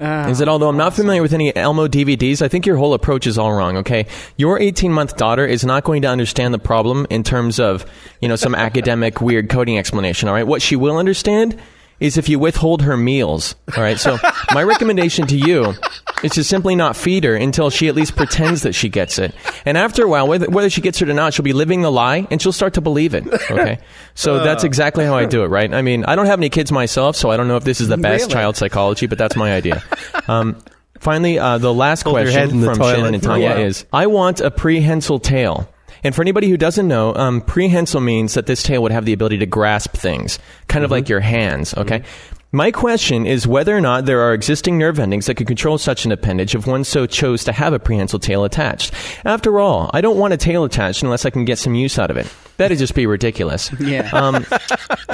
Ah. 0.00 0.28
is 0.28 0.38
that 0.38 0.48
although 0.48 0.68
I'm 0.68 0.76
not 0.76 0.94
familiar 0.94 1.22
with 1.22 1.32
any 1.32 1.54
Elmo 1.56 1.88
DVDs, 1.88 2.40
I 2.40 2.48
think 2.48 2.66
your 2.66 2.76
whole 2.76 2.94
approach 2.94 3.26
is 3.26 3.36
all 3.36 3.52
wrong. 3.52 3.76
Okay, 3.78 4.06
your 4.36 4.60
18 4.60 4.92
month 4.92 5.16
daughter 5.16 5.44
is 5.44 5.64
not 5.64 5.82
going 5.84 6.02
to 6.02 6.08
understand 6.08 6.54
the 6.54 6.58
problem 6.58 7.06
in 7.10 7.24
terms 7.24 7.58
of 7.58 7.84
you 8.20 8.28
know 8.28 8.36
some 8.36 8.54
academic 8.68 9.20
weird 9.20 9.48
coding 9.48 9.78
explanation. 9.78 10.28
All 10.28 10.34
right, 10.34 10.46
what 10.46 10.62
she 10.62 10.76
will 10.76 10.98
understand 10.98 11.58
is 12.00 12.16
if 12.16 12.28
you 12.28 12.38
withhold 12.38 12.82
her 12.82 12.96
meals. 12.96 13.54
All 13.76 13.82
right. 13.82 13.98
So 13.98 14.18
my 14.54 14.62
recommendation 14.62 15.26
to 15.28 15.36
you 15.36 15.74
is 16.22 16.32
to 16.32 16.44
simply 16.44 16.74
not 16.76 16.96
feed 16.96 17.24
her 17.24 17.34
until 17.34 17.70
she 17.70 17.88
at 17.88 17.94
least 17.94 18.14
pretends 18.16 18.62
that 18.62 18.74
she 18.74 18.88
gets 18.88 19.18
it. 19.18 19.34
And 19.64 19.76
after 19.76 20.04
a 20.04 20.08
while, 20.08 20.26
whether, 20.28 20.46
whether 20.48 20.70
she 20.70 20.80
gets 20.80 21.00
it 21.02 21.08
or 21.08 21.14
not, 21.14 21.34
she'll 21.34 21.44
be 21.44 21.52
living 21.52 21.82
the 21.82 21.90
lie 21.92 22.26
and 22.30 22.40
she'll 22.40 22.52
start 22.52 22.74
to 22.74 22.80
believe 22.80 23.14
it. 23.14 23.26
Okay. 23.50 23.78
So 24.14 24.42
that's 24.44 24.64
exactly 24.64 25.04
how 25.04 25.16
I 25.16 25.26
do 25.26 25.42
it, 25.44 25.48
right? 25.48 25.72
I 25.72 25.82
mean, 25.82 26.04
I 26.04 26.14
don't 26.16 26.26
have 26.26 26.38
any 26.40 26.50
kids 26.50 26.70
myself, 26.72 27.16
so 27.16 27.30
I 27.30 27.36
don't 27.36 27.48
know 27.48 27.56
if 27.56 27.64
this 27.64 27.80
is 27.80 27.88
the 27.88 27.96
best 27.96 28.22
Really? 28.24 28.32
child 28.34 28.56
psychology, 28.56 29.06
but 29.06 29.18
that's 29.18 29.36
my 29.36 29.52
idea. 29.52 29.82
Um, 30.28 30.56
finally, 30.98 31.38
uh, 31.38 31.58
the 31.58 31.72
last 31.74 32.02
Hold 32.02 32.18
your 32.20 32.30
head 32.30 32.50
in 32.50 32.60
question 32.60 32.60
the 32.60 32.66
from 32.66 32.78
toilet 32.78 32.94
Shannon 32.96 33.14
and 33.14 33.22
for 33.22 33.28
a 33.30 33.32
Tanya 33.34 33.48
while. 33.50 33.58
is 33.58 33.86
I 33.92 34.06
want 34.06 34.40
a 34.40 34.50
prehensile 34.50 35.18
tail. 35.20 35.68
And 36.04 36.14
for 36.14 36.22
anybody 36.22 36.48
who 36.48 36.56
doesn't 36.56 36.86
know, 36.86 37.14
um, 37.14 37.40
prehensile 37.40 38.00
means 38.00 38.34
that 38.34 38.46
this 38.46 38.62
tail 38.62 38.82
would 38.82 38.92
have 38.92 39.04
the 39.04 39.12
ability 39.12 39.38
to 39.38 39.46
grasp 39.46 39.92
things, 39.96 40.38
kind 40.68 40.84
of 40.84 40.90
like 40.90 41.08
your 41.08 41.20
hands, 41.20 41.74
okay? 41.76 42.02
My 42.50 42.70
question 42.70 43.26
is 43.26 43.46
whether 43.46 43.76
or 43.76 43.80
not 43.82 44.06
there 44.06 44.22
are 44.22 44.32
existing 44.32 44.78
nerve 44.78 44.98
endings 44.98 45.26
that 45.26 45.34
could 45.34 45.46
control 45.46 45.76
such 45.76 46.06
an 46.06 46.12
appendage 46.12 46.54
if 46.54 46.66
one 46.66 46.82
so 46.82 47.04
chose 47.04 47.44
to 47.44 47.52
have 47.52 47.74
a 47.74 47.78
prehensile 47.78 48.18
tail 48.18 48.42
attached. 48.44 48.94
After 49.26 49.60
all, 49.60 49.90
I 49.92 50.00
don't 50.00 50.16
want 50.16 50.32
a 50.32 50.38
tail 50.38 50.64
attached 50.64 51.02
unless 51.02 51.26
I 51.26 51.30
can 51.30 51.44
get 51.44 51.58
some 51.58 51.74
use 51.74 51.98
out 51.98 52.10
of 52.10 52.16
it. 52.16 52.26
That'd 52.56 52.78
just 52.78 52.94
be 52.94 53.06
ridiculous. 53.06 53.70
Yeah. 53.80 54.10
Um, 54.12 54.44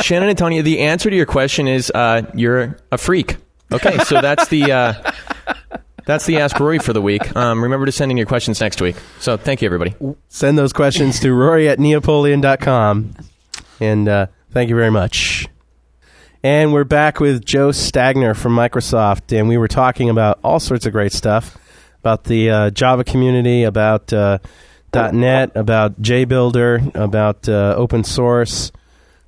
Shannon 0.00 0.28
and 0.28 0.38
Tanya, 0.38 0.62
the 0.62 0.80
answer 0.80 1.10
to 1.10 1.14
your 1.14 1.26
question 1.26 1.68
is 1.68 1.90
uh, 1.94 2.22
you're 2.34 2.76
a 2.90 2.98
freak. 2.98 3.36
Okay, 3.72 3.98
so 3.98 4.20
that's 4.20 4.48
the 4.48 4.72
uh, 4.72 5.12
that's 6.06 6.26
the 6.26 6.38
Ask 6.38 6.58
Rory 6.58 6.78
for 6.78 6.92
the 6.92 7.02
week. 7.02 7.34
Um, 7.36 7.62
remember 7.62 7.86
to 7.86 7.92
send 7.92 8.10
in 8.10 8.16
your 8.16 8.26
questions 8.26 8.60
next 8.60 8.80
week. 8.80 8.96
So 9.20 9.36
thank 9.36 9.62
you, 9.62 9.66
everybody. 9.66 9.94
Send 10.28 10.58
those 10.58 10.72
questions 10.72 11.20
to 11.20 11.32
Rory 11.32 11.68
at 11.68 11.78
Neopoleon.com. 11.78 13.14
And 13.80 14.08
uh, 14.08 14.26
thank 14.50 14.68
you 14.68 14.76
very 14.76 14.90
much. 14.90 15.48
And 16.42 16.72
we're 16.72 16.84
back 16.84 17.20
with 17.20 17.44
Joe 17.44 17.70
Stagner 17.70 18.36
from 18.36 18.54
Microsoft. 18.54 19.36
And 19.36 19.48
we 19.48 19.56
were 19.56 19.68
talking 19.68 20.10
about 20.10 20.38
all 20.44 20.60
sorts 20.60 20.84
of 20.86 20.92
great 20.92 21.12
stuff 21.12 21.56
about 22.00 22.24
the 22.24 22.50
uh, 22.50 22.70
Java 22.70 23.02
community, 23.02 23.62
about 23.62 24.12
uh, 24.12 24.38
.NET, 24.92 25.52
about 25.54 26.02
JBuilder, 26.02 26.94
about 26.94 27.48
uh, 27.48 27.74
open 27.78 28.04
source. 28.04 28.70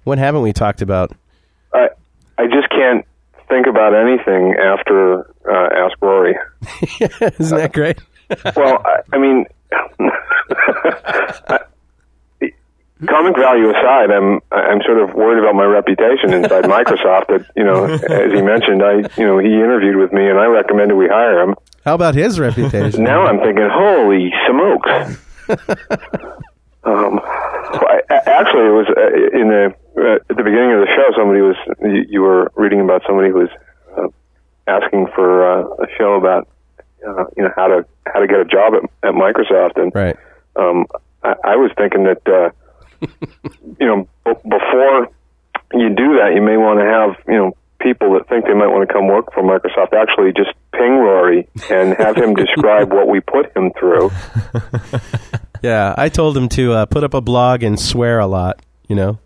What 0.04 0.18
haven't 0.18 0.42
we 0.42 0.52
talked 0.52 0.82
about? 0.82 1.12
I 1.72 1.88
I 2.36 2.46
just 2.46 2.68
can't 2.68 3.06
think 3.48 3.66
about 3.66 3.94
anything 3.94 4.54
after 4.60 5.20
uh, 5.48 5.68
Ask 5.86 5.96
Rory. 6.00 6.36
Isn't 7.38 7.56
that 7.58 7.72
great? 7.72 7.98
well, 8.56 8.82
I, 8.84 9.00
I 9.12 9.18
mean, 9.18 9.46
I- 11.48 11.60
comic 13.06 13.36
value 13.36 13.70
aside, 13.70 14.10
I'm 14.10 14.40
I'm 14.50 14.80
sort 14.82 14.98
of 14.98 15.14
worried 15.14 15.38
about 15.38 15.54
my 15.54 15.64
reputation 15.64 16.32
inside 16.32 16.64
Microsoft. 16.64 17.28
That 17.28 17.46
you 17.54 17.64
know, 17.64 17.84
as 17.84 18.32
he 18.32 18.42
mentioned, 18.42 18.82
I 18.82 19.08
you 19.20 19.26
know 19.26 19.38
he 19.38 19.52
interviewed 19.54 19.96
with 19.96 20.12
me 20.12 20.28
and 20.28 20.38
I 20.38 20.46
recommended 20.46 20.94
we 20.96 21.08
hire 21.08 21.40
him. 21.40 21.54
How 21.84 21.94
about 21.94 22.14
his 22.14 22.40
reputation? 22.40 23.04
Now 23.04 23.26
I'm 23.26 23.38
thinking, 23.38 23.68
holy 23.70 24.32
smokes. 24.48 24.90
um, 26.84 27.20
I, 27.22 28.00
actually, 28.08 28.66
it 28.66 28.74
was 28.74 28.86
uh, 28.96 29.38
in 29.38 29.48
the 29.48 29.74
at 29.96 30.28
the 30.28 30.42
beginning 30.44 30.72
of 30.72 30.80
the 30.80 30.88
show. 30.94 31.16
Somebody 31.16 31.40
was 31.40 31.56
you, 31.80 32.04
you 32.08 32.20
were 32.22 32.50
reading 32.56 32.80
about 32.80 33.02
somebody 33.06 33.30
who 33.30 33.38
was 33.46 33.50
uh, 33.96 34.08
asking 34.66 35.06
for 35.14 35.44
uh, 35.44 35.84
a 35.84 35.86
show 35.98 36.14
about 36.14 36.48
uh, 37.06 37.24
you 37.36 37.42
know 37.44 37.50
how 37.56 37.66
to 37.68 37.84
how 38.06 38.20
to 38.20 38.26
get 38.26 38.40
a 38.40 38.44
job 38.44 38.74
at, 38.74 39.08
at 39.08 39.14
Microsoft, 39.14 39.80
and 39.80 39.92
Right. 39.94 40.16
um, 40.56 40.86
I, 41.22 41.34
I 41.44 41.56
was 41.56 41.70
thinking 41.76 42.04
that 42.04 42.22
uh, 42.26 42.50
you 43.80 43.86
know 43.86 44.08
b- 44.24 44.40
before 44.48 45.08
you 45.72 45.88
do 45.90 46.16
that, 46.18 46.32
you 46.34 46.42
may 46.42 46.56
want 46.56 46.80
to 46.80 46.86
have 46.86 47.16
you 47.26 47.38
know 47.40 47.56
people 47.80 48.14
that 48.14 48.28
think 48.28 48.44
they 48.46 48.54
might 48.54 48.68
want 48.68 48.86
to 48.88 48.92
come 48.92 49.06
work 49.06 49.32
for 49.32 49.42
Microsoft 49.42 49.92
actually 49.92 50.32
just 50.32 50.50
ping 50.72 50.96
Rory 50.98 51.46
and 51.70 51.94
have 51.98 52.16
him 52.16 52.34
describe 52.34 52.92
what 52.92 53.06
we 53.08 53.20
put 53.20 53.54
him 53.56 53.70
through. 53.78 54.10
Yeah, 55.62 55.94
I 55.96 56.10
told 56.10 56.36
him 56.36 56.48
to 56.50 56.72
uh, 56.74 56.86
put 56.86 57.02
up 57.02 57.14
a 57.14 57.20
blog 57.20 57.62
and 57.62 57.80
swear 57.80 58.18
a 58.20 58.26
lot, 58.26 58.60
you 58.88 58.94
know? 58.94 59.18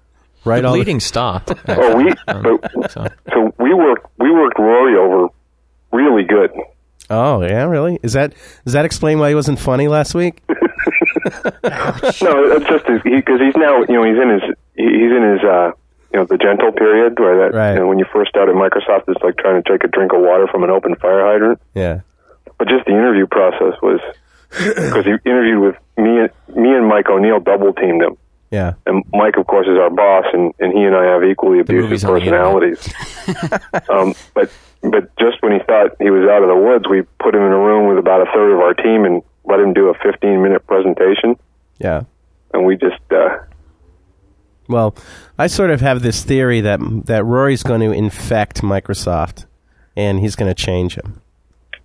Right 0.44 0.62
The 0.62 0.68
all 0.68 0.74
bleeding 0.74 1.00
stopped. 1.00 1.52
Oh, 1.68 1.96
we 1.96 2.12
Um, 2.28 2.42
but, 2.74 2.90
so. 2.90 3.06
so 3.32 3.54
we 3.58 3.74
worked 3.74 4.06
we 4.18 4.30
worked 4.30 4.58
Rory 4.58 4.96
over 4.96 5.28
really 5.92 6.24
good. 6.24 6.50
Oh, 7.12 7.42
yeah, 7.42 7.64
really? 7.64 7.98
Is 8.02 8.12
that 8.14 8.32
does 8.64 8.72
that 8.74 8.84
explain 8.84 9.18
why 9.18 9.28
he 9.30 9.34
wasn't 9.34 9.58
funny 9.58 9.88
last 9.88 10.14
week? 10.14 10.42
No, 12.22 12.52
it's 12.52 12.66
just 12.66 12.86
because 12.86 13.02
he, 13.04 13.20
'cause 13.22 13.40
he's 13.40 13.56
now 13.56 13.80
you 13.88 13.94
know 13.94 14.04
he's 14.04 14.20
in 14.20 14.30
his 14.30 14.42
he's 14.76 15.12
in 15.12 15.22
his 15.36 15.42
uh 15.44 15.72
you 16.12 16.18
know 16.18 16.24
the 16.24 16.38
gentle 16.38 16.72
period 16.72 17.18
where 17.18 17.36
that 17.50 17.56
Right. 17.56 17.74
you 17.74 17.80
know, 17.80 17.86
when 17.86 17.98
you 17.98 18.06
first 18.12 18.30
start 18.30 18.48
at 18.48 18.54
Microsoft 18.54 19.04
it's 19.08 19.22
like 19.22 19.36
trying 19.36 19.62
to 19.62 19.68
take 19.70 19.84
a 19.84 19.88
drink 19.88 20.12
of 20.12 20.20
water 20.20 20.46
from 20.48 20.62
an 20.64 20.70
open 20.70 20.94
fire 20.96 21.24
hydrant. 21.26 21.60
Yeah. 21.74 22.00
But 22.58 22.68
just 22.68 22.84
the 22.86 22.92
interview 22.92 23.26
process 23.26 23.74
was 23.82 24.00
because 24.50 25.04
he 25.04 25.12
interviewed 25.28 25.60
with 25.60 25.76
me 25.96 26.20
and 26.20 26.30
me 26.56 26.74
and 26.74 26.86
Mike 26.86 27.08
O'Neill 27.08 27.40
double 27.40 27.72
teamed 27.72 28.02
him. 28.02 28.16
Yeah. 28.50 28.74
And 28.86 29.04
Mike, 29.12 29.36
of 29.36 29.46
course, 29.46 29.66
is 29.68 29.78
our 29.78 29.90
boss, 29.90 30.24
and, 30.32 30.52
and 30.58 30.72
he 30.72 30.82
and 30.84 30.96
I 30.96 31.04
have 31.04 31.22
equally 31.22 31.58
movie's 31.58 32.02
abusive 32.04 32.10
on 32.10 32.14
the 32.16 32.24
internet. 32.26 32.78
personalities. 32.78 33.88
um, 33.90 34.14
but 34.34 34.50
but 34.82 35.16
just 35.18 35.40
when 35.42 35.52
he 35.52 35.58
thought 35.66 35.92
he 36.00 36.10
was 36.10 36.28
out 36.28 36.42
of 36.42 36.48
the 36.48 36.56
woods, 36.56 36.84
we 36.90 37.02
put 37.22 37.34
him 37.34 37.42
in 37.42 37.52
a 37.52 37.58
room 37.58 37.88
with 37.88 37.98
about 37.98 38.22
a 38.22 38.30
third 38.32 38.52
of 38.54 38.60
our 38.60 38.74
team 38.74 39.04
and 39.04 39.22
let 39.44 39.60
him 39.60 39.72
do 39.72 39.88
a 39.88 39.94
15 40.02 40.42
minute 40.42 40.66
presentation, 40.66 41.36
Yeah. 41.78 42.02
and 42.54 42.64
we 42.66 42.76
just 42.76 43.00
uh, 43.12 43.38
Well, 44.68 44.94
I 45.38 45.46
sort 45.48 45.70
of 45.70 45.80
have 45.80 46.02
this 46.02 46.24
theory 46.24 46.60
that 46.62 46.80
that 47.06 47.24
Rory's 47.24 47.62
going 47.62 47.80
to 47.80 47.92
infect 47.92 48.62
Microsoft 48.62 49.46
and 49.96 50.18
he's 50.20 50.34
going 50.36 50.50
to 50.50 50.54
change 50.54 50.94
him. 50.96 51.20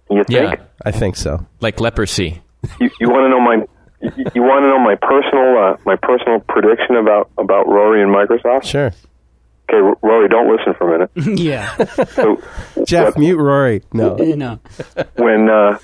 you 0.10 0.24
think 0.24 0.30
Yeah, 0.30 0.56
I 0.86 0.92
think 0.92 1.16
so. 1.16 1.46
like 1.62 1.80
leprosy. 1.80 2.42
you, 2.80 2.90
you 3.00 3.10
want 3.10 3.26
to 3.26 3.30
know 3.30 3.40
my 3.40 3.66
you, 4.18 4.26
you 4.36 4.42
want 4.44 4.64
to 4.64 4.68
know 4.70 4.80
my 4.80 4.96
personal 4.96 5.58
uh, 5.58 5.78
my 5.86 5.96
personal 5.96 6.40
prediction 6.42 6.96
about 6.96 7.30
about 7.38 7.68
Rory 7.68 8.02
and 8.02 8.14
Microsoft? 8.14 8.64
Sure. 8.66 8.92
Okay, 9.68 9.98
Rory, 10.04 10.30
don't 10.30 10.50
listen 10.56 10.74
for 10.78 10.94
a 10.94 11.08
minute. 11.08 11.40
yeah. 11.40 11.76
So, 12.06 12.40
Jeff, 12.86 13.16
what- 13.16 13.18
mute 13.18 13.38
Rory. 13.38 13.82
No. 13.94 14.16
You 14.20 14.36
know. 14.36 14.60
when 15.16 15.50
uh, 15.50 15.80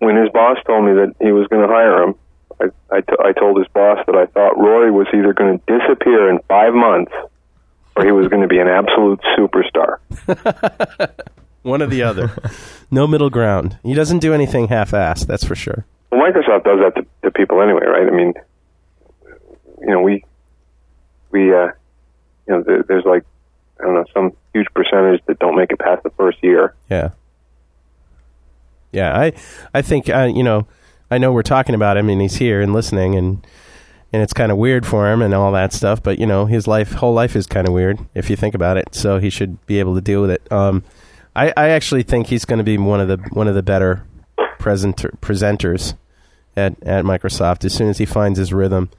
when 0.00 0.16
his 0.16 0.28
boss 0.32 0.58
told 0.66 0.84
me 0.84 0.92
that 0.92 1.14
he 1.20 1.32
was 1.32 1.46
going 1.48 1.62
to 1.62 1.68
hire 1.72 2.02
him, 2.02 2.14
I, 2.60 2.96
I, 2.96 3.00
t- 3.00 3.16
I 3.24 3.32
told 3.32 3.56
his 3.58 3.68
boss 3.68 4.04
that 4.06 4.14
I 4.16 4.26
thought 4.26 4.58
Rory 4.58 4.90
was 4.90 5.06
either 5.14 5.32
going 5.32 5.58
to 5.58 5.78
disappear 5.78 6.28
in 6.28 6.40
five 6.48 6.74
months 6.74 7.12
or 7.96 8.04
he 8.04 8.10
was 8.12 8.28
going 8.28 8.42
to 8.42 8.48
be 8.48 8.58
an 8.58 8.68
absolute 8.68 9.20
superstar. 9.38 9.98
One 11.62 11.80
or 11.82 11.86
the 11.86 12.02
other. 12.02 12.32
no 12.90 13.06
middle 13.06 13.30
ground. 13.30 13.78
He 13.84 13.94
doesn't 13.94 14.18
do 14.18 14.34
anything 14.34 14.68
half-assed, 14.68 15.26
that's 15.26 15.44
for 15.44 15.54
sure. 15.54 15.86
Well, 16.12 16.20
Microsoft 16.20 16.64
does 16.64 16.78
that 16.80 16.94
to, 16.96 17.06
to 17.22 17.30
people 17.30 17.62
anyway, 17.62 17.86
right? 17.86 18.06
I 18.06 18.10
mean, 18.10 18.34
you 19.80 19.86
know, 19.86 20.02
we 20.02 20.22
we 21.30 21.54
uh, 21.54 21.68
you 22.46 22.54
know, 22.54 22.62
there, 22.62 22.82
there's 22.82 23.06
like 23.06 23.24
I 23.80 23.84
don't 23.84 23.94
know 23.94 24.04
some 24.12 24.32
huge 24.52 24.66
percentage 24.74 25.22
that 25.26 25.38
don't 25.38 25.56
make 25.56 25.72
it 25.72 25.78
past 25.78 26.02
the 26.02 26.10
first 26.10 26.36
year. 26.42 26.74
Yeah. 26.90 27.10
Yeah, 28.92 29.18
I 29.18 29.32
I 29.72 29.80
think 29.80 30.10
uh, 30.10 30.30
you 30.32 30.42
know, 30.42 30.66
I 31.10 31.16
know 31.16 31.32
we're 31.32 31.42
talking 31.42 31.74
about 31.74 31.96
him 31.96 32.10
and 32.10 32.20
he's 32.20 32.36
here 32.36 32.60
and 32.60 32.74
listening 32.74 33.14
and 33.14 33.46
and 34.12 34.22
it's 34.22 34.34
kind 34.34 34.52
of 34.52 34.58
weird 34.58 34.84
for 34.84 35.10
him 35.10 35.22
and 35.22 35.32
all 35.32 35.50
that 35.52 35.72
stuff, 35.72 36.02
but 36.02 36.18
you 36.18 36.26
know, 36.26 36.44
his 36.44 36.66
life 36.66 36.92
whole 36.92 37.14
life 37.14 37.34
is 37.34 37.46
kind 37.46 37.66
of 37.66 37.72
weird 37.72 37.98
if 38.14 38.28
you 38.28 38.36
think 38.36 38.54
about 38.54 38.76
it. 38.76 38.94
So 38.94 39.18
he 39.18 39.30
should 39.30 39.64
be 39.64 39.80
able 39.80 39.94
to 39.94 40.02
deal 40.02 40.20
with 40.20 40.30
it. 40.30 40.52
Um 40.52 40.84
I 41.34 41.54
I 41.56 41.70
actually 41.70 42.02
think 42.02 42.26
he's 42.26 42.44
going 42.44 42.58
to 42.58 42.64
be 42.64 42.76
one 42.76 43.00
of 43.00 43.08
the 43.08 43.16
one 43.30 43.48
of 43.48 43.54
the 43.54 43.62
better 43.62 44.04
presenter, 44.58 45.08
presenters 45.22 45.94
at 46.56 46.74
at 46.82 47.04
Microsoft 47.04 47.64
as 47.64 47.72
soon 47.74 47.88
as 47.88 47.98
he 47.98 48.06
finds 48.06 48.38
his 48.38 48.52
rhythm. 48.52 48.90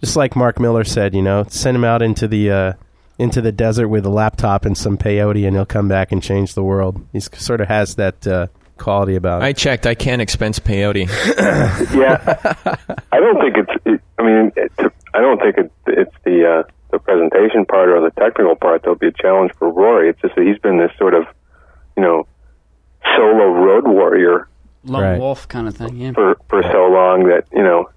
Just 0.00 0.16
like 0.16 0.36
Mark 0.36 0.60
Miller 0.60 0.84
said, 0.84 1.14
you 1.14 1.22
know, 1.22 1.44
send 1.48 1.76
him 1.76 1.84
out 1.84 2.02
into 2.02 2.28
the 2.28 2.50
uh 2.50 2.72
into 3.18 3.40
the 3.40 3.52
desert 3.52 3.88
with 3.88 4.04
a 4.04 4.10
laptop 4.10 4.64
and 4.64 4.76
some 4.76 4.98
peyote 4.98 5.46
and 5.46 5.54
he'll 5.56 5.64
come 5.64 5.88
back 5.88 6.12
and 6.12 6.22
change 6.22 6.54
the 6.54 6.62
world. 6.64 7.06
He 7.12 7.20
sort 7.20 7.60
of 7.60 7.68
has 7.68 7.94
that 7.94 8.26
uh, 8.26 8.48
quality 8.76 9.14
about 9.14 9.40
him. 9.40 9.46
I 9.46 9.52
checked. 9.52 9.86
I 9.86 9.94
can't 9.94 10.20
expense 10.20 10.58
peyote. 10.58 11.08
Yeah, 11.94 12.38
I 13.12 13.20
don't 13.20 13.40
think 13.40 13.56
it's. 13.56 13.82
It, 13.86 14.00
I 14.18 14.22
mean, 14.22 14.52
it, 14.56 14.72
I 15.14 15.20
don't 15.20 15.40
think 15.40 15.58
it, 15.58 15.72
it's 15.86 16.14
the 16.24 16.46
uh, 16.46 16.70
the 16.90 16.98
presentation 16.98 17.66
part 17.66 17.88
or 17.88 18.00
the 18.00 18.10
technical 18.20 18.56
part 18.56 18.82
that'll 18.82 18.96
be 18.96 19.08
a 19.08 19.12
challenge 19.12 19.52
for 19.58 19.70
Rory. 19.70 20.08
It's 20.10 20.20
just 20.20 20.34
that 20.34 20.44
he's 20.44 20.58
been 20.58 20.78
this 20.78 20.90
sort 20.98 21.14
of, 21.14 21.24
you 21.96 22.02
know, 22.02 22.26
solo 23.16 23.46
road 23.50 23.86
warrior 23.86 24.48
Lone 24.84 25.02
Right. 25.02 25.18
wolf 25.20 25.48
kind 25.48 25.68
of 25.68 25.76
thing. 25.76 25.96
Yeah. 25.96 26.12
for 26.12 26.36
for 26.48 26.62
so 26.62 26.86
long 26.88 27.24
that 27.28 27.44
you 27.52 27.62
know, 27.62 27.88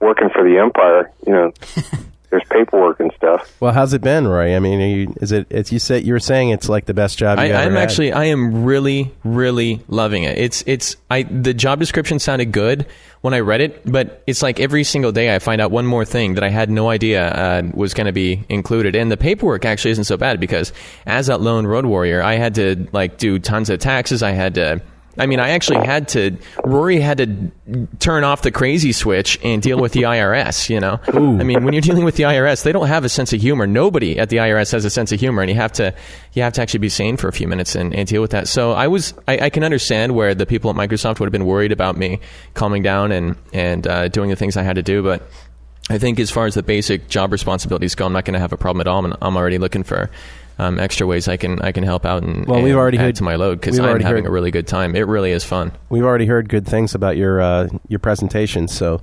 working 0.00 0.28
for 0.30 0.42
the 0.44 0.58
empire, 0.58 1.10
you 1.26 1.32
know, 1.32 1.52
there's 2.30 2.44
paperwork 2.48 3.00
and 3.00 3.12
stuff. 3.16 3.56
Well, 3.60 3.72
how's 3.72 3.92
it 3.92 4.02
been, 4.02 4.26
Roy? 4.28 4.54
I 4.54 4.60
mean, 4.60 4.80
are 4.80 4.86
you, 4.86 5.14
is 5.20 5.32
it? 5.32 5.46
It's 5.50 5.72
you 5.72 5.78
said 5.78 6.04
you 6.04 6.12
were 6.12 6.20
saying 6.20 6.50
it's 6.50 6.68
like 6.68 6.86
the 6.86 6.94
best 6.94 7.18
job 7.18 7.38
I, 7.38 7.46
you 7.46 7.52
ever 7.52 7.62
I'm 7.64 7.72
had. 7.74 7.82
actually, 7.82 8.12
I 8.12 8.26
am 8.26 8.64
really, 8.64 9.12
really 9.24 9.82
loving 9.88 10.22
it. 10.24 10.38
It's, 10.38 10.62
it's, 10.66 10.96
I, 11.10 11.24
the 11.24 11.52
job 11.52 11.80
description 11.80 12.18
sounded 12.20 12.52
good 12.52 12.86
when 13.22 13.34
I 13.34 13.40
read 13.40 13.60
it, 13.60 13.82
but 13.84 14.22
it's 14.28 14.42
like 14.42 14.60
every 14.60 14.84
single 14.84 15.10
day 15.12 15.34
I 15.34 15.40
find 15.40 15.60
out 15.60 15.72
one 15.72 15.86
more 15.86 16.04
thing 16.04 16.34
that 16.34 16.44
I 16.44 16.48
had 16.50 16.70
no 16.70 16.88
idea 16.88 17.28
uh, 17.28 17.62
was 17.74 17.94
going 17.94 18.06
to 18.06 18.12
be 18.12 18.44
included. 18.48 18.94
And 18.94 19.10
the 19.10 19.16
paperwork 19.16 19.64
actually 19.64 19.90
isn't 19.90 20.04
so 20.04 20.16
bad 20.16 20.38
because 20.40 20.72
as 21.06 21.28
a 21.28 21.36
lone 21.36 21.66
road 21.66 21.84
warrior, 21.84 22.22
I 22.22 22.34
had 22.36 22.54
to 22.54 22.86
like 22.92 23.18
do 23.18 23.38
tons 23.40 23.70
of 23.70 23.80
taxes. 23.80 24.22
I 24.22 24.30
had 24.30 24.54
to. 24.54 24.80
I 25.18 25.26
mean, 25.26 25.40
I 25.40 25.50
actually 25.50 25.84
had 25.84 26.08
to. 26.08 26.36
Rory 26.64 27.00
had 27.00 27.18
to 27.18 27.86
turn 27.98 28.22
off 28.22 28.42
the 28.42 28.50
crazy 28.50 28.92
switch 28.92 29.38
and 29.42 29.60
deal 29.60 29.78
with 29.78 29.92
the 29.92 30.02
IRS. 30.02 30.70
You 30.70 30.78
know, 30.78 31.00
I 31.08 31.42
mean, 31.42 31.64
when 31.64 31.74
you're 31.74 31.80
dealing 31.80 32.04
with 32.04 32.16
the 32.16 32.24
IRS, 32.24 32.62
they 32.62 32.72
don't 32.72 32.86
have 32.86 33.04
a 33.04 33.08
sense 33.08 33.32
of 33.32 33.40
humor. 33.40 33.66
Nobody 33.66 34.18
at 34.18 34.28
the 34.28 34.36
IRS 34.36 34.72
has 34.72 34.84
a 34.84 34.90
sense 34.90 35.10
of 35.10 35.18
humor, 35.18 35.42
and 35.42 35.50
you 35.50 35.56
have 35.56 35.72
to, 35.72 35.94
you 36.32 36.42
have 36.42 36.52
to 36.54 36.62
actually 36.62 36.80
be 36.80 36.88
sane 36.88 37.16
for 37.16 37.28
a 37.28 37.32
few 37.32 37.48
minutes 37.48 37.74
and, 37.74 37.94
and 37.94 38.06
deal 38.06 38.22
with 38.22 38.30
that. 38.30 38.46
So 38.46 38.72
I 38.72 38.86
was, 38.86 39.14
I, 39.26 39.38
I 39.38 39.50
can 39.50 39.64
understand 39.64 40.14
where 40.14 40.34
the 40.34 40.46
people 40.46 40.70
at 40.70 40.76
Microsoft 40.76 41.18
would 41.18 41.26
have 41.26 41.32
been 41.32 41.46
worried 41.46 41.72
about 41.72 41.96
me 41.96 42.20
calming 42.54 42.82
down 42.82 43.10
and 43.10 43.36
and 43.52 43.86
uh, 43.86 44.08
doing 44.08 44.30
the 44.30 44.36
things 44.36 44.56
I 44.56 44.62
had 44.62 44.76
to 44.76 44.82
do, 44.82 45.02
but. 45.02 45.28
I 45.88 45.98
think 45.98 46.20
as 46.20 46.30
far 46.30 46.46
as 46.46 46.54
the 46.54 46.62
basic 46.62 47.08
job 47.08 47.32
responsibilities 47.32 47.96
go, 47.96 48.06
I'm 48.06 48.12
not 48.12 48.24
going 48.24 48.34
to 48.34 48.38
have 48.38 48.52
a 48.52 48.56
problem 48.56 48.80
at 48.80 48.86
all. 48.86 49.04
I'm, 49.04 49.12
I'm 49.20 49.36
already 49.36 49.58
looking 49.58 49.82
for 49.82 50.08
um, 50.60 50.78
extra 50.78 51.06
ways 51.06 51.26
I 51.28 51.36
can 51.36 51.60
I 51.62 51.72
can 51.72 51.84
help 51.84 52.04
out 52.04 52.22
and, 52.22 52.46
Well, 52.46 52.60
we've 52.62 52.72
and 52.72 52.78
already 52.80 52.98
add 52.98 53.02
heard- 53.06 53.14
to 53.16 53.24
my 53.24 53.36
load 53.36 53.60
because 53.60 53.74
we've 53.76 53.84
I'm 53.84 53.90
already 53.90 54.04
having 54.04 54.24
heard- 54.24 54.30
a 54.30 54.32
really 54.32 54.50
good 54.50 54.66
time. 54.66 54.94
It 54.94 55.06
really 55.06 55.32
is 55.32 55.44
fun. 55.44 55.72
We've 55.88 56.04
already 56.04 56.26
heard 56.26 56.48
good 56.48 56.66
things 56.66 56.94
about 56.94 57.16
your 57.16 57.40
uh, 57.40 57.68
your 57.88 57.98
presentation, 58.00 58.68
so 58.68 59.00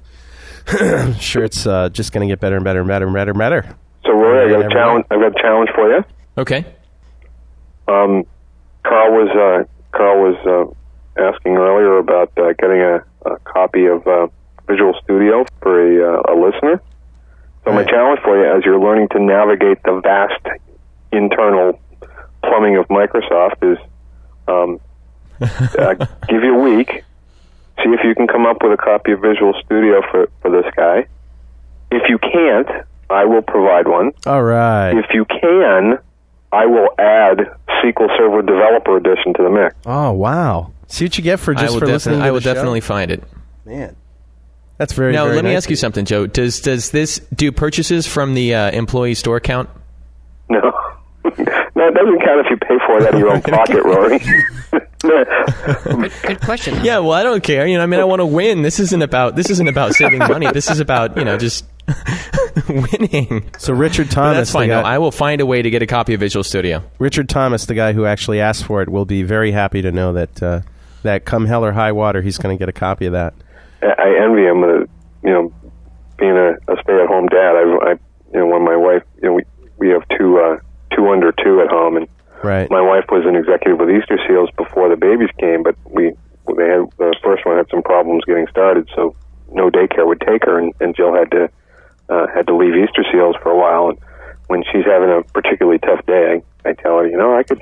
I'm 0.80 1.14
sure 1.20 1.44
it's 1.44 1.66
uh, 1.66 1.90
just 1.90 2.12
going 2.14 2.28
to 2.28 2.32
get 2.32 2.40
better 2.40 2.56
and 2.56 2.64
better 2.66 2.80
and 2.80 2.88
better 2.88 3.06
and 3.06 3.14
better 3.14 3.32
and 3.32 3.40
better. 3.40 3.76
So 4.06 4.12
Roy, 4.14 4.46
I 4.46 4.50
got 4.62 4.66
a 4.72 4.74
challenge. 4.74 5.06
I 5.12 5.16
got 5.16 5.38
a 5.38 5.42
challenge 5.42 5.70
for 5.76 5.90
you. 5.90 6.04
Okay. 6.38 6.66
Um, 7.88 8.26
Carl 8.86 9.12
was 9.14 9.30
uh, 9.30 9.98
Carl 9.98 10.32
was 10.32 10.38
uh, 10.46 11.22
asking 11.22 11.56
earlier 11.58 11.98
about 11.98 12.32
uh, 12.38 12.54
getting 12.60 12.82
a, 12.82 13.04
a 13.26 13.40
copy 13.46 13.86
of 13.86 14.06
uh, 14.08 14.28
Visual 14.68 14.94
Studio 15.04 15.46
for 15.62 15.74
a, 15.82 16.20
uh, 16.20 16.34
a 16.34 16.36
listener. 16.36 16.82
So 17.66 17.72
my 17.72 17.78
Right. 17.82 17.88
challenge 17.90 18.20
for 18.24 18.38
you, 18.38 18.58
as 18.58 18.64
you're 18.64 18.80
learning 18.80 19.10
to 19.10 19.20
navigate 19.20 19.82
the 19.84 20.00
vast 20.02 20.42
internal 21.12 21.80
plumbing 22.44 22.78
of 22.78 22.88
Microsoft, 22.88 23.64
is 23.72 23.78
um, 24.48 24.80
uh, 25.42 25.94
give 26.28 26.44
you 26.44 26.60
a 26.60 26.64
week. 26.64 27.04
See 27.84 27.90
if 27.90 28.00
you 28.04 28.16
can 28.16 28.28
come 28.28 28.46
up 28.46 28.58
with 28.64 28.72
a 28.74 28.78
copy 28.78 29.12
of 29.12 29.22
Visual 29.22 29.54
Studio 29.66 30.02
for, 30.10 30.30
for 30.42 30.50
this 30.50 30.66
guy. 30.76 31.06
If 31.92 32.10
you 32.10 32.18
can't, 32.18 32.68
I 33.10 33.26
will 33.26 33.42
provide 33.44 33.88
one. 33.88 34.12
All 34.26 34.44
right. 34.44 34.92
If 34.92 35.06
you 35.14 35.26
can, 35.26 36.00
I 36.52 36.66
will 36.66 36.90
add 36.98 37.38
SQL 37.84 38.18
Server 38.18 38.42
Developer 38.42 38.98
Edition 38.98 39.34
to 39.36 39.44
the 39.44 39.50
mix. 39.50 39.76
Oh 39.86 40.12
wow! 40.12 40.72
See 40.88 41.06
what 41.06 41.18
you 41.18 41.24
get 41.24 41.40
for 41.40 41.54
just 41.54 41.74
will 41.74 41.80
for 41.82 41.86
listening. 41.88 42.20
to 42.20 42.26
I 42.26 42.32
will 42.32 42.40
the 42.40 42.44
show? 42.46 42.54
definitely 42.54 42.82
find 42.82 43.12
it. 43.12 43.24
Man, 43.66 43.96
that's 44.78 44.94
very. 44.94 45.14
now 45.14 45.26
very 45.26 45.36
let 45.36 45.46
me 45.46 45.56
ask 45.56 45.70
you 45.70 45.76
something, 45.76 46.06
Joe. 46.06 46.26
Does 46.26 46.62
does 46.62 46.92
this 46.92 47.20
do 47.34 47.52
purchases 47.52 48.08
from 48.08 48.34
the 48.34 48.56
uh, 48.56 48.72
employee 48.72 49.14
store 49.14 49.40
count? 49.40 49.70
No. 50.50 50.60
No, 51.76 51.88
it 51.88 51.94
doesn't 51.94 52.20
count 52.24 52.46
if 52.46 52.50
you 52.50 52.58
pay 52.58 52.78
for 52.86 52.98
it 53.00 53.08
out 53.08 53.14
of 53.14 53.20
your 53.20 53.30
own 53.32 53.42
pocket, 53.44 53.84
Rory. 53.84 54.20
Good, 55.00 55.28
good 56.24 56.42
question. 56.42 56.84
Yeah, 56.84 56.98
well, 57.00 57.12
I 57.14 57.22
don't 57.22 57.44
care. 57.44 57.68
You 57.68 57.78
know, 57.78 57.84
I 57.84 57.86
mean, 57.86 58.00
I 58.00 58.04
want 58.04 58.20
to 58.20 58.26
win. 58.26 58.64
This 58.64 58.80
isn't 58.80 59.02
about 59.04 59.36
this 59.36 59.52
isn't 59.52 59.68
about 59.68 59.94
saving 59.94 60.20
money. 60.20 60.48
This 60.54 60.72
is 60.72 60.80
about 60.80 61.16
you 61.18 61.24
know 61.24 61.38
just 61.38 61.66
winning. 62.68 63.48
So 63.60 63.74
Richard 63.74 64.08
But 64.08 64.14
Thomas, 64.16 64.38
that's 64.38 64.52
fine. 64.52 64.70
the 64.70 64.82
No, 64.82 64.88
I 64.88 64.98
will 64.98 65.12
find 65.12 65.40
a 65.40 65.46
way 65.46 65.62
to 65.62 65.70
get 65.70 65.84
a 65.84 65.86
copy 65.86 66.16
of 66.16 66.20
Visual 66.20 66.44
Studio. 66.44 66.84
Richard 66.98 67.30
Thomas, 67.30 67.66
the 67.68 67.76
guy 67.76 67.94
who 67.94 68.06
actually 68.06 68.42
asked 68.42 68.66
for 68.66 68.82
it, 68.82 68.90
will 68.90 69.06
be 69.06 69.22
very 69.22 69.52
happy 69.52 69.84
to 69.84 69.92
know 69.92 70.14
that 70.14 70.42
uh, 70.44 70.62
that 71.04 71.26
come 71.26 71.46
hell 71.46 71.64
or 71.64 71.74
high 71.74 71.92
water, 71.92 72.24
he's 72.24 72.40
going 72.40 72.58
to 72.58 72.60
get 72.60 72.68
a 72.68 72.74
copy 72.74 73.06
of 73.06 73.14
that. 73.14 73.36
I 73.84 74.18
envy 74.24 74.42
him. 74.46 74.64
Uh, 74.64 74.68
you 75.24 75.32
know, 75.34 75.54
being 76.18 76.36
a, 76.36 76.54
a 76.72 76.82
stay-at-home 76.82 77.28
dad. 77.28 77.56
I, 77.56 77.62
I, 77.62 77.92
you 78.34 78.40
know, 78.40 78.48
when 78.48 78.64
my 78.66 78.76
wife, 78.76 79.04
you 79.22 79.30
know, 79.30 79.34
we 79.34 79.44
we 79.78 79.90
have 79.90 80.02
two 80.18 80.40
uh, 80.40 80.58
two 80.98 81.08
under 81.10 81.32
two 81.32 81.62
at 81.62 81.70
home, 81.70 81.98
and 81.98 82.08
Right. 82.44 82.70
my 82.70 82.82
wife 82.82 83.06
was 83.10 83.26
an 83.26 83.36
executive 83.36 83.80
with 83.80 83.90
Easter 83.90 84.20
Seals 84.28 84.50
before 84.58 84.90
the 84.90 84.96
babies 84.96 85.30
came, 85.40 85.64
but 85.64 85.76
we 85.86 86.14
they 86.56 86.68
had 86.70 86.86
the 86.98 87.16
first 87.24 87.46
one 87.46 87.58
had 87.58 87.70
some 87.70 87.84
problems 87.84 88.24
getting 88.26 88.48
started, 88.48 88.90
so 88.96 89.16
no 89.52 89.70
daycare 89.70 90.06
would 90.06 90.22
take 90.22 90.46
her, 90.46 90.58
and, 90.60 90.74
and 90.80 90.96
Jill 90.96 91.14
had 91.14 91.32
to 91.32 91.50
uh, 92.10 92.28
had 92.34 92.48
to 92.48 92.56
leave 92.56 92.76
Easter 92.76 93.04
Seals 93.12 93.36
for 93.42 93.52
a 93.52 93.58
while. 93.58 93.90
And 93.90 94.00
when 94.48 94.64
she's 94.72 94.86
having 94.86 95.10
a 95.10 95.24
particularly 95.34 95.80
tough 95.80 96.06
day, 96.06 96.42
I, 96.66 96.70
I 96.70 96.74
tell 96.74 97.00
her, 97.00 97.08
you 97.08 97.18
know, 97.18 97.38
I 97.38 97.44
could, 97.44 97.62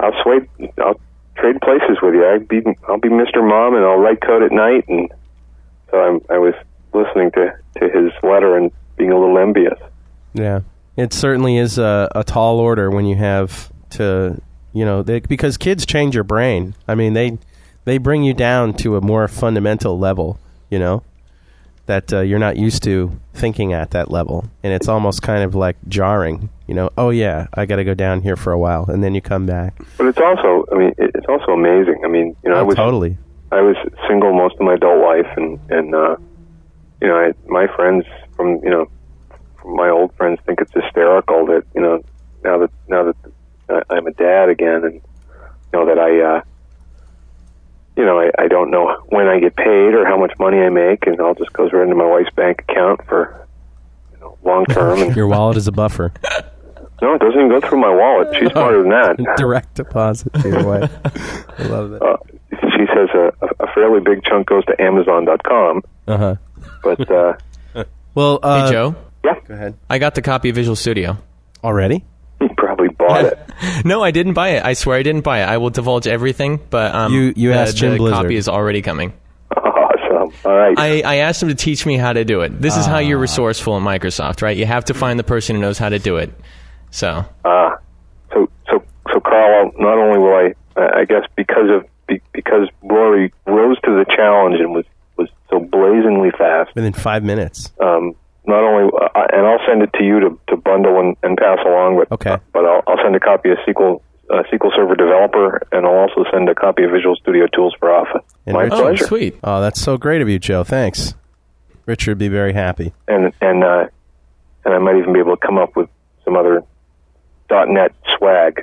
I'll 0.00 0.14
sway, 0.22 0.40
I'll 0.78 0.98
trade 1.36 1.60
places 1.60 1.98
with 2.00 2.14
you. 2.14 2.26
I'd 2.26 2.48
be, 2.48 2.62
I'll 2.88 2.98
be 2.98 3.10
Mr. 3.10 3.46
Mom, 3.46 3.74
and 3.74 3.84
I'll 3.84 3.98
write 3.98 4.22
code 4.22 4.42
at 4.42 4.52
night. 4.52 4.88
And 4.88 5.12
so 5.90 6.00
I'm, 6.00 6.20
I 6.30 6.38
was 6.38 6.54
listening 6.94 7.30
to 7.32 7.52
to 7.78 7.88
his 7.88 8.12
letter 8.22 8.56
and 8.56 8.70
being 8.96 9.12
a 9.12 9.18
little 9.18 9.38
envious. 9.38 9.78
Yeah, 10.34 10.60
it 10.96 11.12
certainly 11.12 11.56
is 11.56 11.78
a, 11.78 12.10
a 12.14 12.24
tall 12.24 12.58
order 12.58 12.90
when 12.90 13.06
you 13.06 13.16
have 13.16 13.72
to, 13.90 14.40
you 14.72 14.84
know, 14.84 15.02
they, 15.02 15.20
because 15.20 15.56
kids 15.56 15.86
change 15.86 16.14
your 16.14 16.24
brain. 16.24 16.74
I 16.88 16.94
mean, 16.94 17.12
they 17.14 17.38
they 17.84 17.98
bring 17.98 18.22
you 18.22 18.34
down 18.34 18.74
to 18.74 18.96
a 18.96 19.00
more 19.00 19.26
fundamental 19.28 19.98
level, 19.98 20.38
you 20.70 20.78
know, 20.78 21.02
that 21.86 22.12
uh, 22.12 22.20
you're 22.20 22.38
not 22.38 22.56
used 22.56 22.82
to 22.84 23.18
thinking 23.34 23.72
at 23.72 23.90
that 23.90 24.10
level, 24.10 24.44
and 24.62 24.72
it's 24.72 24.88
almost 24.88 25.22
kind 25.22 25.42
of 25.42 25.54
like 25.54 25.76
jarring. 25.88 26.48
You 26.68 26.74
know, 26.74 26.90
oh 26.96 27.10
yeah, 27.10 27.48
I 27.54 27.66
got 27.66 27.76
to 27.76 27.84
go 27.84 27.94
down 27.94 28.20
here 28.22 28.36
for 28.36 28.52
a 28.52 28.58
while, 28.58 28.84
and 28.88 29.02
then 29.02 29.14
you 29.14 29.20
come 29.20 29.46
back. 29.46 29.74
But 29.98 30.06
it's 30.06 30.18
also, 30.18 30.64
I 30.72 30.76
mean, 30.76 30.94
it's 30.98 31.26
also 31.28 31.52
amazing. 31.52 32.02
I 32.04 32.08
mean, 32.08 32.36
you 32.44 32.50
know, 32.50 32.56
I 32.56 32.60
Oh, 32.60 32.64
was 32.66 32.76
totally. 32.76 33.18
I 33.50 33.60
was 33.60 33.76
single 34.08 34.32
most 34.32 34.54
of 34.54 34.60
my 34.62 34.74
adult 34.74 35.02
life, 35.02 35.26
and 35.36 35.58
and 35.70 35.94
uh, 35.94 36.16
you 37.00 37.08
know, 37.08 37.16
I, 37.16 37.32
my 37.48 37.66
friends 37.74 38.04
from 38.36 38.60
you 38.62 38.70
know, 38.70 38.86
my 39.64 39.88
old 39.88 40.14
friends 40.14 40.38
think 40.46 40.60
it's 40.60 40.72
hysterical 40.72 41.46
that 41.46 41.64
you 41.74 41.80
know 41.80 42.02
now 42.44 42.58
that 42.58 42.70
now 42.88 43.04
that 43.04 43.16
I- 43.68 43.94
I'm 43.94 44.06
a 44.06 44.12
dad 44.12 44.48
again, 44.48 44.84
and 44.84 44.94
you 44.94 45.00
know 45.72 45.86
that 45.86 45.98
I, 45.98 46.20
uh, 46.20 46.42
you 47.96 48.04
know, 48.04 48.18
I, 48.18 48.30
I 48.38 48.48
don't 48.48 48.70
know 48.70 48.96
when 49.08 49.28
I 49.28 49.38
get 49.38 49.54
paid 49.56 49.94
or 49.94 50.06
how 50.06 50.18
much 50.18 50.32
money 50.38 50.58
I 50.58 50.68
make, 50.70 51.06
and 51.06 51.14
it 51.14 51.20
all 51.20 51.34
just 51.34 51.52
goes 51.52 51.72
right 51.72 51.82
into 51.82 51.94
my 51.94 52.06
wife's 52.06 52.30
bank 52.34 52.64
account 52.68 53.00
for 53.06 53.46
you 54.12 54.18
know, 54.20 54.36
long 54.44 54.64
term. 54.66 55.00
And 55.02 55.14
Your 55.16 55.28
wallet 55.28 55.56
is 55.56 55.68
a 55.68 55.72
buffer. 55.72 56.12
no, 57.02 57.14
it 57.14 57.18
doesn't 57.20 57.38
even 57.38 57.48
go 57.48 57.60
through 57.66 57.80
my 57.80 57.94
wallet. 57.94 58.34
She's 58.38 58.50
smarter 58.52 58.80
than 58.82 58.90
that. 58.90 59.34
Direct 59.36 59.74
deposit 59.74 60.32
to 60.34 60.48
your 60.48 60.64
wife. 60.64 60.90
I 61.58 61.62
love 61.64 61.92
it. 61.92 62.02
Uh, 62.02 62.16
she 62.50 62.86
says 62.94 63.08
a, 63.14 63.32
a 63.60 63.72
fairly 63.74 64.00
big 64.00 64.24
chunk 64.24 64.46
goes 64.48 64.64
to 64.66 64.80
Amazon.com, 64.82 65.82
Uh 66.08 66.16
huh. 66.16 66.34
but 66.82 67.10
uh, 67.10 67.34
Well, 68.14 68.38
uh, 68.42 68.66
hey, 68.66 68.72
Joe, 68.72 68.94
yeah, 69.24 69.34
go 69.46 69.54
ahead. 69.54 69.74
I 69.90 69.98
got 69.98 70.14
the 70.14 70.22
copy 70.22 70.48
of 70.50 70.54
Visual 70.56 70.76
Studio. 70.76 71.16
Already? 71.64 72.04
he 72.40 72.48
probably 72.56 72.88
bought 72.88 73.24
it. 73.24 73.38
No, 73.84 74.02
I 74.02 74.10
didn't 74.10 74.32
buy 74.34 74.50
it. 74.50 74.64
I 74.64 74.72
swear 74.72 74.98
I 74.98 75.04
didn't 75.04 75.22
buy 75.22 75.42
it. 75.42 75.48
I 75.48 75.58
will 75.58 75.70
divulge 75.70 76.08
everything, 76.08 76.58
but 76.70 76.92
um, 76.94 77.12
You- 77.14 77.32
you 77.36 77.48
the, 77.50 77.54
asked 77.56 77.76
Jim 77.76 77.92
the 77.92 77.98
Blizzard. 77.98 78.22
copy 78.24 78.34
is 78.36 78.48
already 78.48 78.82
coming. 78.82 79.12
Awesome. 79.56 80.32
All 80.44 80.56
right. 80.56 80.76
I, 80.78 81.02
I 81.02 81.14
asked 81.16 81.42
him 81.42 81.48
to 81.50 81.54
teach 81.54 81.86
me 81.86 81.96
how 81.96 82.12
to 82.12 82.24
do 82.24 82.40
it. 82.40 82.60
This 82.60 82.76
is 82.76 82.84
how 82.86 82.96
Ah. 82.96 82.98
you're 82.98 83.18
resourceful 83.18 83.76
in 83.76 83.84
Microsoft, 83.84 84.42
right? 84.42 84.56
You 84.56 84.66
have 84.66 84.86
to 84.86 84.94
find 84.94 85.18
the 85.18 85.24
person 85.24 85.56
who 85.56 85.62
knows 85.62 85.78
how 85.78 85.88
to 85.88 85.98
do 86.00 86.16
it. 86.16 86.32
So 86.90 87.24
Ah, 87.44 87.76
so 88.32 88.48
so 88.68 88.82
so 89.12 89.20
Carl. 89.20 89.70
Not 89.78 89.98
only 89.98 90.18
will 90.18 90.34
I, 90.34 90.54
I 90.76 91.00
I 91.00 91.04
guess 91.04 91.22
because 91.36 91.70
of 91.70 91.86
be, 92.08 92.20
because 92.32 92.68
Rory 92.82 93.32
rose 93.46 93.78
to 93.84 93.90
the 93.92 94.04
challenge 94.14 94.56
and 94.60 94.72
was 94.74 94.84
was 95.16 95.28
so 95.48 95.60
blazingly 95.60 96.30
fast. 96.36 96.74
Within 96.74 96.92
five 96.92 97.22
minutes. 97.22 97.70
Um, 97.80 98.14
not 98.46 98.62
only 98.64 98.90
uh, 99.00 99.26
and 99.32 99.46
I'll 99.46 99.60
send 99.66 99.82
it 99.82 99.90
to 99.98 100.04
you 100.04 100.20
to, 100.20 100.38
to 100.48 100.56
bundle 100.56 100.98
and, 101.00 101.16
and 101.22 101.36
pass 101.36 101.58
along. 101.64 101.98
But 101.98 102.12
Okay. 102.12 102.36
But 102.52 102.64
I'll, 102.64 102.82
I'll 102.86 103.02
send 103.02 103.14
a 103.16 103.20
copy 103.20 103.50
of 103.50 103.58
SQL 103.66 104.00
uh, 104.30 104.42
SQL 104.52 104.74
Server 104.74 104.94
Developer, 104.94 105.60
and 105.72 105.84
I'll 105.86 106.08
also 106.08 106.24
send 106.32 106.48
a 106.48 106.54
copy 106.54 106.84
of 106.84 106.90
Visual 106.90 107.14
Studio 107.16 107.46
Tools 107.54 107.74
for 107.78 107.92
Office. 107.92 108.22
And 108.46 108.54
My 108.54 108.62
Rich- 108.64 108.72
oh, 108.74 108.82
pleasure. 108.82 109.06
sweet. 109.06 109.38
Oh, 109.44 109.60
that's 109.60 109.80
so 109.80 109.96
great 109.98 110.22
of 110.22 110.28
you, 110.28 110.38
Joe. 110.38 110.64
Thanks. 110.64 111.14
Richard 111.86 112.12
would 112.12 112.18
be 112.18 112.28
very 112.28 112.52
happy. 112.52 112.92
and 113.08 113.32
and 113.40 113.62
uh, 113.64 113.86
and 114.64 114.74
I 114.74 114.78
might 114.78 114.96
even 114.96 115.12
be 115.12 115.18
able 115.18 115.36
to 115.36 115.46
come 115.46 115.58
up 115.58 115.74
with 115.76 115.88
some 116.24 116.36
other 116.36 116.62
.NET 117.50 117.92
swag. 118.16 118.62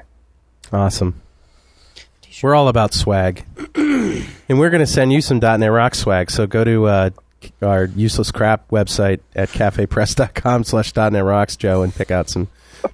Awesome. 0.72 1.22
We're 2.42 2.56
all 2.56 2.70
about 2.70 2.94
swag. 2.94 3.46
and 3.76 4.24
we're 4.60 4.70
going 4.70 4.80
to 4.80 4.88
send 4.88 5.12
you 5.12 5.20
some 5.22 5.40
.NET 5.40 5.70
Rock 5.72 5.94
swag. 5.94 6.32
So 6.32 6.48
go 6.48 6.64
to 6.64 6.86
uh, 6.86 7.10
our 7.62 7.86
useless 7.86 8.32
crap 8.32 8.68
website 8.70 9.20
at 9.36 9.50
cafepress.com 9.50 10.64
slash 10.64 10.96
.NET 10.96 11.24
Rocks, 11.24 11.56
Joe, 11.56 11.82
and 11.82 11.94
pick 11.94 12.12
out 12.12 12.30
some, 12.30 12.48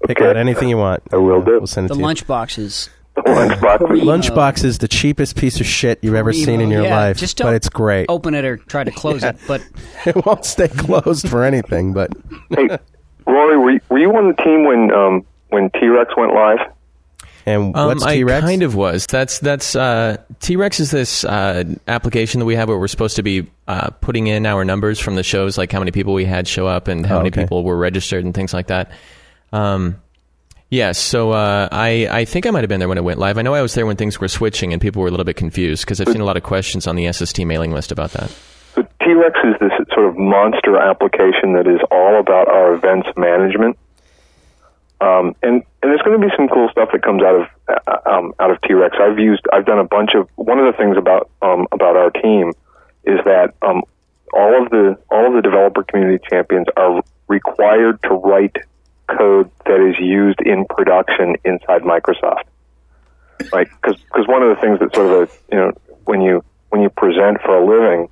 pick 0.08 0.20
Okay. 0.20 0.30
out 0.30 0.38
anything 0.38 0.70
you 0.70 0.78
want. 0.78 1.04
I 1.12 1.18
will 1.18 1.42
Uh, 1.42 1.46
do. 1.46 1.52
We'll 1.60 1.68
send 1.68 1.86
it 1.86 1.88
The 1.90 1.94
to 1.96 2.00
you. 2.00 2.06
lunch 2.06 2.28
boxes. 2.28 2.90
Lunchbox. 3.18 3.88
Primo. 3.88 4.04
Lunchbox 4.04 4.66
is 4.66 4.80
the 4.80 4.90
cheapest 4.90 5.38
piece 5.38 5.62
of 5.62 5.66
shit 5.66 6.00
you've 6.02 6.16
ever 6.16 6.34
seen 6.34 6.60
in 6.60 6.70
your 6.70 6.84
Yeah, 6.84 6.98
life, 6.98 7.18
just 7.18 7.38
but 7.38 7.46
don't 7.46 7.54
it's 7.56 7.70
great. 7.70 8.08
Open 8.10 8.36
it 8.36 8.44
or 8.44 8.58
try 8.58 8.84
to 8.84 8.92
close 8.92 9.24
it, 9.24 9.38
but 9.48 9.62
It 10.06 10.26
won't 10.26 10.44
stay 10.44 10.68
closed 10.68 11.30
for 11.30 11.44
anything, 11.46 11.94
but 11.94 12.12
hey, 12.50 12.78
Rory, 13.26 13.58
were 13.58 13.72
you, 13.72 13.80
were 13.90 14.00
you 14.00 14.14
on 14.18 14.28
the 14.28 14.44
team 14.44 14.66
when 14.66 14.92
um, 14.92 15.26
when 15.50 15.70
T 15.80 15.88
Rex 15.88 16.12
went 16.18 16.34
live? 16.34 16.60
And 17.48 17.76
Um, 17.76 17.88
what's 17.90 18.04
I 18.04 18.16
T 18.16 18.24
Rex? 18.24 18.46
kind 18.46 18.64
of 18.64 18.74
was. 18.76 19.06
That's 19.06 19.40
that's 19.40 19.76
uh, 19.76 20.18
T 20.40 20.56
Rex 20.56 20.80
is 20.80 20.92
this 20.92 21.24
uh, 21.24 21.64
application 21.88 22.40
that 22.40 22.46
we 22.46 22.56
have 22.56 22.70
where 22.70 22.78
we're 22.80 22.88
supposed 22.88 23.16
to 23.18 23.24
be 23.24 23.48
uh, 23.68 23.92
putting 24.02 24.28
in 24.28 24.46
our 24.46 24.66
numbers 24.66 25.00
from 25.00 25.16
the 25.16 25.24
shows, 25.24 25.58
like 25.58 25.72
how 25.72 25.80
many 25.80 25.92
people 25.92 26.14
we 26.14 26.26
had 26.26 26.48
show 26.48 26.66
up 26.68 26.88
and 26.88 27.06
how 27.06 27.16
Oh, 27.16 27.20
many 27.20 27.30
okay. 27.30 27.42
people 27.44 27.64
were 27.64 27.78
registered 27.78 28.26
and 28.26 28.34
things 28.34 28.54
like 28.54 28.68
that. 28.68 28.90
Um, 29.54 30.02
yes, 30.70 30.98
so 30.98 31.32
uh, 31.32 31.70
I 31.72 32.08
I 32.12 32.26
think 32.26 32.48
I 32.48 32.50
might 32.52 32.62
have 32.62 32.70
been 32.70 32.80
there 32.80 32.90
when 32.90 32.98
it 32.98 33.04
went 33.04 33.20
live. 33.20 33.38
I 33.38 33.44
know 33.44 33.54
I 33.54 33.62
was 33.62 33.76
there 33.76 33.86
when 33.86 33.96
things 33.96 34.20
were 34.20 34.28
switching 34.28 34.74
and 34.74 34.82
people 34.82 35.02
were 35.04 35.08
a 35.08 35.12
little 35.12 35.24
bit 35.26 35.36
confused 35.36 35.86
because 35.86 36.02
I've 36.02 36.10
seen 36.10 36.22
a 36.22 36.26
lot 36.26 36.38
of 36.38 36.44
questions 36.44 36.88
on 36.88 36.96
the 36.96 37.12
SST 37.12 37.46
mailing 37.46 37.72
list 37.72 37.92
about 37.92 38.12
that. 38.14 38.32
So 38.74 38.82
T 39.04 39.14
Rex 39.14 39.38
is 39.44 39.54
this 39.62 39.72
sort 39.94 40.08
of 40.08 40.18
monster 40.18 40.78
application 40.78 41.54
that 41.54 41.68
is 41.68 41.80
all 41.92 42.20
about 42.20 42.48
our 42.50 42.74
events 42.74 43.08
management. 43.16 43.78
Um, 45.02 45.36
and, 45.44 45.64
and 45.82 45.92
there's 45.92 46.02
going 46.02 46.20
to 46.20 46.26
be 46.26 46.34
some 46.36 46.48
cool 46.48 46.70
stuff 46.70 46.90
that 46.94 47.04
comes 47.04 47.22
out 47.22 47.42
of 47.42 47.48
uh, 47.68 48.10
um, 48.10 48.34
out 48.40 48.52
of 48.52 48.62
T 48.62 48.74
Rex. 48.74 48.96
I've 49.00 49.20
used, 49.20 49.44
I've 49.52 49.66
done 49.66 49.80
a 49.80 49.84
bunch 49.84 50.12
of. 50.16 50.30
One 50.36 50.60
of 50.60 50.72
the 50.72 50.78
things 50.78 50.98
about 50.98 51.30
um, 51.42 51.68
about 51.72 51.98
our 51.98 52.12
team 52.12 52.54
is 53.04 53.20
that 53.26 53.54
um, 53.62 53.84
all 54.34 54.64
of 54.64 54.70
the 54.70 54.98
all 55.12 55.28
of 55.28 55.34
the 55.34 55.42
developer 55.42 55.84
community 55.84 56.24
champions 56.30 56.68
are 56.78 57.04
required 57.28 58.02
to 58.04 58.10
write 58.10 58.56
code 59.08 59.52
that 59.66 59.82
is 59.82 60.00
used 60.00 60.40
in 60.42 60.66
production 60.66 61.36
inside 61.44 61.82
Microsoft. 61.84 62.44
Right? 63.52 63.68
Because 63.82 64.28
one 64.28 64.42
of 64.42 64.56
the 64.56 64.62
things 64.62 64.80
that 64.80 64.96
sort 64.96 65.24
of 65.24 65.30
a 65.30 65.56
you 65.56 65.60
know 65.60 65.72
when 66.06 66.22
you 66.22 66.44
when 66.70 66.82
you 66.82 66.90
present 66.90 67.42
for 67.42 67.58
a 67.58 67.66
living, 67.66 68.10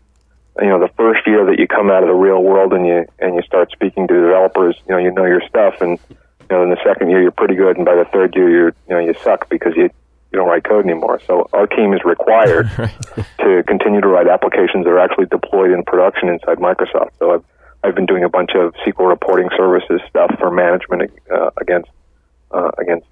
you 0.60 0.68
know 0.68 0.80
the 0.80 0.92
first 0.96 1.26
year 1.26 1.46
that 1.46 1.60
you 1.60 1.68
come 1.68 1.90
out 1.90 2.04
of 2.04 2.10
the 2.10 2.16
real 2.16 2.42
world 2.42 2.74
and 2.74 2.86
you 2.86 3.06
and 3.20 3.36
you 3.36 3.42
start 3.44 3.72
speaking 3.72 4.08
to 4.08 4.14
developers, 4.14 4.76
you 4.88 4.96
know 4.96 5.00
you 5.00 5.12
know 5.12 5.26
your 5.26 5.42
stuff, 5.48 5.82
and 5.82 5.98
you 6.54 6.60
know 6.60 6.64
in 6.64 6.70
the 6.70 6.84
second 6.86 7.10
year 7.10 7.22
you're 7.22 7.32
pretty 7.32 7.56
good, 7.56 7.78
and 7.78 7.86
by 7.86 7.96
the 7.96 8.06
third 8.14 8.36
year 8.36 8.50
you're 8.50 8.76
you 8.88 8.96
know 8.96 9.00
you 9.00 9.16
suck 9.24 9.50
because 9.50 9.74
you 9.76 9.90
you 10.32 10.40
don't 10.40 10.48
write 10.48 10.64
code 10.64 10.86
anymore. 10.86 11.20
So 11.26 11.50
our 11.52 11.66
team 11.66 11.94
is 11.94 12.02
required 12.06 12.70
to 13.40 13.64
continue 13.66 14.02
to 14.02 14.08
write 14.08 14.28
applications 14.28 14.86
that 14.86 14.92
are 14.92 15.00
actually 15.00 15.26
deployed 15.26 15.72
in 15.72 15.84
production 15.84 16.30
inside 16.30 16.58
Microsoft. 16.58 17.12
So 17.18 17.34
I've 17.34 17.44
I've 17.84 17.96
been 17.96 18.06
doing 18.06 18.24
a 18.24 18.30
bunch 18.30 18.52
of 18.56 18.74
SQL 18.86 19.10
reporting 19.10 19.50
services 19.58 20.00
stuff 20.08 20.36
for 20.38 20.52
management 20.52 21.12
uh, 21.34 21.50
against 21.58 21.90
uh, 22.52 22.70
against 22.78 23.08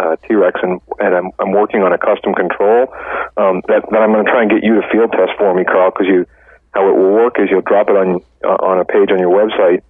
uh, 0.00 0.16
T-Rex, 0.26 0.60
and, 0.62 0.80
and 1.00 1.14
I'm, 1.14 1.30
I'm 1.38 1.52
working 1.52 1.82
on 1.82 1.92
a 1.92 1.98
custom 1.98 2.32
control 2.32 2.88
um, 3.36 3.60
that, 3.68 3.84
that 3.90 4.00
I'm 4.00 4.12
going 4.12 4.24
to 4.24 4.30
try 4.30 4.40
and 4.40 4.50
get 4.50 4.64
you 4.64 4.80
to 4.80 4.88
field 4.88 5.12
test 5.12 5.32
for 5.36 5.52
me, 5.52 5.64
Carl, 5.64 5.90
because 5.90 6.06
you 6.06 6.24
how 6.72 6.88
it 6.88 6.96
will 6.96 7.12
work 7.12 7.38
is 7.38 7.50
you'll 7.50 7.60
drop 7.60 7.90
it 7.90 7.96
on 7.96 8.22
uh, 8.44 8.56
on 8.64 8.78
a 8.78 8.84
page 8.84 9.10
on 9.10 9.18
your 9.18 9.28
website, 9.28 9.82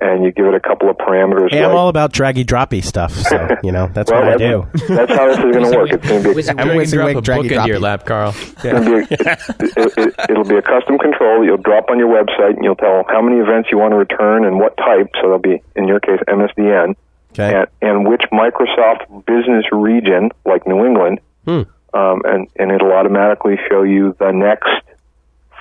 and 0.00 0.24
you 0.24 0.30
give 0.32 0.46
it 0.46 0.54
a 0.54 0.60
couple 0.60 0.88
of 0.90 0.96
parameters. 0.96 1.50
Hey, 1.50 1.64
I'm 1.64 1.74
all 1.74 1.88
about 1.88 2.12
draggy 2.12 2.44
droppy 2.44 2.84
stuff, 2.84 3.12
so 3.12 3.48
you 3.62 3.72
know 3.72 3.88
that's 3.92 4.10
well, 4.10 4.20
what 4.24 4.34
I 4.34 4.36
that's, 4.36 4.86
do. 4.86 4.94
that's 4.94 5.12
how 5.12 5.26
this 5.28 5.38
is 5.38 5.44
going 5.44 5.70
to 5.70 5.76
work. 5.76 5.90
It's 5.90 6.06
going 6.08 6.22
to 6.22 6.28
be 6.30 6.34
Wizard 6.34 6.58
I'm 6.60 6.68
You 6.68 6.84
to 6.84 6.86
can 6.86 6.90
drop 6.90 7.16
a 7.16 7.20
Draggy 7.20 7.48
book 7.48 7.52
into 7.52 7.68
your 7.68 7.78
Droppy. 7.78 7.82
lap, 7.82 8.06
Carl. 8.06 8.34
It's 8.62 8.62
be 8.62 8.68
a, 8.70 9.82
it, 9.84 9.98
it, 9.98 10.14
it'll 10.30 10.44
be 10.44 10.56
a 10.56 10.62
custom 10.62 10.98
control 10.98 11.40
that 11.40 11.46
you'll 11.46 11.56
drop 11.58 11.90
on 11.90 11.98
your 11.98 12.08
website, 12.08 12.54
and 12.56 12.64
you'll 12.64 12.76
tell 12.76 13.04
how 13.08 13.20
many 13.22 13.38
events 13.40 13.68
you 13.72 13.78
want 13.78 13.92
to 13.92 13.96
return 13.96 14.44
and 14.44 14.58
what 14.58 14.76
type. 14.76 15.08
So 15.20 15.28
they'll 15.28 15.38
be, 15.38 15.62
in 15.76 15.88
your 15.88 16.00
case, 16.00 16.20
MSDN, 16.28 16.94
Okay. 17.32 17.54
and, 17.54 17.66
and 17.82 18.08
which 18.08 18.22
Microsoft 18.32 19.24
business 19.26 19.64
region, 19.72 20.30
like 20.46 20.66
New 20.66 20.84
England, 20.84 21.20
Hmm. 21.44 21.62
um, 21.94 22.22
and 22.24 22.48
and 22.56 22.70
it'll 22.72 22.92
automatically 22.92 23.56
show 23.70 23.82
you 23.82 24.14
the 24.18 24.32
next 24.32 24.68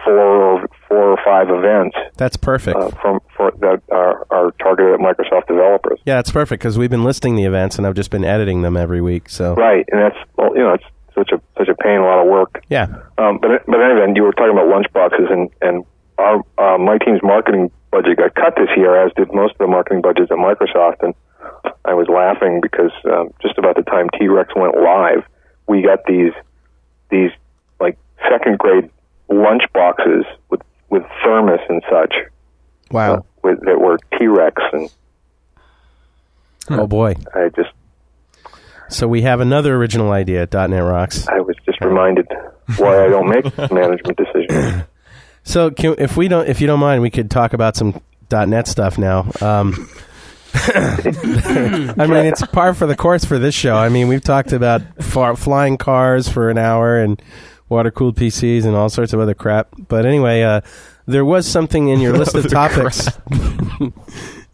four 0.07 0.41
or 0.61 0.67
four 0.87 1.11
or 1.11 1.17
five 1.25 1.49
events 1.49 1.95
That's 2.15 2.37
perfect. 2.37 2.77
uh, 2.77 2.89
from 3.01 3.19
for 3.35 3.51
that 3.59 3.81
are, 3.91 4.25
are 4.31 4.51
targeted 4.59 4.93
at 4.93 4.99
Microsoft 4.99 5.47
developers. 5.47 5.99
yeah, 6.05 6.19
it's 6.19 6.31
perfect 6.31 6.61
because 6.61 6.77
we've 6.77 6.89
been 6.89 7.03
listing 7.03 7.35
the 7.35 7.43
events 7.45 7.77
and 7.77 7.85
I've 7.85 7.95
just 7.95 8.09
been 8.11 8.23
editing 8.23 8.61
them 8.61 8.77
every 8.77 9.01
week. 9.01 9.29
So 9.29 9.53
Right, 9.55 9.85
and 9.91 10.01
that's 10.01 10.17
well, 10.37 10.55
you 10.55 10.63
know, 10.63 10.73
it's 10.73 10.85
such 11.13 11.31
a 11.31 11.41
such 11.57 11.67
a 11.67 11.75
pain, 11.75 11.99
a 11.99 12.03
lot 12.05 12.21
of 12.23 12.27
work. 12.27 12.63
yeah, 12.69 12.85
Um, 13.17 13.39
but 13.41 13.65
but 13.65 13.81
anyway, 13.81 14.11
you 14.15 14.23
were 14.23 14.31
talking 14.33 14.53
about 14.57 14.67
lunchboxes 14.67 15.31
and 15.31 15.49
and 15.61 15.83
our 16.17 16.37
uh, 16.57 16.77
my 16.77 16.97
team's 16.99 17.21
marketing 17.23 17.69
budget 17.91 18.17
got 18.17 18.33
cut 18.35 18.53
this 18.55 18.69
year, 18.77 18.95
as 19.05 19.11
did 19.15 19.33
most 19.33 19.51
of 19.53 19.57
the 19.59 19.67
marketing 19.67 20.01
budgets 20.01 20.31
at 20.31 20.37
Microsoft. 20.37 21.01
And 21.03 21.13
I 21.85 21.93
was 21.93 22.07
laughing 22.09 22.59
because 22.61 22.91
um, 23.05 23.33
just 23.41 23.57
about 23.57 23.75
the 23.75 23.83
time 23.83 24.07
T 24.19 24.27
Rex 24.27 24.53
went 24.55 24.75
live, 24.77 25.23
we 25.67 25.81
got 25.81 25.99
these 26.07 26.33
these 27.09 27.31
like 27.79 27.97
second 28.29 28.57
grade 28.57 28.89
lunch 29.29 29.63
boxes 29.73 30.25
with 30.49 30.61
with 30.89 31.03
thermos 31.23 31.59
and 31.67 31.83
such 31.89 32.15
wow. 32.91 33.15
uh, 33.15 33.21
with, 33.43 33.59
that 33.65 33.79
were 33.79 33.99
T 34.17 34.27
Rex, 34.27 34.61
and 34.73 34.89
Oh 36.69 36.87
boy. 36.87 37.15
I 37.33 37.49
just 37.55 37.69
So 38.89 39.07
we 39.07 39.21
have 39.23 39.39
another 39.39 39.75
original 39.75 40.11
idea 40.11 40.43
at 40.43 40.53
.NET 40.53 40.83
Rocks. 40.83 41.27
I 41.27 41.39
was 41.39 41.55
just 41.65 41.81
reminded 41.81 42.27
why 42.77 43.05
I 43.05 43.07
don't 43.07 43.29
make 43.29 43.57
management 43.71 44.17
decisions. 44.17 44.83
So 45.43 45.71
can, 45.71 45.95
if 45.97 46.17
we 46.17 46.27
don't, 46.27 46.47
if 46.49 46.59
you 46.59 46.67
don't 46.67 46.79
mind, 46.79 47.01
we 47.01 47.09
could 47.09 47.31
talk 47.31 47.53
about 47.53 47.75
some 47.75 48.01
.NET 48.29 48.67
stuff 48.67 48.97
now. 48.97 49.31
Um, 49.39 49.89
I 50.53 52.05
mean, 52.09 52.25
it's 52.25 52.45
par 52.47 52.73
for 52.73 52.85
the 52.85 52.95
course 52.97 53.23
for 53.23 53.39
this 53.39 53.55
show. 53.55 53.75
I 53.75 53.89
mean, 53.89 54.07
we've 54.07 54.23
talked 54.23 54.51
about 54.51 54.81
far, 55.01 55.35
flying 55.35 55.77
cars 55.77 56.27
for 56.27 56.49
an 56.49 56.57
hour 56.57 56.97
and 56.97 57.21
water 57.69 57.91
cooled 57.91 58.15
PCs 58.15 58.65
and 58.65 58.75
all 58.75 58.89
sorts 58.89 59.13
of 59.13 59.19
other 59.19 59.33
crap. 59.33 59.69
But 59.87 60.05
anyway, 60.05 60.41
uh, 60.41 60.61
there 61.05 61.25
was 61.25 61.47
something 61.47 61.87
in 61.89 61.99
your 61.99 62.13
list 62.17 62.35
of 62.35 62.49
topics. 62.49 63.09
yeah, 63.79 63.89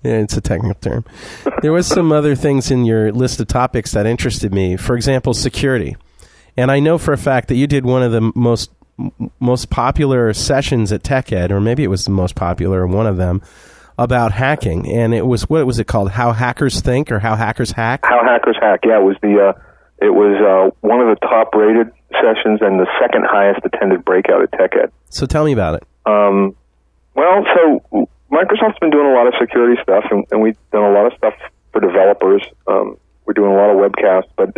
it's 0.04 0.38
a 0.38 0.42
technical 0.42 0.80
term. 0.80 1.06
There 1.62 1.74
was 1.74 1.88
some 1.88 2.12
other 2.12 2.36
things 2.36 2.72
in 2.72 2.86
your 2.86 3.12
list 3.12 3.40
of 3.40 3.48
topics 3.48 3.92
that 3.92 4.06
interested 4.06 4.54
me. 4.54 4.78
For 4.78 4.96
example, 4.96 5.34
security. 5.34 5.96
And 6.56 6.72
I 6.72 6.80
know 6.80 6.98
for 6.98 7.14
a 7.14 7.18
fact 7.18 7.48
that 7.48 7.56
you 7.56 7.68
did 7.68 7.86
one 7.86 8.04
of 8.04 8.12
the 8.12 8.32
most 8.36 8.72
most 9.40 9.72
popular 9.72 10.32
sessions 10.34 10.92
at 10.92 11.02
TechEd, 11.02 11.50
or 11.50 11.60
maybe 11.60 11.84
it 11.84 11.88
was 11.88 12.06
the 12.06 12.12
most 12.12 12.36
popular 12.36 12.86
one 12.86 13.08
of 13.08 13.18
them, 13.18 13.42
about 13.98 14.32
hacking. 14.34 14.92
And 14.92 15.16
it 15.16 15.26
was 15.26 15.50
what 15.50 15.66
was 15.66 15.80
it 15.80 15.88
called? 15.88 16.12
How 16.12 16.32
hackers 16.32 16.82
think, 16.82 17.12
or 17.12 17.20
how 17.20 17.36
hackers 17.36 17.72
hack? 17.72 18.02
How 18.04 18.24
hackers 18.24 18.58
hack. 18.62 18.82
Yeah, 18.86 19.00
it 19.00 19.04
was 19.04 19.16
the 19.22 19.50
uh, 19.50 19.62
it 20.00 20.14
was 20.14 20.36
uh, 20.42 20.76
one 20.82 21.00
of 21.00 21.08
the 21.08 21.20
top 21.28 21.54
rated 21.56 21.92
sessions 22.12 22.60
and 22.62 22.80
the 22.80 22.88
second 23.00 23.26
highest 23.26 23.62
attended 23.66 24.04
breakout 24.06 24.42
at 24.42 24.52
TechEd. 24.52 24.92
So 25.10 25.26
tell 25.26 25.46
me 25.46 25.54
about 25.54 25.76
it. 25.76 25.84
Um, 26.06 26.56
well, 27.16 27.46
so 27.56 28.08
Microsoft's 28.32 28.80
been 28.80 28.90
doing 28.90 29.08
a 29.08 29.14
lot 29.14 29.28
of 29.28 29.34
security 29.40 29.82
stuff, 29.82 30.06
and, 30.12 30.26
and 30.32 30.42
we've 30.42 30.58
done 30.72 30.84
a 30.84 30.92
lot 30.92 31.06
of 31.06 31.14
stuff 31.18 31.34
for 31.72 31.80
developers. 31.80 32.44
Um, 32.68 32.98
we're 33.26 33.34
doing 33.34 33.52
a 33.52 33.56
lot 33.56 33.70
of 33.70 33.78
webcasts, 33.78 34.30
but 34.36 34.56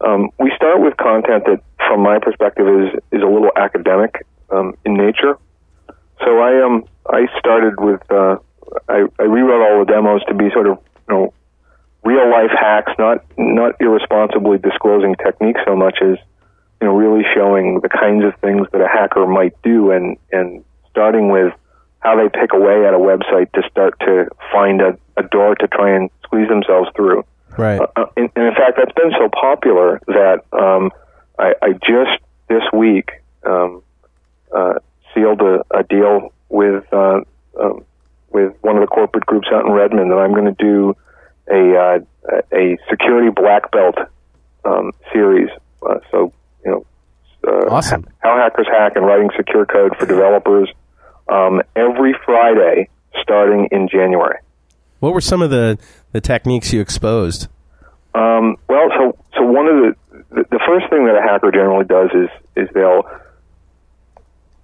um, 0.00 0.30
we 0.38 0.52
start 0.56 0.80
with 0.80 0.96
content 0.96 1.44
that, 1.46 1.60
from 1.88 2.02
my 2.02 2.18
perspective, 2.18 2.66
is 2.66 3.00
is 3.12 3.22
a 3.22 3.26
little 3.26 3.50
academic 3.56 4.26
um, 4.50 4.74
in 4.84 4.94
nature. 4.94 5.38
So 6.24 6.38
I 6.38 6.62
um 6.64 6.84
I 7.08 7.26
started 7.38 7.80
with 7.80 8.00
uh, 8.10 8.36
I, 8.88 9.06
I 9.18 9.22
rewrote 9.22 9.62
all 9.62 9.84
the 9.84 9.92
demos 9.92 10.22
to 10.28 10.34
be 10.34 10.50
sort 10.52 10.66
of 10.66 10.78
you 11.08 11.14
know 11.14 11.34
real 12.04 12.30
life 12.30 12.50
hacks, 12.50 12.92
not 12.98 13.24
not 13.36 13.74
irresponsibly 13.80 14.58
disclosing 14.58 15.14
techniques 15.16 15.60
so 15.66 15.76
much 15.76 15.98
as 16.02 16.18
you 16.80 16.86
know 16.86 16.94
really 16.94 17.24
showing 17.34 17.80
the 17.80 17.88
kinds 17.88 18.24
of 18.24 18.34
things 18.40 18.66
that 18.72 18.80
a 18.80 18.88
hacker 18.88 19.26
might 19.26 19.60
do, 19.62 19.90
and 19.90 20.16
and 20.30 20.64
starting 20.90 21.30
with 21.30 21.52
how 22.00 22.16
they 22.16 22.28
pick 22.28 22.52
away 22.52 22.84
at 22.86 22.94
a 22.94 22.98
website 22.98 23.50
to 23.52 23.62
start 23.70 23.98
to 24.00 24.28
find 24.52 24.80
a, 24.80 24.98
a 25.16 25.22
door 25.22 25.54
to 25.54 25.68
try 25.68 25.94
and 25.94 26.10
squeeze 26.24 26.48
themselves 26.48 26.90
through. 26.96 27.24
Right. 27.56 27.80
Uh, 27.80 28.06
and, 28.16 28.28
and 28.34 28.46
in 28.46 28.54
fact, 28.54 28.76
that's 28.76 28.92
been 28.92 29.12
so 29.12 29.28
popular 29.28 30.00
that 30.08 30.40
um, 30.52 30.90
I, 31.38 31.54
I 31.62 31.72
just 31.74 32.18
this 32.48 32.62
week 32.72 33.10
um, 33.46 33.82
uh, 34.54 34.74
sealed 35.14 35.40
a, 35.42 35.62
a 35.70 35.84
deal 35.84 36.32
with 36.48 36.84
uh, 36.92 37.20
um, 37.60 37.84
with 38.32 38.54
one 38.62 38.76
of 38.76 38.80
the 38.80 38.86
corporate 38.86 39.26
groups 39.26 39.48
out 39.52 39.66
in 39.66 39.72
Redmond 39.72 40.10
that 40.10 40.16
I'm 40.16 40.32
going 40.32 40.52
to 40.52 40.64
do 40.64 40.96
a 41.52 41.76
uh, 41.76 42.40
a 42.52 42.78
security 42.90 43.30
black 43.30 43.70
belt 43.70 43.96
um, 44.64 44.92
series. 45.12 45.50
Uh, 45.86 45.98
so 46.10 46.32
you 46.64 46.70
know, 46.70 46.86
uh, 47.46 47.68
Awesome. 47.68 48.06
how 48.20 48.36
hackers 48.36 48.66
hack 48.68 48.92
and 48.96 49.04
writing 49.04 49.30
secure 49.36 49.66
code 49.66 49.96
for 49.98 50.06
developers 50.06 50.68
um, 51.28 51.60
every 51.76 52.14
Friday 52.24 52.88
starting 53.20 53.68
in 53.70 53.88
January. 53.88 54.38
What 55.00 55.14
were 55.14 55.20
some 55.20 55.42
of 55.42 55.50
the, 55.50 55.78
the 56.12 56.20
techniques 56.20 56.72
you 56.72 56.80
exposed? 56.80 57.48
Um, 58.14 58.56
well, 58.68 58.88
so 58.96 59.18
so 59.34 59.42
one 59.42 59.66
of 59.66 59.74
the, 59.76 59.96
the 60.30 60.44
the 60.50 60.60
first 60.66 60.88
thing 60.90 61.06
that 61.06 61.16
a 61.16 61.22
hacker 61.22 61.50
generally 61.50 61.84
does 61.84 62.10
is 62.14 62.28
is 62.56 62.68
they'll 62.74 63.02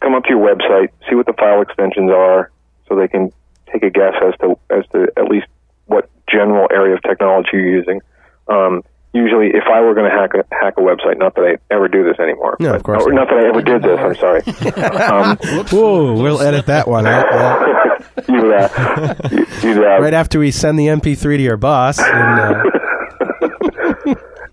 come 0.00 0.14
up 0.14 0.24
to 0.24 0.30
your 0.30 0.54
website, 0.54 0.88
see 1.08 1.16
what 1.16 1.26
the 1.26 1.32
file 1.32 1.60
extensions 1.62 2.10
are, 2.10 2.50
so 2.88 2.94
they 2.94 3.08
can 3.08 3.32
take 3.72 3.82
a 3.82 3.90
guess 3.90 4.14
as 4.22 4.34
to 4.40 4.58
as 4.70 4.84
to 4.92 5.08
at 5.16 5.24
least 5.24 5.46
what 5.88 6.08
general 6.30 6.68
area 6.72 6.94
of 6.94 7.02
technology 7.02 7.48
you're 7.54 7.76
using. 7.76 8.00
Um, 8.48 8.82
usually, 9.12 9.48
if 9.48 9.64
I 9.72 9.80
were 9.80 9.94
going 9.94 10.10
to 10.10 10.16
hack 10.16 10.30
a 10.34 10.44
hack 10.54 10.74
a 10.76 10.80
website, 10.80 11.18
not 11.18 11.34
that 11.34 11.42
I 11.42 11.74
ever 11.74 11.88
do 11.88 12.04
this 12.04 12.18
anymore. 12.20 12.56
No, 12.60 12.70
but- 12.70 12.76
of 12.76 12.82
course 12.84 13.02
or 13.04 13.12
not. 13.12 13.28
not 13.28 13.28
that 13.30 13.44
I 13.44 13.48
ever 13.48 13.62
did 13.62 13.82
this. 13.82 13.98
I'm 13.98 14.14
sorry. 14.14 14.42
um, 15.02 15.36
Whoa, 15.70 16.14
we'll 16.22 16.40
edit 16.40 16.66
that 16.66 16.86
one 16.88 17.06
out. 17.06 17.26
yeah. 17.30 17.98
you, 18.28 18.54
uh, 18.54 19.14
you, 19.30 19.46
you'd, 19.62 19.78
uh, 19.78 20.00
Right 20.00 20.14
after 20.14 20.38
we 20.38 20.50
send 20.50 20.78
the 20.78 20.86
MP3 20.86 21.36
to 21.36 21.42
your 21.42 21.56
boss. 21.56 21.98
And, 21.98 22.40
uh, 22.40 22.64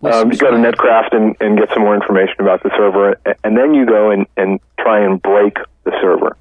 um, 0.03 0.31
you 0.31 0.37
go 0.37 0.51
to 0.51 0.57
Netcraft 0.57 1.13
and, 1.15 1.35
and 1.39 1.57
get 1.57 1.69
some 1.73 1.83
more 1.83 1.95
information 1.95 2.35
about 2.39 2.61
the 2.63 2.69
server, 2.77 3.19
and 3.43 3.57
then 3.57 3.73
you 3.73 3.85
go 3.85 4.11
and, 4.11 4.27
and 4.37 4.59
try 4.79 5.03
and 5.03 5.21
break 5.21 5.57
the 5.83 5.91
server. 6.01 6.37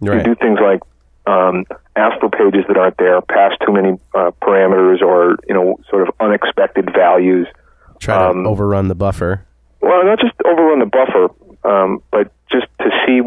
right. 0.00 0.18
You 0.26 0.34
do 0.34 0.40
things 0.40 0.58
like 0.62 0.80
um, 1.26 1.64
ask 1.98 2.20
for 2.20 2.30
pages 2.30 2.64
that 2.68 2.76
aren't 2.76 2.96
there, 2.96 3.20
pass 3.22 3.52
too 3.66 3.72
many 3.72 3.98
uh, 4.14 4.30
parameters, 4.42 5.02
or 5.02 5.36
you 5.48 5.54
know, 5.54 5.76
sort 5.90 6.06
of 6.06 6.14
unexpected 6.20 6.90
values. 6.94 7.46
Try 8.00 8.18
to 8.18 8.30
um, 8.30 8.46
overrun 8.46 8.88
the 8.88 8.94
buffer. 8.94 9.44
Well, 9.80 10.04
not 10.04 10.20
just 10.20 10.34
overrun 10.44 10.78
the 10.78 10.86
buffer, 10.86 11.28
um, 11.64 12.02
but 12.10 12.32
just 12.50 12.66
to 12.80 12.90
see. 13.06 13.20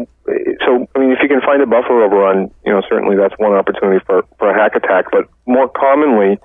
So, 0.64 0.86
I 0.94 0.98
mean, 0.98 1.12
if 1.12 1.18
you 1.22 1.28
can 1.28 1.40
find 1.40 1.62
a 1.62 1.66
buffer 1.66 2.02
overrun, 2.02 2.50
you 2.64 2.72
know, 2.72 2.82
certainly 2.88 3.16
that's 3.16 3.34
one 3.38 3.52
opportunity 3.52 4.04
for, 4.06 4.24
for 4.38 4.50
a 4.50 4.54
hack 4.54 4.74
attack. 4.76 5.06
But 5.10 5.28
more 5.46 5.68
commonly, 5.68 6.38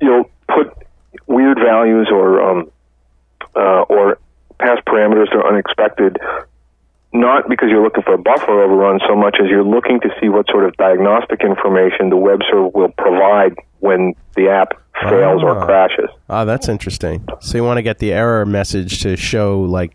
you'll 0.00 0.30
put 0.48 0.72
weird 1.26 1.58
values 1.58 2.08
or 2.10 2.42
um, 2.42 2.70
uh, 3.56 3.82
or 3.88 4.18
pass 4.58 4.78
parameters 4.86 5.30
that 5.30 5.36
are 5.36 5.48
unexpected, 5.48 6.18
not 7.14 7.48
because 7.48 7.68
you're 7.70 7.82
looking 7.82 8.02
for 8.02 8.14
a 8.14 8.18
buffer 8.18 8.62
overrun 8.62 9.00
so 9.08 9.14
much 9.16 9.36
as 9.42 9.48
you're 9.48 9.64
looking 9.64 10.00
to 10.00 10.08
see 10.20 10.28
what 10.28 10.46
sort 10.50 10.64
of 10.64 10.76
diagnostic 10.76 11.42
information 11.42 12.10
the 12.10 12.16
web 12.16 12.40
server 12.50 12.68
will 12.68 12.88
provide 12.98 13.54
when 13.80 14.14
the 14.36 14.48
app 14.48 14.72
fails 15.08 15.42
Ah. 15.44 15.46
or 15.46 15.64
crashes. 15.64 16.10
Oh, 16.28 16.44
that's 16.44 16.68
interesting. 16.68 17.24
So 17.40 17.56
you 17.56 17.64
want 17.64 17.78
to 17.78 17.82
get 17.82 17.98
the 17.98 18.12
error 18.12 18.44
message 18.44 19.00
to 19.02 19.16
show 19.16 19.60
like 19.60 19.92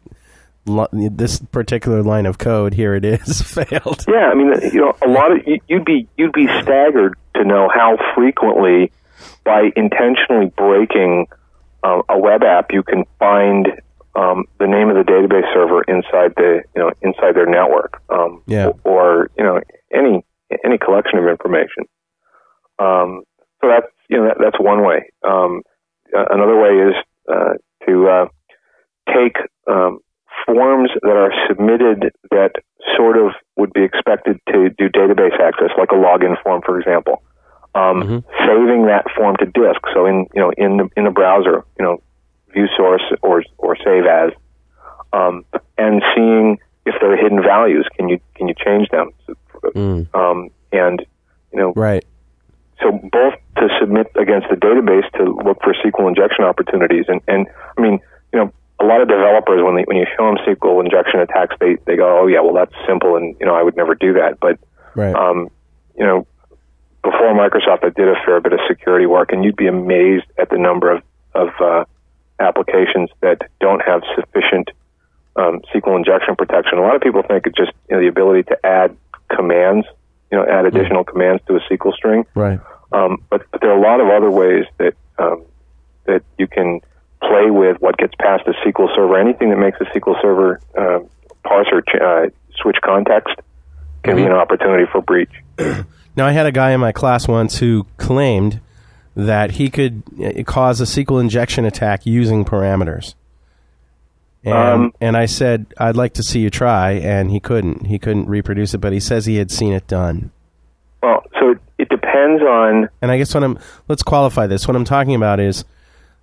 this 0.91 1.39
particular 1.51 2.03
line 2.03 2.25
of 2.25 2.37
code. 2.37 2.73
Here 2.73 2.93
it 2.95 3.03
is, 3.05 3.41
failed. 3.53 4.05
Yeah, 4.07 4.29
I 4.31 4.35
mean, 4.35 4.53
you 4.73 4.81
know, 4.81 4.93
a 5.01 5.07
lot 5.07 5.31
of 5.31 5.45
you- 5.47 5.59
you'd 5.67 5.85
be 5.85 6.07
you'd 6.17 6.33
be 6.33 6.47
staggered 6.61 7.15
to 7.35 7.43
know 7.43 7.69
how 7.73 7.97
frequently, 8.15 8.91
by 9.43 9.71
intentionally 9.75 10.51
breaking 10.57 11.27
um, 11.83 12.03
a 12.09 12.17
web 12.19 12.43
app, 12.43 12.71
you 12.71 12.83
can 12.83 13.05
find 13.19 13.67
um, 14.15 14.45
the 14.59 14.67
name 14.67 14.89
of 14.89 14.95
the 14.95 15.03
database 15.09 15.51
server 15.53 15.83
inside 15.83 16.33
the 16.35 16.61
you 16.75 16.81
know 16.81 16.91
inside 17.01 17.35
their 17.35 17.45
network, 17.45 18.01
um, 18.09 18.41
Yeah. 18.47 18.71
or 18.83 19.29
you 19.37 19.43
know 19.43 19.61
any 19.93 20.23
any 20.63 20.77
collection 20.77 21.19
of 21.19 21.27
information. 21.27 21.85
Um, 22.79 23.23
so 23.61 23.67
that's 23.67 23.87
you 24.09 24.17
know 24.17 24.25
that, 24.27 24.37
that's 24.39 24.59
one 24.59 24.83
way. 24.85 25.09
Um, 25.23 25.61
another 26.13 26.57
way 26.59 26.89
is 26.89 26.95
uh, 27.31 27.53
to 27.87 28.07
uh, 28.07 28.25
take 29.13 29.37
um, 29.67 29.99
forms 30.45 30.89
that 31.01 31.15
are 31.15 31.33
submitted 31.47 32.11
that 32.31 32.51
sort 32.95 33.17
of 33.17 33.33
would 33.57 33.71
be 33.73 33.83
expected 33.83 34.37
to 34.51 34.69
do 34.77 34.89
database 34.89 35.39
access, 35.39 35.69
like 35.77 35.91
a 35.91 35.95
login 35.95 36.41
form, 36.41 36.61
for 36.65 36.79
example. 36.79 37.21
Um, 37.75 38.23
Saving 38.39 38.87
that 38.87 39.05
form 39.15 39.35
to 39.37 39.45
disk, 39.45 39.79
so 39.93 40.07
in 40.07 40.25
you 40.33 40.41
know 40.41 40.51
in 40.57 40.77
the 40.77 40.89
in 40.97 41.03
the 41.03 41.11
browser, 41.11 41.63
you 41.77 41.85
know, 41.85 42.01
view 42.53 42.67
source 42.77 43.03
or 43.21 43.43
or 43.57 43.75
save 43.77 44.05
as, 44.05 44.31
um, 45.13 45.45
and 45.77 46.01
seeing 46.15 46.59
if 46.85 46.95
there 47.01 47.11
are 47.13 47.17
hidden 47.17 47.41
values. 47.41 47.87
Can 47.95 48.09
you 48.09 48.19
can 48.35 48.47
you 48.47 48.55
change 48.55 48.89
them? 48.89 49.11
Mm. 49.75 50.13
Um, 50.15 50.49
and 50.71 51.05
you 51.51 51.59
know, 51.59 51.73
Right. 51.75 52.05
so 52.81 52.91
both 52.91 53.33
to 53.57 53.69
submit 53.79 54.07
against 54.15 54.47
the 54.49 54.55
database 54.55 55.09
to 55.17 55.23
look 55.43 55.61
for 55.63 55.73
SQL 55.73 56.07
injection 56.07 56.45
opportunities, 56.45 57.05
and 57.07 57.21
and 57.27 57.47
I 57.77 57.81
mean, 57.81 57.99
you 58.33 58.39
know, 58.39 58.51
a 58.79 58.85
lot 58.85 59.01
of 59.01 59.07
developers 59.09 59.61
when 59.63 59.75
they, 59.75 59.83
when 59.83 59.97
you 59.97 60.05
show 60.17 60.25
them 60.27 60.37
SQL 60.47 60.83
injection 60.83 61.19
attacks, 61.19 61.55
they 61.59 61.77
they 61.85 61.95
go, 61.97 62.21
oh 62.21 62.27
yeah, 62.27 62.39
well 62.41 62.53
that's 62.53 62.73
simple, 62.87 63.15
and 63.15 63.35
you 63.39 63.45
know 63.45 63.55
I 63.55 63.63
would 63.63 63.75
never 63.75 63.95
do 63.95 64.13
that. 64.13 64.39
But 64.39 64.57
Right. 64.95 65.13
um, 65.15 65.49
you 65.97 66.05
know, 66.05 66.25
before 67.03 67.33
Microsoft, 67.33 67.83
I 67.83 67.89
did 67.89 68.07
a 68.07 68.15
fair 68.25 68.39
bit 68.41 68.53
of 68.53 68.59
security 68.67 69.05
work, 69.05 69.31
and 69.31 69.43
you'd 69.43 69.55
be 69.55 69.67
amazed 69.67 70.25
at 70.39 70.49
the 70.49 70.57
number 70.57 70.91
of 70.91 71.03
of 71.35 71.49
uh, 71.61 71.85
applications 72.39 73.09
that 73.21 73.49
don't 73.59 73.81
have 73.81 74.01
sufficient 74.15 74.69
um, 75.35 75.61
SQL 75.73 75.97
injection 75.97 76.35
protection. 76.35 76.77
A 76.77 76.81
lot 76.81 76.95
of 76.95 77.01
people 77.01 77.21
think 77.23 77.45
it's 77.47 77.57
just 77.57 77.71
you 77.89 77.95
know, 77.95 78.01
the 78.01 78.07
ability 78.07 78.43
to 78.43 78.65
add 78.65 78.95
commands, 79.29 79.85
you 80.31 80.37
know, 80.37 80.45
add 80.45 80.65
additional 80.65 81.03
commands 81.03 81.41
to 81.47 81.55
a 81.55 81.59
SQL 81.61 81.93
string. 81.93 82.25
right. 82.35 82.59
Um, 82.91 83.23
but, 83.29 83.43
but 83.51 83.61
there 83.61 83.69
are 83.69 83.77
a 83.77 83.81
lot 83.81 84.01
of 84.01 84.07
other 84.07 84.31
ways 84.31 84.65
that 84.79 84.95
um, 85.19 85.45
that 86.05 86.23
you 86.39 86.47
can 86.47 86.81
play 87.21 87.51
with 87.51 87.79
what 87.81 87.97
gets 87.97 88.15
past 88.15 88.47
a 88.47 88.53
SQL 88.67 88.93
server. 88.95 89.19
Anything 89.19 89.51
that 89.51 89.57
makes 89.57 89.79
a 89.79 89.85
SQL 89.85 90.19
server 90.21 90.59
uh, 90.75 90.99
parser 91.45 91.83
ch- 91.87 92.01
uh, 92.01 92.35
switch 92.55 92.77
context 92.83 93.35
can 94.03 94.15
be 94.15 94.23
an 94.23 94.31
opportunity 94.31 94.85
for 94.91 95.01
breach. 95.01 95.31
Now, 96.15 96.25
I 96.25 96.31
had 96.31 96.45
a 96.45 96.51
guy 96.51 96.71
in 96.71 96.81
my 96.81 96.91
class 96.91 97.29
once 97.29 97.59
who 97.59 97.85
claimed 97.95 98.59
that 99.25 99.51
he 99.51 99.69
could 99.69 100.03
uh, 100.23 100.43
cause 100.43 100.79
a 100.81 100.85
SQL 100.85 101.19
injection 101.19 101.65
attack 101.65 102.05
using 102.05 102.45
parameters. 102.45 103.15
And, 104.43 104.53
Um, 104.53 104.93
and 105.01 105.17
I 105.17 105.25
said, 105.25 105.65
I'd 105.77 105.97
like 105.97 106.13
to 106.13 106.23
see 106.23 106.39
you 106.39 106.49
try, 106.49 106.91
and 106.91 107.29
he 107.29 107.39
couldn't. 107.39 107.87
He 107.87 107.99
couldn't 107.99 108.27
reproduce 108.27 108.73
it, 108.73 108.77
but 108.77 108.93
he 108.93 108.99
says 108.99 109.25
he 109.25 109.35
had 109.35 109.51
seen 109.51 109.73
it 109.73 109.85
done. 109.87 110.31
Well, 111.03 111.23
so 111.39 111.51
it, 111.51 111.57
it 111.77 111.89
depends 111.89 112.41
on 112.41 112.89
And 113.01 113.11
I 113.11 113.17
guess 113.17 113.33
what 113.33 113.43
I'm 113.43 113.59
let's 113.87 114.03
qualify 114.03 114.47
this. 114.47 114.67
What 114.67 114.75
I'm 114.75 114.85
talking 114.85 115.15
about 115.15 115.39
is, 115.39 115.65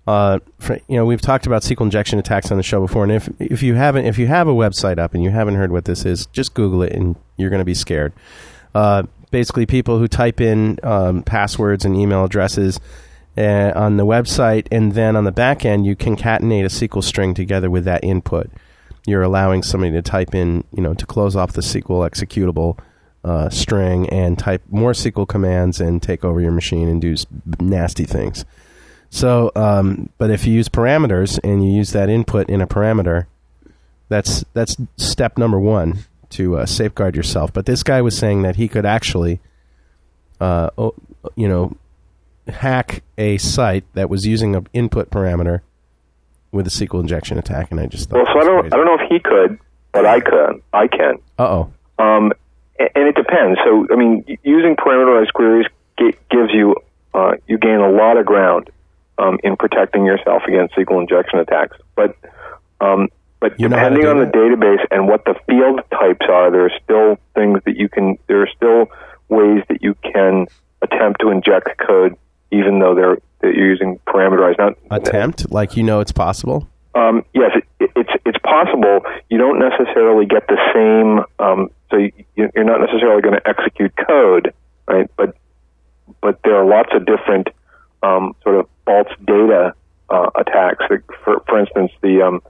uh, 0.07 0.39
for, 0.59 0.79
you 0.87 0.95
know, 0.97 1.05
we've 1.05 1.21
talked 1.21 1.45
about 1.45 1.61
SQL 1.61 1.81
injection 1.81 2.17
attacks 2.17 2.51
on 2.51 2.57
the 2.57 2.63
show 2.63 2.79
before, 2.81 3.03
and 3.03 3.11
if 3.11 3.29
if 3.39 3.61
you 3.61 3.75
haven't, 3.75 4.05
if 4.05 4.17
you 4.17 4.25
have 4.27 4.47
a 4.47 4.53
website 4.53 4.97
up 4.97 5.13
and 5.13 5.23
you 5.23 5.29
haven't 5.29 5.55
heard 5.55 5.71
what 5.71 5.85
this 5.85 6.03
is, 6.05 6.25
just 6.27 6.55
Google 6.55 6.81
it, 6.81 6.93
and 6.93 7.15
you're 7.37 7.51
going 7.51 7.59
to 7.61 7.65
be 7.65 7.75
scared. 7.75 8.13
Uh, 8.73 9.03
basically, 9.31 9.65
people 9.65 9.99
who 9.99 10.07
type 10.07 10.41
in 10.41 10.79
um, 10.83 11.23
passwords 11.23 11.85
and 11.85 11.95
email 11.95 12.23
addresses. 12.23 12.79
Uh, 13.37 13.71
on 13.75 13.97
the 13.97 14.03
website, 14.03 14.65
and 14.71 14.93
then 14.93 15.15
on 15.15 15.23
the 15.23 15.31
back 15.31 15.63
end, 15.63 15.85
you 15.85 15.95
concatenate 15.95 16.63
a 16.63 16.69
SQL 16.69 17.03
string 17.03 17.35
together 17.35 17.69
with 17.69 17.85
that 17.85 18.03
input. 18.03 18.49
You're 19.05 19.21
allowing 19.21 19.61
somebody 19.61 19.91
to 19.91 20.01
type 20.01 20.33
in, 20.33 20.63
you 20.73 20.81
know, 20.81 20.95
to 20.95 21.05
close 21.05 21.35
off 21.35 21.53
the 21.53 21.61
SQL 21.61 22.09
executable 22.09 22.79
uh, 23.23 23.49
string 23.49 24.09
and 24.09 24.39
type 24.39 24.63
more 24.69 24.93
SQL 24.93 25.27
commands 25.27 25.79
and 25.79 26.01
take 26.01 26.23
over 26.23 26.41
your 26.41 26.51
machine 26.51 26.87
and 26.87 27.01
do 27.01 27.15
nasty 27.59 28.05
things. 28.05 28.45
So, 29.09 29.51
um, 29.55 30.09
but 30.17 30.31
if 30.31 30.45
you 30.47 30.53
use 30.53 30.69
parameters 30.69 31.39
and 31.43 31.63
you 31.63 31.71
use 31.71 31.91
that 31.91 32.09
input 32.09 32.49
in 32.49 32.61
a 32.61 32.67
parameter, 32.67 33.27
that's 34.09 34.45
that's 34.53 34.77
step 34.97 35.37
number 35.37 35.59
one 35.59 36.05
to 36.31 36.57
uh, 36.57 36.65
safeguard 36.65 37.15
yourself. 37.15 37.53
But 37.53 37.65
this 37.65 37.83
guy 37.83 38.01
was 38.01 38.17
saying 38.17 38.41
that 38.43 38.55
he 38.57 38.67
could 38.67 38.85
actually, 38.85 39.39
uh, 40.39 40.69
you 41.35 41.47
know, 41.47 41.75
hack 42.47 43.03
a 43.17 43.37
site 43.37 43.83
that 43.93 44.09
was 44.09 44.25
using 44.25 44.55
an 44.55 44.67
input 44.73 45.09
parameter 45.09 45.61
with 46.51 46.67
a 46.67 46.69
SQL 46.69 47.01
injection 47.01 47.37
attack, 47.37 47.71
and 47.71 47.79
I 47.79 47.85
just 47.87 48.09
thought, 48.09 48.17
well, 48.23 48.33
so 48.33 48.39
I 48.39 48.43
don't 48.43 48.65
I 48.73 48.77
don't 48.77 48.85
know 48.85 48.97
if 49.03 49.09
he 49.09 49.19
could, 49.19 49.59
but 49.91 50.05
I 50.05 50.19
could. 50.19 50.61
I 50.73 50.87
can. 50.87 51.15
Uh 51.37 51.43
oh. 51.43 51.73
Um, 51.99 52.31
a- 52.79 52.97
and 52.97 53.07
it 53.07 53.15
depends. 53.15 53.59
So, 53.65 53.87
I 53.91 53.95
mean, 53.95 54.23
using 54.43 54.75
parameterized 54.75 55.33
queries 55.33 55.67
gives 55.97 56.51
you 56.53 56.75
uh, 57.13 57.33
you 57.47 57.57
gain 57.57 57.79
a 57.79 57.89
lot 57.89 58.17
of 58.17 58.25
ground 58.25 58.69
um, 59.17 59.39
in 59.43 59.57
protecting 59.57 60.05
yourself 60.05 60.43
against 60.47 60.75
SQL 60.75 61.01
injection 61.01 61.39
attacks. 61.39 61.75
But 61.95 62.15
um, 62.79 63.09
but 63.39 63.59
You 63.59 63.69
depending 63.69 64.05
on 64.07 64.17
the 64.17 64.25
database 64.25 64.85
and 64.91 65.07
what 65.07 65.25
the 65.25 65.35
field 65.47 65.81
types 65.91 66.25
are, 66.29 66.49
there 66.51 66.65
are 66.65 66.71
still 66.83 67.17
things 67.35 67.61
that 67.65 67.77
you 67.77 67.87
can. 67.89 68.17
There 68.27 68.41
are 68.41 68.49
still 68.55 68.89
ways 69.29 69.63
that 69.69 69.81
you 69.81 69.95
can 70.03 70.47
attempt 70.81 71.21
to 71.21 71.29
inject 71.29 71.69
code, 71.85 72.15
even 72.51 72.79
though 72.79 72.95
they're 72.95 73.17
that 73.41 73.53
you're 73.53 73.69
using 73.69 73.99
parameterized. 74.07 74.57
Now, 74.57 74.71
Attempt, 74.89 75.51
like 75.51 75.77
you 75.77 75.83
know, 75.83 75.99
it's 75.99 76.11
possible. 76.11 76.67
um, 76.95 77.23
yes, 77.33 77.51
it, 77.79 77.91
it's 77.95 78.09
it's 78.25 78.37
possible. 78.39 79.01
You 79.29 79.37
don't 79.37 79.59
necessarily 79.59 80.25
get 80.25 80.47
the 80.47 80.57
same. 80.73 81.23
Um, 81.45 81.69
so 81.91 81.97
you, 81.97 82.11
you're 82.35 82.63
not 82.63 82.79
necessarily 82.81 83.21
going 83.21 83.35
to 83.35 83.47
execute 83.47 83.93
code, 84.07 84.53
right? 84.87 85.09
But 85.15 85.35
but 86.21 86.39
there 86.43 86.55
are 86.55 86.65
lots 86.65 86.89
of 86.93 87.05
different 87.05 87.49
um, 88.01 88.35
sort 88.43 88.55
of 88.55 88.67
false 88.85 89.07
data 89.25 89.73
uh, 90.09 90.29
attacks. 90.35 90.83
For 91.23 91.39
for 91.47 91.59
instance, 91.59 91.91
the 92.01 92.21
um, 92.23 92.41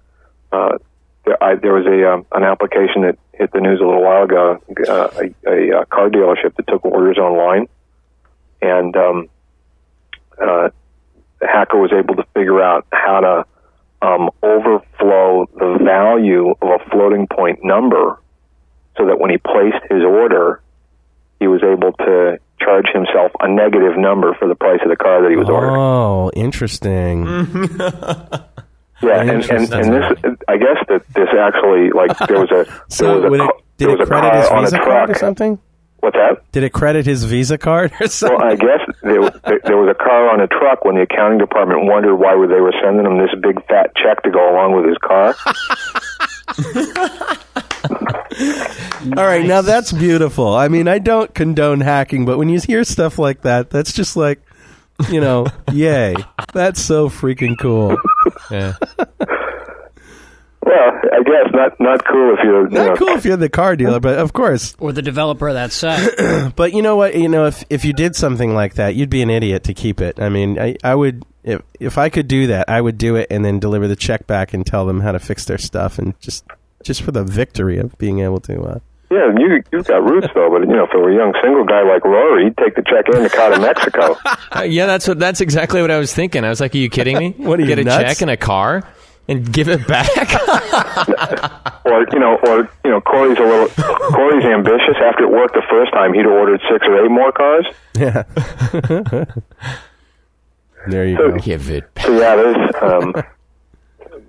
uh, 0.52 0.78
there, 1.26 1.44
I, 1.44 1.56
there 1.56 1.74
was 1.74 1.86
a 1.86 2.14
um, 2.14 2.26
an 2.32 2.44
application 2.44 3.02
that 3.03 3.18
hit 3.34 3.52
the 3.52 3.60
news 3.60 3.80
a 3.82 3.86
little 3.86 4.03
while 4.03 4.24
ago. 4.24 4.61
Uh, 4.88 5.10
a, 5.18 5.49
a, 5.49 5.80
uh 5.80 5.86
car 5.86 6.10
dealership 6.10 6.56
that 6.56 6.68
took 6.68 6.86
orders 6.86 7.18
online, 7.18 7.68
and 8.61 8.95
um, 8.95 9.30
uh, 10.41 10.69
the 11.40 11.48
hacker 11.48 11.78
was 11.78 11.91
able 11.91 12.15
to 12.15 12.24
figure 12.34 12.61
out 12.61 12.86
how 12.91 13.19
to 13.19 14.07
um, 14.07 14.30
overflow 14.44 15.48
the 15.56 15.80
value 15.84 16.52
of 16.61 16.82
a 16.82 16.90
floating 16.90 17.28
point 17.28 17.60
number 17.64 18.19
so 18.98 19.06
that 19.06 19.19
when 19.19 19.30
he 19.30 19.38
placed 19.38 19.84
his 19.90 20.03
order, 20.03 20.61
he 21.40 21.48
was 21.48 21.61
able 21.64 21.91
to 21.94 22.40
charge 22.60 22.88
himself 22.94 23.32
a 23.40 23.48
negative 23.48 23.98
number 23.98 24.34
for 24.36 24.48
the 24.48 24.56
price 24.56 24.80
of 24.84 24.90
the 24.90 24.95
car 24.95 25.22
that 25.22 25.30
he 25.30 25.38
was 25.38 25.49
ordering. 25.49 25.76
Oh, 25.76 26.32
interesting. 26.36 27.26
Yeah, 29.02 29.22
and, 29.22 29.30
and, 29.30 29.74
and 29.74 29.94
this, 29.94 30.36
I 30.48 30.57
guess 30.57 30.78
that 30.90 31.03
this 31.14 31.30
actually, 31.38 31.91
like, 31.91 32.18
there 32.28 32.40
was 32.40 32.52
a, 32.52 32.64
there 32.65 32.84
So 32.90 33.30
was 33.30 33.40
a, 33.40 33.44
it, 33.44 33.52
did 33.78 33.88
there 33.90 33.95
it 33.95 33.99
was 33.99 34.07
credit 34.10 34.32
car 34.32 34.61
his 34.61 34.72
Visa 34.72 34.84
card 34.84 35.10
or 35.11 35.15
something? 35.15 35.60
What's 35.99 36.15
that? 36.15 36.52
Did 36.52 36.64
it 36.64 36.74
credit 36.74 37.06
his 37.06 37.24
Visa 37.24 37.57
card 37.57 37.91
or 37.99 38.07
something? 38.07 38.38
Well, 38.38 38.48
I 38.48 38.56
guess 38.56 38.82
there, 39.03 39.22
there- 39.45 39.61
there 39.65 39.78
was 39.78 39.90
a 39.90 39.95
car 39.95 40.30
on 40.34 40.41
a 40.41 40.48
truck 40.48 40.86
when 40.86 40.95
the 40.95 41.02
accounting 41.02 41.38
department 41.40 41.86
wondered 41.86 42.15
why 42.15 42.34
they 42.48 42.61
were 42.61 42.74
sending 42.84 43.06
him 43.06 43.18
this 43.18 43.32
big 43.41 43.64
fat 43.68 43.95
check 43.95 44.24
to 44.24 44.32
go 44.32 44.52
along 44.53 44.76
with 44.76 44.86
his 44.86 44.98
car. 44.99 45.36
All 49.18 49.26
right, 49.26 49.45
now 49.45 49.61
that's 49.61 49.91
beautiful. 49.91 50.53
I 50.53 50.68
mean, 50.68 50.88
I 50.88 50.99
don't 50.99 51.34
condone 51.34 51.82
hacking, 51.82 52.26
but 52.26 52.38
when 52.38 52.49
you 52.49 52.60
hear 52.60 52.84
stuff 52.84 53.18
like 53.19 53.41
that, 53.41 53.69
that's 53.69 53.94
just 53.94 54.15
like, 54.18 54.41
you 55.10 55.22
know, 55.22 55.45
yay. 55.72 56.15
That's 56.53 56.82
so 56.82 57.10
freaking 57.10 57.57
cool. 57.60 57.95
Yeah. 58.52 58.74
Well, 60.68 60.91
I 61.14 61.24
guess 61.24 61.53
not 61.53 61.80
not 61.80 62.06
cool 62.06 62.34
if 62.34 62.40
you're 62.44 62.64
you 62.68 62.74
know, 62.76 62.88
Not 62.88 62.98
cool 62.98 63.07
if 63.10 63.24
you're 63.24 63.38
the 63.38 63.48
car 63.48 63.78
dealer, 63.78 64.02
but 64.02 64.18
of 64.18 64.34
course. 64.34 64.76
Or 64.80 64.91
the 64.91 65.02
developer 65.02 65.48
of 65.48 65.53
that 65.53 65.72
site. 65.72 66.53
But 66.57 66.74
you 66.74 66.82
know 66.82 66.98
what? 66.98 67.15
You 67.15 67.30
know, 67.30 67.45
if 67.45 67.64
if 67.69 67.86
you 67.86 67.94
did 67.94 68.18
something 68.18 68.53
like 68.53 68.74
that, 68.74 68.95
you'd 68.95 69.10
be 69.10 69.22
an 69.22 69.30
idiot 69.30 69.64
to 69.65 69.74
keep 69.74 70.02
it. 70.02 70.19
I 70.19 70.28
mean, 70.28 70.60
I, 70.60 70.76
I 70.84 70.94
would 70.94 71.24
if 71.44 71.61
if 71.80 71.98
I 71.98 72.10
could 72.10 72.28
do 72.28 72.48
that, 72.48 72.68
I 72.68 72.82
would 72.82 72.98
do 72.98 73.15
it 73.15 73.28
and 73.30 73.45
then 73.45 73.60
deliver 73.60 73.88
the 73.88 73.95
check 73.95 74.28
back 74.28 74.53
and 74.53 74.65
tell 74.65 74.86
them 74.86 74.99
how 74.99 75.14
to 75.14 75.19
fix 75.19 75.45
their 75.45 75.57
stuff 75.57 75.99
and 75.99 76.19
just 76.19 76.44
just 76.84 77.02
for 77.02 77.11
the 77.11 77.24
victory 77.24 77.78
of 77.78 77.98
being 77.98 78.19
able 78.19 78.41
to. 78.41 78.61
Uh, 78.61 78.80
Yeah, 79.09 79.31
you 79.38 79.63
you've 79.71 79.85
got 79.85 80.03
roots 80.03 80.27
though, 80.35 80.49
but 80.51 80.67
you 80.67 80.75
know, 80.75 80.84
if 80.84 80.89
it 80.93 80.97
were 80.97 81.11
a 81.11 81.15
young 81.15 81.34
single 81.41 81.63
guy 81.63 81.81
like 81.84 82.03
Rory, 82.03 82.45
he'd 82.45 82.57
take 82.57 82.75
the 82.75 82.81
check 82.84 83.07
in 83.15 83.23
the 83.23 83.29
car 83.29 83.51
to 83.51 83.59
Mexico. 83.59 84.17
Uh, 84.49 84.61
yeah, 84.63 84.85
that's 84.85 85.07
what. 85.07 85.19
That's 85.19 85.41
exactly 85.41 85.81
what 85.81 85.91
I 85.91 85.97
was 85.99 86.13
thinking. 86.13 86.43
I 86.45 86.49
was 86.49 86.59
like, 86.61 86.73
"Are 86.73 86.77
you 86.77 86.89
kidding 86.89 87.17
me? 87.17 87.31
What 87.38 87.59
are 87.59 87.61
you, 87.63 87.67
Get 87.67 87.79
a 87.79 87.84
nuts? 87.84 88.03
check 88.03 88.21
in 88.21 88.29
a 88.29 88.38
car 88.38 88.81
and 89.27 89.51
give 89.51 89.67
it 89.69 89.85
back?" 89.88 90.07
or 91.85 92.05
you 92.11 92.19
know, 92.19 92.38
or 92.47 92.69
you 92.85 92.91
know, 92.91 93.01
Corey's 93.01 93.38
a 93.38 93.41
little 93.41 93.67
Corey's 94.13 94.45
ambitious. 94.45 94.95
After 95.03 95.23
it 95.25 95.31
worked 95.31 95.53
the 95.53 95.63
first 95.69 95.91
time, 95.93 96.13
he'd 96.13 96.25
ordered 96.25 96.61
six 96.71 96.85
or 96.88 97.03
eight 97.05 97.11
more 97.11 97.31
cars. 97.34 97.65
yeah. 97.95 98.23
there 100.88 101.05
you 101.05 101.17
So- 101.17 101.31
go. 101.31 101.38
give 101.39 101.69
it. 101.69 101.93
back. 101.93 102.05
So 102.05 102.11
yeah, 102.19 102.35
there's 102.35 102.75
um, 102.81 103.13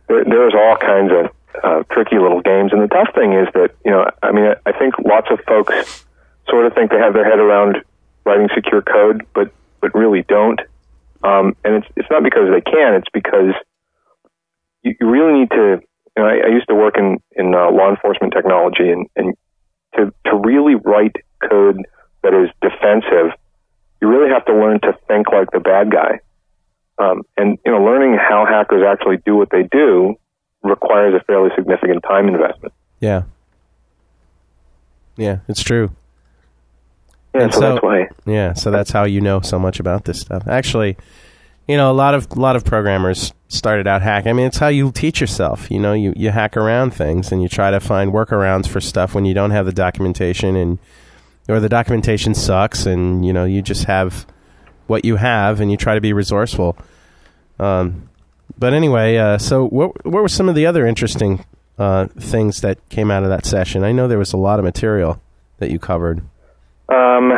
there, 0.09 0.25
there's 0.25 0.55
all 0.55 0.77
kinds 0.77 1.13
of 1.13 1.33
uh, 1.63 1.83
tricky 1.91 2.19
little 2.19 2.41
games, 2.41 2.73
and 2.73 2.83
the 2.83 2.89
tough 2.89 3.15
thing 3.15 3.33
is 3.33 3.49
that 3.55 3.71
you 3.85 3.91
know, 3.91 4.09
I 4.23 4.33
mean, 4.33 4.53
I 4.67 4.73
think 4.73 4.95
lots 5.05 5.29
of 5.31 5.41
folks 5.47 6.05
sort 6.49 6.67
of 6.67 6.75
think 6.75 6.91
they 6.91 6.99
have 6.99 7.15
their 7.15 7.25
head 7.25 7.39
around 7.39 7.79
writing 8.25 8.49
secure 8.55 8.83
code, 8.83 9.27
but 9.35 9.53
but 9.81 9.95
really 9.95 10.23
don't. 10.23 10.61
Um, 11.23 11.57
and 11.65 11.75
it's 11.75 11.87
it's 11.97 12.09
not 12.11 12.23
because 12.23 12.51
they 12.51 12.61
can; 12.61 12.95
it's 12.95 13.09
because 13.13 13.55
you, 14.83 14.95
you 15.01 15.09
really 15.09 15.41
need 15.41 15.51
to. 15.51 15.81
You 16.17 16.25
know, 16.25 16.29
I, 16.29 16.47
I 16.47 16.49
used 16.49 16.69
to 16.69 16.75
work 16.75 16.97
in 16.99 17.19
in 17.33 17.55
uh, 17.55 17.71
law 17.71 17.91
enforcement 17.91 18.33
technology, 18.33 18.91
and 18.91 19.07
and 19.17 19.35
to 19.97 20.13
to 20.27 20.37
really 20.37 20.75
write 20.75 21.17
code 21.49 21.81
that 22.23 22.35
is 22.35 22.51
defensive, 22.61 23.33
you 24.01 24.09
really 24.09 24.31
have 24.31 24.45
to 24.47 24.53
learn 24.53 24.81
to 24.81 24.93
think 25.07 25.31
like 25.33 25.51
the 25.51 25.61
bad 25.61 25.91
guy. 25.91 26.21
Um, 26.99 27.23
and 27.37 27.59
you 27.65 27.73
know, 27.73 27.83
learning 27.83 28.19
how 28.19 28.45
hackers 28.45 28.83
actually 28.87 29.19
do 29.25 29.37
what 29.37 29.51
they 29.51 29.63
do 29.63 30.17
requires 30.63 31.15
a 31.15 31.25
fairly 31.25 31.51
significant 31.57 32.03
time 32.03 32.29
investment. 32.29 32.73
Yeah. 33.01 33.23
Yeah, 35.17 35.39
it's 35.49 35.63
true. 35.63 35.91
Yeah, 37.35 37.43
And 37.43 37.55
so, 37.55 37.61
so- 37.61 37.73
that's 37.75 37.83
why. 37.83 38.09
Yeah, 38.27 38.53
so 38.55 38.71
that's 38.71 38.91
how 38.91 39.05
you 39.05 39.21
know 39.21 39.41
so 39.41 39.59
much 39.59 39.81
about 39.81 40.05
this 40.05 40.21
stuff. 40.21 40.47
Actually, 40.47 40.97
you 41.67 41.77
know, 41.77 41.91
a 41.91 41.93
lot 41.93 42.15
of 42.15 42.29
a 42.33 42.41
lot 42.41 42.57
of 42.57 42.65
programmers 42.65 43.33
started 43.49 43.87
out 43.87 44.01
hacking. 44.03 44.31
I 44.31 44.33
mean, 44.33 44.47
it's 44.47 44.59
how 44.59 44.69
you 44.69 44.91
teach 44.93 45.21
yourself. 45.21 45.71
You 45.71 45.79
know, 45.81 45.93
you 45.93 46.13
you 46.17 46.31
hack 46.31 46.57
around 46.57 46.93
things 46.95 47.31
and 47.33 47.43
you 47.43 47.49
try 47.49 47.71
to 47.71 47.81
find 47.81 48.13
workarounds 48.13 48.67
for 48.67 48.81
stuff 48.81 49.15
when 49.15 49.25
you 49.27 49.35
don't 49.35 49.51
have 49.51 49.67
the 49.67 49.73
documentation 49.73 50.57
and 50.57 50.79
or 51.49 51.61
the 51.61 51.69
documentation 51.69 52.35
sucks 52.35 52.87
and 52.87 53.25
you 53.27 53.33
know 53.33 53.45
you 53.45 53.61
just 53.63 53.85
have 53.85 54.27
what 54.87 55.05
you 55.05 55.17
have 55.17 55.61
and 55.61 55.71
you 55.71 55.77
try 55.77 55.95
to 55.95 56.01
be 56.01 56.13
resourceful. 56.15 56.77
Um, 57.61 58.09
but 58.59 58.75
anyway, 58.75 59.17
uh, 59.17 59.39
so 59.39 59.67
what 59.67 60.05
what 60.05 60.23
were 60.23 60.29
some 60.29 60.49
of 60.49 60.55
the 60.55 60.67
other 60.67 60.87
interesting 60.87 61.45
uh, 61.79 62.07
things 62.19 62.61
that 62.61 62.87
came 62.89 63.11
out 63.11 63.23
of 63.23 63.29
that 63.29 63.47
session? 63.47 63.85
I 63.85 63.93
know 63.93 64.09
there 64.09 64.19
was 64.19 64.33
a 64.33 64.37
lot 64.37 64.59
of 64.59 64.65
material 64.65 65.21
that 65.59 65.71
you 65.71 65.79
covered. 65.79 66.23
Um, 66.89 67.31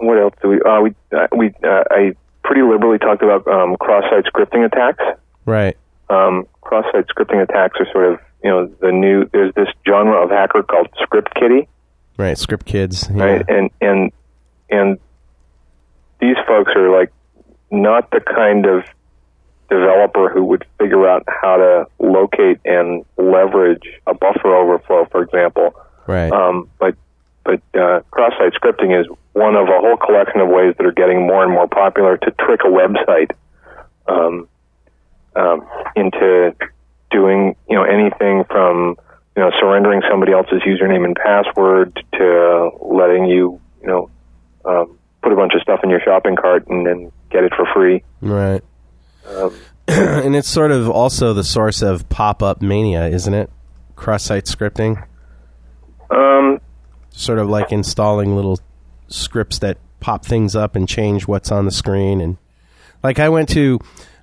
what 0.00 0.18
else 0.18 0.34
do 0.42 0.48
we? 0.48 0.62
Uh, 0.62 0.80
we 0.80 0.94
uh, 1.16 1.26
we 1.36 1.48
uh, 1.64 1.84
I 1.90 2.12
pretty 2.44 2.62
liberally 2.62 2.98
talked 2.98 3.22
about 3.22 3.46
um, 3.46 3.76
cross-site 3.76 4.24
scripting 4.24 4.64
attacks. 4.64 5.02
Right. 5.44 5.76
Um, 6.10 6.46
cross-site 6.60 7.06
scripting 7.08 7.42
attacks 7.42 7.78
are 7.80 7.86
sort 7.92 8.12
of 8.12 8.20
you 8.42 8.50
know 8.50 8.66
the 8.80 8.92
new. 8.92 9.28
There's 9.32 9.54
this 9.54 9.68
genre 9.86 10.22
of 10.22 10.30
hacker 10.30 10.62
called 10.62 10.88
script 11.02 11.34
kiddie. 11.34 11.68
Right, 12.16 12.36
script 12.36 12.66
kids. 12.66 13.08
Yeah. 13.12 13.24
right? 13.24 13.44
And 13.48 13.70
and 13.80 14.12
and 14.70 14.98
these 16.20 16.36
folks 16.46 16.72
are 16.76 16.90
like 16.90 17.12
not 17.70 18.10
the 18.10 18.20
kind 18.20 18.66
of 18.66 18.84
developer 19.72 20.28
who 20.28 20.44
would 20.44 20.64
figure 20.78 21.08
out 21.08 21.24
how 21.26 21.56
to 21.56 21.86
locate 21.98 22.58
and 22.64 23.04
leverage 23.16 23.84
a 24.06 24.14
buffer 24.14 24.54
overflow, 24.54 25.06
for 25.10 25.22
example. 25.22 25.74
Right. 26.06 26.32
Um, 26.32 26.68
but 26.78 26.96
but 27.44 27.60
uh, 27.74 28.00
cross-site 28.10 28.52
scripting 28.54 28.98
is 28.98 29.06
one 29.32 29.56
of 29.56 29.66
a 29.66 29.80
whole 29.80 29.96
collection 29.96 30.40
of 30.40 30.48
ways 30.48 30.74
that 30.78 30.86
are 30.86 30.92
getting 30.92 31.26
more 31.26 31.42
and 31.42 31.52
more 31.52 31.66
popular 31.66 32.16
to 32.16 32.30
trick 32.38 32.60
a 32.64 32.68
website 32.68 33.32
um, 34.06 34.48
um, 35.34 35.66
into 35.96 36.54
doing 37.10 37.56
you 37.68 37.76
know 37.76 37.82
anything 37.82 38.44
from 38.44 38.96
you 39.36 39.42
know 39.42 39.50
surrendering 39.58 40.02
somebody 40.08 40.32
else's 40.32 40.62
username 40.62 41.04
and 41.04 41.16
password 41.16 41.94
to 42.14 42.70
letting 42.80 43.26
you 43.26 43.60
you 43.80 43.88
know 43.88 44.10
um, 44.64 44.98
put 45.22 45.32
a 45.32 45.36
bunch 45.36 45.54
of 45.54 45.62
stuff 45.62 45.80
in 45.82 45.90
your 45.90 46.00
shopping 46.00 46.36
cart 46.36 46.66
and 46.68 46.86
then 46.86 47.10
get 47.30 47.44
it 47.44 47.52
for 47.54 47.66
free. 47.74 48.04
right. 48.20 48.62
Um, 49.28 49.54
and 49.88 50.36
it's 50.36 50.48
sort 50.48 50.70
of 50.70 50.88
also 50.88 51.32
the 51.32 51.44
source 51.44 51.82
of 51.82 52.08
pop-up 52.08 52.62
mania, 52.62 53.08
isn't 53.08 53.34
it? 53.34 53.50
Cross-site 53.96 54.46
scripting, 54.46 55.04
um, 56.10 56.60
sort 57.10 57.38
of 57.38 57.48
like 57.48 57.72
installing 57.72 58.34
little 58.34 58.58
scripts 59.08 59.58
that 59.60 59.78
pop 60.00 60.24
things 60.24 60.56
up 60.56 60.74
and 60.74 60.88
change 60.88 61.26
what's 61.26 61.52
on 61.52 61.64
the 61.64 61.70
screen. 61.70 62.20
And 62.20 62.36
like 63.02 63.18
I 63.18 63.28
went 63.28 63.48
to, 63.50 63.78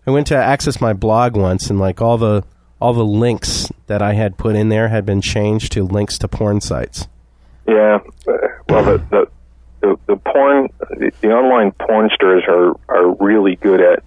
I 0.05 0.11
went 0.11 0.27
to 0.27 0.35
access 0.35 0.81
my 0.81 0.93
blog 0.93 1.35
once, 1.35 1.69
and 1.69 1.79
like 1.79 2.01
all 2.01 2.17
the 2.17 2.43
all 2.81 2.93
the 2.93 3.05
links 3.05 3.71
that 3.87 4.01
I 4.01 4.13
had 4.13 4.37
put 4.37 4.55
in 4.55 4.69
there 4.69 4.87
had 4.87 5.05
been 5.05 5.21
changed 5.21 5.71
to 5.73 5.83
links 5.83 6.17
to 6.19 6.27
porn 6.27 6.61
sites. 6.61 7.07
Yeah, 7.67 7.99
well, 8.67 8.83
the 8.83 8.97
the 9.09 9.27
the, 9.81 9.95
the 10.07 10.15
porn, 10.17 10.67
the, 10.79 11.11
the 11.21 11.29
online 11.29 11.71
pornsters 11.71 12.47
are 12.47 12.75
are 12.89 13.11
really 13.15 13.55
good 13.55 13.81
at 13.81 14.03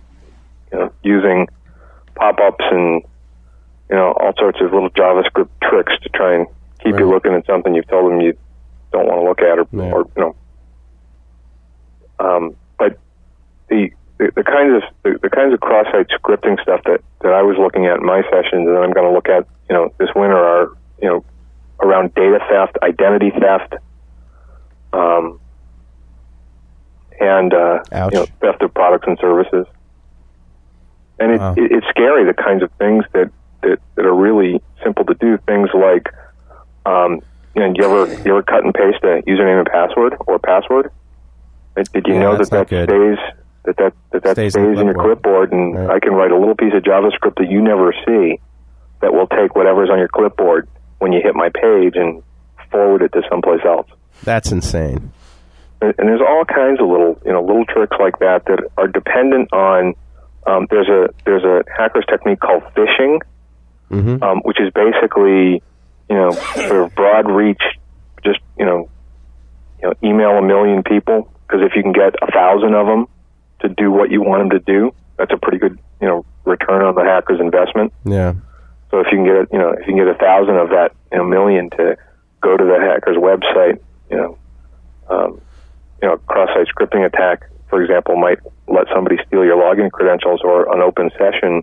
you 0.73 0.79
know 0.79 0.93
using 1.03 1.49
pop-ups 2.15 2.65
and 2.71 3.03
you 3.91 3.97
know 3.97 4.13
all 4.21 4.33
sorts 4.39 4.59
of 4.61 4.73
little 4.73 4.91
JavaScript 4.91 5.49
tricks 5.63 5.93
to 6.03 6.09
try 6.11 6.35
and 6.37 6.47
keep 6.83 6.99
you 6.99 7.09
looking 7.09 7.33
at 7.35 7.47
something 7.47 7.75
you've 7.75 7.87
told 7.89 8.11
them 8.11 8.21
you 8.21 8.37
don't 8.93 9.07
want 9.07 9.21
to 9.21 9.25
look 9.29 9.41
at, 9.41 9.59
or, 9.59 9.67
Yeah. 9.73 9.93
or 9.93 10.07
you 10.17 10.23
know. 10.23 10.37
Um, 12.19 12.57
but 12.79 12.99
the 13.69 13.91
the, 14.19 14.31
the 14.37 14.45
kinds 14.45 14.83
of 14.83 14.83
the, 15.03 15.19
the 15.23 15.31
kinds 15.31 15.53
of 15.55 15.61
cross-site 15.61 16.09
scripting 16.09 16.61
stuff 16.63 16.83
that 16.85 17.01
that 17.23 17.33
I 17.33 17.43
was 17.43 17.57
looking 17.59 17.87
at 17.87 17.99
in 17.99 18.07
my 18.07 18.23
sessions, 18.23 18.69
and 18.69 18.77
I'm 18.79 18.93
going 18.93 19.07
to 19.07 19.13
look 19.13 19.29
at 19.29 19.47
you 19.69 19.75
know 19.75 19.93
this 19.99 20.11
winter 20.15 20.37
are 20.37 20.77
you 21.01 21.09
know 21.09 21.25
around 21.81 22.15
data 22.15 22.39
theft, 22.49 22.77
identity 22.83 23.31
theft, 23.31 23.75
um, 24.93 25.41
and 27.21 27.53
uh, 27.53 27.83
you 28.13 28.19
know, 28.19 28.27
theft 28.41 28.63
of 28.63 28.73
products 28.75 29.07
and 29.09 29.19
services. 29.21 29.67
And 31.23 31.33
it, 31.33 31.39
Wow. 31.41 31.55
it, 31.57 31.71
it's 31.73 31.87
scary 31.89 32.25
the 32.25 32.35
kinds 32.35 32.63
of 32.63 32.71
things 32.79 33.05
that, 33.13 33.31
that, 33.63 33.79
that 33.97 34.05
are 34.05 34.15
really 34.15 34.61
simple 34.83 35.05
to 35.05 35.15
do. 35.15 35.39
Things 35.47 35.69
like, 35.75 36.09
um, 36.87 37.21
you 37.55 37.63
know, 37.63 37.73
you 37.77 37.85
ever 37.85 38.13
you 38.25 38.33
ever 38.33 38.43
cut 38.43 38.65
and 38.65 38.75
paste 38.75 38.99
a 39.05 39.23
username 39.29 39.59
and 39.59 39.69
password 39.71 40.15
or 40.27 40.39
password? 40.39 40.91
Did 41.77 42.07
you 42.07 42.15
Yeah, 42.15 42.21
know 42.21 42.39
that 42.39 42.51
that 42.51 42.69
good. 42.69 42.89
stays 42.89 43.19
that 43.65 43.77
that 43.77 43.93
that, 44.11 44.23
that 44.25 44.33
Stays 44.37 44.53
stays, 44.53 44.65
in 44.75 44.79
in 44.79 44.87
your 44.87 44.95
clipboard. 44.95 45.51
clipboard, 45.51 45.53
and 45.53 45.75
Right. 45.89 45.97
I 45.97 46.01
can 46.01 46.15
write 46.15 46.33
a 46.33 46.37
little 46.39 46.55
piece 46.57 46.75
of 46.75 46.83
JavaScript 46.83 47.37
that 47.37 47.49
you 47.51 47.61
never 47.63 47.95
see 48.07 48.41
that 49.01 49.13
will 49.15 49.27
take 49.29 49.55
whatever's 49.55 49.91
on 49.91 49.99
your 49.99 50.09
clipboard 50.09 50.69
when 50.99 51.13
you 51.13 51.21
hit 51.23 51.35
my 51.35 51.49
page 51.51 51.95
and 51.97 52.23
forward 52.71 53.03
it 53.03 53.13
to 53.13 53.23
someplace 53.31 53.61
else. 53.65 53.87
That's 54.25 54.51
insane. 54.53 55.13
And, 55.81 55.95
and 55.99 56.09
there's 56.09 56.21
all 56.21 56.45
kinds 56.45 56.81
of 56.81 56.87
little, 56.89 57.21
you 57.25 57.33
know, 57.33 57.43
little 57.43 57.65
tricks 57.67 57.97
like 58.01 58.19
that 58.21 58.45
that 58.47 58.61
are 58.77 58.89
dependent 58.89 59.53
on. 59.53 59.95
Um, 60.47 60.67
there's 60.71 60.89
a 60.89 61.09
there's 61.25 61.45
a 61.45 61.65
hacker's 61.77 62.05
technique 62.09 62.41
called 62.41 62.63
phishing, 62.75 63.21
hmm 63.89 64.23
um, 64.23 64.41
which 64.41 64.61
is 64.61 64.73
basically, 64.75 65.63
you 66.09 66.17
know, 66.17 66.31
sort 66.31 66.85
of 66.85 66.95
broad 66.95 67.31
reach, 67.31 67.63
just 68.25 68.41
you 68.59 68.65
know, 68.65 68.89
you 69.81 69.89
know, 69.89 69.95
email 70.03 70.31
a 70.31 70.43
million 70.43 70.83
people 70.83 71.31
because 71.47 71.65
if 71.65 71.77
you 71.77 71.83
can 71.83 71.93
get 71.93 72.15
a 72.23 72.33
thousand 72.33 72.75
of 72.75 72.87
them 72.87 73.07
to 73.61 73.69
do 73.69 73.91
what 73.91 74.11
you 74.11 74.23
want 74.23 74.49
them 74.49 74.59
to 74.59 74.65
do, 74.65 74.93
that's 75.19 75.33
a 75.33 75.37
pretty 75.37 75.59
good, 75.59 75.79
you 76.01 76.09
know, 76.09 76.25
return 76.45 76.83
on 76.85 76.95
the 76.95 77.05
hacker's 77.05 77.41
investment. 77.41 77.93
Yeah. 78.05 78.35
So 78.91 79.01
if 79.01 79.07
you 79.13 79.19
can 79.19 79.25
get, 79.25 79.53
you 79.53 79.59
know, 79.59 79.71
if 79.71 79.81
you 79.81 79.95
can 79.95 79.97
get 79.97 80.09
a 80.09 80.15
thousand 80.15 80.57
of 80.57 80.71
that, 80.71 80.93
you 81.11 81.19
know, 81.19 81.25
million 81.25 81.71
to 81.71 81.97
go 82.41 82.57
to 82.57 82.65
the 82.65 82.79
hacker's 82.81 83.17
website, 83.17 83.81
you 84.11 84.17
know, 84.17 84.39
um, 85.09 85.41
you 86.03 86.09
know, 86.09 86.17
cross-site 86.27 86.67
scripting 86.67 87.07
attack, 87.07 87.49
for 87.73 87.83
example, 87.83 88.17
might 88.17 88.39
let 88.69 88.85
somebody 88.95 89.17
steal 89.27 89.47
your 89.47 89.57
login 89.57 89.91
credentials 89.91 90.43
or 90.45 90.71
an 90.75 90.83
open 90.83 91.11
session, 91.17 91.63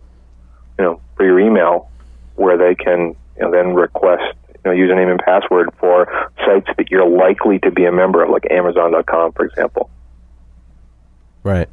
you 0.79 0.83
know, 0.83 0.99
for 1.15 1.23
your 1.23 1.39
email, 1.39 1.87
where 2.33 2.57
they 2.57 2.73
can, 2.73 3.15
you 3.37 3.43
know, 3.43 3.51
then 3.51 3.75
request, 3.75 4.23
you 4.47 4.61
know, 4.65 4.71
username 4.71 5.11
and 5.11 5.19
password 5.19 5.69
for 5.79 6.07
sites 6.43 6.65
that 6.77 6.89
you're 6.89 7.07
likely 7.07 7.59
to 7.59 7.69
be 7.69 7.85
a 7.85 7.91
member 7.91 8.23
of, 8.23 8.31
like 8.31 8.49
Amazon.com, 8.49 9.33
for 9.33 9.45
example. 9.45 9.91
Right. 11.43 11.69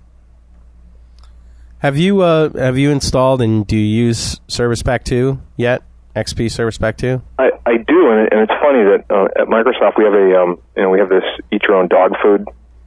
Have 1.79 1.97
you 1.97 2.21
uh, 2.21 2.51
have 2.59 2.77
you 2.77 2.91
installed 2.91 3.41
and 3.41 3.67
do 3.67 3.75
you 3.75 4.05
use 4.05 4.39
Service 4.49 4.83
Pack 4.83 5.05
2 5.05 5.41
yet? 5.57 5.83
XP 6.15 6.51
Service 6.51 6.77
Pack 6.77 6.99
2? 6.99 7.23
I, 7.39 7.53
I 7.65 7.77
do, 7.79 8.11
and, 8.11 8.29
and 8.33 8.41
it's 8.43 8.61
funny 8.61 8.85
that 8.85 9.05
uh, 9.09 9.41
at 9.41 9.49
Microsoft 9.49 9.97
we 9.97 10.05
have 10.05 10.15
a 10.15 10.43
um, 10.43 10.59
you 10.77 10.83
know 10.83 10.91
we 10.91 10.99
have 10.99 11.09
this 11.09 11.25
eat 11.51 11.63
your 11.63 11.77
own 11.77 11.89
dog 11.89 12.13
food 12.23 12.47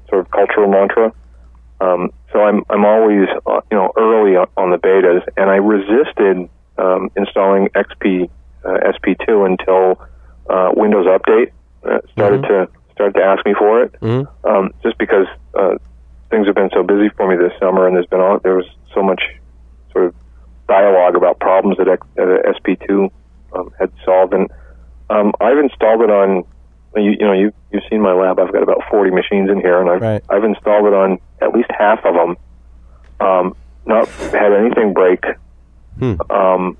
sort 0.10 0.26
of 0.26 0.32
cultural 0.32 0.70
mantra. 0.70 1.12
Um, 1.82 2.12
so 2.32 2.42
I'm 2.42 2.64
I'm 2.70 2.86
always 2.86 3.28
uh, 3.46 3.62
you 3.72 3.78
know 3.78 3.92
early 3.98 4.36
on, 4.36 4.48
on 4.58 4.72
the 4.72 4.78
betas, 4.78 5.24
and 5.38 5.50
I 5.50 5.56
resisted 5.56 6.50
um, 6.78 7.10
installing 7.16 7.70
XP 7.70 8.30
uh, 8.66 8.92
SP2 8.92 9.46
until 9.46 10.02
uh, 10.50 10.72
Windows 10.76 11.06
Update 11.06 11.52
uh, 11.84 12.00
started 12.12 12.44
to 12.44 12.68
started 12.94 13.18
to 13.18 13.24
ask 13.24 13.46
me 13.46 13.54
for 13.58 13.84
it. 13.84 13.94
Mm-hmm. 14.02 14.48
Um, 14.48 14.74
just 14.84 14.98
because 14.98 15.28
uh, 15.58 15.76
things 16.30 16.48
have 16.48 16.56
been 16.56 16.70
so 16.74 16.84
busy 16.84 17.10
for 17.16 17.30
me 17.30 17.36
this 17.38 17.58
summer, 17.60 17.88
and 17.88 17.96
there's 17.96 18.08
been 18.08 18.20
all, 18.20 18.40
there 18.40 18.56
was 18.56 18.68
so 18.94 19.02
much 19.02 19.22
sort 19.92 20.06
of 20.06 20.16
dialogue 20.68 21.16
about 21.16 21.40
problems 21.40 21.78
that, 21.78 21.88
X, 21.88 22.06
that 22.16 22.56
SP2 22.64 23.10
um, 23.54 23.72
had 23.80 23.92
solved, 24.04 24.34
and 24.34 24.50
um, 25.10 25.34
I've 25.40 25.58
installed 25.58 26.02
it 26.02 26.10
on. 26.10 26.44
You, 26.96 27.12
you 27.12 27.18
know, 27.26 27.34
you 27.34 27.54
you've 27.72 27.84
seen 27.90 28.02
my 28.02 28.14
lab. 28.14 28.40
I've 28.40 28.52
got 28.52 28.64
about 28.64 28.82
40 28.90 29.12
machines 29.12 29.50
in 29.50 29.60
here, 29.62 29.80
and 29.80 29.90
I've 29.90 30.02
Right. 30.02 30.24
I've 30.30 30.44
installed 30.44 30.88
it 30.88 30.94
on 30.94 31.20
at 31.42 31.54
least 31.54 31.70
half 31.78 32.04
of 32.06 32.14
them. 32.16 32.38
Um, 33.20 33.56
not 33.86 34.08
had 34.08 34.54
anything 34.54 34.94
break. 34.94 35.24
Hmm. 36.00 36.16
Um, 36.30 36.78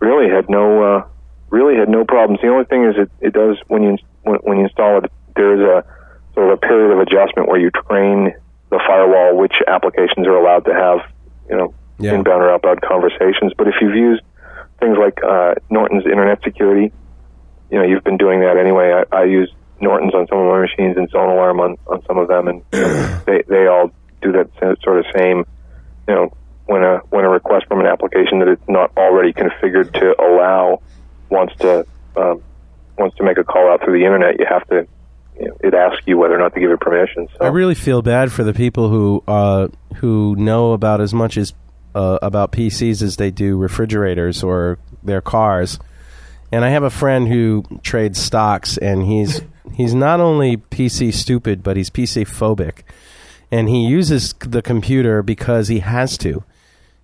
really 0.00 0.28
had 0.30 0.48
no 0.48 0.82
uh, 0.82 1.04
really 1.50 1.76
had 1.76 1.88
no 1.88 2.04
problems. 2.04 2.40
The 2.42 2.48
only 2.48 2.64
thing 2.64 2.84
is 2.84 2.96
it, 2.98 3.10
it 3.20 3.32
does 3.34 3.56
when 3.68 3.82
you 3.82 3.96
when, 4.22 4.36
when 4.42 4.58
you 4.58 4.64
install 4.64 5.04
it, 5.04 5.12
there 5.36 5.54
is 5.54 5.60
a 5.60 5.84
sort 6.34 6.50
of 6.50 6.58
a 6.58 6.66
period 6.66 6.92
of 6.92 6.98
adjustment 7.00 7.48
where 7.48 7.58
you 7.60 7.70
train 7.70 8.34
the 8.70 8.80
firewall 8.86 9.36
which 9.36 9.54
applications 9.68 10.26
are 10.26 10.36
allowed 10.36 10.64
to 10.64 10.74
have 10.74 10.98
you 11.48 11.56
know 11.56 11.72
Yeah. 11.98 12.14
inbound 12.14 12.42
or 12.42 12.50
outbound 12.50 12.82
conversations. 12.82 13.52
But 13.56 13.68
if 13.68 13.74
you've 13.80 13.94
used 13.94 14.22
things 14.80 14.98
like 14.98 15.22
uh, 15.22 15.54
Norton's 15.70 16.04
Internet 16.04 16.42
Security, 16.42 16.92
you 17.70 17.78
know 17.78 17.84
you've 17.84 18.04
been 18.04 18.16
doing 18.16 18.40
that 18.40 18.56
anyway. 18.56 19.02
I, 19.12 19.16
I 19.16 19.24
use 19.24 19.52
Norton's 19.80 20.14
on 20.14 20.26
some 20.28 20.38
of 20.38 20.46
my 20.46 20.60
machines 20.60 20.96
and 20.96 21.08
Zone 21.10 21.28
Alarm 21.28 21.60
on, 21.60 21.76
on 21.86 22.02
some 22.06 22.18
of 22.18 22.28
them, 22.28 22.48
and 22.48 22.62
they 23.26 23.42
they 23.48 23.66
all 23.66 23.90
do 24.22 24.32
that 24.32 24.50
sort 24.82 24.98
of 24.98 25.06
same. 25.16 25.44
You 26.08 26.14
know, 26.14 26.36
when 26.66 26.82
a 26.82 26.98
when 27.10 27.24
a 27.24 27.28
request 27.28 27.66
from 27.66 27.80
an 27.80 27.86
application 27.86 28.38
that 28.40 28.48
it's 28.48 28.68
not 28.68 28.96
already 28.96 29.32
configured 29.32 29.92
to 29.94 30.20
allow 30.20 30.82
wants 31.28 31.54
to 31.56 31.86
um, 32.16 32.42
wants 32.98 33.16
to 33.16 33.24
make 33.24 33.38
a 33.38 33.44
call 33.44 33.70
out 33.70 33.82
through 33.84 33.98
the 33.98 34.04
internet, 34.04 34.38
you 34.38 34.46
have 34.48 34.66
to. 34.68 34.86
You 35.38 35.48
know, 35.48 35.56
it 35.60 35.74
asks 35.74 36.02
you 36.06 36.16
whether 36.16 36.34
or 36.34 36.38
not 36.38 36.54
to 36.54 36.60
give 36.60 36.70
it 36.70 36.80
permission. 36.80 37.28
So 37.32 37.44
I 37.44 37.48
really 37.48 37.74
feel 37.74 38.00
bad 38.00 38.32
for 38.32 38.42
the 38.42 38.54
people 38.54 38.88
who 38.88 39.22
uh, 39.28 39.68
who 39.96 40.34
know 40.36 40.72
about 40.72 41.02
as 41.02 41.12
much 41.12 41.36
as 41.36 41.52
uh, 41.94 42.18
about 42.22 42.52
PCs 42.52 43.02
as 43.02 43.16
they 43.16 43.30
do 43.30 43.58
refrigerators 43.58 44.42
or 44.42 44.78
their 45.02 45.20
cars. 45.20 45.78
And 46.52 46.64
I 46.64 46.70
have 46.70 46.82
a 46.82 46.90
friend 46.90 47.28
who 47.28 47.64
trades 47.82 48.18
stocks, 48.18 48.78
and 48.78 49.02
he's 49.02 49.40
he's 49.74 49.94
not 49.94 50.20
only 50.20 50.56
PC 50.56 51.12
stupid, 51.12 51.62
but 51.62 51.76
he's 51.76 51.90
PC 51.90 52.26
phobic, 52.26 52.82
and 53.50 53.68
he 53.68 53.86
uses 53.86 54.34
the 54.40 54.62
computer 54.62 55.22
because 55.22 55.68
he 55.68 55.80
has 55.80 56.16
to. 56.18 56.44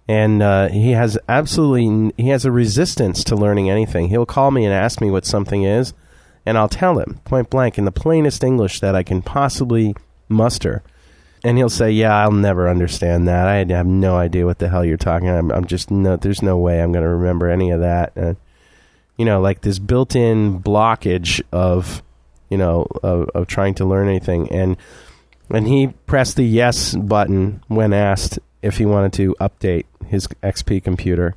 And 0.09 0.43
uh, 0.43 0.69
he 0.69 0.91
has 0.93 1.17
absolutely 1.29 2.13
he 2.17 2.31
has 2.31 2.45
a 2.45 2.53
resistance 2.53 3.23
to 3.25 3.37
learning 3.37 3.71
anything. 3.71 4.09
He'll 4.09 4.27
call 4.27 4.51
me 4.51 4.65
and 4.65 4.75
ask 4.75 5.01
me 5.01 5.11
what 5.11 5.25
something 5.25 5.63
is, 5.63 5.95
and 6.45 6.59
I'll 6.59 6.69
tell 6.69 6.99
him 6.99 7.21
point 7.25 7.51
blank 7.51 7.79
in 7.79 7.85
the 7.85 7.93
plainest 7.93 8.43
English 8.43 8.81
that 8.81 8.97
I 8.97 9.03
can 9.03 9.23
possibly 9.23 9.95
muster. 10.29 10.83
And 11.45 11.57
he'll 11.57 11.71
say, 11.71 11.91
"Yeah, 11.91 12.17
I'll 12.17 12.33
never 12.33 12.69
understand 12.69 13.27
that. 13.27 13.49
I 13.49 13.65
have 13.75 13.87
no 13.87 14.17
idea 14.17 14.47
what 14.47 14.59
the 14.59 14.69
hell 14.69 14.85
you're 14.85 14.97
talking. 14.97 15.29
I'm, 15.29 15.51
I'm 15.51 15.65
just 15.65 15.91
no. 15.91 16.17
There's 16.17 16.43
no 16.43 16.57
way 16.57 16.81
I'm 16.81 16.93
going 16.93 17.05
to 17.05 17.09
remember 17.09 17.49
any 17.49 17.71
of 17.71 17.81
that." 17.81 18.37
You 19.17 19.25
know, 19.25 19.41
like 19.41 19.61
this 19.61 19.79
built-in 19.79 20.61
blockage 20.61 21.41
of, 21.53 22.03
you 22.49 22.59
know, 22.59 22.87
of, 23.03 23.29
of 23.31 23.47
trying 23.47 23.75
to 23.75 23.85
learn 23.85 24.09
anything. 24.09 24.51
And 24.51 24.77
and 25.51 25.69
he 25.69 25.89
pressed 26.07 26.37
the 26.37 26.45
yes 26.45 26.95
button 26.95 27.63
when 27.69 27.93
asked 27.93 28.39
if 28.63 28.79
he 28.79 28.87
wanted 28.87 29.13
to 29.15 29.35
update 29.41 29.85
his 30.07 30.27
XP 30.43 30.83
computer, 30.83 31.35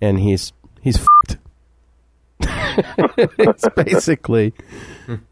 and 0.00 0.18
he's 0.18 0.52
he's 0.80 0.98
fucked. 0.98 1.38
it's 3.38 3.68
basically, 3.74 4.52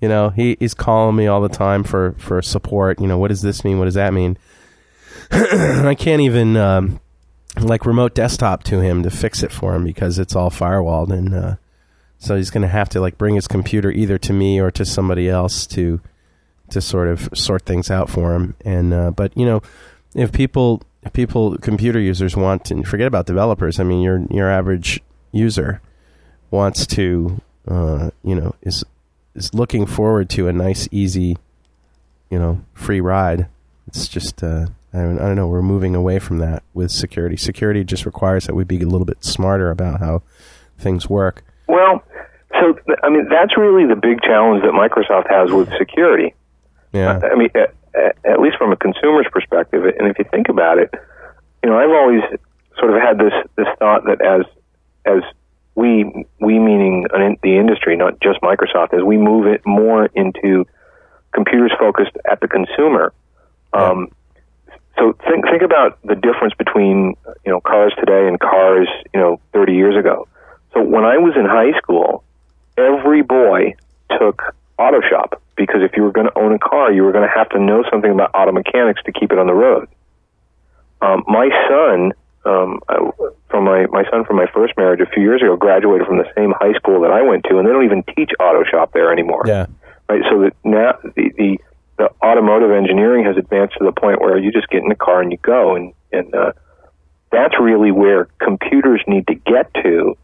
you 0.00 0.08
know, 0.08 0.30
he, 0.30 0.56
he's 0.58 0.74
calling 0.74 1.16
me 1.16 1.26
all 1.26 1.40
the 1.40 1.48
time 1.48 1.84
for, 1.84 2.14
for 2.18 2.40
support. 2.40 3.00
You 3.00 3.06
know, 3.06 3.18
what 3.18 3.28
does 3.28 3.42
this 3.42 3.64
mean? 3.64 3.78
What 3.78 3.84
does 3.84 3.94
that 3.94 4.14
mean? 4.14 4.38
I 5.30 5.94
can't 5.98 6.22
even 6.22 6.56
um, 6.56 7.00
like 7.60 7.84
remote 7.84 8.14
desktop 8.14 8.62
to 8.64 8.80
him 8.80 9.02
to 9.02 9.10
fix 9.10 9.42
it 9.42 9.52
for 9.52 9.74
him 9.74 9.84
because 9.84 10.18
it's 10.18 10.34
all 10.34 10.50
firewalled, 10.50 11.10
and 11.10 11.34
uh, 11.34 11.56
so 12.18 12.36
he's 12.36 12.50
going 12.50 12.62
to 12.62 12.68
have 12.68 12.88
to 12.90 13.00
like 13.00 13.18
bring 13.18 13.34
his 13.34 13.48
computer 13.48 13.90
either 13.90 14.18
to 14.18 14.32
me 14.32 14.60
or 14.60 14.70
to 14.70 14.84
somebody 14.84 15.28
else 15.28 15.66
to 15.68 16.00
to 16.70 16.80
sort 16.80 17.08
of 17.08 17.28
sort 17.34 17.66
things 17.66 17.90
out 17.90 18.08
for 18.08 18.34
him. 18.34 18.56
And 18.64 18.92
uh, 18.92 19.10
but 19.10 19.36
you 19.36 19.46
know, 19.46 19.62
if 20.14 20.32
people 20.32 20.82
if 21.02 21.12
people 21.12 21.56
computer 21.58 22.00
users 22.00 22.36
want 22.36 22.64
to 22.66 22.82
forget 22.84 23.06
about 23.06 23.26
developers, 23.26 23.78
I 23.78 23.84
mean, 23.84 24.02
your 24.02 24.24
your 24.30 24.50
average 24.50 25.00
user 25.32 25.80
wants 26.50 26.86
to 26.86 27.40
uh, 27.68 28.10
you 28.22 28.34
know 28.34 28.54
is 28.62 28.84
is 29.34 29.52
looking 29.52 29.86
forward 29.86 30.30
to 30.30 30.48
a 30.48 30.52
nice 30.52 30.88
easy 30.90 31.36
you 32.30 32.38
know 32.38 32.64
free 32.72 33.00
ride. 33.00 33.48
It's 33.86 34.08
just 34.08 34.42
uh, 34.42 34.66
I, 34.92 34.98
don't, 34.98 35.18
I 35.18 35.26
don't 35.26 35.36
know. 35.36 35.48
We're 35.48 35.62
moving 35.62 35.94
away 35.94 36.18
from 36.18 36.38
that 36.38 36.62
with 36.72 36.90
security. 36.90 37.36
Security 37.36 37.84
just 37.84 38.06
requires 38.06 38.46
that 38.46 38.54
we 38.54 38.64
be 38.64 38.80
a 38.80 38.86
little 38.86 39.04
bit 39.04 39.24
smarter 39.24 39.70
about 39.70 40.00
how 40.00 40.22
things 40.78 41.08
work. 41.08 41.44
Well, 41.66 42.02
so 42.60 42.78
I 43.02 43.10
mean 43.10 43.28
that's 43.28 43.56
really 43.56 43.86
the 43.86 43.96
big 43.96 44.22
challenge 44.22 44.62
that 44.62 44.72
Microsoft 44.72 45.30
has 45.30 45.50
with 45.50 45.68
security. 45.78 46.34
Yeah. 46.92 47.20
I 47.20 47.34
mean, 47.34 47.50
at, 47.54 47.74
at 48.24 48.40
least 48.40 48.56
from 48.56 48.72
a 48.72 48.76
consumer's 48.76 49.26
perspective, 49.32 49.84
and 49.84 50.08
if 50.08 50.18
you 50.18 50.24
think 50.30 50.48
about 50.48 50.78
it, 50.78 50.92
you 51.62 51.70
know, 51.70 51.78
I've 51.78 51.90
always 51.90 52.22
sort 52.78 52.94
of 52.94 53.00
had 53.00 53.18
this 53.18 53.32
this 53.56 53.66
thought 53.78 54.04
that 54.04 54.20
as 54.20 54.44
as 55.04 55.22
we 55.74 56.04
we 56.40 56.58
meaning 56.58 57.06
an 57.12 57.22
in- 57.22 57.38
the 57.42 57.56
industry, 57.56 57.96
not 57.96 58.20
just 58.20 58.40
Microsoft, 58.40 58.94
as 58.94 59.02
we 59.02 59.16
move 59.16 59.46
it 59.46 59.62
more 59.66 60.06
into 60.14 60.66
computers 61.32 61.72
focused 61.78 62.16
at 62.30 62.40
the 62.40 62.48
consumer. 62.48 63.12
Um, 63.72 64.08
so 64.96 65.12
think 65.28 65.44
think 65.46 65.62
about 65.62 65.98
the 66.04 66.14
difference 66.14 66.54
between 66.54 67.16
you 67.44 67.50
know 67.50 67.60
cars 67.60 67.92
today 67.98 68.28
and 68.28 68.38
cars 68.38 68.88
you 69.12 69.20
know 69.20 69.40
30 69.52 69.72
years 69.74 69.96
ago. 69.96 70.28
So 70.74 70.82
when 70.82 71.04
I 71.04 71.16
was 71.18 71.34
in 71.36 71.46
high 71.46 71.76
school, 71.78 72.24
every 72.76 73.22
boy 73.22 73.74
took 74.18 74.42
auto 74.78 75.00
shop 75.08 75.40
because 75.56 75.82
if 75.82 75.96
you 75.96 76.02
were 76.02 76.10
going 76.12 76.26
to 76.26 76.38
own 76.38 76.52
a 76.52 76.58
car, 76.58 76.92
you 76.92 77.04
were 77.04 77.12
going 77.12 77.26
to 77.28 77.32
have 77.34 77.48
to 77.50 77.58
know 77.60 77.84
something 77.90 78.10
about 78.10 78.30
auto 78.34 78.52
mechanics 78.52 79.00
to 79.04 79.12
keep 79.12 79.30
it 79.32 79.38
on 79.38 79.46
the 79.46 79.54
road. 79.54 79.88
Um, 81.00 81.22
my 81.28 81.48
son, 81.68 82.12
um, 82.44 82.80
I- 82.88 83.10
from 83.48 83.64
my 83.64 83.86
my 83.86 84.02
son 84.10 84.24
from 84.24 84.34
my 84.36 84.46
first 84.52 84.76
marriage 84.76 85.00
a 85.00 85.06
few 85.06 85.22
years 85.22 85.40
ago, 85.40 85.54
graduated 85.54 86.08
from 86.08 86.18
the 86.18 86.28
same 86.36 86.52
high 86.58 86.72
school 86.72 87.00
that 87.02 87.12
I 87.12 87.22
went 87.22 87.44
to, 87.44 87.58
and 87.58 87.68
they 87.68 87.72
don't 87.72 87.84
even 87.84 88.02
teach 88.16 88.32
auto 88.40 88.64
shop 88.64 88.90
there 88.92 89.12
anymore 89.12 89.44
Yeah. 89.46 89.66
right? 90.08 90.22
So 90.28 90.40
that 90.42 90.56
now 90.64 90.98
the, 91.14 91.30
the 91.38 91.60
the 91.96 92.10
automotive 92.20 92.72
engineering 92.72 93.24
has 93.26 93.36
advanced 93.36 93.76
to 93.78 93.84
the 93.84 93.92
point 93.92 94.20
where 94.20 94.36
you 94.36 94.50
just 94.50 94.68
get 94.70 94.82
in 94.82 94.88
the 94.88 94.96
car 94.96 95.20
and 95.22 95.30
you 95.30 95.38
go, 95.38 95.76
and 95.76 95.92
and 96.12 96.34
uh, 96.34 96.52
that's 97.30 97.54
really 97.60 97.92
where 97.92 98.24
computers 98.40 99.00
need 99.06 99.28
to 99.28 99.34
get 99.36 99.72
to 99.74 99.82
to 99.82 100.16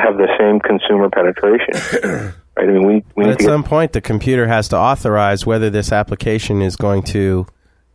have 0.00 0.16
the 0.16 0.28
same 0.38 0.60
consumer 0.60 1.08
penetration. 1.10 2.32
right? 2.56 2.68
I 2.68 2.72
mean, 2.72 2.86
we 2.86 3.04
we 3.16 3.30
at 3.30 3.42
some 3.42 3.62
point, 3.64 3.92
the 3.92 4.00
computer 4.00 4.46
has 4.46 4.68
to 4.68 4.76
authorize 4.76 5.44
whether 5.46 5.68
this 5.70 5.92
application 5.92 6.62
is 6.62 6.76
going 6.76 7.02
to 7.04 7.46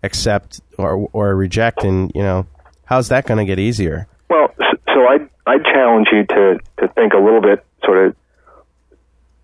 accept 0.03 0.61
or 0.77 1.09
or 1.13 1.35
reject, 1.35 1.83
and 1.83 2.11
you 2.15 2.21
know, 2.21 2.45
how's 2.85 3.09
that 3.09 3.25
going 3.25 3.39
to 3.39 3.45
get 3.45 3.59
easier? 3.59 4.07
Well, 4.29 4.53
so 4.93 5.01
I 5.07 5.19
I 5.47 5.57
challenge 5.59 6.07
you 6.11 6.25
to 6.25 6.59
to 6.79 6.87
think 6.89 7.13
a 7.13 7.17
little 7.19 7.41
bit, 7.41 7.65
sort 7.83 8.07
of. 8.07 8.15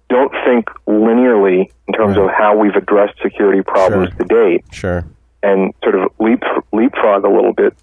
Don't 0.09 0.31
think 0.45 0.67
linearly 0.87 1.69
in 1.87 1.93
terms 1.93 2.15
Right. 2.17 2.25
of 2.25 2.31
how 2.31 2.55
we've 2.57 2.75
addressed 2.75 3.15
security 3.21 3.61
problems 3.61 4.09
Sure. 4.09 4.17
to 4.19 4.23
date 4.25 4.65
Sure. 4.71 5.05
and 5.43 5.73
sort 5.83 5.95
of 5.95 6.11
leap 6.19 6.43
leapfrog 6.71 7.25
a 7.25 7.29
little 7.29 7.51
bit. 7.51 7.73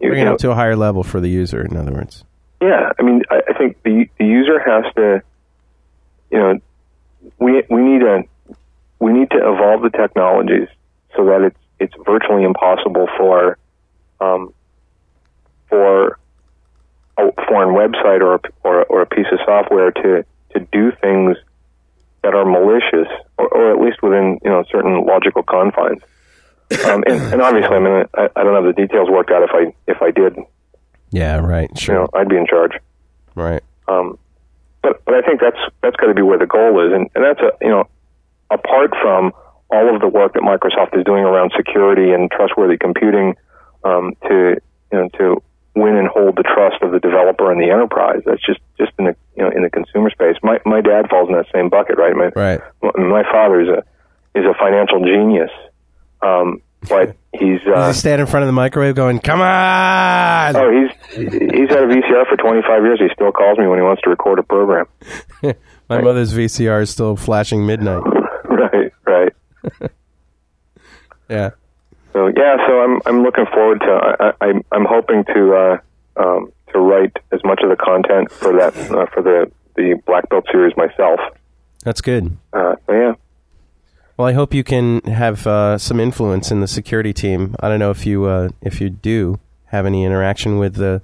You 0.00 0.10
Bring 0.10 0.22
it 0.22 0.24
know, 0.26 0.32
up 0.34 0.38
to 0.40 0.50
a 0.50 0.54
higher 0.54 0.76
level 0.76 1.02
for 1.02 1.18
the 1.18 1.28
user, 1.30 1.62
in 1.64 1.76
other 1.78 1.92
words. 1.92 2.24
Yeah, 2.60 2.92
I 2.98 3.02
mean, 3.02 3.22
I, 3.30 3.42
I 3.48 3.58
think 3.58 3.82
the 3.82 4.06
the 4.18 4.26
user 4.26 4.58
has 4.58 4.92
to, 4.94 5.22
you 6.30 6.38
know, 6.38 6.60
we 7.38 7.62
we 7.70 7.80
need 7.82 8.02
a 8.02 8.24
we 8.98 9.12
need 9.12 9.30
to 9.30 9.38
evolve 9.38 9.82
the 9.82 9.90
technologies 9.90 10.68
so 11.16 11.24
that 11.26 11.42
it's 11.42 11.56
it's 11.78 11.94
virtually 12.04 12.44
impossible 12.44 13.08
for 13.16 13.58
um, 14.20 14.52
for 15.68 16.18
a 17.16 17.32
foreign 17.48 17.74
website 17.74 18.20
or 18.20 18.34
a, 18.34 18.40
or, 18.62 18.84
or 18.84 19.02
a 19.02 19.06
piece 19.06 19.26
of 19.32 19.38
software 19.44 19.90
to 19.90 20.24
to 20.54 20.60
do 20.72 20.92
things 21.00 21.36
that 22.22 22.34
are 22.34 22.44
malicious 22.44 23.08
or, 23.38 23.48
or 23.48 23.72
at 23.72 23.80
least 23.80 24.02
within 24.02 24.38
you 24.44 24.50
know 24.50 24.64
certain 24.70 25.04
logical 25.06 25.42
confines. 25.42 26.02
Um, 26.84 27.02
and, 27.08 27.20
and 27.32 27.42
obviously, 27.42 27.74
I 27.74 27.78
mean, 27.80 28.04
I, 28.14 28.28
I 28.36 28.44
don't 28.44 28.54
have 28.54 28.64
the 28.64 28.80
details 28.80 29.08
worked 29.08 29.30
out. 29.30 29.42
If 29.42 29.50
I 29.52 29.74
if 29.90 30.02
I 30.02 30.10
did, 30.10 30.36
Yeah, 31.10 31.38
right. 31.38 31.68
you 31.74 31.80
Sure. 31.80 31.94
know, 31.94 32.08
I'd 32.14 32.28
be 32.28 32.36
in 32.36 32.46
charge. 32.46 32.72
Right. 33.34 33.62
Um, 33.88 34.18
but 34.82 35.04
but 35.04 35.14
I 35.14 35.22
think 35.22 35.40
that's 35.40 35.58
that's 35.82 35.96
got 35.96 36.06
to 36.06 36.14
be 36.14 36.22
where 36.22 36.38
the 36.38 36.46
goal 36.46 36.84
is, 36.86 36.92
and, 36.92 37.08
and 37.14 37.24
that's 37.24 37.40
a 37.40 37.52
you 37.60 37.70
know 37.70 37.84
apart 38.50 38.90
from 39.02 39.32
all 39.70 39.94
of 39.94 40.00
the 40.00 40.08
work 40.08 40.32
that 40.34 40.42
Microsoft 40.42 40.98
is 40.98 41.04
doing 41.04 41.24
around 41.24 41.52
security 41.56 42.12
and 42.12 42.30
trustworthy 42.30 42.76
computing 42.78 43.36
um, 43.84 44.14
to 44.28 44.56
you 44.92 44.98
know 44.98 45.08
to 45.18 45.42
win 45.76 45.96
and 45.96 46.08
hold 46.08 46.36
the 46.36 46.42
trust 46.42 46.82
of 46.82 46.90
the 46.92 46.98
developer 46.98 47.50
and 47.52 47.60
the 47.60 47.70
enterprise. 47.70 48.22
That's 48.26 48.44
just 48.44 48.60
just 48.78 48.92
in 48.98 49.04
the 49.06 49.16
you 49.36 49.42
know 49.42 49.50
in 49.50 49.62
the 49.62 49.70
consumer 49.70 50.10
space. 50.10 50.36
My 50.42 50.58
my 50.64 50.80
dad 50.80 51.08
falls 51.10 51.28
in 51.28 51.34
that 51.36 51.46
same 51.52 51.68
bucket, 51.68 51.98
right? 51.98 52.14
My 52.14 52.30
Right. 52.34 52.60
my- 52.82 53.02
my 53.02 53.22
father 53.30 53.60
is 53.60 53.68
a 53.68 53.84
is 54.38 54.44
a 54.46 54.54
financial 54.54 55.04
genius, 55.04 55.50
um, 56.22 56.62
but 56.88 57.16
he's 57.32 57.60
Does 57.62 57.74
uh, 57.76 57.88
he 57.88 57.94
stand 57.94 58.20
in 58.20 58.26
front 58.26 58.42
of 58.42 58.48
the 58.48 58.52
microwave 58.52 58.94
going, 58.94 59.18
"Come 59.20 59.40
on"? 59.40 60.56
oh 60.56 60.70
he's 60.70 60.90
he's 61.14 61.68
had 61.68 61.84
a 61.84 61.86
VCR 61.86 62.26
for 62.28 62.36
25 62.36 62.82
years. 62.84 63.00
He 63.00 63.08
still 63.14 63.32
calls 63.32 63.58
me 63.58 63.66
when 63.66 63.78
he 63.78 63.82
wants 63.82 64.02
to 64.02 64.10
record 64.10 64.38
a 64.38 64.42
program. 64.42 64.86
My 65.88 66.00
mother's 66.00 66.32
VCR 66.32 66.82
is 66.82 66.90
still 66.90 67.16
flashing 67.16 67.66
midnight. 67.66 68.02
right, 68.44 68.92
right. 69.06 69.32
Yeah. 71.28 71.50
So 72.12 72.26
yeah, 72.26 72.56
so 72.66 72.80
I'm 72.80 73.00
I'm 73.06 73.22
looking 73.22 73.46
forward 73.54 73.80
to 73.82 73.86
I, 73.86 74.26
I 74.26 74.48
I'm 74.48 74.64
I'm 74.72 74.84
hoping 74.84 75.24
to 75.26 75.54
uh, 75.54 75.78
um, 76.20 76.52
to 76.72 76.80
write 76.80 77.16
as 77.30 77.40
much 77.44 77.60
of 77.62 77.70
the 77.70 77.76
content 77.76 78.32
for 78.32 78.52
that 78.58 78.76
uh, 78.90 79.06
for 79.14 79.22
the 79.22 79.50
the 79.76 80.00
Black 80.06 80.28
Belt 80.28 80.44
series 80.50 80.76
myself. 80.76 81.20
That's 81.84 82.00
good. 82.00 82.36
Uh, 82.52 82.74
so 82.86 82.92
yeah, 82.92 83.12
Well, 84.20 84.28
I 84.28 84.34
hope 84.34 84.52
you 84.52 84.64
can 84.64 85.00
have 85.04 85.46
uh, 85.46 85.78
some 85.78 85.98
influence 85.98 86.50
in 86.50 86.60
the 86.60 86.68
security 86.68 87.14
team. 87.14 87.56
I 87.58 87.70
don't 87.70 87.78
know 87.78 87.90
if 87.90 88.04
you 88.04 88.26
uh, 88.26 88.50
if 88.60 88.78
you 88.78 88.90
do 88.90 89.40
have 89.68 89.86
any 89.86 90.04
interaction 90.04 90.58
with 90.58 90.74
the 90.74 91.00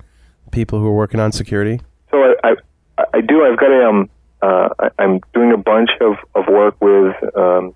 people 0.51 0.81
who 0.81 0.87
are 0.89 0.95
working 0.95 1.19
on 1.19 1.33
security. 1.33 1.81
so 2.11 2.19
I 2.45 2.57
I, 2.99 3.05
I 3.15 3.21
do 3.23 3.43
I've 3.43 3.59
got 3.59 3.73
a 3.73 3.89
um 3.89 4.11
uh, 4.43 4.69
I, 4.79 4.89
I'm 4.99 5.21
doing 5.33 5.51
a 5.53 5.57
bunch 5.57 5.89
of 6.03 6.17
of 6.35 6.45
work 6.47 6.75
with 6.83 7.17
um, 7.35 7.75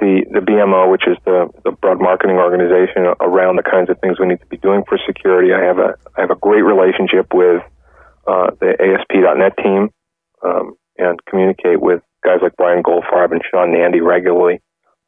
the 0.00 0.26
the 0.30 0.40
BMO, 0.40 0.90
which 0.90 1.08
is 1.08 1.16
the 1.24 1.48
the 1.64 1.70
broad 1.70 1.98
marketing 1.98 2.36
organization 2.36 3.06
around 3.22 3.56
the 3.56 3.62
kinds 3.62 3.88
of 3.88 3.98
things 4.00 4.20
we 4.20 4.26
need 4.26 4.40
to 4.40 4.46
be 4.48 4.58
doing 4.58 4.84
for 4.86 4.98
security. 5.06 5.54
I 5.54 5.64
have 5.64 5.78
a 5.78 5.94
I 6.14 6.20
have 6.20 6.30
a 6.30 6.36
great 6.36 6.60
relationship 6.60 7.32
with 7.32 7.62
uh, 8.26 8.50
the 8.60 8.76
ASP.NET 8.76 9.56
team 9.64 9.88
um, 10.44 10.76
and 10.98 11.18
communicate 11.24 11.80
with 11.80 12.02
guys 12.24 12.38
like 12.42 12.56
Brian 12.56 12.82
Goldfarb 12.82 13.32
and 13.32 13.42
Sean 13.50 13.72
Nandy 13.72 14.00
regularly. 14.00 14.60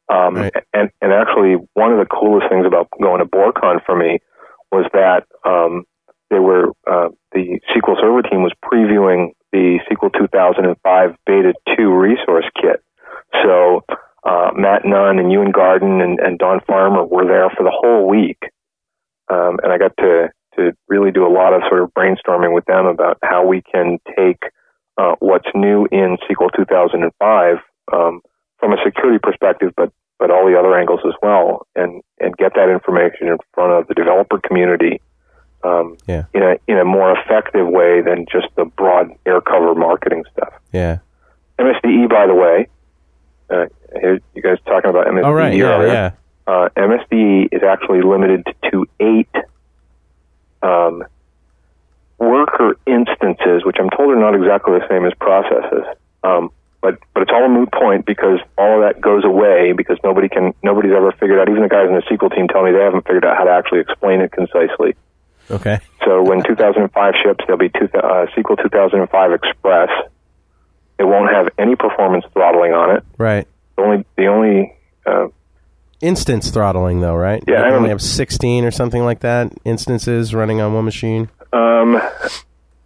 Um, 0.09 0.35
Right. 0.35 0.53
and 0.73 0.89
and 1.01 1.13
actually, 1.13 1.55
one 1.73 1.91
of 1.93 1.99
the 1.99 2.05
coolest 2.05 2.49
things 2.49 2.65
about 2.65 2.89
going 3.01 3.19
to 3.19 3.25
BorCon 3.25 3.83
for 3.85 3.95
me 3.95 4.19
was 4.71 4.85
that 4.93 5.25
um, 5.45 5.85
they 6.29 6.39
were 6.39 6.69
uh, 6.89 7.09
the 7.31 7.59
SQL 7.73 7.99
Server 7.99 8.21
team 8.21 8.43
was 8.43 8.53
previewing 8.63 9.31
the 9.51 9.79
SQL 9.89 10.11
2005 10.17 11.15
Beta 11.25 11.53
2 11.77 11.93
resource 11.93 12.45
kit. 12.61 12.83
So 13.43 13.83
uh, 14.23 14.51
Matt 14.55 14.83
Nunn 14.85 15.19
and 15.19 15.31
Euan 15.31 15.51
Garden 15.53 16.01
and, 16.01 16.19
and 16.19 16.37
Don 16.37 16.59
Farmer 16.67 17.03
were 17.05 17.25
there 17.25 17.49
for 17.49 17.63
the 17.63 17.71
whole 17.73 18.07
week, 18.07 18.39
um, 19.29 19.59
and 19.63 19.71
I 19.71 19.77
got 19.77 19.95
to 19.97 20.29
to 20.57 20.73
really 20.89 21.11
do 21.11 21.25
a 21.25 21.31
lot 21.31 21.53
of 21.53 21.61
sort 21.69 21.81
of 21.81 21.93
brainstorming 21.93 22.53
with 22.53 22.65
them 22.65 22.85
about 22.85 23.17
how 23.23 23.45
we 23.45 23.61
can 23.61 23.99
take 24.17 24.43
uh, 24.97 25.15
what's 25.19 25.47
new 25.55 25.87
in 25.91 26.17
SQL 26.29 26.49
2005 26.55 27.57
um, 27.93 28.21
from 28.59 28.73
a 28.73 28.77
security 28.83 29.19
perspective, 29.21 29.73
but 29.75 29.91
but 30.19 30.29
all 30.29 30.45
the 30.45 30.57
other 30.57 30.77
angles 30.77 30.99
as 31.05 31.13
well, 31.21 31.65
and 31.75 32.01
and 32.19 32.35
get 32.37 32.53
that 32.55 32.69
information 32.69 33.27
in 33.27 33.37
front 33.53 33.73
of 33.73 33.87
the 33.87 33.93
developer 33.95 34.39
community 34.39 35.01
um, 35.63 35.97
Yeah. 36.07 36.25
in 36.33 36.43
a 36.43 36.55
in 36.67 36.77
a 36.77 36.85
more 36.85 37.17
effective 37.17 37.67
way 37.67 38.01
than 38.01 38.25
just 38.31 38.47
the 38.55 38.65
broad 38.65 39.09
air 39.25 39.41
cover 39.41 39.73
marketing 39.73 40.23
stuff. 40.31 40.53
Yeah. 40.71 40.99
MSDE, 41.59 42.09
by 42.09 42.27
the 42.27 42.33
way, 42.35 42.67
uh, 43.49 43.65
here, 43.99 44.19
you 44.33 44.41
guys 44.41 44.57
talking 44.65 44.89
about 44.89 45.07
MSDE 45.07 45.25
All 45.25 45.33
right. 45.33 45.53
Yeah. 45.53 45.65
earlier. 45.65 45.87
Yeah. 45.93 46.11
Uh, 46.47 46.69
MSDE 46.75 47.49
is 47.51 47.61
actually 47.63 48.01
limited 48.01 48.45
to 48.71 48.85
eight 48.99 49.29
um, 50.63 51.03
worker 52.21 52.77
instances, 52.85 53.65
which 53.65 53.77
I'm 53.79 53.89
told 53.89 54.13
are 54.13 54.19
not 54.19 54.35
exactly 54.35 54.77
the 54.77 54.85
same 54.87 55.05
as 55.05 55.13
processes. 55.19 55.83
Um, 56.23 56.51
but 56.81 56.97
but 57.13 57.23
it's 57.23 57.31
all 57.33 57.45
a 57.45 57.49
moot 57.49 57.71
point 57.71 58.05
because 58.05 58.39
all 58.57 58.81
of 58.81 58.81
that 58.85 59.01
goes 59.01 59.25
away 59.25 59.73
because 59.73 59.97
nobody 60.03 60.29
can 60.29 60.53
nobody's 60.63 60.93
ever 60.93 61.11
figured 61.13 61.39
out. 61.39 61.49
Even 61.49 61.61
the 61.63 61.69
guys 61.69 61.89
in 61.89 61.95
the 61.95 62.01
SQL 62.01 62.33
team 62.33 62.47
tell 62.47 62.63
me 62.63 62.71
they 62.71 62.81
haven't 62.83 63.05
figured 63.05 63.25
out 63.25 63.37
how 63.37 63.43
to 63.43 63.51
actually 63.51 63.79
explain 63.81 64.21
it 64.21 64.31
concisely. 64.31 64.95
Okay. 65.49 65.79
So 66.05 66.23
when 66.23 66.43
2005 66.43 67.13
ships, 67.21 67.43
there'll 67.45 67.59
be 67.59 67.69
two, 67.69 67.89
uh, 67.97 68.25
SQL 68.37 68.61
2005 68.61 69.31
Express. 69.33 69.89
It 70.97 71.03
won't 71.03 71.31
have 71.33 71.49
any 71.57 71.75
performance 71.75 72.25
throttling 72.33 72.73
on 72.73 72.95
it. 72.95 73.03
Right. 73.17 73.47
The 73.75 73.83
only 73.83 74.05
the 74.15 74.27
only 74.27 74.75
uh, 75.05 75.27
Instance 76.01 76.49
throttling, 76.49 76.99
though, 77.01 77.15
right? 77.15 77.43
Yeah, 77.47 77.59
You 77.59 77.73
I 77.73 77.75
only 77.75 77.89
have 77.89 78.01
16 78.01 78.65
or 78.65 78.71
something 78.71 79.03
like 79.05 79.19
that 79.19 79.53
instances 79.63 80.33
running 80.33 80.59
on 80.59 80.73
one 80.73 80.83
machine. 80.85 81.29
Um, 81.53 82.01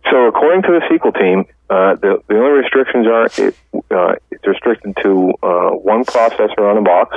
so 0.09 0.27
according 0.27 0.63
to 0.63 0.79
the 0.79 0.81
SQL 0.89 1.19
team, 1.19 1.45
uh, 1.69 1.95
the 1.95 2.21
the 2.27 2.35
only 2.37 2.59
restrictions 2.61 3.07
are 3.07 3.25
it, 3.25 3.55
uh, 3.91 4.15
it's 4.31 4.45
restricted 4.47 4.95
to 5.03 5.33
uh, 5.43 5.69
one 5.71 6.05
processor 6.05 6.59
on 6.69 6.77
a 6.77 6.81
box, 6.81 7.15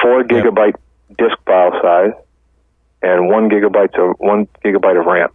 four 0.00 0.22
gigabyte 0.24 0.74
disk 1.18 1.36
file 1.46 1.72
size, 1.82 2.12
and 3.02 3.28
one 3.28 3.48
gigabyte 3.50 3.94
of 3.98 4.16
one 4.18 4.46
gigabyte 4.64 4.98
of 4.98 5.06
RAM. 5.06 5.30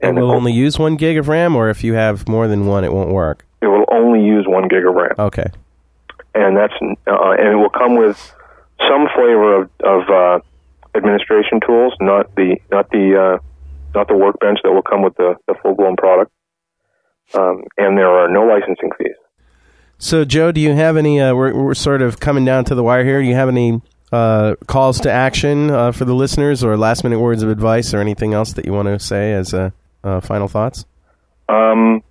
It 0.00 0.08
And 0.08 0.18
will 0.20 0.30
only 0.32 0.52
use 0.52 0.78
one 0.78 0.96
gig 0.96 1.16
of 1.16 1.28
RAM, 1.28 1.56
or 1.56 1.70
if 1.70 1.82
you 1.82 1.94
have 1.94 2.28
more 2.28 2.46
than 2.46 2.66
one, 2.66 2.84
it 2.84 2.92
won't 2.92 3.10
work. 3.10 3.44
it 3.62 3.66
will 3.68 3.86
only 3.90 4.24
use 4.24 4.46
one 4.46 4.68
gig 4.68 4.84
of 4.86 4.94
RAM, 4.94 5.14
Okay. 5.18 5.46
and 6.34 6.56
that's 6.56 6.74
uh, 6.82 7.30
and 7.38 7.48
it 7.48 7.56
will 7.56 7.70
come 7.70 7.96
with 7.96 8.32
some 8.88 9.08
flavor 9.14 9.62
of, 9.62 9.70
of 9.84 10.08
uh, 10.10 10.40
administration 10.96 11.60
tools, 11.66 11.94
not 12.00 12.34
the 12.34 12.56
not 12.70 12.90
the 12.90 13.38
uh, 13.40 13.44
not 13.94 14.08
the 14.08 14.16
workbench 14.16 14.58
that 14.64 14.72
will 14.72 14.82
come 14.82 15.02
with 15.02 15.16
the, 15.16 15.36
the 15.46 15.54
full 15.62 15.74
blown 15.74 15.96
product. 15.96 16.32
Um, 17.34 17.64
and 17.78 17.96
there 17.96 18.08
are 18.08 18.28
no 18.28 18.44
licensing 18.44 18.90
fees. 18.98 19.16
So, 19.98 20.24
Joe, 20.24 20.52
do 20.52 20.60
you 20.60 20.74
have 20.74 20.96
any? 20.96 21.20
Uh, 21.20 21.34
we're, 21.34 21.54
we're 21.54 21.74
sort 21.74 22.02
of 22.02 22.20
coming 22.20 22.44
down 22.44 22.64
to 22.66 22.74
the 22.74 22.82
wire 22.82 23.04
here. 23.04 23.22
Do 23.22 23.28
you 23.28 23.34
have 23.34 23.48
any 23.48 23.80
uh, 24.12 24.56
calls 24.66 25.00
to 25.00 25.10
action 25.10 25.70
uh, 25.70 25.92
for 25.92 26.04
the 26.04 26.14
listeners, 26.14 26.62
or 26.62 26.76
last 26.76 27.04
minute 27.04 27.20
words 27.20 27.42
of 27.42 27.48
advice, 27.48 27.94
or 27.94 28.00
anything 28.00 28.34
else 28.34 28.52
that 28.54 28.66
you 28.66 28.72
want 28.72 28.88
to 28.88 28.98
say 28.98 29.32
as 29.32 29.54
uh, 29.54 29.70
uh, 30.02 30.20
final 30.20 30.48
thoughts? 30.48 30.84
Um, 31.48 32.02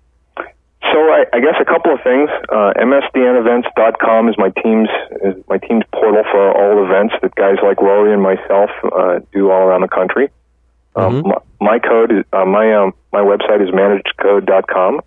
I, 1.32 1.36
I 1.36 1.40
guess 1.40 1.54
a 1.60 1.64
couple 1.64 1.92
of 1.94 2.00
things. 2.02 2.28
Uh, 2.48 2.72
MSDNevents.com 2.76 4.28
is 4.28 4.34
my 4.38 4.50
team's 4.62 4.88
is 5.22 5.34
my 5.48 5.58
team's 5.58 5.84
portal 5.92 6.22
for 6.30 6.52
all 6.52 6.84
events 6.84 7.14
that 7.22 7.34
guys 7.34 7.56
like 7.62 7.80
Rory 7.80 8.12
and 8.12 8.22
myself 8.22 8.70
uh, 8.84 9.20
do 9.32 9.50
all 9.50 9.62
around 9.62 9.82
the 9.82 9.88
country. 9.88 10.30
Um, 10.96 11.22
Mhm. 11.22 11.26
my, 11.26 11.38
my 11.72 11.78
code 11.78 12.12
is 12.12 12.24
uh, 12.32 12.44
my 12.44 12.72
um, 12.74 12.92
my 13.12 13.20
website 13.20 13.60
is 13.62 13.70
managedcode.com, 13.74 15.00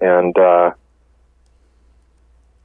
and 0.00 0.38
uh, 0.38 0.70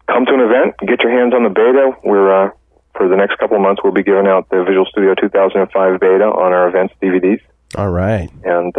come 0.07 0.25
to 0.25 0.33
an 0.33 0.39
event, 0.39 0.75
get 0.87 1.01
your 1.01 1.11
hands 1.11 1.33
on 1.33 1.43
the 1.43 1.49
beta. 1.49 1.91
We're 2.03 2.45
uh, 2.47 2.49
for 2.95 3.07
the 3.07 3.15
next 3.15 3.37
couple 3.39 3.55
of 3.57 3.61
months, 3.63 3.81
we'll 3.83 3.93
be 3.93 4.03
giving 4.03 4.27
out 4.27 4.49
the 4.49 4.63
Visual 4.63 4.85
Studio 4.85 5.15
2005 5.15 5.99
beta 5.99 6.25
on 6.25 6.53
our 6.53 6.67
events 6.67 6.93
DVDs, 7.01 7.41
All 7.75 7.89
right. 7.89 8.29
and 8.43 8.75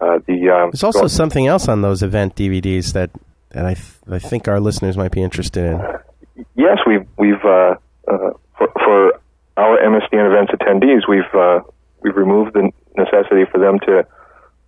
uh, 0.00 0.18
the 0.26 0.50
um, 0.50 0.70
There's 0.70 0.84
also 0.84 1.06
something 1.06 1.46
else 1.46 1.68
on 1.68 1.82
those 1.82 2.02
event 2.02 2.34
DVDs 2.36 2.92
that 2.92 3.10
that 3.50 3.64
I 3.66 3.74
th- 3.74 3.86
I 4.10 4.18
think 4.18 4.48
our 4.48 4.60
listeners 4.60 4.96
might 4.96 5.12
be 5.12 5.22
interested 5.22 5.64
in. 5.64 6.44
Yes, 6.56 6.78
we've 6.86 7.06
we've 7.18 7.44
uh, 7.44 7.74
uh, 8.08 8.30
for, 8.58 8.68
for 8.84 9.12
our 9.56 9.78
MSDN 9.78 10.26
events 10.26 10.52
attendees, 10.52 11.02
we've 11.08 11.32
uh, 11.34 11.60
we've 12.02 12.16
removed 12.16 12.54
the 12.54 12.70
necessity 12.96 13.44
for 13.50 13.58
them 13.58 13.78
to 13.80 14.06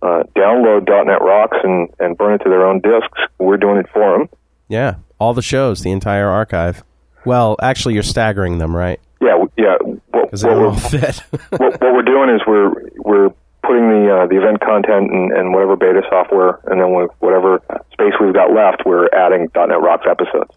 uh, 0.01 0.23
download 0.35 0.87
.NET 0.87 1.21
Rocks 1.21 1.57
and, 1.63 1.89
and 1.99 2.17
burn 2.17 2.33
it 2.35 2.37
to 2.43 2.49
their 2.49 2.65
own 2.65 2.79
disks. 2.79 3.19
We're 3.39 3.57
doing 3.57 3.77
it 3.77 3.87
for 3.91 4.17
them, 4.17 4.29
Yeah. 4.69 4.95
all 5.19 5.33
the 5.33 5.41
shows, 5.41 5.81
the 5.81 5.91
entire 5.91 6.27
archive. 6.29 6.83
Well, 7.25 7.57
actually, 7.61 7.95
you're 7.95 8.03
staggering 8.03 8.59
them, 8.59 8.75
right? 8.75 8.99
Yeah, 9.19 9.43
yeah. 9.57 9.75
What, 9.81 9.99
Because 10.25 10.41
they 10.43 10.49
what 10.49 10.57
we're- 10.57 10.69
all 10.69 10.75
fit. 10.79 11.23
what, 11.49 11.81
what 11.81 11.93
we're 11.93 12.01
doing 12.03 12.29
is 12.35 12.41
we're 12.47 12.71
we're 12.97 13.29
putting 13.67 13.89
the 13.89 14.07
uh, 14.09 14.27
the 14.27 14.37
event 14.37 14.61
content 14.61 15.11
and, 15.11 15.31
and 15.33 15.53
whatever 15.53 15.75
beta 15.75 16.01
software, 16.09 16.59
and 16.65 16.79
then 16.79 16.93
with 16.95 17.11
whatever 17.19 17.61
space 17.91 18.13
we've 18.19 18.33
got 18.33 18.53
left, 18.53 18.83
we're 18.85 19.07
adding 19.13 19.49
.NET 19.53 19.81
Rocks 19.81 20.05
episodes. 20.09 20.51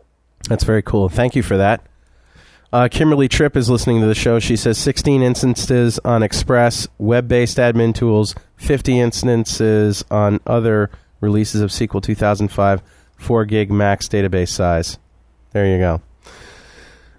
That's 0.49 0.65
very 0.65 0.83
cool. 0.83 1.09
Thank 1.09 1.35
you 1.35 1.43
for 1.43 1.57
that. 1.57 1.83
Uh, 2.73 2.89
Kimberly 2.89 3.27
Tripp 3.27 3.57
is 3.57 3.69
listening 3.69 4.01
to 4.01 4.07
the 4.07 4.15
show. 4.15 4.39
She 4.39 4.55
says 4.55 4.79
16 4.79 5.23
instances 5.23 5.99
on 6.05 6.23
Express, 6.23 6.87
web 6.99 7.27
based 7.27 7.59
admin 7.59 7.95
tools, 7.95 8.37
50 8.57 9.01
instances 9.01 10.05
on 10.11 10.39
other 10.47 10.89
releases 11.21 11.63
of 11.63 11.71
SQL 11.71 12.01
2005, 12.01 12.83
4 13.17 13.45
gig 13.45 13.73
max 13.73 14.09
database 14.09 14.51
size. 14.51 14.99
There 15.51 15.67
you 15.67 15.79
go. 15.79 16.01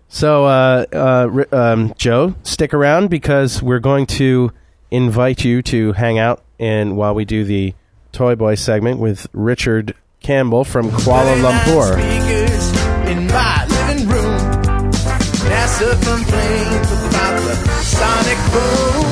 So, 0.07 0.45
uh, 0.45 0.85
uh, 0.93 1.45
um, 1.55 1.93
Joe, 1.97 2.35
stick 2.43 2.73
around 2.73 3.09
because 3.09 3.61
we're 3.61 3.79
going 3.79 4.05
to 4.07 4.51
invite 4.91 5.43
you 5.43 5.61
to 5.63 5.93
hang 5.93 6.19
out 6.19 6.43
and 6.59 6.95
while 6.97 7.15
we 7.15 7.25
do 7.25 7.43
the 7.43 7.73
Toy 8.11 8.35
Boy 8.35 8.55
segment 8.55 8.99
with 8.99 9.25
Richard 9.33 9.95
Campbell 10.19 10.65
from 10.65 10.91
Kuala 10.91 11.41
Lumpur. 11.41 11.97
In 13.07 13.27
my 13.27 13.65
living 13.65 14.07
room. 14.07 14.91
NASA 15.47 15.91
complains 16.03 16.91
about 17.09 17.35
the 17.41 17.55
sonic 17.81 18.37
boom. 18.51 19.07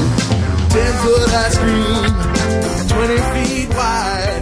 Ten 0.70 0.94
foot 1.02 1.30
high 1.32 1.50
screen, 1.50 2.12
twenty 2.88 3.18
feet 3.18 3.34
wide. 3.34 3.39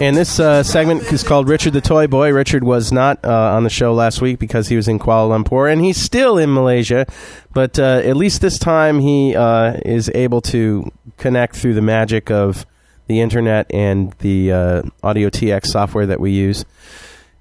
And 0.00 0.16
this 0.16 0.38
uh, 0.38 0.62
segment 0.62 1.12
is 1.12 1.24
called 1.24 1.48
Richard 1.48 1.72
the 1.72 1.80
Toy 1.80 2.06
Boy. 2.06 2.32
Richard 2.32 2.62
was 2.62 2.92
not 2.92 3.18
uh, 3.24 3.56
on 3.56 3.64
the 3.64 3.70
show 3.70 3.92
last 3.92 4.20
week 4.20 4.38
because 4.38 4.68
he 4.68 4.76
was 4.76 4.86
in 4.86 5.00
Kuala 5.00 5.36
Lumpur, 5.36 5.70
and 5.70 5.84
he's 5.84 5.96
still 5.96 6.38
in 6.38 6.54
Malaysia. 6.54 7.04
But 7.52 7.80
uh, 7.80 8.02
at 8.04 8.16
least 8.16 8.40
this 8.40 8.60
time, 8.60 9.00
he 9.00 9.34
uh, 9.34 9.80
is 9.84 10.08
able 10.14 10.40
to 10.42 10.88
connect 11.16 11.56
through 11.56 11.74
the 11.74 11.82
magic 11.82 12.30
of 12.30 12.64
the 13.08 13.20
internet 13.20 13.66
and 13.74 14.12
the 14.20 14.52
uh, 14.52 14.82
Audio 15.02 15.30
TX 15.30 15.66
software 15.66 16.06
that 16.06 16.20
we 16.20 16.30
use. 16.30 16.64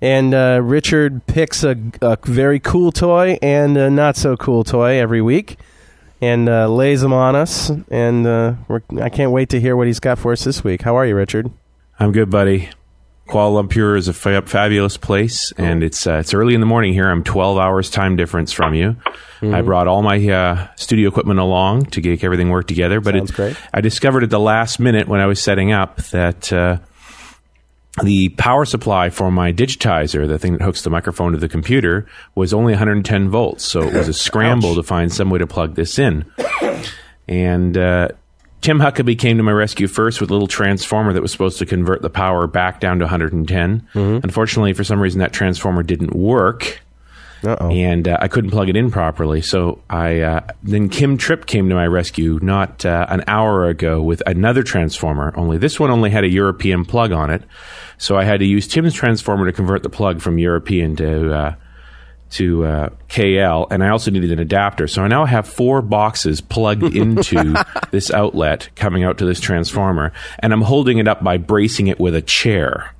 And 0.01 0.33
uh, 0.33 0.59
Richard 0.63 1.27
picks 1.27 1.63
a, 1.63 1.77
a 2.01 2.17
very 2.23 2.59
cool 2.59 2.91
toy 2.91 3.37
and 3.39 3.77
a 3.77 3.91
not 3.91 4.15
so 4.15 4.35
cool 4.35 4.63
toy 4.63 4.99
every 4.99 5.21
week 5.21 5.57
and 6.21 6.47
lays 6.75 7.01
them 7.01 7.13
on 7.13 7.35
us. 7.35 7.69
And 7.91 8.27
I 8.27 9.09
can't 9.09 9.31
wait 9.31 9.49
to 9.49 9.61
hear 9.61 9.75
what 9.75 9.85
he's 9.85 9.99
got 9.99 10.17
for 10.17 10.31
us 10.31 10.43
this 10.43 10.63
week. 10.63 10.81
How 10.81 10.95
are 10.95 11.05
you, 11.05 11.15
Richard? 11.15 11.51
I'm 11.99 12.11
good, 12.11 12.29
buddy. 12.29 12.69
Kuala 13.27 13.61
Lumpur 13.61 13.97
is 13.97 14.07
a 14.07 14.13
fabulous 14.13 14.95
place, 14.95 15.51
and 15.57 15.83
it's 15.83 16.07
uh, 16.07 16.19
it's 16.19 16.33
early 16.33 16.53
in 16.53 16.61
the 16.61 16.65
morning 16.65 16.93
here. 16.93 17.09
I'm 17.09 17.23
12 17.23 17.57
hours 17.57 17.89
time 17.89 18.15
difference 18.15 18.53
from 18.53 18.73
you. 18.73 18.95
Mm-hmm. 19.41 19.53
I 19.53 19.61
brought 19.61 19.87
all 19.87 20.01
my 20.01 20.17
uh, 20.29 20.67
studio 20.75 21.09
equipment 21.09 21.39
along 21.39 21.87
to 21.87 22.01
make 22.01 22.23
everything 22.23 22.49
work 22.49 22.67
together. 22.67 23.01
But 23.01 23.15
it. 23.15 23.57
I 23.73 23.81
discovered 23.81 24.23
at 24.23 24.29
the 24.29 24.39
last 24.39 24.79
minute 24.79 25.07
when 25.09 25.19
I 25.19 25.25
was 25.25 25.41
setting 25.41 25.73
up 25.73 25.97
that 26.07 26.53
uh, 26.53 26.77
the 28.03 28.29
power 28.29 28.63
supply 28.63 29.09
for 29.09 29.29
my 29.29 29.51
digitizer, 29.51 30.25
the 30.27 30.39
thing 30.39 30.53
that 30.53 30.61
hooks 30.61 30.83
the 30.83 30.89
microphone 30.89 31.33
to 31.33 31.37
the 31.37 31.49
computer, 31.49 32.07
was 32.33 32.53
only 32.53 32.73
110 32.73 33.29
volts. 33.29 33.65
So 33.65 33.81
it 33.81 33.93
was 33.93 34.07
a 34.07 34.13
scramble 34.13 34.75
to 34.75 34.83
find 34.83 35.11
some 35.11 35.29
way 35.29 35.39
to 35.39 35.47
plug 35.47 35.75
this 35.75 35.99
in. 35.99 36.25
And 37.27 37.77
uh, 37.77 38.09
Tim 38.61 38.79
Huckaby 38.79 39.17
came 39.17 39.37
to 39.37 39.43
my 39.43 39.51
rescue 39.51 39.87
first 39.87 40.19
with 40.19 40.29
a 40.29 40.33
little 40.33 40.47
transformer 40.47 41.13
that 41.13 41.21
was 41.21 41.31
supposed 41.31 41.59
to 41.59 41.65
convert 41.65 42.01
the 42.01 42.09
power 42.09 42.47
back 42.47 42.79
down 42.79 42.99
to 42.99 43.05
110. 43.05 43.87
Unfortunately, 43.93 44.73
for 44.73 44.83
some 44.83 44.99
reason, 44.99 45.19
that 45.19 45.31
transformer 45.31 45.83
didn't 45.83 46.13
work 46.15 46.81
Uh-oh. 47.43 47.69
and 47.69 48.07
uh, 48.07 48.17
I 48.19 48.27
couldn't 48.27 48.49
plug 48.49 48.67
it 48.67 48.75
in 48.75 48.89
properly. 48.91 49.41
So 49.41 49.81
I 49.89 50.21
uh, 50.21 50.47
then 50.63 50.89
Kim 50.89 51.17
Tripp 51.17 51.45
came 51.45 51.69
to 51.69 51.75
my 51.75 51.85
rescue 51.85 52.39
not 52.41 52.83
uh, 52.83 53.05
an 53.09 53.23
hour 53.27 53.67
ago 53.67 54.01
with 54.01 54.21
another 54.25 54.63
transformer. 54.63 55.33
Only 55.37 55.57
this 55.59 55.79
one 55.79 55.91
only 55.91 56.09
had 56.09 56.23
a 56.23 56.29
European 56.29 56.83
plug 56.83 57.11
on 57.11 57.29
it, 57.29 57.43
so 57.99 58.17
I 58.17 58.23
had 58.23 58.39
to 58.39 58.45
use 58.45 58.67
Tim's 58.67 58.93
transformer 58.95 59.45
to 59.45 59.53
convert 59.53 59.83
the 59.83 59.89
plug 59.89 60.19
from 60.19 60.39
European 60.39 60.95
to. 60.97 61.57
To 62.31 62.65
uh, 62.65 62.89
KL, 63.07 63.67
and 63.71 63.81
I 63.83 63.89
also 63.89 64.11
needed 64.11 64.31
an 64.31 64.39
adapter. 64.39 64.87
So 64.87 65.01
I 65.01 65.07
now 65.07 65.25
have 65.25 65.47
four 65.47 65.81
boxes 65.81 66.41
plugged 66.41 66.83
into 66.95 67.63
this 67.91 68.11
outlet 68.11 68.67
coming 68.75 69.03
out 69.05 69.19
to 69.19 69.25
this 69.25 69.39
transformer, 69.39 70.11
and 70.39 70.51
I'm 70.51 70.61
holding 70.61 70.97
it 70.97 71.07
up 71.07 71.23
by 71.23 71.37
bracing 71.37 71.87
it 71.87 71.99
with 71.99 72.15
a 72.15 72.21
chair. 72.21 72.93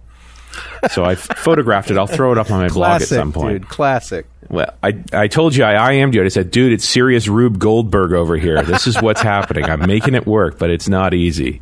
So 0.92 1.04
I 1.04 1.16
photographed 1.16 1.92
it. 1.92 1.98
I'll 1.98 2.08
throw 2.08 2.32
it 2.32 2.38
up 2.38 2.50
on 2.52 2.60
my 2.62 2.70
blog 2.70 3.02
at 3.02 3.08
some 3.08 3.34
point. 3.34 3.62
dude. 3.64 3.70
Classic. 3.70 4.26
Well, 4.50 4.74
I, 4.82 5.04
I 5.12 5.28
told 5.28 5.56
you 5.56 5.66
I, 5.66 5.74
I 5.74 5.92
am 5.94 6.14
you. 6.14 6.24
I 6.24 6.30
said, 6.30 6.52
dude, 6.52 6.72
it's 6.72 6.88
serious 6.88 7.28
Rube 7.28 7.60
Goldberg 7.60 8.14
over 8.14 8.38
here. 8.38 8.64
This 8.64 8.88
is 8.88 9.02
what's 9.02 9.22
happening. 9.22 9.66
I'm 9.66 9.86
making 9.86 10.16
it 10.16 10.26
work, 10.26 10.58
but 10.58 10.70
it's 10.70 10.88
not 10.88 11.14
easy. 11.14 11.62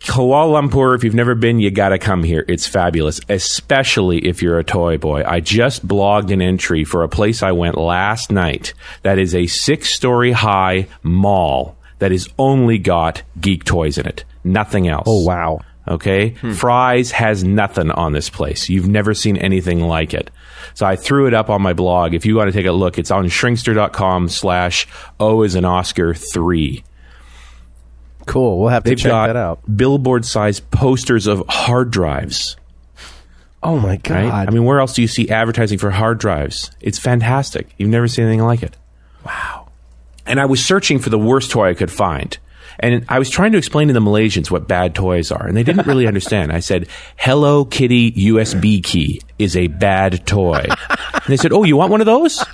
Kuala 0.00 0.62
Lumpur, 0.62 0.94
if 0.94 1.02
you've 1.04 1.14
never 1.14 1.34
been, 1.34 1.58
you 1.58 1.70
got 1.70 1.88
to 1.90 1.98
come 1.98 2.22
here. 2.22 2.44
It's 2.48 2.66
fabulous, 2.66 3.20
especially 3.28 4.18
if 4.26 4.42
you're 4.42 4.58
a 4.58 4.64
toy 4.64 4.98
boy. 4.98 5.24
I 5.26 5.40
just 5.40 5.86
blogged 5.86 6.30
an 6.30 6.42
entry 6.42 6.84
for 6.84 7.02
a 7.02 7.08
place 7.08 7.42
I 7.42 7.52
went 7.52 7.76
last 7.76 8.30
night 8.30 8.74
that 9.02 9.18
is 9.18 9.34
a 9.34 9.46
six 9.46 9.94
story 9.94 10.32
high 10.32 10.86
mall 11.02 11.76
that 11.98 12.12
has 12.12 12.28
only 12.38 12.78
got 12.78 13.22
geek 13.40 13.64
toys 13.64 13.98
in 13.98 14.06
it. 14.06 14.24
Nothing 14.44 14.86
else. 14.86 15.04
Oh, 15.06 15.24
wow. 15.24 15.60
Okay. 15.88 16.30
Hmm. 16.30 16.52
Fry's 16.52 17.12
has 17.12 17.42
nothing 17.44 17.90
on 17.90 18.12
this 18.12 18.28
place. 18.28 18.68
You've 18.68 18.88
never 18.88 19.14
seen 19.14 19.36
anything 19.36 19.80
like 19.80 20.14
it. 20.14 20.30
So 20.74 20.84
I 20.84 20.96
threw 20.96 21.26
it 21.26 21.34
up 21.34 21.48
on 21.48 21.62
my 21.62 21.72
blog. 21.72 22.12
If 22.12 22.26
you 22.26 22.36
want 22.36 22.48
to 22.48 22.52
take 22.56 22.66
a 22.66 22.72
look, 22.72 22.98
it's 22.98 23.10
on 23.10 23.26
shrinkster.com 23.26 24.28
slash 24.28 24.86
O 25.20 25.42
is 25.42 25.54
an 25.54 25.64
Oscar 25.64 26.12
three. 26.12 26.84
Cool. 28.26 28.58
We'll 28.60 28.68
have 28.68 28.84
to 28.84 28.90
They've 28.90 28.98
check 28.98 29.10
got 29.10 29.28
that 29.28 29.36
out. 29.36 29.60
billboard 29.76 30.24
sized 30.24 30.70
posters 30.70 31.26
of 31.26 31.42
hard 31.48 31.90
drives. 31.90 32.56
Oh 33.62 33.78
my 33.80 33.96
god. 33.96 34.14
Right? 34.14 34.48
I 34.48 34.50
mean, 34.50 34.64
where 34.64 34.78
else 34.80 34.92
do 34.94 35.02
you 35.02 35.08
see 35.08 35.28
advertising 35.30 35.78
for 35.78 35.90
hard 35.90 36.18
drives? 36.18 36.70
It's 36.80 36.98
fantastic. 36.98 37.68
You've 37.78 37.88
never 37.90 38.06
seen 38.08 38.26
anything 38.26 38.42
like 38.44 38.62
it. 38.62 38.76
Wow. 39.24 39.68
And 40.26 40.38
I 40.40 40.44
was 40.46 40.64
searching 40.64 40.98
for 40.98 41.08
the 41.10 41.18
worst 41.18 41.50
toy 41.50 41.68
I 41.70 41.74
could 41.74 41.90
find. 41.90 42.36
And 42.78 43.06
I 43.08 43.18
was 43.18 43.30
trying 43.30 43.52
to 43.52 43.58
explain 43.58 43.88
to 43.88 43.94
the 43.94 44.00
Malaysians 44.00 44.50
what 44.50 44.68
bad 44.68 44.94
toys 44.94 45.32
are, 45.32 45.46
and 45.46 45.56
they 45.56 45.62
didn't 45.62 45.86
really 45.86 46.06
understand. 46.12 46.52
I 46.52 46.60
said, 46.60 46.88
Hello 47.16 47.64
Kitty 47.64 48.12
USB 48.12 48.82
key 48.84 49.22
is 49.38 49.56
a 49.56 49.68
bad 49.68 50.26
toy. 50.26 50.66
And 50.90 51.22
they 51.26 51.38
said, 51.38 51.52
Oh, 51.52 51.62
you 51.64 51.76
want 51.76 51.90
one 51.90 52.00
of 52.02 52.06
those? 52.06 52.44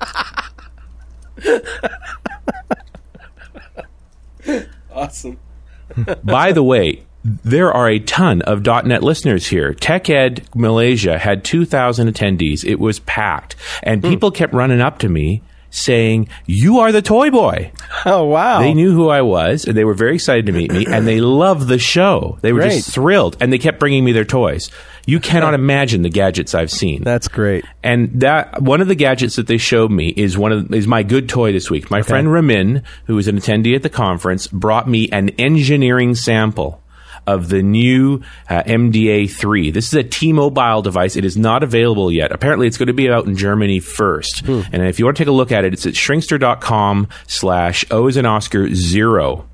awesome. 4.94 5.38
By 6.24 6.52
the 6.52 6.62
way, 6.62 7.02
there 7.24 7.72
are 7.72 7.88
a 7.88 7.98
ton 8.00 8.42
of 8.42 8.64
.NET 8.64 9.02
listeners 9.02 9.46
here. 9.46 9.74
TechEd 9.74 10.54
Malaysia 10.54 11.18
had 11.18 11.44
2,000 11.44 12.08
attendees. 12.08 12.64
It 12.64 12.80
was 12.80 12.98
packed. 13.00 13.56
And 13.82 14.02
hmm. 14.02 14.10
people 14.10 14.30
kept 14.30 14.52
running 14.52 14.80
up 14.80 14.98
to 15.00 15.08
me 15.08 15.42
saying, 15.70 16.28
You 16.46 16.80
are 16.80 16.92
the 16.92 17.02
toy 17.02 17.30
boy. 17.30 17.72
Oh 18.04 18.24
wow. 18.24 18.58
They 18.58 18.74
knew 18.74 18.90
who 18.90 19.10
I 19.10 19.22
was, 19.22 19.64
and 19.64 19.76
they 19.76 19.84
were 19.84 19.94
very 19.94 20.16
excited 20.16 20.46
to 20.46 20.52
meet 20.52 20.72
me, 20.72 20.86
and 20.86 21.06
they 21.06 21.20
loved 21.20 21.68
the 21.68 21.78
show. 21.78 22.36
They 22.40 22.52
were 22.52 22.62
Great. 22.62 22.72
just 22.72 22.90
thrilled, 22.90 23.36
and 23.38 23.52
they 23.52 23.58
kept 23.58 23.78
bringing 23.78 24.04
me 24.04 24.10
their 24.10 24.24
toys. 24.24 24.72
You 25.06 25.20
cannot 25.20 25.54
imagine 25.54 26.02
the 26.02 26.08
gadgets 26.08 26.54
I've 26.54 26.70
seen. 26.70 27.02
That's 27.02 27.28
great. 27.28 27.64
And 27.82 28.20
that 28.20 28.62
one 28.62 28.80
of 28.80 28.88
the 28.88 28.94
gadgets 28.94 29.36
that 29.36 29.46
they 29.46 29.58
showed 29.58 29.90
me 29.90 30.08
is 30.08 30.38
one 30.38 30.52
of 30.52 30.72
is 30.72 30.86
my 30.86 31.02
good 31.02 31.28
toy 31.28 31.52
this 31.52 31.70
week. 31.70 31.90
My 31.90 32.02
friend 32.02 32.32
Ramin, 32.32 32.82
who 33.06 33.16
was 33.16 33.28
an 33.28 33.36
attendee 33.38 33.74
at 33.74 33.82
the 33.82 33.90
conference, 33.90 34.46
brought 34.46 34.88
me 34.88 35.08
an 35.10 35.30
engineering 35.30 36.14
sample 36.14 36.80
of 37.26 37.48
the 37.48 37.62
new 37.62 38.20
uh, 38.48 38.62
MDA3. 38.64 39.72
This 39.72 39.86
is 39.86 39.94
a 39.94 40.02
T-Mobile 40.02 40.82
device. 40.82 41.14
It 41.16 41.24
is 41.24 41.36
not 41.36 41.62
available 41.62 42.10
yet. 42.10 42.32
Apparently, 42.32 42.66
it's 42.66 42.76
going 42.76 42.88
to 42.88 42.92
be 42.92 43.08
out 43.08 43.26
in 43.26 43.36
Germany 43.36 43.78
first. 43.78 44.42
And 44.46 44.86
if 44.86 44.98
you 44.98 45.04
want 45.04 45.16
to 45.16 45.20
take 45.20 45.28
a 45.28 45.32
look 45.32 45.52
at 45.52 45.64
it, 45.64 45.72
it's 45.72 45.86
at 45.86 45.94
shrinkster.com 45.94 47.08
slash 47.26 47.84
O 47.90 48.08
as 48.08 48.16
an 48.16 48.26
Oscar 48.26 48.74
zero. 48.74 49.48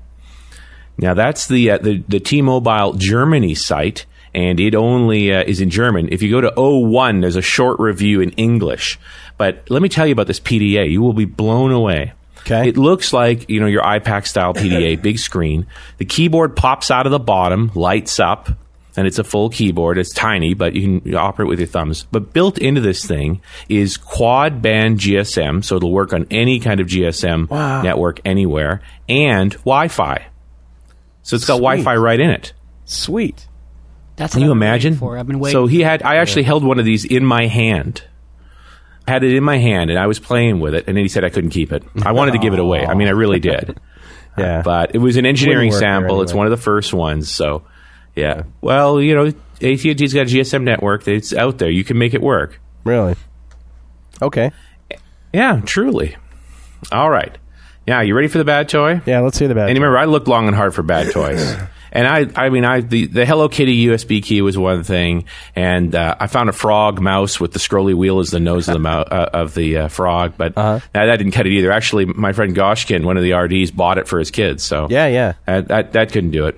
Now 0.97 1.13
that's 1.13 1.47
the 1.47 1.71
uh, 1.71 1.77
the, 1.77 2.03
the 2.07 2.19
T-Mobile 2.19 2.93
Germany 2.93 3.55
site, 3.55 4.05
and 4.33 4.59
it 4.59 4.75
only 4.75 5.33
uh, 5.33 5.43
is 5.43 5.61
in 5.61 5.69
German. 5.69 6.09
If 6.11 6.21
you 6.21 6.29
go 6.31 6.41
to 6.41 6.51
O1, 6.51 7.21
there's 7.21 7.35
a 7.35 7.41
short 7.41 7.79
review 7.79 8.21
in 8.21 8.31
English. 8.31 8.99
But 9.37 9.69
let 9.69 9.81
me 9.81 9.89
tell 9.89 10.05
you 10.05 10.13
about 10.13 10.27
this 10.27 10.39
PDA. 10.39 10.89
You 10.91 11.01
will 11.01 11.13
be 11.13 11.25
blown 11.25 11.71
away. 11.71 12.13
Okay. 12.41 12.69
It 12.69 12.77
looks 12.77 13.11
like 13.13 13.49
you 13.49 13.59
know 13.59 13.67
your 13.67 13.83
iPAQ 13.83 14.25
style 14.27 14.53
PDA, 14.53 15.01
big 15.01 15.19
screen. 15.19 15.67
The 15.97 16.05
keyboard 16.05 16.55
pops 16.55 16.89
out 16.89 17.05
of 17.05 17.11
the 17.11 17.19
bottom, 17.19 17.69
lights 17.75 18.19
up, 18.19 18.49
and 18.97 19.05
it's 19.05 19.19
a 19.19 19.23
full 19.23 19.49
keyboard. 19.49 19.97
It's 19.97 20.13
tiny, 20.13 20.53
but 20.53 20.73
you 20.73 20.99
can 21.01 21.15
operate 21.15 21.47
with 21.49 21.59
your 21.59 21.67
thumbs. 21.67 22.05
But 22.11 22.33
built 22.33 22.57
into 22.57 22.81
this 22.81 23.05
thing 23.05 23.41
is 23.67 23.97
quad 23.97 24.61
band 24.61 24.99
GSM, 24.99 25.63
so 25.63 25.75
it'll 25.75 25.91
work 25.91 26.11
on 26.13 26.27
any 26.31 26.59
kind 26.59 26.79
of 26.79 26.87
GSM 26.87 27.49
Wow. 27.49 27.81
network 27.81 28.19
anywhere, 28.25 28.81
and 29.07 29.51
Wi-Fi. 29.51 30.25
So 31.23 31.35
it's 31.35 31.45
got 31.45 31.55
Wi-Fi 31.57 31.95
right 31.97 32.19
in 32.19 32.29
it. 32.29 32.53
Sweet. 32.85 33.47
That's 34.19 34.33
Can 34.33 34.41
you 34.41 34.47
I've 34.47 34.49
been 34.49 34.59
waiting 34.59 34.67
imagine? 34.67 34.95
For 34.97 35.17
I've 35.17 35.27
been 35.27 35.39
waiting. 35.39 35.53
So 35.53 35.65
he 35.65 35.79
had. 35.79 36.03
I 36.03 36.17
actually 36.17 36.43
held 36.43 36.65
one 36.65 36.77
of 36.77 36.83
these 36.83 37.05
in 37.05 37.25
my 37.25 37.47
hand. 37.47 38.03
I 39.07 39.11
had 39.11 39.23
it 39.23 39.33
in 39.33 39.43
my 39.45 39.57
hand 39.57 39.89
and 39.89 39.97
I 39.97 40.07
was 40.07 40.19
playing 40.19 40.59
with 40.59 40.75
it, 40.75 40.87
and 40.87 40.97
then 40.97 41.05
he 41.05 41.07
said 41.07 41.23
I 41.23 41.29
couldn't 41.29 41.51
keep 41.51 41.71
it. 41.71 41.83
I 42.03 42.11
wanted 42.11 42.33
to 42.33 42.39
give 42.39 42.53
it 42.53 42.59
away. 42.59 42.85
I 42.85 42.95
mean, 42.95 43.07
I 43.07 43.11
really 43.11 43.37
oh. 43.37 43.39
did. 43.39 43.79
Yeah. 44.37 44.61
but 44.61 44.93
it 44.93 44.99
was 44.99 45.15
an 45.17 45.25
engineering 45.25 45.71
sample. 45.71 46.21
It's 46.21 46.33
one 46.33 46.45
of 46.45 46.51
the 46.51 46.57
first 46.57 46.93
ones. 46.93 47.33
So, 47.33 47.63
yeah. 48.15 48.43
Well, 48.61 49.01
you 49.01 49.15
know, 49.15 49.25
AT 49.25 49.85
and 49.85 49.97
T's 49.97 50.13
got 50.13 50.21
a 50.21 50.25
GSM 50.25 50.63
network. 50.63 51.07
It's 51.07 51.33
out 51.33 51.57
there. 51.57 51.69
You 51.69 51.83
can 51.83 51.97
make 51.97 52.13
it 52.13 52.21
work. 52.21 52.59
Really? 52.83 53.15
Okay. 54.21 54.51
Yeah, 55.33 55.61
truly. 55.65 56.15
All 56.91 57.09
right. 57.09 57.37
Yeah, 57.87 58.01
you 58.01 58.15
ready 58.15 58.27
for 58.27 58.37
the 58.37 58.45
bad 58.45 58.69
toy? 58.69 59.01
Yeah, 59.05 59.21
let's 59.21 59.39
hear 59.39 59.47
the 59.47 59.55
bad. 59.55 59.63
Toy. 59.63 59.69
And 59.69 59.77
remember, 59.77 59.97
I 59.97 60.05
looked 60.05 60.27
long 60.27 60.47
and 60.47 60.55
hard 60.55 60.75
for 60.75 60.83
bad 60.83 61.11
toys. 61.13 61.55
And 61.91 62.07
I, 62.07 62.27
I 62.35 62.49
mean, 62.49 62.65
I 62.65 62.81
the, 62.81 63.05
the 63.07 63.25
Hello 63.25 63.49
Kitty 63.49 63.85
USB 63.87 64.21
key 64.23 64.41
was 64.41 64.57
one 64.57 64.83
thing, 64.83 65.25
and 65.55 65.93
uh, 65.95 66.15
I 66.19 66.27
found 66.27 66.49
a 66.49 66.53
frog 66.53 67.01
mouse 67.01 67.39
with 67.39 67.51
the 67.53 67.59
scrolly 67.59 67.93
wheel 67.95 68.19
as 68.19 68.29
the 68.31 68.39
nose 68.39 68.67
of 68.67 68.73
the 68.73 68.79
mou- 68.89 68.89
uh, 68.89 69.29
of 69.33 69.53
the 69.55 69.77
uh, 69.77 69.87
frog, 69.87 70.33
but 70.37 70.53
Uh-huh. 70.57 70.79
that, 70.93 71.05
that 71.05 71.15
didn't 71.17 71.31
cut 71.33 71.47
it 71.47 71.53
either. 71.53 71.71
Actually, 71.71 72.05
my 72.05 72.33
friend 72.33 72.55
Goshkin, 72.55 73.03
one 73.05 73.17
of 73.17 73.23
the 73.23 73.33
RDs, 73.33 73.71
bought 73.71 73.97
it 73.97 74.07
for 74.07 74.19
his 74.19 74.31
kids, 74.31 74.63
so 74.63 74.87
Yeah, 74.89 75.07
yeah. 75.07 75.33
that, 75.45 75.67
that 75.69 75.93
that 75.93 76.11
couldn't 76.11 76.31
do 76.31 76.47
it. 76.47 76.57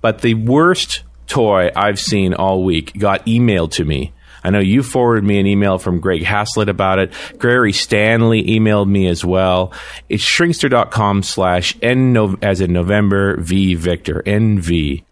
But 0.00 0.20
the 0.22 0.34
worst 0.34 1.02
toy 1.26 1.70
I've 1.74 1.98
seen 1.98 2.34
all 2.34 2.62
week 2.64 2.96
got 2.98 3.26
emailed 3.26 3.72
to 3.72 3.84
me. 3.84 4.12
I 4.46 4.50
know 4.50 4.60
you 4.60 4.84
forwarded 4.84 5.24
me 5.24 5.40
an 5.40 5.46
email 5.46 5.76
from 5.78 5.98
Greg 5.98 6.22
Haslett 6.22 6.68
about 6.68 7.00
it. 7.00 7.12
Gary 7.40 7.72
Stanley 7.72 8.44
emailed 8.44 8.86
me 8.88 9.08
as 9.08 9.24
well. 9.24 9.72
It's 10.08 10.22
shrinkster.com 10.24 11.24
slash 11.24 11.76
N 11.82 12.16
as 12.40 12.60
in 12.60 12.72
November 12.72 13.36
V 13.40 13.74
Victor 13.74 14.22
NV. 14.24 15.02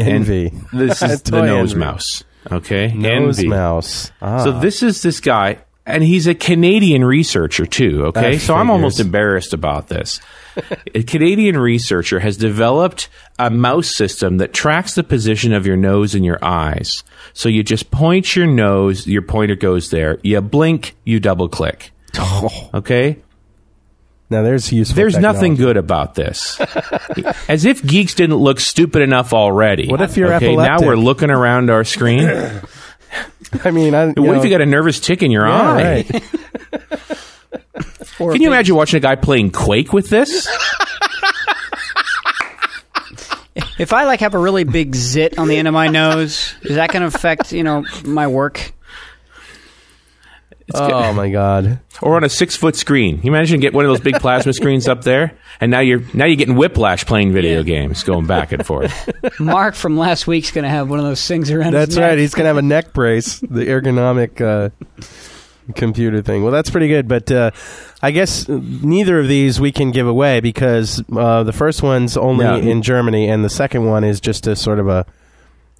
Envy. 0.00 0.52
This 0.72 1.00
is 1.02 1.22
the 1.22 1.42
nose 1.42 1.72
envy. 1.74 1.84
mouse. 1.84 2.24
Okay. 2.50 2.92
Nose 2.92 3.38
NV. 3.38 3.48
mouse. 3.48 4.10
Ah. 4.20 4.42
So 4.42 4.58
this 4.58 4.82
is 4.82 5.00
this 5.02 5.20
guy, 5.20 5.58
and 5.86 6.02
he's 6.02 6.26
a 6.26 6.34
Canadian 6.34 7.04
researcher 7.04 7.66
too. 7.66 8.06
Okay, 8.06 8.32
That 8.34 8.40
so 8.40 8.54
I'm 8.56 8.70
almost 8.70 8.98
embarrassed 8.98 9.52
about 9.54 9.86
this. 9.88 10.20
A 10.94 11.02
Canadian 11.02 11.56
researcher 11.56 12.20
has 12.20 12.36
developed 12.36 13.08
a 13.38 13.50
mouse 13.50 13.94
system 13.94 14.38
that 14.38 14.52
tracks 14.52 14.94
the 14.94 15.04
position 15.04 15.52
of 15.52 15.66
your 15.66 15.76
nose 15.76 16.14
and 16.14 16.24
your 16.24 16.38
eyes. 16.42 17.02
So 17.32 17.48
you 17.48 17.62
just 17.62 17.90
point 17.90 18.36
your 18.36 18.46
nose, 18.46 19.06
your 19.06 19.22
pointer 19.22 19.56
goes 19.56 19.90
there. 19.90 20.18
You 20.22 20.40
blink, 20.40 20.96
you 21.04 21.20
double 21.20 21.48
click. 21.48 21.90
Oh. 22.16 22.70
Okay. 22.74 23.18
now 24.30 24.42
there's 24.42 24.72
useful. 24.72 24.96
There's 24.96 25.18
nothing 25.18 25.56
good 25.56 25.76
about 25.76 26.14
this. 26.14 26.60
As 27.48 27.64
if 27.64 27.84
geeks 27.84 28.14
didn't 28.14 28.36
look 28.36 28.60
stupid 28.60 29.02
enough 29.02 29.32
already. 29.32 29.88
What 29.88 30.00
if 30.00 30.16
you're 30.16 30.34
okay, 30.34 30.54
now 30.54 30.80
we're 30.80 30.96
looking 30.96 31.30
around 31.30 31.70
our 31.70 31.84
screen. 31.84 32.28
I 33.64 33.70
mean, 33.70 33.94
I, 33.94 34.06
what 34.06 34.16
know, 34.16 34.32
if 34.34 34.44
you 34.44 34.50
got 34.50 34.60
a 34.60 34.66
nervous 34.66 34.98
tick 35.00 35.22
in 35.22 35.30
your 35.30 35.46
yeah, 35.46 35.60
eye? 35.60 35.82
right. 35.82 36.24
Can 38.18 38.40
you 38.40 38.48
imagine 38.48 38.76
watching 38.76 38.98
a 38.98 39.00
guy 39.00 39.16
playing 39.16 39.50
Quake 39.50 39.92
with 39.92 40.08
this? 40.08 40.46
If 43.76 43.92
I 43.92 44.04
like 44.04 44.20
have 44.20 44.34
a 44.34 44.38
really 44.38 44.62
big 44.64 44.94
zit 44.94 45.36
on 45.38 45.48
the 45.48 45.56
end 45.56 45.66
of 45.66 45.74
my 45.74 45.88
nose, 45.88 46.54
is 46.62 46.76
that 46.76 46.90
going 46.92 47.00
to 47.02 47.08
affect 47.08 47.52
you 47.52 47.64
know 47.64 47.84
my 48.04 48.26
work? 48.28 48.72
Oh 50.72 51.12
my 51.12 51.28
god. 51.30 51.80
or 52.00 52.16
on 52.16 52.24
a 52.24 52.28
six 52.28 52.56
foot 52.56 52.74
screen? 52.76 53.20
You 53.22 53.30
imagine 53.30 53.60
get 53.60 53.74
one 53.74 53.84
of 53.84 53.90
those 53.90 54.00
big 54.00 54.14
plasma 54.20 54.52
screens 54.54 54.88
up 54.88 55.02
there, 55.04 55.36
and 55.60 55.70
now 55.70 55.80
you're 55.80 56.02
now 56.14 56.24
you're 56.24 56.36
getting 56.36 56.54
whiplash 56.56 57.04
playing 57.04 57.32
video 57.32 57.62
games, 57.62 58.02
going 58.04 58.26
back 58.26 58.52
and 58.52 58.64
forth. 58.64 59.10
Mark 59.40 59.74
from 59.74 59.98
last 59.98 60.26
week's 60.26 60.50
going 60.52 60.62
to 60.64 60.70
have 60.70 60.88
one 60.88 60.98
of 61.00 61.04
those 61.04 61.26
things 61.26 61.50
around. 61.50 61.72
That's 61.72 61.90
his 61.90 61.98
neck. 61.98 62.08
right. 62.10 62.18
He's 62.18 62.34
gonna 62.34 62.48
have 62.48 62.56
a 62.56 62.62
neck 62.62 62.92
brace, 62.92 63.40
the 63.40 63.66
ergonomic 63.66 64.40
uh, 64.40 64.70
computer 65.74 66.22
thing. 66.22 66.42
Well, 66.42 66.52
that's 66.52 66.70
pretty 66.70 66.88
good. 66.88 67.08
But 67.08 67.30
uh, 67.30 67.50
I 68.02 68.10
guess 68.10 68.48
neither 68.48 69.18
of 69.20 69.28
these 69.28 69.60
we 69.60 69.72
can 69.72 69.90
give 69.90 70.06
away 70.06 70.40
because 70.40 71.02
uh, 71.16 71.42
the 71.42 71.52
first 71.52 71.82
one's 71.82 72.16
only 72.16 72.44
No. 72.44 72.56
in 72.56 72.82
Germany, 72.82 73.28
and 73.28 73.44
the 73.44 73.50
second 73.50 73.86
one 73.86 74.04
is 74.04 74.20
just 74.20 74.46
a 74.46 74.54
sort 74.56 74.78
of 74.78 74.88
a 74.88 75.06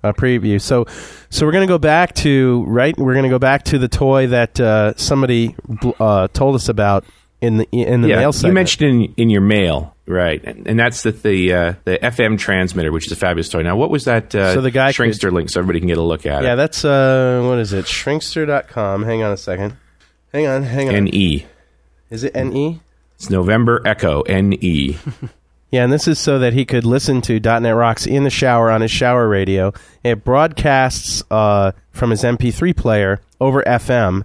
a 0.03 0.13
preview. 0.13 0.61
So, 0.61 0.85
so 1.31 1.47
we're 1.47 1.53
gonna 1.53 1.67
go 1.67 1.79
back 1.79 2.15
to 2.17 2.63
right. 2.69 2.95
We're 2.97 3.15
gonna 3.15 3.31
go 3.31 3.39
back 3.39 3.65
to 3.65 3.79
the 3.79 3.89
toy 3.89 4.27
that 4.27 4.61
uh, 4.61 4.93
somebody 4.97 5.57
uh, 5.99 6.29
told 6.29 6.55
us 6.57 6.69
about 6.69 7.05
in 7.45 7.57
the 7.59 7.69
in 7.73 8.01
the 8.01 8.09
yeah, 8.09 8.17
mail 8.17 8.33
you 8.33 8.53
mentioned 8.53 8.89
in 8.89 9.15
in 9.17 9.31
your 9.31 9.41
mail, 9.41 9.95
right? 10.07 10.43
And, 10.45 10.67
and 10.67 10.79
that's 10.79 11.03
the 11.03 11.13
the, 11.13 11.53
uh, 11.53 11.75
the 11.85 11.99
FM 11.99 12.39
transmitter, 12.39 12.91
which 12.93 13.07
is 13.07 13.13
a 13.13 13.17
fabulous 13.17 13.49
toy. 13.49 13.63
Now, 13.63 13.77
what 13.77 13.91
was 13.91 14.05
that? 14.05 14.35
Uh, 14.35 14.55
So 14.55 14.61
the 14.61 14.71
guy 14.71 14.93
could- 14.93 15.05
Shrinkster 15.05 15.31
link, 15.33 15.51
so 15.51 15.61
everybody 15.61 15.81
can 15.81 15.89
get 15.89 15.99
a 15.99 16.03
look 16.03 16.27
at 16.27 16.33
yeah, 16.33 16.39
it. 16.41 16.45
Yeah, 16.45 16.55
that's 16.57 16.85
uh, 16.85 17.43
what 17.45 17.59
is 17.59 17.73
it? 17.73 17.87
Shrinkster.com. 17.87 19.05
Hang 19.05 19.23
on 19.23 19.33
a 19.33 19.37
second. 19.37 19.77
Hang 20.33 20.47
on, 20.47 20.63
hang 20.65 20.89
on. 20.89 21.05
Ne. 21.05 21.47
is 22.11 22.25
it 22.25 22.35
NE? 22.35 22.81
It's 23.15 23.31
November 23.31 23.81
Echo 23.85 24.23
Ne. 24.23 24.99
Yeah, 25.71 25.83
and 25.83 25.93
this 25.93 26.07
is 26.07 26.21
so 26.21 26.39
that 26.39 26.53
he 26.53 26.65
could 26.65 26.85
listen 26.85 27.21
to 27.23 27.41
.NET 27.41 27.75
Rocks 27.75 28.07
in 28.07 28.23
the 28.23 28.31
shower 28.31 28.71
on 28.71 28.81
his 28.81 28.93
shower 28.93 29.29
radio. 29.29 29.73
It 30.05 30.23
broadcasts 30.23 31.21
uh, 31.33 31.73
from 31.91 32.11
his 32.11 32.23
MP3 32.23 32.77
player 32.77 33.21
over 33.41 33.61
FM, 33.65 34.25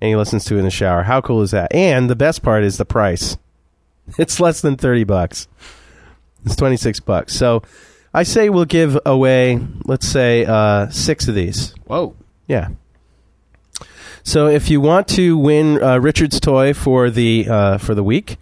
and 0.00 0.08
he 0.08 0.16
listens 0.16 0.44
to 0.46 0.56
it 0.56 0.58
in 0.58 0.64
the 0.64 0.70
shower. 0.70 1.02
How 1.02 1.20
cool 1.20 1.42
is 1.42 1.50
that? 1.50 1.74
And 1.74 2.08
the 2.08 2.16
best 2.16 2.42
part 2.42 2.64
is 2.64 2.76
the 2.76 2.84
price. 2.84 3.36
It's 4.16 4.40
less 4.40 4.62
than 4.62 4.76
thirty 4.76 5.04
bucks. 5.04 5.48
It's 6.46 6.56
twenty 6.56 6.78
six 6.78 6.98
bucks. 6.98 7.34
So 7.34 7.62
I 8.14 8.22
say 8.22 8.48
we'll 8.48 8.64
give 8.64 8.98
away, 9.04 9.60
let's 9.84 10.08
say, 10.08 10.46
uh, 10.46 10.88
six 10.88 11.28
of 11.28 11.34
these. 11.34 11.74
Whoa. 11.86 12.16
Yeah. 12.46 12.68
So 14.22 14.46
if 14.46 14.70
you 14.70 14.80
want 14.80 15.08
to 15.08 15.36
win 15.36 15.82
uh, 15.82 15.98
Richard's 15.98 16.40
toy 16.40 16.72
for 16.72 17.10
the 17.10 17.46
uh, 17.48 17.78
for 17.78 17.94
the 17.94 18.02
week, 18.02 18.38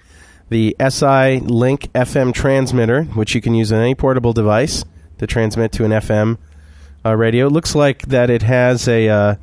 the 0.48 0.76
SI 0.78 1.40
Link 1.40 1.92
FM 1.92 2.32
transmitter, 2.32 3.04
which 3.04 3.34
you 3.34 3.40
can 3.40 3.54
use 3.54 3.72
on 3.72 3.80
any 3.80 3.94
portable 3.94 4.32
device 4.32 4.84
to 5.18 5.26
transmit 5.26 5.72
to 5.72 5.84
an 5.84 5.90
FM 5.90 6.38
uh, 7.04 7.14
radio, 7.16 7.46
it 7.46 7.52
looks 7.52 7.74
like 7.74 8.02
that 8.02 8.30
it 8.30 8.42
has 8.42 8.86
a 8.88 9.08
uh, 9.08 9.34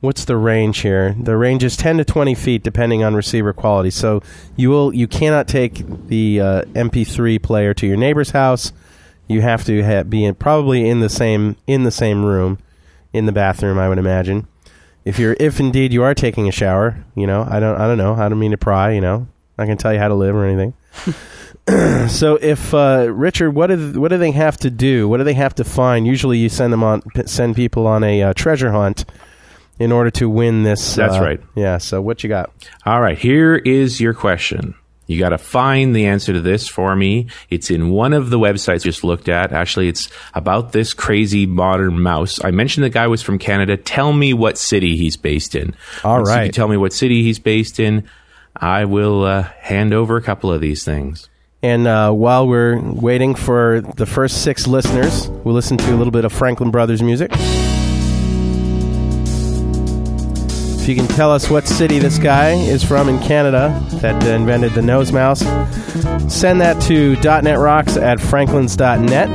what's 0.00 0.24
the 0.24 0.36
range 0.36 0.80
here? 0.80 1.14
The 1.20 1.36
range 1.36 1.64
is 1.64 1.76
ten 1.76 1.98
to 1.98 2.04
twenty 2.04 2.34
feet, 2.34 2.62
depending 2.62 3.02
on 3.02 3.14
receiver 3.14 3.52
quality. 3.52 3.90
So 3.90 4.22
you 4.56 4.70
will 4.70 4.94
you 4.94 5.06
cannot 5.06 5.48
take 5.48 5.84
the 6.08 6.40
uh, 6.40 6.62
MP3 6.72 7.42
player 7.42 7.74
to 7.74 7.86
your 7.86 7.96
neighbor's 7.96 8.30
house. 8.30 8.72
You 9.26 9.42
have 9.42 9.64
to 9.66 9.82
ha- 9.82 10.04
be 10.04 10.24
in, 10.24 10.34
probably 10.34 10.88
in 10.88 11.00
the 11.00 11.08
same 11.08 11.56
in 11.66 11.84
the 11.84 11.90
same 11.90 12.24
room, 12.24 12.58
in 13.12 13.26
the 13.26 13.32
bathroom. 13.32 13.78
I 13.78 13.88
would 13.88 13.98
imagine. 13.98 14.46
If 15.04 15.18
you're 15.18 15.36
if 15.40 15.58
indeed 15.60 15.92
you 15.92 16.02
are 16.02 16.14
taking 16.14 16.48
a 16.48 16.52
shower, 16.52 17.04
you 17.14 17.26
know 17.26 17.46
I 17.48 17.60
don't 17.60 17.80
I 17.80 17.86
don't 17.86 17.98
know 17.98 18.14
I 18.14 18.28
don't 18.28 18.38
mean 18.38 18.50
to 18.52 18.58
pry. 18.58 18.92
You 18.92 19.00
know 19.00 19.28
I 19.58 19.66
can 19.66 19.76
tell 19.76 19.92
you 19.92 19.98
how 19.98 20.08
to 20.08 20.14
live 20.14 20.34
or 20.34 20.44
anything. 20.44 20.74
so 22.08 22.36
if 22.36 22.72
uh, 22.72 23.08
Richard, 23.10 23.50
what 23.50 23.68
do 23.68 24.00
what 24.00 24.08
do 24.08 24.18
they 24.18 24.30
have 24.30 24.56
to 24.58 24.70
do? 24.70 25.08
What 25.08 25.18
do 25.18 25.24
they 25.24 25.34
have 25.34 25.54
to 25.56 25.64
find? 25.64 26.06
Usually, 26.06 26.38
you 26.38 26.48
send 26.48 26.72
them 26.72 26.84
on 26.84 27.02
send 27.26 27.56
people 27.56 27.86
on 27.86 28.04
a 28.04 28.22
uh, 28.22 28.34
treasure 28.34 28.72
hunt 28.72 29.04
in 29.78 29.92
order 29.92 30.10
to 30.12 30.28
win 30.28 30.62
this. 30.62 30.94
That's 30.94 31.14
uh, 31.16 31.20
right. 31.22 31.40
Yeah. 31.54 31.78
So 31.78 32.00
what 32.00 32.22
you 32.22 32.28
got? 32.28 32.50
All 32.84 33.00
right, 33.00 33.18
here 33.18 33.54
is 33.54 34.00
your 34.00 34.14
question. 34.14 34.74
You 35.06 35.18
got 35.18 35.30
to 35.30 35.38
find 35.38 35.96
the 35.96 36.04
answer 36.04 36.34
to 36.34 36.40
this 36.42 36.68
for 36.68 36.94
me. 36.94 37.28
It's 37.48 37.70
in 37.70 37.88
one 37.88 38.12
of 38.12 38.28
the 38.28 38.38
websites 38.38 38.74
I 38.74 38.76
just 38.76 39.02
looked 39.02 39.30
at. 39.30 39.52
Actually, 39.52 39.88
it's 39.88 40.10
about 40.34 40.72
this 40.72 40.92
crazy 40.92 41.46
modern 41.46 42.00
mouse. 42.00 42.44
I 42.44 42.50
mentioned 42.50 42.84
the 42.84 42.90
guy 42.90 43.06
was 43.06 43.22
from 43.22 43.38
Canada. 43.38 43.78
Tell 43.78 44.12
me 44.12 44.34
what 44.34 44.58
city 44.58 44.98
he's 44.98 45.16
based 45.16 45.54
in. 45.54 45.74
All 46.04 46.16
Once 46.18 46.28
You 46.28 46.34
right. 46.34 46.44
can 46.44 46.52
tell 46.52 46.68
me 46.68 46.76
what 46.76 46.92
city 46.92 47.22
he's 47.22 47.38
based 47.38 47.80
in. 47.80 48.06
I 48.54 48.84
will 48.84 49.24
uh, 49.24 49.44
hand 49.60 49.94
over 49.94 50.18
a 50.18 50.22
couple 50.22 50.52
of 50.52 50.60
these 50.60 50.84
things. 50.84 51.30
And 51.62 51.86
uh, 51.86 52.12
while 52.12 52.46
we're 52.46 52.78
waiting 52.78 53.34
for 53.34 53.80
the 53.80 54.04
first 54.06 54.42
six 54.42 54.66
listeners, 54.66 55.26
we'll 55.28 55.54
listen 55.54 55.78
to 55.78 55.94
a 55.94 55.96
little 55.96 56.10
bit 56.12 56.26
of 56.26 56.34
Franklin 56.34 56.70
Brothers 56.70 57.02
music. 57.02 57.30
You 60.88 60.94
can 60.94 61.06
tell 61.08 61.30
us 61.30 61.50
what 61.50 61.68
city 61.68 61.98
this 61.98 62.18
guy 62.18 62.52
is 62.52 62.82
from 62.82 63.10
in 63.10 63.18
Canada 63.18 63.78
that 63.96 64.24
uh, 64.24 64.28
invented 64.28 64.72
the 64.72 64.80
nose 64.80 65.12
mouse, 65.12 65.40
send 66.32 66.62
that 66.62 66.80
to 66.82 67.14
.netrocks 67.16 68.00
at 68.00 68.18
franklins.net. 68.18 69.28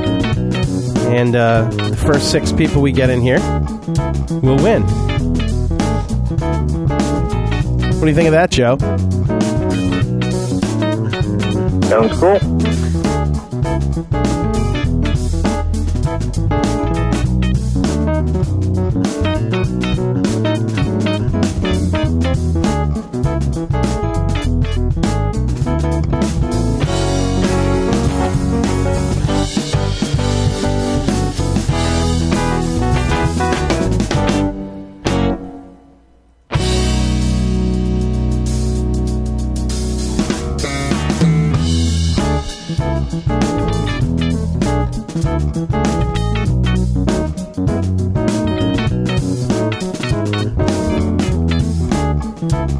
And 1.14 1.36
uh, 1.36 1.70
the 1.70 1.96
first 1.96 2.32
six 2.32 2.50
people 2.50 2.82
we 2.82 2.90
get 2.90 3.08
in 3.08 3.20
here 3.20 3.38
will 4.42 4.56
win. 4.56 4.82
What 7.92 8.00
do 8.00 8.08
you 8.08 8.14
think 8.14 8.26
of 8.26 8.32
that, 8.32 8.50
Joe? 8.50 8.76
Sounds 11.88 12.18
cool. 12.18 12.40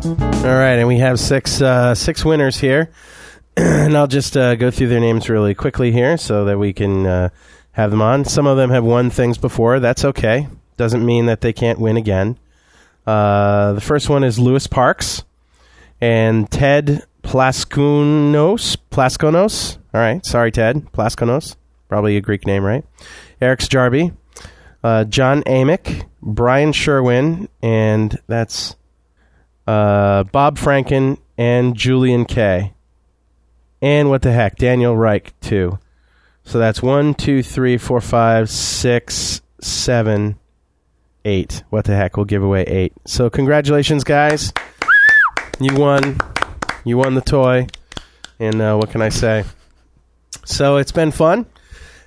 All 0.05 0.10
right, 0.10 0.78
and 0.78 0.86
we 0.86 0.98
have 0.98 1.18
six 1.18 1.62
uh, 1.62 1.94
six 1.94 2.26
winners 2.26 2.59
here, 2.59 2.90
and 3.56 3.97
I'll 3.97 4.06
just 4.06 4.36
uh, 4.36 4.55
go 4.55 4.70
through 4.70 4.89
their 4.89 5.01
names 5.01 5.31
really 5.31 5.55
quickly 5.55 5.93
here 5.93 6.18
so 6.18 6.44
that 6.44 6.59
we 6.59 6.74
can 6.74 7.06
uh, 7.06 7.28
have 7.72 7.90
them 7.90 8.02
on. 8.02 8.26
Some 8.26 8.47
of 8.47 8.59
them 8.59 8.68
have 8.68 8.85
won 8.85 9.09
things 9.09 9.39
before. 9.39 9.81
That's 9.81 10.05
okay. 10.05 10.48
Doesn't 10.76 11.06
mean 11.06 11.24
that 11.24 11.40
they 11.40 11.55
can't 11.55 11.78
win 11.78 11.97
again. 11.97 12.39
Uh, 13.06 13.72
the 13.72 13.81
first 13.81 14.10
one 14.10 14.24
is 14.24 14.39
Lewis 14.39 14.66
Parks 14.66 15.24
and 16.02 16.51
Ted 16.51 17.06
Plaskonos. 17.22 18.76
Plaskonos. 18.90 19.78
All 19.94 20.01
right, 20.02 20.24
sorry, 20.26 20.52
Ted 20.52 20.85
Plaskonos. 20.93 21.56
Probably 21.89 22.18
a 22.18 22.20
Greek 22.20 22.47
name, 22.47 22.62
right? 22.62 22.85
Eric 23.40 23.60
Jarby, 23.60 24.14
uh, 24.82 25.05
John 25.05 25.43
Amick, 25.44 26.06
Brian 26.20 26.72
Sherwin, 26.72 27.48
and 27.62 28.20
that's 28.26 28.76
uh, 29.66 30.24
Bob 30.24 30.59
Franken 30.59 31.19
and 31.36 31.74
Julian 31.77 32.24
Kay. 32.24 32.73
And 33.82 34.09
what 34.09 34.23
the 34.23 34.32
heck, 34.32 34.57
Daniel 34.57 34.97
Reich, 34.97 35.39
too. 35.41 35.78
So 36.45 36.59
that's 36.59 36.82
one, 36.82 37.15
two, 37.15 37.43
three, 37.43 37.77
four, 37.77 38.01
five, 38.01 38.51
six, 38.51 39.43
seven, 39.61 40.39
eight. 41.24 41.62
What 41.70 41.85
the 41.86 41.97
heck, 41.97 42.16
we'll 42.16 42.24
give 42.24 42.43
away 42.43 42.62
eight. 42.65 42.93
So 43.07 43.31
congratulations, 43.31 44.05
guys. 44.05 44.53
You 45.61 45.74
won. 45.74 46.19
You 46.85 46.99
won 46.99 47.15
the 47.15 47.20
toy. 47.20 47.66
And 48.39 48.61
uh, 48.61 48.77
what 48.77 48.91
can 48.91 49.01
I 49.01 49.09
say? 49.09 49.45
So 50.45 50.77
it's 50.77 50.93
been 50.93 51.12
fun. 51.12 51.47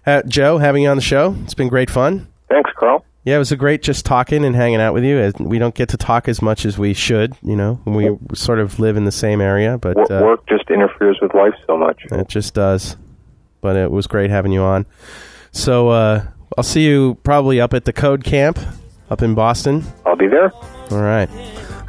Uh, 0.06 0.22
Joe, 0.28 0.58
having 0.58 0.84
you 0.84 0.90
on 0.90 0.98
the 0.98 1.04
show. 1.04 1.36
It's 1.44 1.54
been 1.54 1.70
great 1.70 1.90
fun. 1.90 2.28
Thanks, 2.50 2.72
Carl. 2.76 3.04
Yeah, 3.28 3.36
it 3.36 3.40
was 3.40 3.52
a 3.52 3.58
great 3.58 3.82
just 3.82 4.06
talking 4.06 4.46
and 4.46 4.56
hanging 4.56 4.80
out 4.80 4.94
with 4.94 5.04
you. 5.04 5.34
We 5.42 5.60
don't 5.60 5.76
get 5.76 5.90
to 5.90 5.98
talk 5.98 6.30
as 6.30 6.42
much 6.42 6.66
as 6.66 6.78
we 6.78 6.94
should, 6.94 7.36
you 7.44 7.58
know. 7.58 7.78
We 7.84 8.18
sort 8.34 8.60
of 8.60 8.80
live 8.80 8.96
in 8.96 9.04
the 9.04 9.12
same 9.12 9.42
area, 9.42 9.78
but 9.78 9.98
Wo- 9.98 10.18
uh, 10.18 10.22
work 10.22 10.48
just 10.48 10.70
interferes 10.70 11.18
with 11.22 11.34
life 11.34 11.54
so 11.68 11.76
much. 11.76 12.06
it 12.10 12.30
just 12.30 12.54
does. 12.54 12.96
But 13.60 13.76
it 13.76 13.92
was 13.92 14.08
great 14.08 14.30
having 14.30 14.54
you 14.54 14.62
on. 14.62 14.86
So 15.52 15.90
uh, 15.90 16.26
I'll 16.58 16.64
see 16.64 16.86
you 16.88 17.16
probably 17.24 17.60
up 17.60 17.74
at 17.74 17.84
the 17.84 17.92
Code 17.92 18.24
Camp 18.24 18.60
up 19.10 19.22
in 19.22 19.36
Boston. 19.36 19.84
I'll 20.06 20.16
be 20.16 20.28
there. 20.28 20.54
All 20.92 21.02
right. 21.02 21.28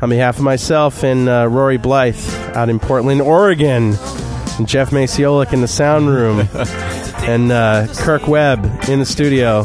On 0.03 0.11
behalf 0.11 0.39
of 0.39 0.43
myself 0.43 1.05
and 1.05 1.29
uh, 1.29 1.47
Rory 1.49 1.79
Blyth 1.79 2.37
out 2.57 2.69
in 2.69 2.81
Portland, 2.81 3.21
Oregon, 3.21 3.95
and 4.59 4.67
Jeff 4.67 4.91
Maciolik 4.91 5.53
in 5.53 5.61
the 5.61 5.69
sound 5.69 6.09
room, 6.09 6.49
and 7.29 7.53
uh, 7.53 7.87
Kirk 7.99 8.27
Webb 8.27 8.65
in 8.89 8.99
the 8.99 9.07
studio, 9.07 9.65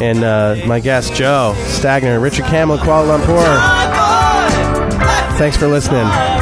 and 0.00 0.24
uh, 0.24 0.56
my 0.66 0.80
guest 0.80 1.14
Joe 1.14 1.54
Stagner, 1.56 2.20
Richard 2.22 2.46
Campbell, 2.46 2.78
Kuala 2.78 3.18
Lumpur. 3.18 3.44
Thanks 5.38 5.56
for 5.56 5.68
listening. 5.68 6.39